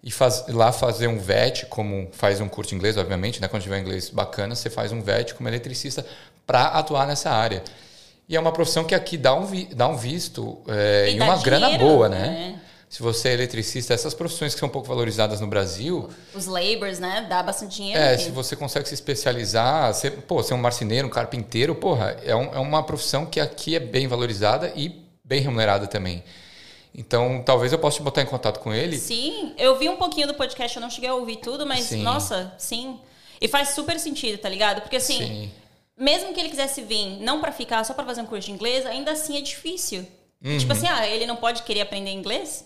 e 0.05 0.11
faz, 0.11 0.45
lá 0.49 0.71
fazer 0.71 1.07
um 1.07 1.19
VET, 1.19 1.65
como 1.71 2.11
faz 2.13 2.43
um 2.43 2.49
curso 2.49 2.73
de 2.73 2.77
inglês, 2.77 2.99
obviamente, 2.99 3.41
né? 3.41 3.49
Quando 3.49 3.63
tiver 3.63 3.81
inglês 3.81 4.11
bacana, 4.11 4.55
você 4.55 4.69
faz 4.69 4.93
um 4.93 5.01
VET 5.01 5.35
como 5.35 5.49
eletricista 5.49 6.05
para 6.47 6.67
atuar 6.67 7.07
nessa 7.07 7.31
área. 7.31 7.65
E 8.29 8.37
é 8.37 8.41
uma 8.41 8.53
profissão 8.53 8.85
que 8.85 8.95
aqui 8.95 9.17
dá 9.17 9.35
um, 9.35 9.47
vi- 9.47 9.69
dá 9.75 9.89
um 9.89 9.97
visto 9.97 10.59
é, 10.69 11.11
E 11.11 11.17
e 11.17 11.21
uma 11.21 11.37
grana 11.39 11.67
dinheiro, 11.67 11.85
boa, 11.87 12.09
né? 12.09 12.19
né? 12.29 12.61
Se 12.91 13.03
você 13.03 13.29
é 13.31 13.33
eletricista, 13.35 13.93
essas 13.93 14.15
profissões 14.15 14.55
que 14.55 14.61
são 14.61 14.69
um 14.69 14.73
pouco 14.73 14.89
valorizadas 14.89 15.41
no 15.41 15.47
Brasil, 15.47 16.09
os 16.35 16.47
labors, 16.47 16.99
né? 16.99 17.27
Dá 17.29 17.43
bastante 17.43 17.77
dinheiro. 17.77 17.99
é, 18.01 18.17
se 18.17 18.31
você 18.31 18.57
consegue 18.57 18.89
se 18.89 18.95
especializar, 18.95 19.93
ser, 19.95 20.11
pô, 20.23 20.43
ser 20.43 20.55
um 20.55 20.59
marceneiro, 20.59 21.07
um 21.07 21.11
carpinteiro, 21.11 21.75
porra, 21.75 22.17
é, 22.25 22.35
um- 22.35 22.55
é 22.55 22.59
uma 22.59 22.83
profissão 22.83 23.27
que 23.27 23.41
aqui 23.41 23.75
é 23.77 23.81
bem 23.81 24.07
valorizada 24.09 24.73
e 24.75 25.03
bem 25.23 25.41
remunerada 25.43 25.87
também. 25.87 26.23
Então, 26.95 27.43
talvez 27.45 27.73
eu 27.73 27.79
possa 27.79 27.99
te 27.99 28.03
botar 28.03 28.23
em 28.23 28.27
contato 28.27 28.59
com 28.61 28.73
ele. 28.73 28.97
Sim, 28.99 29.53
eu 29.59 29.79
vi 29.79 29.89
um 29.89 29.97
pouquinho 29.97 30.27
do 30.27 30.35
podcast, 30.35 30.77
eu 30.77 30.81
não 30.81 30.91
cheguei 30.91 31.11
a 31.11 31.15
ouvir 31.15 31.37
tudo, 31.37 31.67
mas 31.67 31.85
Sim. 31.85 32.03
nossa, 32.03 32.53
sim. 32.59 32.99
E 33.41 33.47
faz 33.47 33.71
super 33.71 34.01
sentido, 34.01 34.39
tá 34.39 34.49
ligado? 34.49 34.81
Porque 34.81 34.97
assim, 34.97 35.19
Sim. 35.19 35.51
Mesmo 35.99 36.33
que 36.33 36.41
ele 36.41 36.49
quisesse 36.51 36.83
vir 36.83 37.19
não 37.21 37.41
pra 37.41 37.53
ficar, 37.53 37.85
só 37.85 37.93
pra 37.95 38.05
fazer 38.05 38.21
um 38.23 38.27
curso 38.27 38.47
de 38.47 38.53
inglês, 38.53 38.87
ainda 38.87 39.13
assim 39.13 39.37
é 39.37 39.41
difícil. 39.41 40.07
Uhum. 40.45 40.57
Tipo 40.59 40.73
assim, 40.73 40.87
ah, 40.87 41.07
ele 41.07 41.27
não 41.27 41.37
pode 41.37 41.63
querer 41.65 41.81
aprender 41.81 42.11
inglês? 42.11 42.65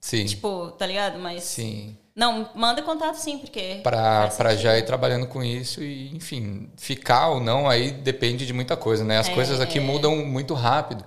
Sim. 0.00 0.24
Tipo, 0.24 0.70
tá 0.72 0.86
ligado? 0.86 1.18
Mas 1.18 1.42
Sim. 1.42 1.96
não, 2.14 2.48
manda 2.54 2.80
contato 2.82 3.16
sim, 3.16 3.36
porque 3.38 3.80
Para 3.82 4.28
para 4.28 4.50
sentido. 4.50 4.62
já 4.62 4.78
ir 4.78 4.82
trabalhando 4.84 5.26
com 5.26 5.42
isso 5.44 5.82
e, 5.82 6.10
enfim, 6.14 6.70
ficar 6.76 7.28
ou 7.28 7.40
não 7.40 7.68
aí 7.68 7.90
depende 7.90 8.46
de 8.46 8.52
muita 8.52 8.76
coisa, 8.76 9.04
né? 9.04 9.18
As 9.18 9.28
É. 9.28 9.34
coisas 9.34 9.60
aqui 9.60 9.78
mudam 9.80 10.16
muito 10.24 10.54
rápido. 10.54 11.04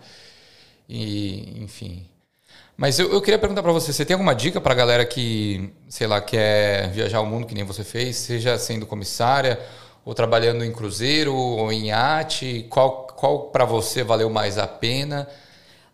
E, 0.88 1.61
enfim. 1.64 2.05
Mas 2.76 2.99
eu, 2.99 3.11
eu 3.11 3.22
queria 3.22 3.38
perguntar 3.39 3.61
para 3.64 3.72
você, 3.72 3.93
você 3.93 4.03
tem 4.05 4.14
alguma 4.16 4.34
dica 4.36 4.59
para 4.59 4.74
a 4.74 4.76
galera 4.76 5.05
que, 5.05 5.72
sei 5.88 6.07
lá, 6.07 6.20
quer 6.20 6.89
viajar 6.89 7.22
o 7.22 7.26
mundo 7.26 7.45
que 7.47 7.53
nem 7.55 7.64
você 7.64 7.84
fez, 7.84 8.16
seja 8.18 8.57
sendo 8.57 8.86
comissária 8.86 9.59
ou 10.06 10.14
trabalhando 10.14 10.64
em 10.64 10.72
cruzeiro 10.72 11.36
ou 11.36 11.72
em 11.72 11.88
iate, 11.88 12.66
qual 12.70 13.04
qual 13.24 13.39
para 13.43 13.64
você 13.64 14.04
valeu 14.04 14.30
mais 14.30 14.58
a 14.58 14.68
pena? 14.68 15.30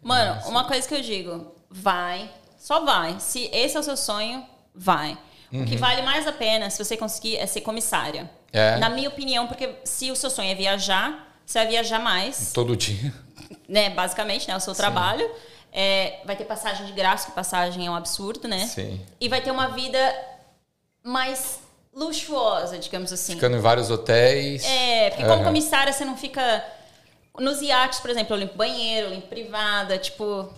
Mano, 0.01 0.41
uma 0.47 0.65
coisa 0.65 0.87
que 0.87 0.95
eu 0.95 1.01
digo, 1.01 1.53
vai, 1.69 2.27
só 2.57 2.83
vai. 2.83 3.19
Se 3.19 3.49
esse 3.53 3.77
é 3.77 3.79
o 3.79 3.83
seu 3.83 3.95
sonho, 3.95 4.43
vai. 4.73 5.15
O 5.51 5.63
que 5.63 5.77
vale 5.77 6.01
mais 6.01 6.25
a 6.27 6.31
pena, 6.31 6.69
se 6.71 6.83
você 6.83 6.97
conseguir, 6.97 7.37
é 7.37 7.45
ser 7.45 7.61
comissária. 7.61 8.23
Uhum. 8.23 8.29
É. 8.51 8.77
Na 8.77 8.89
minha 8.89 9.09
opinião, 9.09 9.47
porque 9.47 9.75
se 9.83 10.09
o 10.09 10.15
seu 10.15 10.29
sonho 10.29 10.49
é 10.49 10.55
viajar, 10.55 11.39
você 11.45 11.59
vai 11.59 11.67
viajar 11.67 11.99
mais, 11.99 12.51
Todo 12.51 12.75
dia. 12.75 13.13
né? 13.67 13.91
Basicamente, 13.91 14.47
né? 14.47 14.55
O 14.55 14.59
seu 14.59 14.73
trabalho. 14.73 15.29
É, 15.71 16.21
vai 16.25 16.35
ter 16.35 16.45
passagem 16.45 16.87
de 16.87 16.93
graça, 16.93 17.27
que 17.29 17.35
passagem 17.35 17.85
é 17.85 17.91
um 17.91 17.95
absurdo, 17.95 18.47
né? 18.47 18.65
Sim. 18.65 18.99
E 19.21 19.29
vai 19.29 19.39
ter 19.39 19.51
uma 19.51 19.67
vida 19.67 19.99
mais 21.03 21.59
luxuosa, 21.93 22.77
digamos 22.77 23.11
assim. 23.11 23.33
Ficando 23.33 23.57
em 23.57 23.59
vários 23.59 23.89
hotéis. 23.89 24.63
É, 24.63 25.09
porque 25.09 25.25
como 25.25 25.43
comissária 25.43 25.91
você 25.91 26.05
não 26.05 26.17
fica. 26.17 26.63
Nos 27.37 27.61
iates, 27.61 27.99
por 27.99 28.09
exemplo, 28.09 28.35
eu 28.35 28.39
limpo 28.39 28.55
banheiro, 28.55 29.07
eu 29.07 29.11
limpo 29.11 29.27
privada, 29.27 29.97
tipo. 29.97 30.51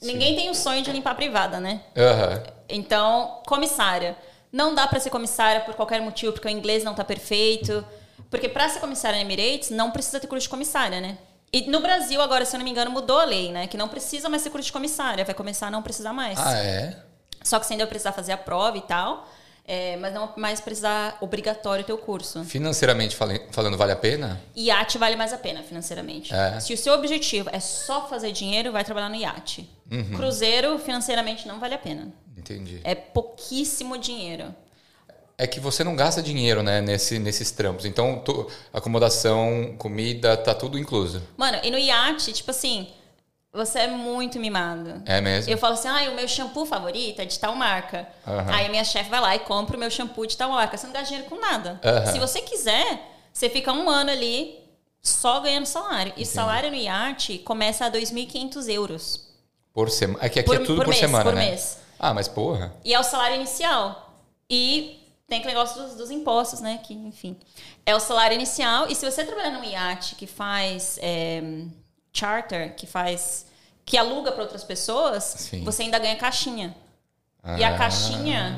Ninguém 0.00 0.36
tem 0.36 0.48
o 0.50 0.54
sonho 0.54 0.82
de 0.82 0.92
limpar 0.92 1.14
privada, 1.16 1.58
né? 1.58 1.82
Aham. 1.96 2.42
Então, 2.68 3.42
comissária. 3.46 4.16
Não 4.52 4.74
dá 4.74 4.86
pra 4.86 5.00
ser 5.00 5.10
comissária 5.10 5.62
por 5.62 5.74
qualquer 5.74 6.00
motivo, 6.00 6.32
porque 6.32 6.46
o 6.46 6.50
inglês 6.50 6.84
não 6.84 6.94
tá 6.94 7.04
perfeito. 7.04 7.84
Porque 8.30 8.48
pra 8.48 8.68
ser 8.68 8.80
comissária 8.80 9.16
na 9.16 9.22
Emirates, 9.22 9.70
não 9.70 9.90
precisa 9.90 10.20
ter 10.20 10.26
curso 10.26 10.44
de 10.44 10.48
comissária, 10.48 11.00
né? 11.00 11.18
E 11.52 11.62
no 11.62 11.80
Brasil, 11.80 12.20
agora, 12.20 12.44
se 12.44 12.54
eu 12.54 12.58
não 12.58 12.64
me 12.64 12.70
engano, 12.70 12.90
mudou 12.90 13.18
a 13.18 13.24
lei, 13.24 13.50
né? 13.50 13.66
Que 13.66 13.76
não 13.76 13.88
precisa 13.88 14.28
mais 14.28 14.42
ter 14.42 14.50
curso 14.50 14.66
de 14.66 14.72
comissária. 14.72 15.24
Vai 15.24 15.34
começar 15.34 15.68
a 15.68 15.70
não 15.70 15.82
precisar 15.82 16.12
mais. 16.12 16.38
Ah, 16.38 16.58
é? 16.58 16.96
Só 17.42 17.58
que 17.58 17.66
você 17.66 17.72
ainda 17.72 17.84
vai 17.84 17.90
precisar 17.90 18.12
fazer 18.12 18.32
a 18.32 18.36
prova 18.36 18.76
e 18.76 18.82
tal. 18.82 19.26
É, 19.68 19.96
mas 19.98 20.14
não 20.14 20.32
mais 20.36 20.60
precisar 20.62 21.18
obrigatório 21.20 21.84
ter 21.84 21.92
o 21.92 21.98
curso. 21.98 22.42
Financeiramente 22.44 23.14
falando, 23.14 23.76
vale 23.76 23.92
a 23.92 23.96
pena? 23.96 24.40
Iate 24.56 24.96
vale 24.96 25.14
mais 25.14 25.30
a 25.32 25.36
pena 25.38 25.62
financeiramente. 25.62 26.32
É. 26.34 26.58
Se 26.58 26.72
o 26.72 26.78
seu 26.78 26.94
objetivo 26.94 27.50
é 27.52 27.60
só 27.60 28.08
fazer 28.08 28.32
dinheiro, 28.32 28.72
vai 28.72 28.82
trabalhar 28.82 29.10
no 29.10 29.16
iate. 29.16 29.68
Uhum. 29.92 30.16
Cruzeiro, 30.16 30.78
financeiramente, 30.78 31.46
não 31.46 31.60
vale 31.60 31.74
a 31.74 31.78
pena. 31.78 32.10
Entendi. 32.36 32.80
É 32.82 32.94
pouquíssimo 32.94 33.98
dinheiro. 33.98 34.54
É 35.36 35.46
que 35.46 35.60
você 35.60 35.84
não 35.84 35.94
gasta 35.94 36.20
dinheiro, 36.22 36.62
né, 36.64 36.80
nesse, 36.80 37.18
nesses 37.18 37.50
trampos. 37.52 37.84
Então, 37.84 38.20
tu- 38.24 38.48
acomodação, 38.72 39.74
comida, 39.78 40.36
tá 40.36 40.52
tudo 40.54 40.76
incluso. 40.78 41.22
Mano, 41.36 41.58
e 41.62 41.70
no 41.70 41.78
iate, 41.78 42.32
tipo 42.32 42.50
assim, 42.50 42.88
você 43.52 43.80
é 43.80 43.86
muito 43.88 44.38
mimado. 44.38 45.02
É 45.06 45.20
mesmo? 45.20 45.50
Eu 45.52 45.58
falo 45.58 45.74
assim, 45.74 45.88
ah, 45.88 46.10
o 46.10 46.14
meu 46.14 46.28
shampoo 46.28 46.66
favorito 46.66 47.20
é 47.20 47.24
de 47.24 47.38
tal 47.38 47.54
marca. 47.56 48.08
Aham. 48.26 48.52
Aí 48.54 48.66
a 48.66 48.68
minha 48.68 48.84
chefe 48.84 49.08
vai 49.10 49.20
lá 49.20 49.34
e 49.36 49.40
compra 49.40 49.76
o 49.76 49.80
meu 49.80 49.90
shampoo 49.90 50.26
de 50.26 50.36
tal 50.36 50.50
marca. 50.50 50.76
Você 50.76 50.86
não 50.86 50.92
gasta 50.92 51.08
dinheiro 51.08 51.28
com 51.28 51.40
nada. 51.40 51.80
Aham. 51.84 52.06
Se 52.12 52.18
você 52.18 52.40
quiser, 52.42 53.10
você 53.32 53.48
fica 53.48 53.72
um 53.72 53.88
ano 53.88 54.10
ali 54.10 54.58
só 55.02 55.40
ganhando 55.40 55.66
salário. 55.66 56.12
E 56.16 56.26
salário 56.26 56.70
no 56.70 56.76
iate 56.76 57.38
começa 57.38 57.86
a 57.86 57.90
2.500 57.90 58.68
euros. 58.68 59.28
Por 59.72 59.90
semana. 59.90 60.18
Aqui, 60.24 60.40
aqui 60.40 60.46
Por- 60.48 60.56
é 60.56 60.58
tudo 60.64 60.76
por 60.76 60.84
por, 60.84 60.88
mês, 60.90 61.00
semana, 61.00 61.24
por 61.24 61.34
né? 61.34 61.50
mês. 61.50 61.78
Ah, 61.98 62.12
mas 62.12 62.28
porra. 62.28 62.74
E 62.84 62.92
é 62.92 62.98
o 63.00 63.02
salário 63.04 63.36
inicial. 63.36 64.22
E 64.50 64.98
tem 65.26 65.38
aquele 65.38 65.54
negócio 65.54 65.82
dos, 65.82 65.94
dos 65.94 66.10
impostos, 66.10 66.60
né? 66.60 66.80
Que, 66.82 66.94
enfim. 66.94 67.36
É 67.86 67.94
o 67.94 68.00
salário 68.00 68.34
inicial. 68.34 68.86
E 68.88 68.94
se 68.94 69.08
você 69.10 69.24
trabalhar 69.24 69.50
num 69.50 69.64
iate 69.64 70.14
que 70.16 70.26
faz 70.26 70.98
é, 71.02 71.42
charter, 72.18 72.74
que 72.76 72.86
faz. 72.86 73.46
que 73.84 73.96
aluga 73.96 74.30
para 74.32 74.42
outras 74.42 74.62
pessoas, 74.64 75.24
Sim. 75.24 75.64
você 75.64 75.82
ainda 75.84 75.98
ganha 75.98 76.14
caixinha. 76.16 76.76
E 77.58 77.64
a 77.64 77.74
Ah. 77.74 77.78
caixinha, 77.78 78.54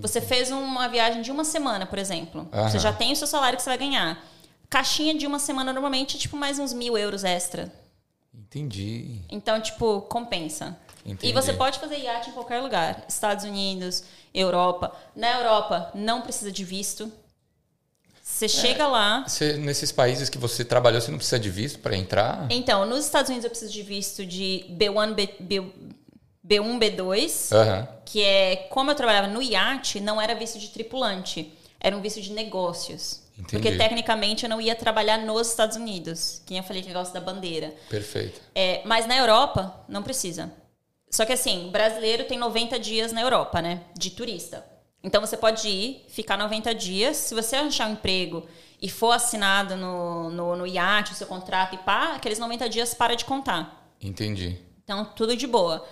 você 0.00 0.20
fez 0.20 0.50
uma 0.50 0.88
viagem 0.88 1.22
de 1.22 1.30
uma 1.30 1.44
semana, 1.44 1.86
por 1.86 2.00
exemplo. 2.00 2.48
Você 2.68 2.80
já 2.80 2.92
tem 2.92 3.12
o 3.12 3.16
seu 3.16 3.28
salário 3.28 3.56
que 3.56 3.62
você 3.62 3.70
vai 3.70 3.78
ganhar. 3.78 4.18
Caixinha 4.68 5.14
de 5.14 5.24
uma 5.24 5.38
semana 5.38 5.72
normalmente 5.72 6.16
é 6.16 6.18
tipo 6.18 6.36
mais 6.36 6.58
uns 6.58 6.72
mil 6.72 6.98
euros 6.98 7.22
extra. 7.22 7.70
Entendi. 8.34 9.20
Então, 9.30 9.60
tipo, 9.60 10.00
compensa. 10.02 10.76
Entendi. 11.06 11.28
E 11.28 11.32
você 11.32 11.52
pode 11.52 11.78
fazer 11.78 11.98
iate 11.98 12.30
em 12.30 12.32
qualquer 12.32 12.60
lugar. 12.60 13.04
Estados 13.08 13.44
Unidos, 13.44 14.02
Europa. 14.34 14.92
Na 15.14 15.30
Europa, 15.38 15.90
não 15.94 16.22
precisa 16.22 16.50
de 16.50 16.64
visto. 16.64 17.12
Você 18.42 18.48
chega 18.48 18.88
lá. 18.88 19.24
Você, 19.26 19.52
nesses 19.54 19.92
países 19.92 20.28
que 20.28 20.36
você 20.36 20.64
trabalhou, 20.64 21.00
você 21.00 21.10
não 21.10 21.18
precisa 21.18 21.38
de 21.38 21.48
visto 21.48 21.78
para 21.78 21.96
entrar? 21.96 22.46
Então, 22.50 22.84
nos 22.84 23.04
Estados 23.04 23.28
Unidos 23.28 23.44
eu 23.44 23.50
preciso 23.50 23.72
de 23.72 23.82
visto 23.82 24.26
de 24.26 24.64
B1, 24.70 25.14
B, 25.14 25.34
B, 25.38 25.62
B1 26.44 26.78
B2, 26.78 27.52
Aham. 27.52 27.88
que 28.04 28.22
é 28.22 28.56
como 28.68 28.90
eu 28.90 28.94
trabalhava 28.96 29.28
no 29.28 29.40
iate, 29.40 30.00
não 30.00 30.20
era 30.20 30.34
visto 30.34 30.58
de 30.58 30.68
tripulante, 30.70 31.52
era 31.78 31.96
um 31.96 32.00
visto 32.00 32.20
de 32.20 32.32
negócios. 32.32 33.22
Entendi. 33.38 33.52
Porque 33.52 33.76
tecnicamente 33.76 34.44
eu 34.44 34.50
não 34.50 34.60
ia 34.60 34.74
trabalhar 34.74 35.18
nos 35.18 35.48
Estados 35.48 35.76
Unidos, 35.76 36.42
que 36.44 36.56
eu 36.56 36.62
falei 36.64 36.82
que 36.82 36.88
negócio 36.88 37.14
da 37.14 37.20
bandeira. 37.20 37.72
Perfeito. 37.88 38.40
É, 38.54 38.82
mas 38.84 39.06
na 39.06 39.16
Europa, 39.16 39.84
não 39.88 40.02
precisa. 40.02 40.52
Só 41.08 41.24
que 41.24 41.32
assim, 41.32 41.70
brasileiro 41.70 42.24
tem 42.24 42.38
90 42.38 42.78
dias 42.78 43.12
na 43.12 43.20
Europa, 43.20 43.62
né? 43.62 43.82
De 43.96 44.10
turista. 44.10 44.71
Então 45.02 45.20
você 45.20 45.36
pode 45.36 45.68
ir, 45.68 46.04
ficar 46.08 46.36
90 46.36 46.74
dias. 46.74 47.16
Se 47.16 47.34
você 47.34 47.56
achar 47.56 47.88
um 47.88 47.92
emprego 47.92 48.46
e 48.80 48.88
for 48.88 49.12
assinado 49.12 49.76
no, 49.76 50.30
no, 50.30 50.56
no 50.56 50.66
iate, 50.66 51.12
o 51.12 51.14
seu 51.14 51.26
contrato 51.26 51.74
e 51.74 51.78
pá, 51.78 52.14
aqueles 52.14 52.38
90 52.38 52.68
dias 52.68 52.94
para 52.94 53.14
de 53.14 53.24
contar. 53.24 53.94
Entendi. 54.00 54.58
Então, 54.84 55.04
tudo 55.04 55.36
de 55.36 55.46
boa. 55.46 55.84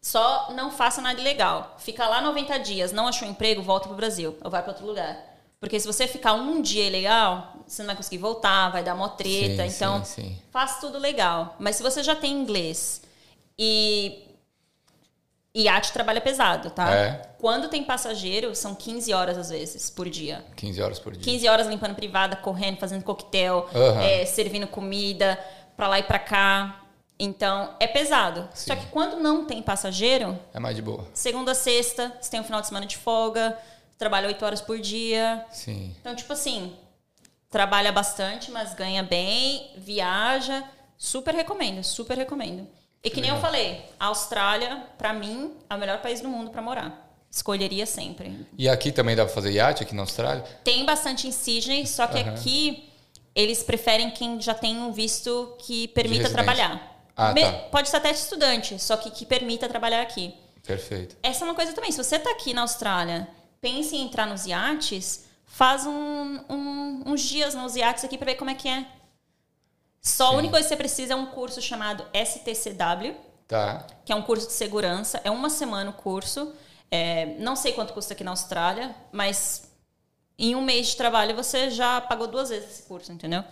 Só 0.00 0.52
não 0.52 0.70
faça 0.70 1.00
nada 1.00 1.20
ilegal. 1.20 1.76
Fica 1.78 2.08
lá 2.08 2.20
90 2.20 2.58
dias, 2.58 2.92
não 2.92 3.08
achou 3.08 3.26
um 3.26 3.32
emprego, 3.32 3.62
volta 3.62 3.88
pro 3.88 3.96
Brasil 3.96 4.36
ou 4.42 4.50
vai 4.50 4.62
para 4.62 4.72
outro 4.72 4.86
lugar. 4.86 5.16
Porque 5.58 5.80
se 5.80 5.86
você 5.86 6.06
ficar 6.06 6.34
um 6.34 6.60
dia 6.60 6.86
ilegal, 6.86 7.56
você 7.66 7.82
não 7.82 7.88
vai 7.88 7.96
conseguir 7.96 8.18
voltar, 8.18 8.70
vai 8.70 8.84
dar 8.84 8.94
mó 8.94 9.08
treta. 9.08 9.68
Sim, 9.68 9.74
então, 9.74 10.04
sim, 10.04 10.22
sim. 10.22 10.38
faz 10.50 10.78
tudo 10.78 10.98
legal. 10.98 11.56
Mas 11.58 11.76
se 11.76 11.82
você 11.82 12.02
já 12.02 12.14
tem 12.14 12.32
inglês 12.32 13.02
e 13.58 14.25
iate 15.62 15.92
trabalha 15.92 16.20
pesado, 16.20 16.70
tá? 16.70 16.90
É. 16.94 17.22
Quando 17.38 17.68
tem 17.68 17.82
passageiro, 17.84 18.54
são 18.54 18.74
15 18.74 19.12
horas 19.12 19.38
às 19.38 19.48
vezes 19.50 19.88
por 19.90 20.08
dia. 20.08 20.44
15 20.56 20.82
horas 20.82 20.98
por 20.98 21.12
dia. 21.12 21.22
15 21.22 21.48
horas 21.48 21.66
limpando 21.66 21.94
privada, 21.94 22.36
correndo, 22.36 22.78
fazendo 22.78 23.02
coquetel, 23.02 23.68
Aham. 23.74 24.02
é, 24.02 24.24
servindo 24.26 24.66
comida 24.66 25.38
pra 25.76 25.88
lá 25.88 25.98
e 25.98 26.02
pra 26.02 26.18
cá. 26.18 26.82
Então, 27.18 27.74
é 27.80 27.86
pesado. 27.86 28.46
Sim. 28.52 28.66
Só 28.68 28.76
que 28.76 28.86
quando 28.86 29.16
não 29.16 29.46
tem 29.46 29.62
passageiro, 29.62 30.38
É 30.52 30.60
mais 30.60 30.76
de 30.76 30.82
boa. 30.82 31.06
segunda 31.14 31.52
a 31.52 31.54
sexta, 31.54 32.12
você 32.20 32.30
tem 32.30 32.40
um 32.40 32.44
final 32.44 32.60
de 32.60 32.66
semana 32.66 32.84
de 32.84 32.96
folga, 32.98 33.56
trabalha 33.96 34.28
8 34.28 34.44
horas 34.44 34.60
por 34.60 34.78
dia. 34.78 35.42
Sim. 35.50 35.94
Então, 36.00 36.14
tipo 36.14 36.30
assim, 36.34 36.76
trabalha 37.48 37.90
bastante, 37.90 38.50
mas 38.50 38.74
ganha 38.74 39.02
bem, 39.02 39.70
viaja. 39.78 40.62
Super 40.98 41.34
recomendo, 41.34 41.82
super 41.82 42.16
recomendo. 42.18 42.66
E 43.06 43.10
que 43.10 43.20
nem 43.20 43.30
eu 43.30 43.38
falei, 43.38 43.80
a 44.00 44.06
Austrália, 44.06 44.82
pra 44.98 45.12
mim, 45.12 45.52
é 45.70 45.74
o 45.74 45.78
melhor 45.78 45.98
país 46.02 46.20
do 46.20 46.28
mundo 46.28 46.50
pra 46.50 46.60
morar. 46.60 47.08
Escolheria 47.30 47.86
sempre. 47.86 48.46
E 48.58 48.68
aqui 48.68 48.90
também 48.90 49.14
dá 49.14 49.24
pra 49.24 49.32
fazer 49.32 49.52
iate, 49.52 49.82
aqui 49.82 49.94
na 49.94 50.02
Austrália? 50.02 50.42
Tem 50.64 50.84
bastante 50.84 51.28
em 51.28 51.32
Sydney, 51.32 51.86
só 51.86 52.06
que 52.08 52.18
Aham. 52.18 52.30
aqui 52.34 52.88
eles 53.34 53.62
preferem 53.62 54.10
quem 54.10 54.40
já 54.40 54.54
tem 54.54 54.76
um 54.78 54.90
visto 54.92 55.54
que 55.60 55.86
permita 55.88 56.28
trabalhar. 56.30 57.04
Ah, 57.16 57.32
Me- 57.32 57.42
tá. 57.42 57.52
Pode 57.70 57.88
ser 57.88 57.96
até 57.98 58.10
de 58.10 58.18
estudante, 58.18 58.78
só 58.82 58.96
que 58.96 59.10
que 59.10 59.24
permita 59.24 59.68
trabalhar 59.68 60.02
aqui. 60.02 60.34
Perfeito. 60.66 61.16
Essa 61.22 61.44
é 61.44 61.48
uma 61.48 61.54
coisa 61.54 61.72
também. 61.72 61.92
Se 61.92 61.98
você 62.02 62.18
tá 62.18 62.30
aqui 62.30 62.52
na 62.52 62.62
Austrália, 62.62 63.28
pense 63.60 63.94
em 63.94 64.02
entrar 64.02 64.26
nos 64.26 64.46
iates, 64.46 65.26
faz 65.46 65.86
um- 65.86 66.40
um- 66.50 67.02
uns 67.06 67.20
dias 67.22 67.54
nos 67.54 67.76
iates 67.76 68.04
aqui 68.04 68.18
pra 68.18 68.26
ver 68.26 68.34
como 68.34 68.50
é 68.50 68.54
que 68.54 68.68
é. 68.68 68.84
Só 70.06 70.28
Sim. 70.28 70.34
a 70.34 70.38
única 70.38 70.52
coisa 70.52 70.64
que 70.64 70.68
você 70.68 70.76
precisa 70.76 71.14
é 71.14 71.16
um 71.16 71.26
curso 71.26 71.60
chamado 71.60 72.06
STCW, 72.14 73.16
Tá. 73.48 73.84
que 74.04 74.12
é 74.12 74.14
um 74.14 74.22
curso 74.22 74.46
de 74.46 74.52
segurança. 74.52 75.20
É 75.24 75.32
uma 75.32 75.50
semana 75.50 75.90
o 75.90 75.92
curso. 75.92 76.52
É, 76.88 77.34
não 77.40 77.56
sei 77.56 77.72
quanto 77.72 77.92
custa 77.92 78.14
aqui 78.14 78.22
na 78.22 78.30
Austrália, 78.30 78.94
mas 79.10 79.68
em 80.38 80.54
um 80.54 80.62
mês 80.62 80.88
de 80.88 80.96
trabalho 80.96 81.34
você 81.34 81.70
já 81.70 82.00
pagou 82.00 82.28
duas 82.28 82.50
vezes 82.50 82.70
esse 82.70 82.82
curso, 82.84 83.10
entendeu? 83.10 83.42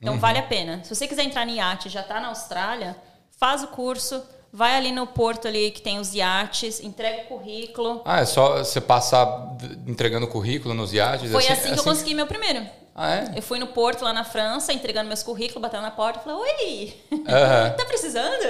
Então 0.00 0.18
vale 0.18 0.38
a 0.40 0.42
pena. 0.42 0.82
Se 0.82 0.92
você 0.92 1.06
quiser 1.06 1.22
entrar 1.22 1.46
em 1.46 1.56
iate 1.58 1.86
e 1.86 1.90
já 1.90 2.02
tá 2.02 2.20
na 2.20 2.28
Austrália, 2.28 2.96
faz 3.38 3.62
o 3.62 3.68
curso, 3.68 4.20
vai 4.52 4.74
ali 4.74 4.90
no 4.90 5.06
porto 5.06 5.46
ali 5.46 5.70
que 5.70 5.80
tem 5.80 6.00
os 6.00 6.12
iates, 6.12 6.80
entrega 6.80 7.22
o 7.22 7.26
currículo. 7.26 8.02
Ah, 8.04 8.18
é 8.18 8.24
só 8.24 8.58
você 8.58 8.80
passar 8.80 9.56
entregando 9.86 10.26
currículo 10.26 10.74
nos 10.74 10.92
iates? 10.92 11.30
Foi 11.30 11.46
assim, 11.46 11.72
que 11.72 11.78
eu 11.78 11.84
consegui 11.84 12.14
meu 12.14 12.26
primeiro. 12.26 12.66
Ah, 13.02 13.14
é? 13.16 13.32
Eu 13.36 13.42
fui 13.42 13.58
no 13.58 13.68
porto 13.68 14.02
lá 14.04 14.12
na 14.12 14.24
França, 14.24 14.72
entregando 14.74 15.08
meus 15.08 15.22
currículos, 15.22 15.62
batendo 15.62 15.82
na 15.82 15.90
porta 15.90 16.20
e 16.20 16.22
falei, 16.24 16.38
oi, 16.38 16.94
tá 17.76 17.84
precisando? 17.86 18.44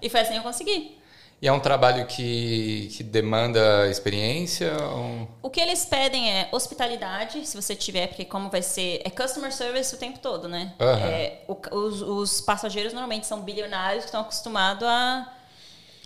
E 0.00 0.08
foi 0.08 0.20
assim 0.20 0.32
que 0.32 0.38
eu 0.38 0.42
consegui. 0.42 0.96
E 1.42 1.48
é 1.48 1.52
um 1.52 1.60
trabalho 1.60 2.06
que, 2.06 2.90
que 2.94 3.02
demanda 3.02 3.88
experiência? 3.88 4.72
Ou... 4.82 5.26
O 5.42 5.48
que 5.50 5.58
eles 5.60 5.84
pedem 5.86 6.30
é 6.30 6.48
hospitalidade, 6.52 7.46
se 7.46 7.56
você 7.56 7.74
tiver, 7.74 8.08
porque 8.08 8.26
como 8.26 8.50
vai 8.50 8.60
ser. 8.62 9.00
É 9.04 9.10
customer 9.10 9.50
service 9.52 9.94
o 9.94 9.98
tempo 9.98 10.18
todo, 10.18 10.48
né? 10.48 10.74
É, 11.02 11.38
o- 11.48 11.56
os, 11.76 12.02
os 12.02 12.40
passageiros 12.42 12.92
normalmente 12.92 13.26
são 13.26 13.40
bilionários 13.40 14.04
que 14.04 14.08
estão 14.08 14.20
acostumados 14.20 14.86
a. 14.86 15.32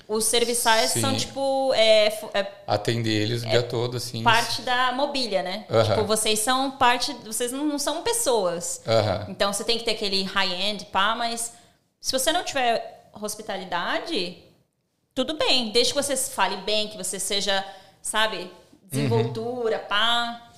Os 0.06 0.24
serviçais 0.26 0.90
Sim. 0.90 1.00
são 1.00 1.16
tipo. 1.16 1.72
É, 1.74 2.08
é 2.34 2.52
Atender 2.66 3.22
eles 3.22 3.42
o 3.42 3.46
dia 3.46 3.62
todo, 3.62 3.96
assim. 3.96 4.22
parte 4.22 4.60
da 4.62 4.92
mobília, 4.92 5.42
né? 5.42 5.64
Aham. 5.70 5.84
Tipo, 5.84 6.04
vocês 6.04 6.40
são 6.40 6.72
parte. 6.72 7.12
Vocês 7.24 7.52
não, 7.52 7.78
são 7.78 8.02
pessoas. 8.02 8.82
Aham. 8.86 9.26
Então 9.28 9.52
você 9.52 9.64
tem 9.64 9.78
que 9.78 9.84
ter 9.84 9.92
aquele 9.92 10.22
high-end, 10.24 10.86
pá, 10.86 11.14
mas 11.14 11.52
se 12.00 12.12
você 12.12 12.32
não 12.32 12.44
tiver 12.44 13.08
hospitalidade, 13.20 14.38
tudo 15.14 15.38
bem. 15.38 15.70
Desde 15.70 15.94
que 15.94 16.02
você 16.02 16.16
fale 16.16 16.56
bem, 16.58 16.88
que 16.88 16.98
você 16.98 17.18
seja, 17.18 17.64
sabe, 18.02 18.50
desenvoltura, 18.90 19.78
pá. 19.78 20.50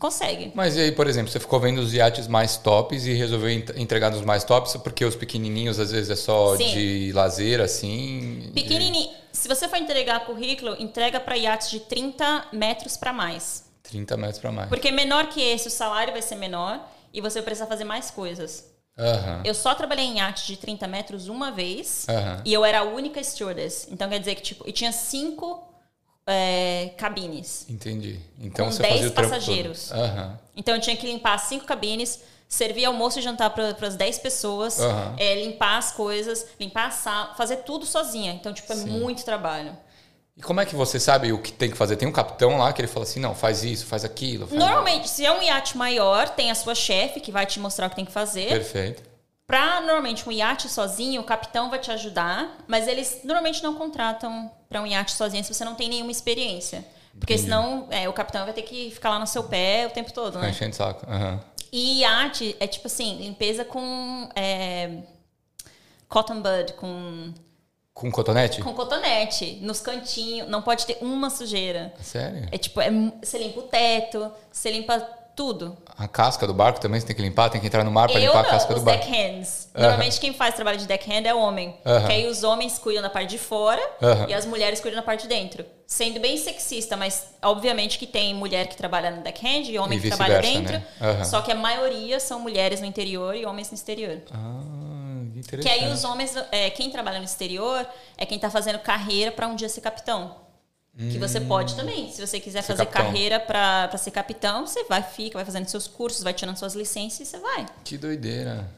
Consegue. 0.00 0.50
Mas 0.54 0.76
e 0.76 0.80
aí, 0.80 0.92
por 0.92 1.06
exemplo, 1.06 1.30
você 1.30 1.38
ficou 1.38 1.60
vendo 1.60 1.78
os 1.78 1.92
iates 1.92 2.26
mais 2.26 2.56
tops 2.56 3.04
e 3.06 3.12
resolveu 3.12 3.50
ent- 3.50 3.76
entregar 3.76 4.10
nos 4.10 4.22
mais 4.22 4.42
tops 4.42 4.74
porque 4.78 5.04
os 5.04 5.14
pequenininhos 5.14 5.78
às 5.78 5.92
vezes 5.92 6.08
é 6.10 6.16
só 6.16 6.56
Sim. 6.56 6.72
de 6.72 7.12
lazer, 7.12 7.60
assim? 7.60 8.50
Pequenininho. 8.54 9.10
Se 9.30 9.46
você 9.46 9.68
for 9.68 9.76
entregar 9.76 10.20
currículo, 10.26 10.74
entrega 10.80 11.20
para 11.20 11.36
iates 11.36 11.70
de 11.70 11.80
30 11.80 12.46
metros 12.52 12.96
para 12.96 13.12
mais. 13.12 13.64
De 13.84 13.90
30 13.90 14.16
metros 14.16 14.38
para 14.38 14.50
mais. 14.50 14.68
Porque 14.70 14.90
menor 14.90 15.28
que 15.28 15.40
esse, 15.40 15.68
o 15.68 15.70
salário 15.70 16.12
vai 16.14 16.22
ser 16.22 16.36
menor 16.36 16.80
e 17.12 17.20
você 17.20 17.34
vai 17.40 17.44
precisar 17.44 17.66
fazer 17.66 17.84
mais 17.84 18.10
coisas. 18.10 18.64
Aham. 18.98 19.42
Eu 19.44 19.54
só 19.54 19.74
trabalhei 19.74 20.04
em 20.06 20.16
iate 20.18 20.46
de 20.46 20.56
30 20.56 20.86
metros 20.88 21.28
uma 21.28 21.50
vez 21.52 22.06
Aham. 22.08 22.42
e 22.44 22.52
eu 22.52 22.64
era 22.64 22.80
a 22.80 22.84
única 22.84 23.22
stewardess. 23.22 23.86
Então 23.90 24.08
quer 24.08 24.18
dizer 24.18 24.34
que, 24.34 24.42
tipo, 24.42 24.64
e 24.68 24.72
tinha 24.72 24.92
cinco 24.92 25.62
é, 26.30 26.92
cabines. 26.96 27.66
Entendi. 27.68 28.18
Então 28.40 28.66
Com 28.66 28.72
você 28.72 28.82
10 28.82 28.92
fazia 28.94 29.08
o 29.08 29.10
trampo 29.12 29.30
passageiros. 29.30 29.92
Aham. 29.92 30.38
Então 30.56 30.74
eu 30.74 30.80
tinha 30.80 30.96
que 30.96 31.06
limpar 31.06 31.36
cinco 31.38 31.64
cabines, 31.64 32.20
servir 32.48 32.84
almoço 32.84 33.18
e 33.18 33.22
jantar 33.22 33.50
para 33.50 33.74
as 33.86 33.96
10 33.96 34.18
pessoas, 34.18 34.80
Aham. 34.80 35.14
é, 35.18 35.42
limpar 35.42 35.78
as 35.78 35.92
coisas, 35.92 36.46
limpar 36.58 36.88
a 36.88 36.90
sala, 36.90 37.34
fazer 37.34 37.58
tudo 37.58 37.84
sozinha. 37.86 38.32
Então, 38.32 38.52
tipo, 38.52 38.72
é 38.72 38.76
muito 38.76 39.24
trabalho. 39.24 39.76
E 40.36 40.42
como 40.42 40.60
é 40.60 40.64
que 40.64 40.74
você 40.74 40.98
sabe 40.98 41.32
o 41.32 41.38
que 41.38 41.52
tem 41.52 41.70
que 41.70 41.76
fazer? 41.76 41.96
Tem 41.96 42.08
um 42.08 42.12
capitão 42.12 42.56
lá 42.56 42.72
que 42.72 42.80
ele 42.80 42.88
fala 42.88 43.04
assim, 43.04 43.20
não, 43.20 43.34
faz 43.34 43.62
isso, 43.62 43.84
faz 43.84 44.04
aquilo. 44.04 44.46
Faz... 44.46 44.58
Normalmente, 44.58 45.08
se 45.08 45.24
é 45.24 45.30
um 45.30 45.42
iate 45.42 45.76
maior, 45.76 46.30
tem 46.30 46.50
a 46.50 46.54
sua 46.54 46.74
chefe 46.74 47.20
que 47.20 47.30
vai 47.30 47.44
te 47.44 47.60
mostrar 47.60 47.88
o 47.88 47.90
que 47.90 47.96
tem 47.96 48.06
que 48.06 48.12
fazer. 48.12 48.48
Perfeito. 48.48 49.09
Pra 49.50 49.80
normalmente 49.80 50.28
um 50.28 50.32
iate 50.32 50.68
sozinho, 50.68 51.20
o 51.20 51.24
capitão 51.24 51.68
vai 51.70 51.78
te 51.78 51.90
ajudar, 51.90 52.56
mas 52.68 52.86
eles 52.86 53.20
normalmente 53.24 53.62
não 53.62 53.74
contratam 53.74 54.50
pra 54.68 54.80
um 54.80 54.86
iate 54.86 55.12
sozinho 55.12 55.42
se 55.42 55.52
você 55.52 55.64
não 55.64 55.74
tem 55.74 55.88
nenhuma 55.88 56.10
experiência. 56.12 56.86
Porque 57.18 57.34
Entendi. 57.34 57.48
senão 57.50 57.88
é, 57.90 58.08
o 58.08 58.12
capitão 58.12 58.44
vai 58.44 58.54
ter 58.54 58.62
que 58.62 58.90
ficar 58.92 59.10
lá 59.10 59.18
no 59.18 59.26
seu 59.26 59.42
pé 59.44 59.86
o 59.86 59.90
tempo 59.90 60.12
todo, 60.12 60.34
Fica 60.34 60.44
né? 60.44 60.50
enchendo 60.50 60.70
o 60.72 60.76
saco. 60.76 61.04
Aham. 61.10 61.40
E 61.72 62.00
iate 62.00 62.56
é 62.60 62.66
tipo 62.66 62.86
assim, 62.86 63.16
limpeza 63.18 63.64
com 63.64 64.28
é, 64.36 64.98
cotton 66.08 66.40
bud, 66.40 66.72
com, 66.74 67.32
Com 67.92 68.10
cotonete? 68.10 68.62
com 68.62 68.72
cotonete, 68.74 69.58
nos 69.62 69.80
cantinhos, 69.80 70.48
não 70.48 70.62
pode 70.62 70.86
ter 70.86 70.98
uma 71.00 71.28
sujeira. 71.30 71.92
Sério? 72.00 72.48
É 72.52 72.58
tipo, 72.58 72.80
é 72.80 72.90
você 73.22 73.38
limpa 73.38 73.60
o 73.60 73.62
teto, 73.64 74.32
você 74.50 74.70
limpa 74.70 75.06
tudo. 75.40 75.74
A 75.96 76.06
casca 76.06 76.46
do 76.46 76.52
barco 76.52 76.78
também 76.80 77.00
você 77.00 77.06
tem 77.06 77.16
que 77.16 77.22
limpar? 77.22 77.48
Tem 77.48 77.58
que 77.58 77.66
entrar 77.66 77.82
no 77.82 77.90
mar 77.90 78.10
para 78.10 78.20
limpar 78.20 78.34
não, 78.34 78.40
a 78.40 78.44
casca 78.44 78.74
do 78.74 78.82
barco? 78.82 79.06
deckhands. 79.06 79.68
Aham. 79.74 79.82
Normalmente 79.84 80.20
quem 80.20 80.34
faz 80.34 80.54
trabalho 80.54 80.76
de 80.76 80.86
deckhand 80.86 81.22
é 81.24 81.34
homem. 81.34 81.74
Aham. 81.86 82.06
Que 82.06 82.12
aí 82.12 82.26
os 82.26 82.42
homens 82.44 82.78
cuidam 82.78 83.02
da 83.02 83.08
parte 83.08 83.30
de 83.30 83.38
fora 83.38 83.80
Aham. 84.02 84.26
e 84.28 84.34
as 84.34 84.44
mulheres 84.44 84.80
cuidam 84.80 85.00
da 85.00 85.02
parte 85.02 85.22
de 85.22 85.28
dentro. 85.28 85.64
Sendo 85.86 86.20
bem 86.20 86.36
sexista, 86.36 86.94
mas 86.94 87.28
obviamente 87.40 87.98
que 87.98 88.06
tem 88.06 88.34
mulher 88.34 88.66
que 88.66 88.76
trabalha 88.76 89.10
no 89.10 89.22
deckhand 89.22 89.62
e 89.70 89.78
homem 89.78 89.98
E 89.98 90.02
que 90.02 90.08
trabalha 90.08 90.42
dentro. 90.42 90.74
né? 90.74 90.86
Aham. 91.00 91.24
Só 91.24 91.40
que 91.40 91.50
a 91.50 91.54
maioria 91.54 92.20
são 92.20 92.38
mulheres 92.38 92.78
no 92.82 92.86
interior 92.86 93.34
e 93.34 93.46
homens 93.46 93.70
no 93.70 93.74
exterior. 93.76 94.20
Ah, 94.30 94.60
que 95.48 95.56
Que 95.56 95.68
aí 95.70 95.90
os 95.90 96.04
homens, 96.04 96.34
é, 96.52 96.68
quem 96.68 96.90
trabalha 96.90 97.18
no 97.18 97.24
exterior 97.24 97.86
é 98.18 98.26
quem 98.26 98.38
tá 98.38 98.50
fazendo 98.50 98.78
carreira 98.78 99.32
para 99.32 99.46
um 99.46 99.54
dia 99.56 99.70
ser 99.70 99.80
capitão. 99.80 100.36
Que 101.10 101.18
você 101.18 101.38
Hum. 101.38 101.48
pode 101.48 101.74
também. 101.76 102.10
Se 102.12 102.24
você 102.24 102.38
quiser 102.38 102.60
Ser 102.62 102.72
fazer 102.74 102.84
capitão. 102.86 103.06
carreira 103.06 103.40
para 103.40 103.96
ser 103.96 104.10
capitão, 104.10 104.66
você 104.66 104.84
vai, 104.84 105.02
fica, 105.02 105.38
vai 105.38 105.44
fazendo 105.46 105.66
seus 105.68 105.86
cursos, 105.86 106.22
vai 106.22 106.34
tirando 106.34 106.56
suas 106.58 106.74
licenças 106.74 107.20
e 107.20 107.24
você 107.26 107.38
vai. 107.38 107.64
Que 107.84 107.96
doideira. 107.96 108.68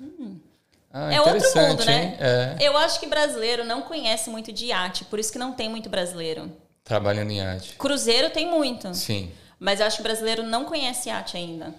Ah, 0.92 1.12
é 1.12 1.20
outro 1.20 1.48
mundo, 1.56 1.84
né? 1.84 2.16
É. 2.20 2.56
Eu 2.60 2.76
acho 2.76 3.00
que 3.00 3.06
brasileiro 3.06 3.64
não 3.64 3.82
conhece 3.82 4.28
muito 4.30 4.52
de 4.52 4.66
iate, 4.66 5.04
por 5.06 5.18
isso 5.18 5.32
que 5.32 5.38
não 5.38 5.52
tem 5.52 5.68
muito 5.68 5.88
brasileiro. 5.88 6.52
Trabalhando 6.84 7.30
em 7.30 7.40
arte. 7.40 7.74
Cruzeiro 7.76 8.28
tem 8.30 8.46
muito, 8.48 8.94
Sim. 8.94 9.30
mas 9.58 9.80
eu 9.80 9.86
acho 9.86 9.96
que 9.96 10.02
brasileiro 10.02 10.42
não 10.42 10.64
conhece 10.64 11.08
iate 11.08 11.36
ainda. 11.36 11.74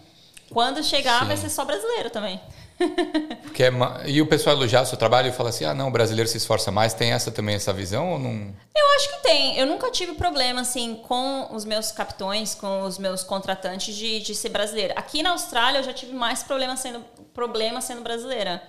Quando 0.49 0.83
chegar, 0.83 1.21
Sim. 1.21 1.27
vai 1.27 1.37
ser 1.37 1.49
só 1.49 1.63
brasileiro 1.63 2.09
também. 2.09 2.39
Porque 3.43 3.63
é 3.63 3.69
ma- 3.71 4.01
E 4.05 4.21
o 4.21 4.27
pessoal 4.27 4.55
elogiar 4.55 4.81
o 4.81 4.85
seu 4.85 4.97
trabalho 4.97 5.29
e 5.29 5.31
fala 5.31 5.49
assim: 5.49 5.65
ah, 5.65 5.73
não, 5.73 5.87
o 5.89 5.91
brasileiro 5.91 6.29
se 6.29 6.37
esforça 6.37 6.71
mais. 6.71 6.93
Tem 6.93 7.11
essa 7.11 7.31
também, 7.31 7.55
essa 7.55 7.71
visão 7.73 8.11
ou 8.13 8.19
não? 8.19 8.53
Eu 8.75 8.95
acho 8.95 9.09
que 9.09 9.23
tem. 9.23 9.57
Eu 9.57 9.65
nunca 9.65 9.89
tive 9.91 10.13
problema, 10.13 10.61
assim, 10.61 10.95
com 11.07 11.47
os 11.53 11.65
meus 11.65 11.91
capitões, 11.91 12.55
com 12.55 12.83
os 12.83 12.97
meus 12.97 13.23
contratantes 13.23 13.95
de, 13.95 14.19
de 14.19 14.33
ser 14.35 14.49
brasileira. 14.49 14.93
Aqui 14.97 15.21
na 15.23 15.31
Austrália, 15.31 15.79
eu 15.79 15.83
já 15.83 15.93
tive 15.93 16.13
mais 16.13 16.43
problema 16.43 16.75
sendo, 16.75 17.01
problema 17.33 17.81
sendo 17.81 18.01
brasileira. 18.01 18.61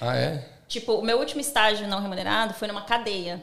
Ah, 0.00 0.16
é? 0.16 0.44
Tipo, 0.68 0.94
o 0.94 1.02
meu 1.02 1.18
último 1.18 1.40
estágio 1.40 1.86
não 1.86 2.00
remunerado 2.00 2.54
foi 2.54 2.66
numa 2.68 2.82
cadeia. 2.82 3.40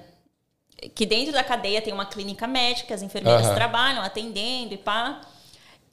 Que 0.95 1.06
dentro 1.06 1.34
da 1.34 1.43
cadeia 1.43 1.81
tem 1.81 1.93
uma 1.93 2.06
clínica 2.06 2.47
médica, 2.47 2.95
as 2.95 3.01
enfermeiras 3.01 3.45
Aham. 3.47 3.56
trabalham 3.56 4.01
atendendo 4.01 4.73
e 4.73 4.77
pá. 4.77 5.22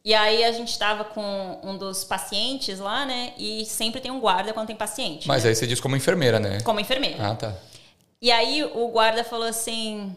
E 0.07 0.15
aí 0.15 0.45
a 0.45 0.53
gente 0.53 0.79
tava 0.79 1.03
com 1.03 1.59
um 1.65 1.77
dos 1.77 2.05
pacientes 2.05 2.79
lá, 2.79 3.05
né? 3.05 3.33
E 3.37 3.67
sempre 3.67 4.01
tem 4.01 4.09
um 4.13 4.21
guarda 4.21 4.53
quando 4.53 4.69
tem 4.69 4.77
paciente. 4.77 5.27
Mas 5.27 5.45
aí 5.45 5.53
você 5.53 5.67
diz 5.67 5.81
como 5.81 5.97
enfermeira, 5.97 6.39
né? 6.39 6.61
Como 6.61 6.79
enfermeira. 6.79 7.17
Ah, 7.33 7.35
tá. 7.35 7.53
E 8.23 8.31
aí 8.31 8.63
o 8.63 8.87
guarda 8.87 9.25
falou 9.25 9.49
assim: 9.49 10.15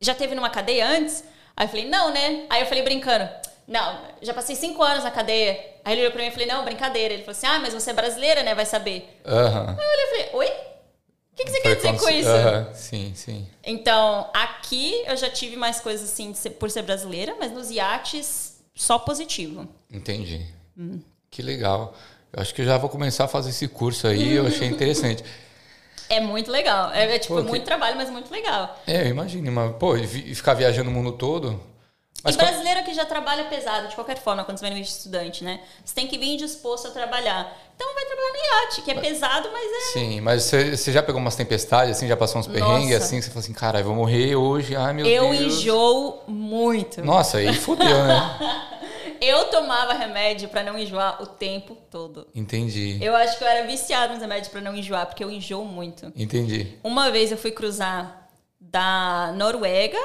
já 0.00 0.14
teve 0.14 0.34
numa 0.34 0.48
cadeia 0.48 0.86
antes? 0.88 1.22
Aí 1.54 1.66
eu 1.66 1.68
falei, 1.68 1.86
não, 1.86 2.10
né? 2.14 2.46
Aí 2.48 2.62
eu 2.62 2.66
falei 2.66 2.82
brincando, 2.82 3.28
não, 3.68 4.00
já 4.22 4.32
passei 4.32 4.56
cinco 4.56 4.82
anos 4.82 5.04
na 5.04 5.10
cadeia. 5.10 5.52
Aí 5.84 5.92
ele 5.92 6.00
olhou 6.00 6.12
pra 6.12 6.22
mim 6.22 6.28
e 6.28 6.32
falei, 6.32 6.46
não, 6.46 6.64
brincadeira. 6.64 7.12
Ele 7.12 7.24
falou 7.24 7.36
assim: 7.36 7.46
ah, 7.46 7.58
mas 7.58 7.74
você 7.74 7.90
é 7.90 7.92
brasileira, 7.92 8.42
né? 8.42 8.54
Vai 8.54 8.64
saber. 8.64 9.20
Aham. 9.26 9.76
Aí 9.78 9.84
eu 9.84 9.90
olhei 9.90 10.04
e 10.04 10.08
falei, 10.08 10.30
oi? 10.48 10.56
O 11.32 11.34
que, 11.36 11.44
que 11.44 11.50
você 11.50 11.60
Foi 11.60 11.70
quer 11.76 11.76
dizer 11.76 11.98
com 11.98 12.08
isso? 12.08 12.28
Aham, 12.30 12.72
Sim, 12.72 13.12
sim. 13.14 13.46
Então, 13.64 14.30
aqui 14.32 15.02
eu 15.06 15.16
já 15.16 15.28
tive 15.28 15.56
mais 15.56 15.78
coisas 15.78 16.10
assim 16.10 16.32
ser- 16.32 16.50
por 16.50 16.70
ser 16.70 16.82
brasileira, 16.82 17.36
mas 17.38 17.52
nos 17.52 17.70
iates, 17.70 18.51
só 18.74 18.98
positivo. 18.98 19.66
Entendi. 19.90 20.46
Hum. 20.76 21.00
Que 21.30 21.42
legal. 21.42 21.94
Eu 22.32 22.40
acho 22.42 22.54
que 22.54 22.62
eu 22.62 22.66
já 22.66 22.78
vou 22.78 22.88
começar 22.88 23.24
a 23.24 23.28
fazer 23.28 23.50
esse 23.50 23.68
curso 23.68 24.06
aí, 24.06 24.32
eu 24.32 24.46
achei 24.46 24.66
interessante. 24.68 25.22
É 26.08 26.20
muito 26.20 26.50
legal. 26.50 26.90
É, 26.92 27.14
é, 27.14 27.18
tipo, 27.18 27.34
Pô, 27.34 27.42
que- 27.42 27.48
muito 27.48 27.64
trabalho, 27.64 27.96
mas 27.96 28.10
muito 28.10 28.30
legal. 28.30 28.78
É, 28.86 29.02
eu 29.06 29.10
imagino, 29.10 29.50
mas, 29.50 29.74
pô, 29.76 29.96
e 29.96 30.06
ficar 30.34 30.54
viajando 30.54 30.90
o 30.90 30.92
mundo 30.92 31.12
todo. 31.12 31.60
Mas 32.24 32.34
e 32.34 32.38
qual- 32.38 32.46
brasileiro 32.48 32.84
que 32.84 32.94
já 32.94 33.04
trabalha 33.04 33.44
pesado, 33.44 33.88
de 33.88 33.94
qualquer 33.94 34.18
forma, 34.18 34.44
quando 34.44 34.58
você 34.58 34.64
vai 34.66 34.74
no 34.74 34.80
estudante, 34.80 35.42
né? 35.42 35.60
Você 35.84 35.94
tem 35.94 36.06
que 36.06 36.16
vir 36.18 36.36
disposto 36.36 36.88
a 36.88 36.90
trabalhar. 36.90 37.56
Então 37.74 37.92
vai 37.94 38.04
trabalhar 38.04 38.32
no 38.32 38.38
iate, 38.66 38.82
que 38.82 38.90
é 38.90 38.94
pesado, 38.94 39.48
mas 39.52 39.64
é. 39.64 39.92
Sim, 39.92 40.20
mas 40.20 40.42
você, 40.44 40.76
você 40.76 40.92
já 40.92 41.02
pegou 41.02 41.20
umas 41.20 41.34
tempestades, 41.34 41.96
assim, 41.96 42.06
já 42.06 42.16
passou 42.16 42.40
uns 42.40 42.46
perrengues, 42.46 42.94
assim, 42.96 43.20
você 43.20 43.28
falou 43.28 43.40
assim, 43.40 43.52
cara, 43.52 43.80
eu 43.80 43.84
vou 43.84 43.94
morrer 43.94 44.36
hoje, 44.36 44.76
ai 44.76 44.92
meu 44.92 45.04
eu 45.06 45.30
Deus. 45.30 45.54
enjoo 45.58 46.22
muito. 46.28 47.04
Nossa, 47.04 47.38
aí 47.38 47.52
fudeu, 47.54 48.04
né? 48.04 48.68
Eu 49.20 49.44
tomava 49.50 49.92
remédio 49.92 50.48
pra 50.48 50.64
não 50.64 50.76
enjoar 50.76 51.22
o 51.22 51.26
tempo 51.26 51.76
todo. 51.88 52.26
Entendi, 52.34 52.98
Eu 53.00 53.14
acho 53.14 53.38
que 53.38 53.44
eu 53.44 53.48
era 53.48 53.64
viciada 53.64 54.12
nos 54.12 54.20
remédios 54.20 54.48
pra 54.48 54.60
não 54.60 54.74
enjoar, 54.74 55.06
porque 55.06 55.22
eu 55.22 55.30
enjoo 55.30 55.64
muito. 55.64 56.12
entendi. 56.16 56.76
Uma 56.82 57.08
vez 57.08 57.30
eu 57.30 57.38
fui 57.38 57.52
cruzar 57.52 58.28
da 58.60 59.32
Noruega 59.36 59.96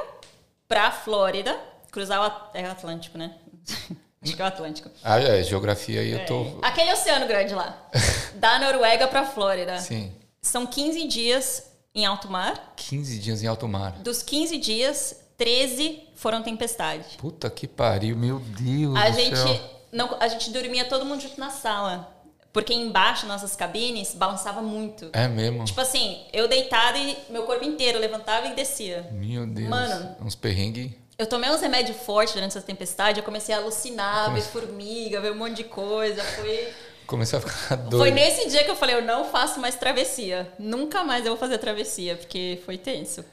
pra 0.67 0.91
Flórida. 0.91 1.57
Cruzar 1.97 2.21
o 2.21 2.55
é 2.55 2.63
Atlântico, 2.63 3.17
né? 3.17 3.33
Acho 4.21 4.35
que 4.35 4.39
é 4.39 4.45
o 4.45 4.47
Atlântico. 4.47 4.91
Ah, 5.03 5.19
é, 5.19 5.41
geografia 5.41 6.01
aí 6.01 6.11
eu 6.11 6.27
tô... 6.27 6.59
Aquele 6.61 6.93
oceano 6.93 7.25
grande 7.25 7.55
lá. 7.55 7.75
Da 8.35 8.59
Noruega 8.59 9.07
pra 9.07 9.25
Flórida. 9.25 9.79
Sim, 9.79 10.13
São 10.39 10.67
15 10.67 11.07
dias 11.07 11.71
em 11.95 12.05
alto 12.05 12.29
mar. 12.29 12.75
15 12.75 13.17
dias 13.17 13.41
em 13.41 13.47
alto 13.47 13.67
mar. 13.67 13.93
Dos 13.93 14.21
15 14.21 14.59
dias, 14.59 15.23
13 15.39 16.07
foram 16.13 16.43
tempestade. 16.43 17.17
Puta 17.17 17.49
que 17.49 17.67
pariu, 17.67 18.15
meu 18.15 18.39
Deus 18.39 18.95
A 18.95 19.09
do 19.09 19.15
gente, 19.15 19.35
céu. 19.35 19.59
não, 19.91 20.17
a 20.19 20.27
gente 20.27 20.51
dormia 20.51 20.85
todo 20.85 21.03
mundo 21.03 21.21
junto 21.21 21.39
na 21.39 21.49
sala. 21.49 22.15
Porque 22.53 22.75
embaixo, 22.75 23.25
nossas 23.25 23.55
cabines, 23.55 24.13
balançava 24.13 24.61
muito. 24.61 25.09
É 25.13 25.27
mesmo? 25.27 25.65
Tipo 25.65 25.81
assim, 25.81 26.23
eu 26.31 26.47
deitada 26.47 26.99
e 26.99 27.17
meu 27.31 27.41
corpo 27.41 27.65
inteiro 27.65 27.97
levantava 27.97 28.45
e 28.45 28.53
descia. 28.53 29.09
Meu 29.11 29.47
Deus. 29.47 29.67
Mano. 29.67 30.15
Uns 30.21 30.35
perrengues. 30.35 30.91
Eu 31.17 31.25
tomei 31.25 31.49
uns 31.49 31.61
remédios 31.61 31.97
fortes 31.97 32.35
durante 32.35 32.51
essa 32.55 32.61
tempestade, 32.65 33.19
eu 33.19 33.23
comecei 33.23 33.53
a 33.55 33.57
alucinar, 33.57 34.31
ver 34.31 34.41
formiga, 34.41 35.19
ver 35.19 35.31
um 35.31 35.35
monte 35.35 35.55
de 35.55 35.63
coisa. 35.63 36.21
Foi, 36.23 36.67
Comecei 37.07 37.39
a 37.39 37.41
ficar 37.41 37.75
doido. 37.75 37.97
foi 37.97 38.11
nesse 38.11 38.47
dia 38.49 38.63
que 38.63 38.69
eu 38.69 38.75
falei, 38.75 38.95
eu 38.97 39.01
não 39.01 39.25
faço 39.25 39.59
mais 39.59 39.73
travessia. 39.75 40.47
Nunca 40.59 41.03
mais 41.03 41.25
eu 41.25 41.31
vou 41.31 41.39
fazer 41.39 41.57
travessia, 41.57 42.15
porque 42.17 42.61
foi 42.65 42.77
tenso. 42.77 43.25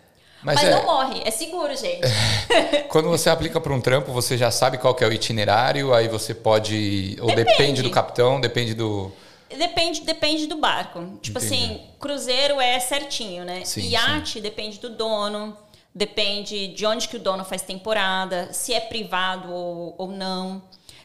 Mas 0.42 0.56
Mas, 0.56 0.64
é- 0.64 0.70
não 0.70 0.84
morre, 0.86 1.20
é 1.26 1.30
seguro, 1.30 1.76
gente. 1.76 2.00
Quando 2.88 3.10
você 3.10 3.28
aplica 3.28 3.60
para 3.60 3.72
um 3.74 3.80
trampo, 3.82 4.12
você 4.12 4.38
já 4.38 4.50
sabe 4.50 4.78
qual 4.78 4.94
que 4.94 5.04
é 5.04 5.06
o 5.06 5.12
itinerário, 5.12 5.92
aí 5.92 6.08
você 6.08 6.32
pode. 6.34 7.16
Ou 7.20 7.26
depende, 7.28 7.50
Depende. 7.50 7.82
do 7.82 7.90
capitão, 7.90 8.40
depende 8.40 8.72
do. 8.74 9.12
Depende, 9.58 10.00
depende 10.02 10.46
do 10.46 10.56
barco. 10.56 11.18
Tipo 11.20 11.38
Entendi. 11.38 11.54
assim, 11.54 11.82
cruzeiro 12.00 12.60
é 12.60 12.80
certinho, 12.80 13.44
né? 13.44 13.62
Sim, 13.64 13.88
Iate 13.88 14.40
depende 14.40 14.78
do 14.80 14.88
dono, 14.90 15.56
depende 15.94 16.68
de 16.68 16.84
onde 16.84 17.08
que 17.08 17.16
o 17.16 17.20
dono 17.20 17.44
faz 17.44 17.62
temporada, 17.62 18.52
se 18.52 18.74
é 18.74 18.80
privado 18.80 19.52
ou, 19.52 19.94
ou 19.96 20.08
não. 20.08 20.62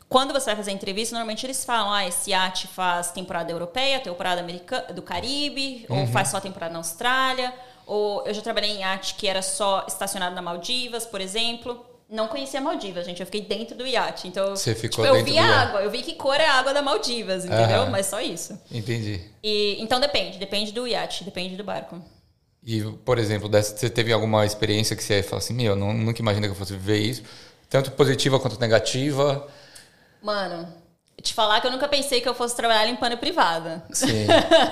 Quando 0.08 0.34
você 0.34 0.48
vai 0.48 0.56
fazer 0.56 0.72
entrevista, 0.72 1.14
normalmente 1.14 1.46
eles 1.46 1.64
falam, 1.64 1.94
ah, 1.94 2.08
esse 2.08 2.32
iate 2.32 2.68
faz 2.68 3.12
temporada 3.12 3.52
europeia, 3.52 4.00
temporada 4.00 4.42
americana, 4.42 4.92
do 4.92 5.04
Caribe, 5.04 5.86
ou 5.88 6.08
faz 6.08 6.30
só 6.30 6.40
temporada 6.40 6.74
na 6.74 6.80
Austrália, 6.80 7.54
ou 7.86 8.26
eu 8.26 8.34
já 8.34 8.42
trabalhei 8.42 8.72
em 8.72 8.80
iate 8.80 9.14
que 9.14 9.28
era 9.28 9.44
só 9.44 9.86
estacionado 9.88 10.34
na 10.34 10.42
Maldivas, 10.42 11.06
por 11.06 11.22
exemplo. 11.22 11.86
Não 12.10 12.28
conhecia 12.28 12.60
Maldivas, 12.60 13.06
gente. 13.06 13.20
Eu 13.20 13.28
fiquei 13.28 13.42
dentro 13.42 13.78
do 13.78 13.86
iate. 13.86 14.28
Então, 14.28 14.56
Você 14.56 14.74
ficou 14.74 15.06
tipo, 15.06 15.16
eu 15.16 15.24
vi 15.24 15.38
a 15.38 15.62
água, 15.62 15.82
eu 15.84 15.92
vi 15.92 16.02
que 16.02 16.16
cor 16.16 16.40
é 16.40 16.46
a 16.48 16.54
água 16.54 16.74
da 16.74 16.82
Maldivas, 16.82 17.46
entendeu? 17.46 17.82
Aham. 17.82 17.92
Mas 17.92 18.08
só 18.08 18.20
isso. 18.20 18.60
Entendi. 18.72 19.22
E, 19.44 19.78
então 19.80 20.00
depende, 20.00 20.40
depende 20.40 20.72
do 20.72 20.88
iate, 20.88 21.24
depende 21.24 21.56
do 21.56 21.64
barco. 21.64 22.02
E, 22.72 22.84
por 23.04 23.18
exemplo, 23.18 23.50
dessa- 23.50 23.76
você 23.76 23.90
teve 23.90 24.14
alguma 24.14 24.46
experiência 24.46 24.96
que 24.96 25.04
você 25.04 25.24
fala 25.24 25.40
assim, 25.40 25.56
meu, 25.56 25.76
não, 25.76 25.92
nunca 25.92 26.22
imaginei 26.22 26.48
que 26.48 26.54
eu 26.54 26.60
fosse 26.60 26.74
viver 26.74 27.00
isso, 27.00 27.24
tanto 27.68 27.90
positiva 27.94 28.40
quanto 28.40 28.60
negativa. 28.60 29.48
Mano, 30.22 30.72
te 31.20 31.34
falar 31.34 31.62
que 31.62 31.66
eu 31.66 31.72
nunca 31.72 31.88
pensei 31.88 32.22
que 32.22 32.30
eu 32.30 32.36
fosse 32.36 32.56
trabalhar 32.56 32.86
limpando 32.86 33.18
privada. 33.18 33.84
Sim. 33.92 34.28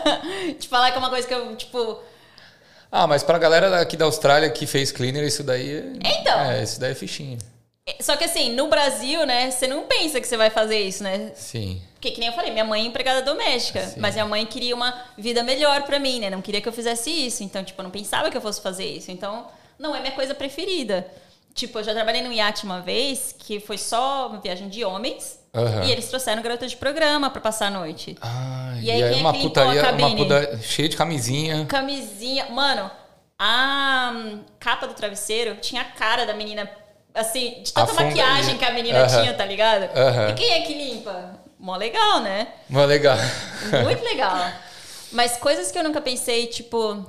te 0.60 0.68
falar 0.68 0.92
que 0.92 0.98
é 0.98 1.00
uma 1.00 1.10
coisa 1.10 1.28
que 1.28 1.34
eu, 1.34 1.56
tipo. 1.56 1.98
ah, 2.92 3.08
mas 3.08 3.24
pra 3.24 3.40
galera 3.40 3.82
aqui 3.82 3.98
da 3.98 4.06
Austrália 4.06 4.48
que 4.52 4.68
fez 4.68 4.92
cleaner, 4.92 5.24
isso 5.24 5.42
daí. 5.44 5.78
é- 5.78 5.94
Então. 6.22 6.40
É, 6.40 6.62
isso 6.62 6.80
daí 6.80 6.92
é 6.92 6.96
fichinho. 6.96 7.40
É- 7.88 7.96
Só 8.04 8.16
que 8.18 8.24
assim, 8.26 8.54
no 8.54 8.68
Brasil, 8.68 9.26
né, 9.26 9.50
você 9.50 9.66
não 9.68 9.84
pensa 9.84 10.20
que 10.22 10.28
você 10.28 10.38
vai 10.38 10.50
fazer 10.50 10.80
isso, 10.80 11.02
né? 11.04 11.32
Sim. 11.34 11.82
Porque, 11.94 12.12
que 12.12 12.20
nem 12.20 12.30
eu 12.30 12.36
falei, 12.36 12.52
minha 12.52 12.64
mãe 12.66 12.84
é 12.84 12.86
empregada 12.86 13.22
doméstica. 13.24 13.82
Sim. 13.88 14.00
Mas 14.00 14.14
minha 14.14 14.26
mãe 14.26 14.46
queria 14.46 14.76
uma 14.76 14.94
vida 15.18 15.42
melhor 15.42 15.82
pra 15.84 15.98
mim, 15.98 16.20
né? 16.20 16.30
Não 16.30 16.42
queria 16.42 16.62
que 16.62 16.68
eu 16.70 16.74
fizesse 16.74 17.10
isso. 17.10 17.44
Então, 17.44 17.64
tipo, 17.64 17.80
eu 17.82 17.84
não 17.84 17.90
pensava 17.92 18.30
que 18.30 18.38
eu 18.38 18.42
fosse 18.42 18.62
fazer 18.62 18.86
isso. 18.86 19.10
Então, 19.10 19.48
não 19.80 19.96
é 19.96 20.00
minha 20.00 20.12
coisa 20.12 20.36
preferida. 20.36 21.08
Tipo, 21.56 21.80
eu 21.80 21.84
já 21.84 21.94
trabalhei 21.96 22.22
num 22.22 22.32
iate 22.32 22.66
uma 22.66 22.82
vez 22.82 23.34
que 23.40 23.60
foi 23.60 23.80
só 23.80 24.28
uma 24.28 24.40
viagem 24.40 24.70
de 24.70 24.86
homens. 24.86 25.40
Aham. 25.56 25.86
E 25.86 25.92
eles 25.92 26.08
trouxeram 26.08 26.44
garota 26.44 26.68
de 26.68 26.76
programa 26.78 27.32
pra 27.32 27.42
passar 27.42 27.68
a 27.68 27.72
noite. 27.72 28.16
Ah, 28.22 28.74
E 28.80 28.86
e 28.86 28.92
aí, 28.92 29.02
aí, 29.04 29.10
quem 29.10 29.18
é 29.18 29.22
uma 29.22 29.34
putaria, 29.34 29.82
uma 29.82 29.92
cabine? 29.92 30.16
puta 30.18 30.60
cheia 30.62 30.88
de 30.88 30.96
camisinha. 30.96 31.66
Camisinha. 31.66 32.46
Mano, 32.52 32.92
a 33.40 34.12
hum, 34.16 34.44
capa 34.60 34.86
do 34.86 34.94
travesseiro 34.94 35.56
tinha 35.56 35.82
a 35.82 35.86
cara 35.86 36.26
da 36.28 36.34
menina, 36.36 36.70
assim, 37.18 37.62
de 37.64 37.74
tanta 37.74 37.94
maquiagem 37.94 38.58
que 38.58 38.66
a 38.66 38.72
menina 38.72 39.06
tinha, 39.08 39.34
tá 39.34 39.46
ligado? 39.46 39.90
E 40.30 40.34
quem 40.34 40.54
é 40.54 40.62
que 40.62 40.74
limpa? 40.74 41.40
Mó 41.60 41.76
legal, 41.76 42.22
né? 42.22 42.48
Mó 42.70 42.86
legal. 42.86 43.18
Muito 43.84 44.04
legal. 44.04 44.52
Mas 45.12 45.38
coisas 45.38 45.72
que 45.72 45.78
eu 45.78 45.84
nunca 45.84 46.00
pensei, 46.00 46.48
tipo, 46.48 47.06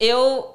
eu. 0.00 0.54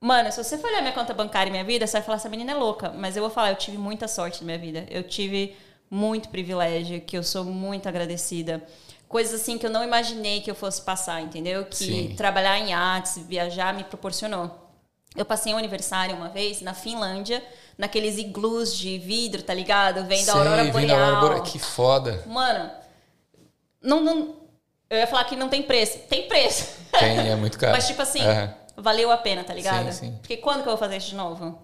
Mano, 0.00 0.30
se 0.30 0.42
você 0.42 0.58
for 0.58 0.68
olhar 0.68 0.82
minha 0.82 0.92
conta 0.92 1.14
bancária 1.14 1.48
e 1.48 1.50
minha 1.50 1.64
vida, 1.64 1.86
você 1.86 1.94
vai 1.94 2.02
falar, 2.02 2.16
essa 2.16 2.28
menina 2.28 2.52
é 2.52 2.54
louca. 2.54 2.90
Mas 2.90 3.16
eu 3.16 3.22
vou 3.22 3.30
falar, 3.30 3.50
eu 3.50 3.56
tive 3.56 3.78
muita 3.78 4.06
sorte 4.06 4.40
na 4.40 4.46
minha 4.46 4.58
vida. 4.58 4.86
Eu 4.90 5.02
tive 5.02 5.56
muito 5.90 6.28
privilégio, 6.28 7.00
que 7.00 7.16
eu 7.16 7.22
sou 7.22 7.44
muito 7.44 7.88
agradecida. 7.88 8.62
Coisas 9.08 9.40
assim 9.40 9.56
que 9.56 9.64
eu 9.64 9.70
não 9.70 9.82
imaginei 9.82 10.40
que 10.40 10.50
eu 10.50 10.54
fosse 10.54 10.82
passar, 10.82 11.22
entendeu? 11.22 11.64
Que 11.64 11.76
Sim. 11.76 12.14
trabalhar 12.16 12.58
em 12.58 12.74
artes, 12.74 13.18
viajar 13.26 13.72
me 13.72 13.84
proporcionou. 13.84 14.63
Eu 15.16 15.24
passei 15.24 15.54
um 15.54 15.58
aniversário 15.58 16.16
uma 16.16 16.28
vez 16.28 16.60
na 16.60 16.74
Finlândia, 16.74 17.42
naqueles 17.78 18.18
iglus 18.18 18.76
de 18.76 18.98
vidro, 18.98 19.42
tá 19.42 19.54
ligado? 19.54 20.04
Vendo 20.06 20.28
a 20.30 20.32
aurora 20.32 20.64
boreal. 20.64 20.72
vendo 20.72 20.90
a 20.90 20.94
aurora 21.06 21.20
boreal. 21.20 21.42
Que 21.44 21.58
foda. 21.58 22.22
Mano, 22.26 22.70
não, 23.82 24.02
não, 24.02 24.36
Eu 24.90 24.98
ia 24.98 25.06
falar 25.06 25.24
que 25.24 25.36
não 25.36 25.48
tem 25.48 25.62
preço. 25.62 25.98
Tem 26.08 26.26
preço. 26.28 26.66
Tem, 26.98 27.30
é 27.30 27.36
muito 27.36 27.58
caro. 27.58 27.72
Mas, 27.76 27.86
tipo 27.86 28.02
assim, 28.02 28.20
Aham. 28.22 28.54
valeu 28.76 29.10
a 29.10 29.16
pena, 29.16 29.44
tá 29.44 29.52
ligado? 29.54 29.92
Sim, 29.92 30.06
sim. 30.10 30.18
Porque 30.20 30.36
quando 30.36 30.62
que 30.62 30.68
eu 30.68 30.72
vou 30.72 30.78
fazer 30.78 30.96
isso 30.96 31.08
de 31.10 31.16
novo? 31.16 31.58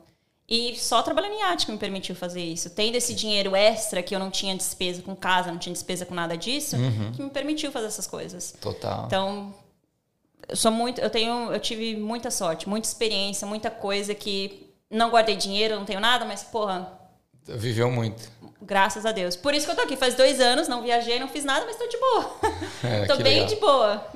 E 0.48 0.76
só 0.76 1.00
trabalhando 1.02 1.34
em 1.34 1.42
arte 1.42 1.64
que 1.66 1.70
me 1.72 1.78
permitiu 1.78 2.14
fazer 2.16 2.42
isso. 2.42 2.70
Tendo 2.70 2.96
esse 2.96 3.14
dinheiro 3.14 3.54
extra, 3.54 4.02
que 4.02 4.12
eu 4.14 4.18
não 4.18 4.30
tinha 4.32 4.56
despesa 4.56 5.00
com 5.00 5.14
casa, 5.14 5.50
não 5.52 5.58
tinha 5.58 5.72
despesa 5.72 6.04
com 6.04 6.12
nada 6.14 6.36
disso, 6.36 6.74
Uhum. 6.76 7.12
que 7.12 7.22
me 7.22 7.30
permitiu 7.30 7.70
fazer 7.70 7.86
essas 7.86 8.06
coisas. 8.06 8.54
Total. 8.60 9.04
Então, 9.06 9.54
eu 10.50 10.56
sou 10.56 10.70
muito, 10.70 11.00
eu 11.00 11.08
tenho, 11.10 11.52
eu 11.52 11.60
tive 11.60 11.96
muita 11.96 12.30
sorte, 12.30 12.68
muita 12.68 12.86
experiência, 12.88 13.46
muita 13.46 13.70
coisa 13.70 14.14
que 14.14 14.68
não 14.90 15.10
guardei 15.10 15.36
dinheiro, 15.36 15.76
não 15.76 15.84
tenho 15.84 16.00
nada, 16.00 16.24
mas 16.24 16.42
porra, 16.42 16.92
Viveu 17.46 17.90
muito. 17.90 18.30
graças 18.60 19.04
a 19.06 19.12
Deus. 19.12 19.34
Por 19.36 19.54
isso 19.54 19.64
que 19.66 19.72
eu 19.72 19.76
tô 19.76 19.82
aqui, 19.82 19.96
faz 19.96 20.14
dois 20.14 20.40
anos, 20.40 20.68
não 20.68 20.82
viajei, 20.82 21.18
não 21.18 21.28
fiz 21.28 21.44
nada, 21.44 21.64
mas 21.66 21.76
tô 21.76 21.86
de 21.86 21.96
boa. 21.98 22.36
É, 22.84 23.06
tô 23.06 23.16
bem 23.16 23.34
legal. 23.40 23.46
de 23.48 23.56
boa. 23.56 24.06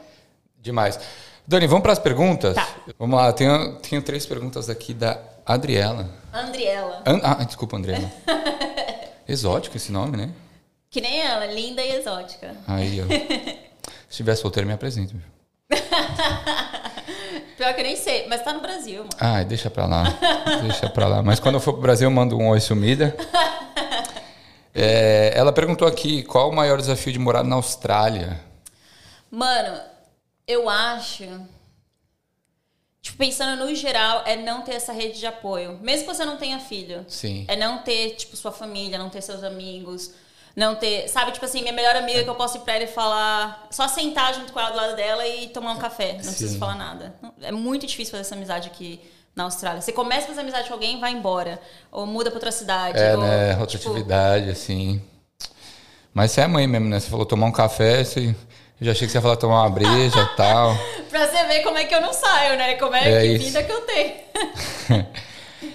Demais. 0.60 0.98
Dani, 1.46 1.66
vamos 1.66 1.82
para 1.82 1.92
as 1.92 1.98
perguntas? 1.98 2.54
Tá. 2.54 2.66
Vamos 2.98 3.16
lá, 3.16 3.32
tenho, 3.32 3.76
tenho 3.80 4.02
três 4.02 4.24
perguntas 4.24 4.70
aqui 4.70 4.94
da 4.94 5.20
Adriela. 5.44 6.08
Andriela, 6.32 7.02
An- 7.06 7.20
ah, 7.22 7.44
desculpa, 7.44 7.76
Andriela. 7.76 8.10
Exótico 9.28 9.76
esse 9.76 9.90
nome, 9.92 10.16
né? 10.16 10.30
que 10.90 11.00
nem 11.00 11.20
ela, 11.22 11.46
linda 11.46 11.82
e 11.82 11.90
exótica. 11.96 12.54
Aí, 12.68 13.00
ó. 13.00 13.04
Se 14.08 14.18
tiver 14.18 14.36
solteiro, 14.36 14.66
me 14.66 14.72
apresente. 14.72 15.12
meu. 15.12 15.24
Pior 17.56 17.74
que 17.74 17.80
eu 17.80 17.84
nem 17.84 17.96
sei, 17.96 18.26
mas 18.28 18.42
tá 18.42 18.52
no 18.52 18.60
Brasil, 18.60 18.98
mano. 18.98 19.10
Ai, 19.18 19.44
deixa 19.44 19.70
pra 19.70 19.86
lá. 19.86 20.04
deixa 20.62 20.88
pra 20.88 21.06
lá. 21.06 21.22
Mas 21.22 21.40
quando 21.40 21.54
eu 21.56 21.60
for 21.60 21.72
pro 21.72 21.82
Brasil, 21.82 22.06
eu 22.06 22.10
mando 22.10 22.36
um 22.38 22.48
oi 22.48 22.60
sumida. 22.60 23.16
É, 24.76 25.32
ela 25.36 25.52
perguntou 25.52 25.86
aqui 25.86 26.24
qual 26.24 26.50
o 26.50 26.52
maior 26.52 26.78
desafio 26.78 27.12
de 27.12 27.18
morar 27.20 27.44
na 27.44 27.54
Austrália. 27.54 28.40
Mano, 29.30 29.80
eu 30.48 30.68
acho. 30.68 31.24
Tipo, 33.00 33.18
pensando 33.18 33.64
no 33.64 33.72
geral, 33.72 34.24
é 34.26 34.34
não 34.34 34.62
ter 34.62 34.74
essa 34.74 34.92
rede 34.92 35.20
de 35.20 35.26
apoio. 35.26 35.78
Mesmo 35.80 36.08
que 36.08 36.14
você 36.14 36.24
não 36.24 36.36
tenha 36.36 36.58
filho. 36.58 37.04
Sim. 37.06 37.44
É 37.46 37.54
não 37.54 37.78
ter, 37.78 38.16
tipo, 38.16 38.36
sua 38.36 38.50
família, 38.50 38.98
não 38.98 39.10
ter 39.10 39.22
seus 39.22 39.44
amigos. 39.44 40.12
Não 40.56 40.74
ter. 40.76 41.08
Sabe, 41.08 41.32
tipo 41.32 41.44
assim, 41.44 41.60
minha 41.62 41.72
melhor 41.72 41.96
amiga 41.96 42.22
que 42.22 42.30
eu 42.30 42.34
posso 42.34 42.58
ir 42.58 42.60
pra 42.60 42.74
ela 42.74 42.84
e 42.84 42.88
falar. 42.88 43.66
Só 43.70 43.88
sentar 43.88 44.34
junto 44.34 44.52
com 44.52 44.60
ela 44.60 44.70
do 44.70 44.76
lado 44.76 44.96
dela 44.96 45.26
e 45.26 45.48
tomar 45.48 45.72
um 45.72 45.78
café. 45.78 46.12
Não 46.12 46.18
preciso 46.20 46.54
Sim. 46.54 46.58
falar 46.58 46.76
nada. 46.76 47.14
É 47.42 47.50
muito 47.50 47.86
difícil 47.86 48.12
fazer 48.12 48.22
essa 48.22 48.34
amizade 48.34 48.68
aqui 48.68 49.00
na 49.34 49.44
Austrália. 49.44 49.80
Você 49.80 49.90
começa 49.92 50.26
a 50.26 50.28
fazer 50.28 50.42
amizade 50.42 50.68
com 50.68 50.74
alguém 50.74 50.96
e 50.96 51.00
vai 51.00 51.10
embora. 51.12 51.60
Ou 51.90 52.06
muda 52.06 52.30
pra 52.30 52.36
outra 52.36 52.52
cidade. 52.52 52.98
É, 52.98 53.16
ou, 53.16 53.22
né? 53.22 53.48
tipo, 53.48 53.60
Rotatividade, 53.60 54.50
assim. 54.50 55.02
Mas 56.12 56.30
você 56.30 56.42
é 56.42 56.46
mãe 56.46 56.66
mesmo, 56.68 56.88
né? 56.88 57.00
Você 57.00 57.10
falou 57.10 57.26
tomar 57.26 57.46
um 57.46 57.52
café, 57.52 58.04
você... 58.04 58.28
eu 58.80 58.86
já 58.86 58.92
achei 58.92 59.06
que 59.08 59.10
você 59.12 59.18
ia 59.18 59.22
falar 59.22 59.36
tomar 59.36 59.62
uma 59.62 59.70
breja 59.70 60.20
e 60.20 60.36
tal. 60.36 60.76
pra 61.10 61.26
você 61.26 61.44
ver 61.46 61.64
como 61.64 61.76
é 61.76 61.84
que 61.84 61.94
eu 61.94 62.00
não 62.00 62.12
saio, 62.12 62.56
né? 62.56 62.74
Como 62.76 62.94
é, 62.94 63.10
É 63.12 63.20
que 63.22 63.26
isso. 63.32 63.46
vida 63.46 63.62
que 63.64 63.72
eu 63.72 63.80
tenho. 63.80 64.14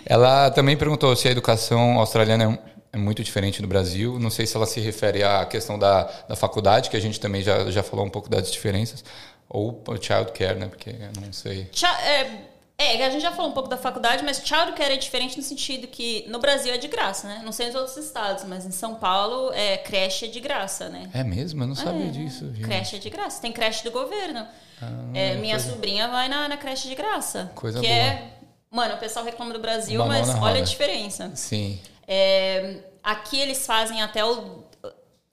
Ela 0.06 0.50
também 0.52 0.78
perguntou 0.78 1.14
se 1.16 1.28
a 1.28 1.32
educação 1.32 2.00
australiana 2.00 2.44
é 2.46 2.79
é 2.92 2.98
muito 2.98 3.24
diferente 3.24 3.62
do 3.62 3.68
Brasil. 3.68 4.20
Não 4.20 4.30
sei 4.30 4.46
se 4.46 4.56
ela 4.56 4.66
se 4.66 4.80
refere 4.80 5.24
à 5.24 5.46
questão 5.46 5.78
da, 5.78 6.04
da 6.28 6.36
faculdade, 6.36 6.90
que 6.90 6.98
a 6.98 7.00
gente 7.00 7.20
também 7.20 7.42
já, 7.42 7.70
já 7.72 7.84
falou 7.84 8.06
um 8.06 8.10
pouco 8.10 8.30
das 8.30 8.52
diferenças, 8.52 9.04
ou 9.48 9.84
o 9.88 9.96
child 10.02 10.32
care, 10.34 10.58
né? 10.60 10.68
Porque 10.68 10.90
eu 10.90 11.22
não 11.22 11.32
sei. 11.34 11.70
Cha- 11.72 12.00
É, 12.02 12.96
é, 12.98 13.06
a 13.06 13.10
gente 13.10 13.22
já 13.22 13.32
falou 13.32 13.52
um 13.52 13.54
pouco 13.54 13.68
da 13.68 13.76
faculdade, 13.78 14.24
mas 14.24 14.38
childcare 14.44 14.94
é 14.94 14.96
diferente 14.98 15.36
no 15.36 15.44
sentido 15.44 15.86
que 15.88 16.24
no 16.30 16.40
Brasil 16.40 16.74
é 16.74 16.78
de 16.78 16.88
graça, 16.88 17.28
né? 17.28 17.42
Não 17.44 17.52
sei 17.52 17.66
nos 17.68 17.76
outros 17.76 17.98
estados, 17.98 18.46
mas 18.46 18.66
em 18.66 18.72
São 18.72 18.96
Paulo 18.96 19.52
é 19.54 19.78
creche 19.78 20.26
é 20.26 20.28
de 20.30 20.40
graça, 20.40 20.88
né? 20.88 21.10
É 21.14 21.24
mesmo? 21.24 21.62
Eu 21.64 21.68
não 21.68 21.76
sabia 21.76 22.06
É, 22.06 22.10
disso. 22.10 22.46
gente. 22.54 22.62
Creche 22.64 22.96
é 22.96 23.00
de 23.00 23.10
graça. 23.10 23.42
Tem 23.42 23.52
creche 23.52 23.84
do 23.84 23.92
governo. 23.92 24.48
Ah, 24.82 24.88
É, 25.14 25.36
minha 25.36 25.56
coisa- 25.58 25.72
sobrinha 25.72 26.08
vai 26.08 26.30
na, 26.30 26.48
na 26.48 26.56
creche 26.56 26.88
de 26.88 26.96
graça. 26.96 27.52
Coisa 27.54 27.82
que 27.82 27.86
boa. 27.88 28.00
é. 28.00 28.30
Mano, 28.72 28.96
o 28.96 28.98
pessoal 28.98 29.26
reclama 29.26 29.52
do 29.52 29.60
Brasil, 29.60 30.00
Uma 30.00 30.08
mas 30.08 30.30
olha 30.30 30.38
roda. 30.40 30.58
a 30.60 30.62
diferença. 30.62 31.32
Sim. 31.36 31.80
É, 32.12 32.78
aqui 33.04 33.40
eles 33.40 33.68
fazem 33.68 34.02
até 34.02 34.26
o 34.26 34.64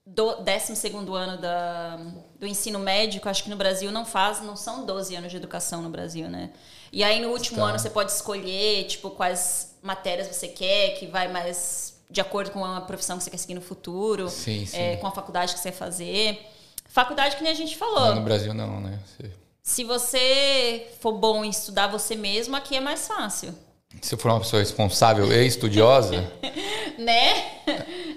do, 0.05 0.37
12 0.37 0.93
ano 1.15 1.39
da, 1.41 1.99
do 2.39 2.47
ensino 2.47 2.79
médico. 2.79 3.29
Acho 3.31 3.43
que 3.43 3.49
no 3.51 3.57
Brasil 3.57 3.91
não 3.91 4.05
faz, 4.05 4.43
não 4.43 4.55
são 4.55 4.85
12 4.85 5.17
anos 5.17 5.31
de 5.31 5.39
educação 5.39 5.81
no 5.81 5.89
Brasil, 5.89 6.29
né? 6.29 6.51
E 6.93 7.03
aí 7.03 7.19
no 7.21 7.31
último 7.31 7.59
Tá. 7.61 7.65
ano 7.71 7.79
você 7.79 7.89
pode 7.89 8.13
escolher, 8.13 8.85
tipo, 8.85 9.09
quais 9.11 9.75
matérias 9.83 10.29
você 10.29 10.49
quer, 10.49 10.91
que 10.99 11.07
vai 11.07 11.29
mais 11.29 11.97
de 12.11 12.21
acordo 12.21 12.51
com 12.51 12.63
a 12.65 12.81
profissão 12.83 13.17
que 13.19 13.25
você 13.25 13.31
quer 13.31 13.39
seguir 13.39 13.55
no 13.55 13.61
futuro, 13.63 14.29
Sim, 14.29 14.65
sim. 14.67 14.77
é, 14.77 14.97
com 14.97 15.07
a 15.07 15.11
faculdade 15.11 15.55
que 15.55 15.61
você 15.61 15.73
quer 15.73 15.77
fazer. 15.77 16.47
Faculdade 16.89 17.37
que 17.37 17.43
nem 17.43 17.51
a 17.53 17.57
gente 17.57 17.77
falou. 17.77 17.99
Lá 17.99 18.15
no 18.15 18.21
Brasil 18.21 18.53
não, 18.55 18.81
né? 18.81 19.01
Você- 19.07 19.31
Se 19.63 19.83
você 19.83 20.87
for 21.01 21.13
bom 21.13 21.45
em 21.45 21.49
estudar 21.51 21.89
você 21.89 22.15
mesmo, 22.15 22.55
aqui 22.55 22.77
é 22.77 22.81
mais 22.81 23.09
fácil. 23.09 23.53
Se 24.03 24.17
for 24.17 24.31
uma 24.31 24.41
pessoa 24.41 24.61
responsável 24.61 25.31
e 25.33 25.47
estudiosa, 25.47 26.31
Né? 26.99 27.61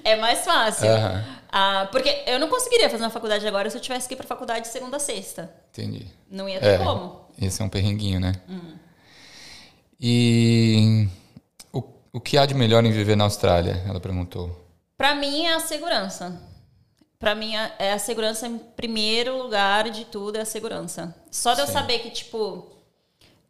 É 0.04 0.16
mais 0.16 0.40
fácil. 0.46 0.90
Aham. 0.90 1.26
Ah, 1.52 1.88
porque 1.92 2.24
eu 2.28 2.40
não 2.40 2.48
conseguiria 2.48 2.90
fazer 2.90 3.04
uma 3.04 3.10
faculdade 3.10 3.46
agora 3.48 3.70
se 3.70 3.76
eu 3.78 3.82
tivesse 3.82 4.08
que 4.08 4.14
ir 4.14 4.18
pra 4.18 4.26
faculdade 4.28 4.62
de 4.62 4.68
segunda 4.68 4.98
a 4.98 5.00
sexta. 5.00 5.52
entendi. 5.72 6.06
Não 6.30 6.48
ia 6.48 6.60
ter 6.60 6.68
É, 6.68 6.78
como. 6.78 7.22
esse 7.42 7.62
é 7.62 7.66
um 7.66 7.70
perrenguinho, 7.70 8.20
né? 8.20 8.34
Hum. 8.48 8.76
E 10.00 11.08
o, 11.74 11.84
o 12.14 12.22
que 12.22 12.38
há 12.38 12.46
de 12.46 12.54
melhor 12.54 12.86
em 12.86 12.92
viver 12.92 13.16
na 13.18 13.26
Austrália? 13.26 13.84
Ela 13.88 14.00
perguntou. 14.00 14.66
Pra 14.98 15.16
mim 15.16 15.46
é 15.46 15.56
a 15.56 15.60
segurança. 15.60 16.42
Pra 17.18 17.36
mim 17.36 17.56
é 17.56 17.74
é 17.80 17.92
a 17.94 18.00
segurança 18.00 18.48
em 18.48 18.58
primeiro 18.58 19.38
lugar 19.42 19.90
de 19.90 20.06
tudo, 20.06 20.38
é 20.38 20.42
a 20.42 20.46
segurança. 20.46 21.14
Só 21.32 21.54
de 21.54 21.62
eu 21.62 21.68
Sim. 21.68 21.74
saber 21.74 22.00
que, 22.00 22.12
tipo, 22.12 22.66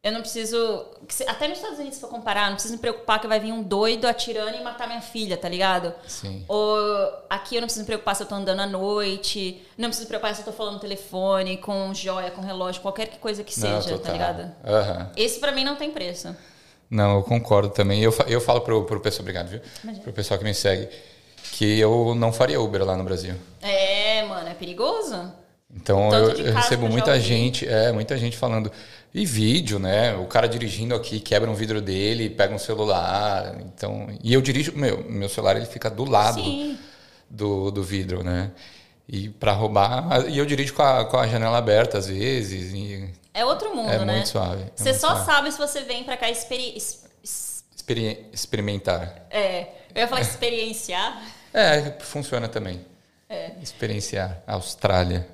eu 0.02 0.12
não 0.14 0.22
preciso. 0.22 0.86
Até 1.28 1.48
nos 1.48 1.58
Estados 1.58 1.78
Unidos, 1.78 1.96
se 1.96 2.02
for 2.02 2.10
comparar, 2.10 2.48
não 2.48 2.54
preciso 2.54 2.74
me 2.74 2.80
preocupar 2.80 3.20
que 3.20 3.28
vai 3.28 3.40
vir 3.40 3.52
um 3.52 3.62
doido 3.62 4.06
atirando 4.06 4.56
e 4.56 4.64
matar 4.64 4.88
minha 4.88 5.02
filha, 5.02 5.36
tá 5.36 5.50
ligado? 5.50 5.94
Sim. 6.08 6.46
Ou 6.48 6.78
aqui 7.30 7.56
eu 7.56 7.62
não 7.62 7.68
preciso 7.68 7.84
me 7.84 7.88
preocupar 7.88 8.16
se 8.16 8.24
eu 8.24 8.28
tô 8.28 8.36
andando 8.36 8.62
à 8.62 8.66
noite, 8.66 9.62
não 9.78 9.90
preciso 9.90 10.06
me 10.06 10.10
preocupar 10.10 10.34
se 10.36 10.42
eu 10.42 10.46
tô 10.46 10.54
falando 10.54 10.76
no 10.76 10.80
telefone, 10.80 11.58
com 11.58 11.94
joia, 11.94 12.32
com 12.32 12.42
relógio, 12.42 12.82
qualquer 12.82 13.08
que 13.08 13.18
coisa 13.20 13.44
que 13.44 13.60
Não, 13.60 13.82
seja, 13.82 13.98
tá 14.00 14.12
ligado? 14.12 14.52
Aham. 14.66 15.12
Esse 15.18 15.40
pra 15.40 15.52
mim 15.52 15.66
não 15.66 15.76
tem 15.76 15.92
preço. 15.92 16.34
Não, 16.90 17.18
eu 17.18 17.24
concordo 17.24 17.70
também. 17.70 18.02
Eu, 18.02 18.14
eu 18.28 18.40
falo 18.40 18.62
pro, 18.62 18.86
pro 18.86 19.00
pessoal, 19.02 19.22
obrigado, 19.22 19.50
viu? 19.50 19.62
Pro 20.02 20.14
pessoal 20.14 20.38
que 20.38 20.46
me 20.46 20.54
segue, 20.54 20.90
que 21.52 21.78
eu 21.78 22.16
não 22.16 22.32
faria 22.32 22.60
Uber 22.60 22.86
lá 22.86 22.96
no 22.96 23.04
Brasil. 23.04 23.36
É, 23.62 24.24
mano, 24.24 24.48
é 24.48 24.54
perigoso. 24.54 25.32
Então 25.76 26.12
eu, 26.12 26.32
eu 26.32 26.54
recebo 26.54 26.90
muita 26.90 27.20
gente, 27.20 27.68
é, 27.68 27.92
muita 27.92 28.18
gente 28.18 28.36
falando. 28.36 28.72
E 29.14 29.26
vídeo, 29.26 29.80
né? 29.80 30.16
O 30.16 30.26
cara 30.28 30.48
dirigindo 30.48 30.94
aqui, 30.94 31.20
quebra 31.20 31.50
um 31.50 31.56
vidro 31.56 31.82
dele, 31.82 32.30
pega 32.30 32.54
um 32.54 32.60
celular. 32.60 33.56
Então, 33.62 34.08
e 34.24 34.34
eu 34.34 34.42
dirijo, 34.42 34.74
meu, 34.76 35.04
meu 35.10 35.28
celular 35.28 35.56
ele 35.58 35.66
fica 35.66 35.90
do 35.90 36.06
lado 36.06 36.40
Sim. 36.42 36.78
do, 37.30 37.72
do 37.72 37.82
vidro, 37.84 38.24
né? 38.24 38.52
E 39.08 39.28
para 39.30 39.52
roubar, 39.52 40.30
e 40.30 40.38
eu 40.38 40.46
dirijo 40.46 40.74
com 40.76 40.84
a, 40.84 41.04
com 41.06 41.18
a 41.18 41.26
janela 41.28 41.58
aberta 41.58 41.98
às 41.98 42.06
vezes, 42.08 42.72
e 42.74 43.10
É 43.34 43.44
outro 43.44 43.76
mundo, 43.76 43.90
é 43.90 44.06
né? 44.06 44.14
muito 44.14 44.30
suave. 44.30 44.62
é 44.62 44.72
Você 44.76 44.84
muito 44.90 45.00
só 45.02 45.08
suave. 45.10 45.26
sabe 45.26 45.52
se 45.52 45.58
você 45.58 45.82
vem 45.82 46.04
pra 46.04 46.16
cá 46.16 46.30
experi... 46.30 46.78
Experi- 47.76 48.28
experimentar. 48.32 49.26
É, 49.32 49.62
eu 49.96 50.02
ia 50.02 50.08
falar 50.08 50.22
experienciar. 50.22 51.24
É, 51.52 51.94
funciona 52.02 52.48
também. 52.48 52.86
É. 53.28 53.54
Experienciar 53.64 54.44
a 54.46 54.54
Austrália. 54.54 55.28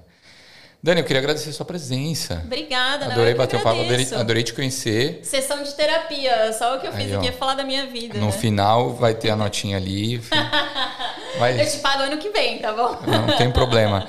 Dani, 0.86 1.02
eu 1.02 1.04
queria 1.04 1.20
agradecer 1.20 1.50
a 1.50 1.54
sua 1.54 1.66
presença. 1.66 2.44
Obrigada, 2.46 3.06
não, 3.06 3.14
Adorei 3.14 3.34
que 3.34 3.40
bater 3.40 3.60
um 3.60 3.64
papo, 3.64 3.82
adorei, 3.82 4.08
adorei 4.14 4.44
te 4.44 4.54
conhecer. 4.54 5.20
Sessão 5.24 5.64
de 5.64 5.74
terapia, 5.74 6.54
só 6.54 6.78
o 6.78 6.80
que 6.80 6.86
eu 6.86 6.92
fiz 6.94 7.08
Aí, 7.08 7.16
ó. 7.16 7.18
aqui 7.18 7.30
é 7.30 7.32
falar 7.32 7.56
da 7.56 7.64
minha 7.64 7.88
vida, 7.88 8.20
No 8.20 8.28
né? 8.28 8.32
final 8.32 8.94
vai 8.94 9.16
ter 9.16 9.32
a 9.32 9.36
notinha 9.36 9.78
ali. 9.78 10.14
enfim. 10.22 10.36
Eu 10.36 11.40
Mas 11.40 11.74
te 11.74 11.80
pago 11.80 12.04
ano 12.04 12.20
que 12.20 12.30
vem, 12.30 12.60
tá 12.60 12.72
bom? 12.72 13.00
não 13.08 13.36
tem 13.36 13.50
problema. 13.50 14.08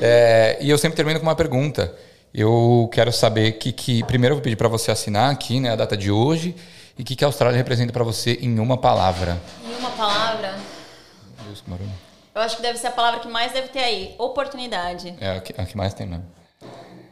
É, 0.00 0.58
e 0.60 0.68
eu 0.68 0.76
sempre 0.76 0.96
termino 0.96 1.20
com 1.20 1.26
uma 1.26 1.36
pergunta. 1.36 1.94
Eu 2.34 2.90
quero 2.92 3.12
saber 3.12 3.52
que, 3.52 3.70
que 3.70 4.02
primeiro 4.02 4.32
eu 4.32 4.36
vou 4.38 4.42
pedir 4.42 4.56
para 4.56 4.66
você 4.66 4.90
assinar 4.90 5.30
aqui, 5.30 5.60
né, 5.60 5.70
a 5.70 5.76
data 5.76 5.96
de 5.96 6.10
hoje 6.10 6.56
e 6.98 7.02
o 7.02 7.04
que, 7.04 7.14
que 7.14 7.22
a 7.22 7.28
Austrália 7.28 7.56
representa 7.56 7.92
para 7.92 8.02
você 8.02 8.36
em 8.42 8.58
uma 8.58 8.76
palavra. 8.76 9.40
Em 9.64 9.78
uma 9.78 9.90
palavra, 9.90 10.56
Deus, 11.46 11.60
que 11.60 11.70
barulho. 11.70 12.05
Eu 12.36 12.42
acho 12.42 12.56
que 12.56 12.62
deve 12.62 12.78
ser 12.78 12.88
a 12.88 12.92
palavra 12.92 13.20
que 13.20 13.28
mais 13.28 13.52
deve 13.52 13.68
ter 13.68 13.80
aí, 13.80 14.14
oportunidade. 14.18 15.14
É 15.20 15.30
a 15.36 15.40
que, 15.40 15.54
a 15.60 15.64
que 15.64 15.76
mais 15.76 15.94
tem 15.94 16.06
mesmo. 16.06 16.24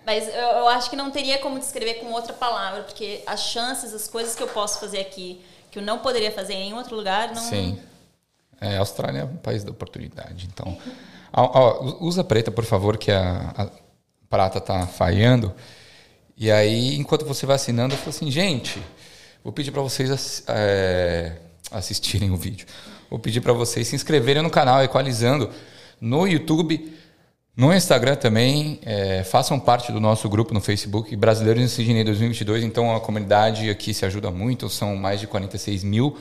Mas 0.07 0.29
eu, 0.29 0.35
eu 0.35 0.69
acho 0.69 0.91
que 0.91 0.97
não 0.97 1.11
teria 1.11 1.39
como 1.39 1.59
descrever 1.59 1.95
com 1.95 2.13
outra 2.13 2.35
palavra, 2.35 2.83
porque 2.83 3.23
as 3.27 3.41
chances, 3.45 3.95
as 3.95 4.07
coisas 4.07 4.35
que 4.35 4.43
eu 4.43 4.49
posso 4.49 4.79
fazer 4.79 5.01
aqui, 5.01 5.43
que 5.71 5.79
eu 5.79 5.83
não 5.83 5.99
poderia 5.99 6.31
fazer 6.31 6.53
em 6.53 6.65
nenhum 6.65 6.77
outro 6.77 6.95
lugar, 6.95 7.29
não. 7.35 7.41
Sim. 7.43 7.79
É, 8.61 8.77
a 8.77 8.81
Austrália 8.81 9.21
é 9.21 9.25
um 9.25 9.37
país 9.37 9.65
da 9.65 9.71
oportunidade. 9.71 10.47
Então, 10.53 10.77
ó, 11.33 11.43
ó, 11.43 11.97
usa 12.05 12.23
preta, 12.23 12.51
por 12.51 12.65
favor, 12.67 12.99
que 12.99 13.11
a, 13.11 13.55
a 13.57 13.69
prata 14.29 14.61
tá 14.61 14.87
falhando. 14.87 15.55
E 16.37 16.51
aí, 16.51 16.97
enquanto 16.97 17.25
você 17.25 17.47
vai 17.47 17.57
assinando, 17.57 17.95
eu 17.95 17.99
falo 17.99 18.11
assim, 18.11 18.31
gente, 18.31 18.83
vou 19.43 19.53
pedir 19.55 19.71
para 19.71 19.81
vocês 19.83 20.11
ass- 20.11 20.45
é, 20.49 21.33
assistirem 21.71 22.31
o 22.31 22.37
vídeo. 22.37 22.67
Vou 23.11 23.19
pedir 23.19 23.41
para 23.41 23.53
vocês 23.53 23.89
se 23.89 23.97
inscreverem 23.97 24.43
no 24.43 24.51
canal 24.51 24.83
Equalizando 24.83 25.51
no 26.01 26.27
YouTube 26.27 26.93
No 27.57 27.73
Instagram 27.73 28.17
também, 28.17 28.81
é, 28.85 29.23
façam 29.23 29.61
parte 29.61 29.93
do 29.93 30.01
nosso 30.01 30.29
grupo 30.29 30.53
no 30.53 30.61
Facebook, 30.61 31.15
Brasileiros 31.15 31.63
em 31.63 31.69
Sydney 31.69 32.03
2022. 32.03 32.65
Então, 32.65 32.95
a 32.95 33.01
comunidade 33.01 33.71
aqui 33.71 33.95
se 33.95 34.05
ajuda 34.05 34.29
muito. 34.29 34.69
São 34.69 34.97
mais 34.97 35.21
de 35.21 35.29
46 35.29 35.85
mil 35.85 36.17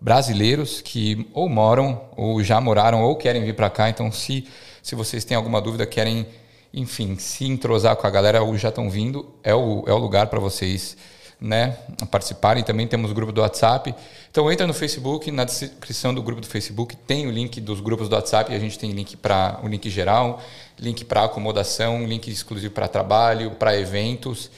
brasileiros 0.00 0.80
que 0.80 1.28
ou 1.34 1.50
moram, 1.50 2.00
ou 2.16 2.42
já 2.42 2.58
moraram, 2.62 3.02
ou 3.02 3.14
querem 3.14 3.44
vir 3.44 3.54
para 3.54 3.68
cá. 3.68 3.90
Então, 3.90 4.10
se, 4.10 4.46
se 4.82 4.94
vocês 4.94 5.22
têm 5.22 5.36
alguma 5.36 5.60
dúvida, 5.60 5.84
querem, 5.84 6.26
enfim, 6.72 7.14
se 7.18 7.44
entrosar 7.44 7.94
com 7.96 8.06
a 8.06 8.10
galera 8.10 8.42
ou 8.42 8.56
já 8.56 8.70
estão 8.70 8.88
vindo, 8.88 9.28
é 9.42 9.54
o, 9.54 9.84
é 9.86 9.92
o 9.92 9.98
lugar 9.98 10.28
para 10.28 10.40
vocês 10.40 10.96
né, 11.40 11.78
participarem. 12.10 12.62
Também 12.62 12.86
temos 12.86 13.10
o 13.10 13.14
grupo 13.14 13.32
do 13.32 13.40
WhatsApp. 13.40 13.94
Então 14.30 14.50
entra 14.52 14.66
no 14.66 14.74
Facebook, 14.74 15.30
na 15.30 15.44
descrição 15.44 16.12
do 16.12 16.22
grupo 16.22 16.40
do 16.40 16.46
Facebook 16.46 16.94
tem 16.96 17.26
o 17.26 17.30
link 17.30 17.60
dos 17.60 17.80
grupos 17.80 18.08
do 18.08 18.14
WhatsApp. 18.14 18.54
A 18.54 18.58
gente 18.58 18.78
tem 18.78 18.92
link 18.92 19.16
para 19.16 19.58
o 19.62 19.68
link 19.68 19.88
geral, 19.88 20.42
link 20.78 21.04
para 21.04 21.24
acomodação, 21.24 22.04
link 22.06 22.28
exclusivo 22.30 22.74
para 22.74 22.86
trabalho, 22.86 23.52
para 23.52 23.76
eventos 23.76 24.50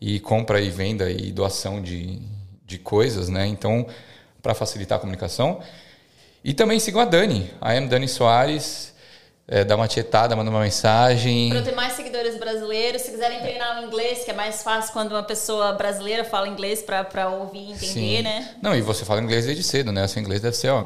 e 0.00 0.18
compra 0.18 0.60
e 0.60 0.68
venda 0.68 1.10
e 1.10 1.30
doação 1.30 1.80
de, 1.80 2.20
de 2.66 2.78
coisas, 2.78 3.28
né? 3.28 3.46
Então, 3.46 3.86
para 4.42 4.54
facilitar 4.54 4.98
a 4.98 5.00
comunicação. 5.00 5.60
E 6.44 6.52
também 6.52 6.78
sigam 6.78 7.00
a 7.00 7.04
Dani, 7.04 7.50
a 7.60 7.74
M 7.74 7.88
Dani 7.88 8.06
Soares 8.06 8.95
é, 9.48 9.64
dar 9.64 9.76
uma 9.76 9.86
tietada, 9.86 10.34
mandar 10.34 10.50
uma 10.50 10.60
mensagem. 10.60 11.50
Para 11.50 11.58
eu 11.58 11.64
ter 11.64 11.74
mais 11.74 11.92
seguidores 11.92 12.36
brasileiros, 12.38 13.02
se 13.02 13.10
quiserem 13.10 13.40
treinar 13.40 13.80
o 13.80 13.86
inglês, 13.86 14.24
que 14.24 14.30
é 14.30 14.34
mais 14.34 14.62
fácil 14.62 14.92
quando 14.92 15.12
uma 15.12 15.22
pessoa 15.22 15.72
brasileira 15.72 16.24
fala 16.24 16.48
inglês 16.48 16.82
para 16.82 17.28
ouvir 17.28 17.60
e 17.60 17.72
entender, 17.72 18.16
Sim. 18.18 18.22
né? 18.22 18.56
Não, 18.60 18.74
e 18.74 18.82
você 18.82 19.04
fala 19.04 19.20
inglês 19.20 19.46
desde 19.46 19.62
cedo, 19.62 19.92
né? 19.92 20.04
O 20.04 20.08
seu 20.08 20.20
inglês 20.20 20.40
deve 20.40 20.56
ser, 20.56 20.70
ó, 20.70 20.84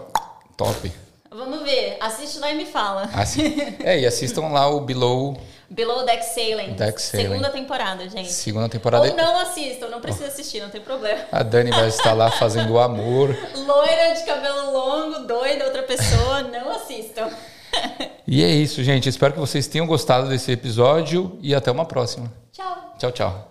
top. 0.57 0.93
Vamos 1.31 1.63
ver. 1.63 1.97
Assiste 2.01 2.39
lá 2.39 2.51
e 2.51 2.57
me 2.57 2.67
fala. 2.67 3.09
Assi 3.15 3.55
é, 3.83 4.01
e 4.01 4.07
assistam 4.07 4.49
lá 4.49 4.69
o 4.69 4.81
Below... 4.81 5.41
Below 5.73 6.05
Deck 6.05 6.25
Sailing. 6.25 6.73
Deck 6.73 7.01
Sailing. 7.01 7.29
Segunda 7.29 7.49
temporada, 7.49 8.09
gente. 8.09 8.33
Segunda 8.33 8.69
temporada. 8.69 9.09
Ou 9.09 9.17
não 9.17 9.39
assistam, 9.39 9.87
não 9.87 10.01
precisa 10.01 10.27
assistir, 10.27 10.61
não 10.61 10.69
tem 10.69 10.81
problema. 10.81 11.21
A 11.31 11.45
Dani 11.45 11.71
vai 11.71 11.87
estar 11.87 12.13
lá 12.13 12.29
fazendo 12.29 12.73
o 12.73 12.79
amor. 12.81 13.29
Loira 13.55 14.15
de 14.15 14.25
cabelo 14.25 14.73
longo, 14.73 15.21
doida, 15.29 15.67
outra 15.67 15.85
pessoa, 15.85 16.43
não 16.43 16.73
assistam. 16.73 17.31
E 18.27 18.45
é 18.45 18.49
isso, 18.49 18.83
gente. 18.85 19.09
Espero 19.09 19.33
que 19.33 19.41
vocês 19.41 19.67
tenham 19.67 19.87
gostado 19.87 20.29
desse 20.29 20.53
episódio 20.53 21.37
e 21.43 21.53
até 21.53 21.71
uma 21.71 21.85
próxima. 21.85 22.33
Tchau. 22.53 22.95
Tchau, 22.97 23.11
tchau. 23.11 23.50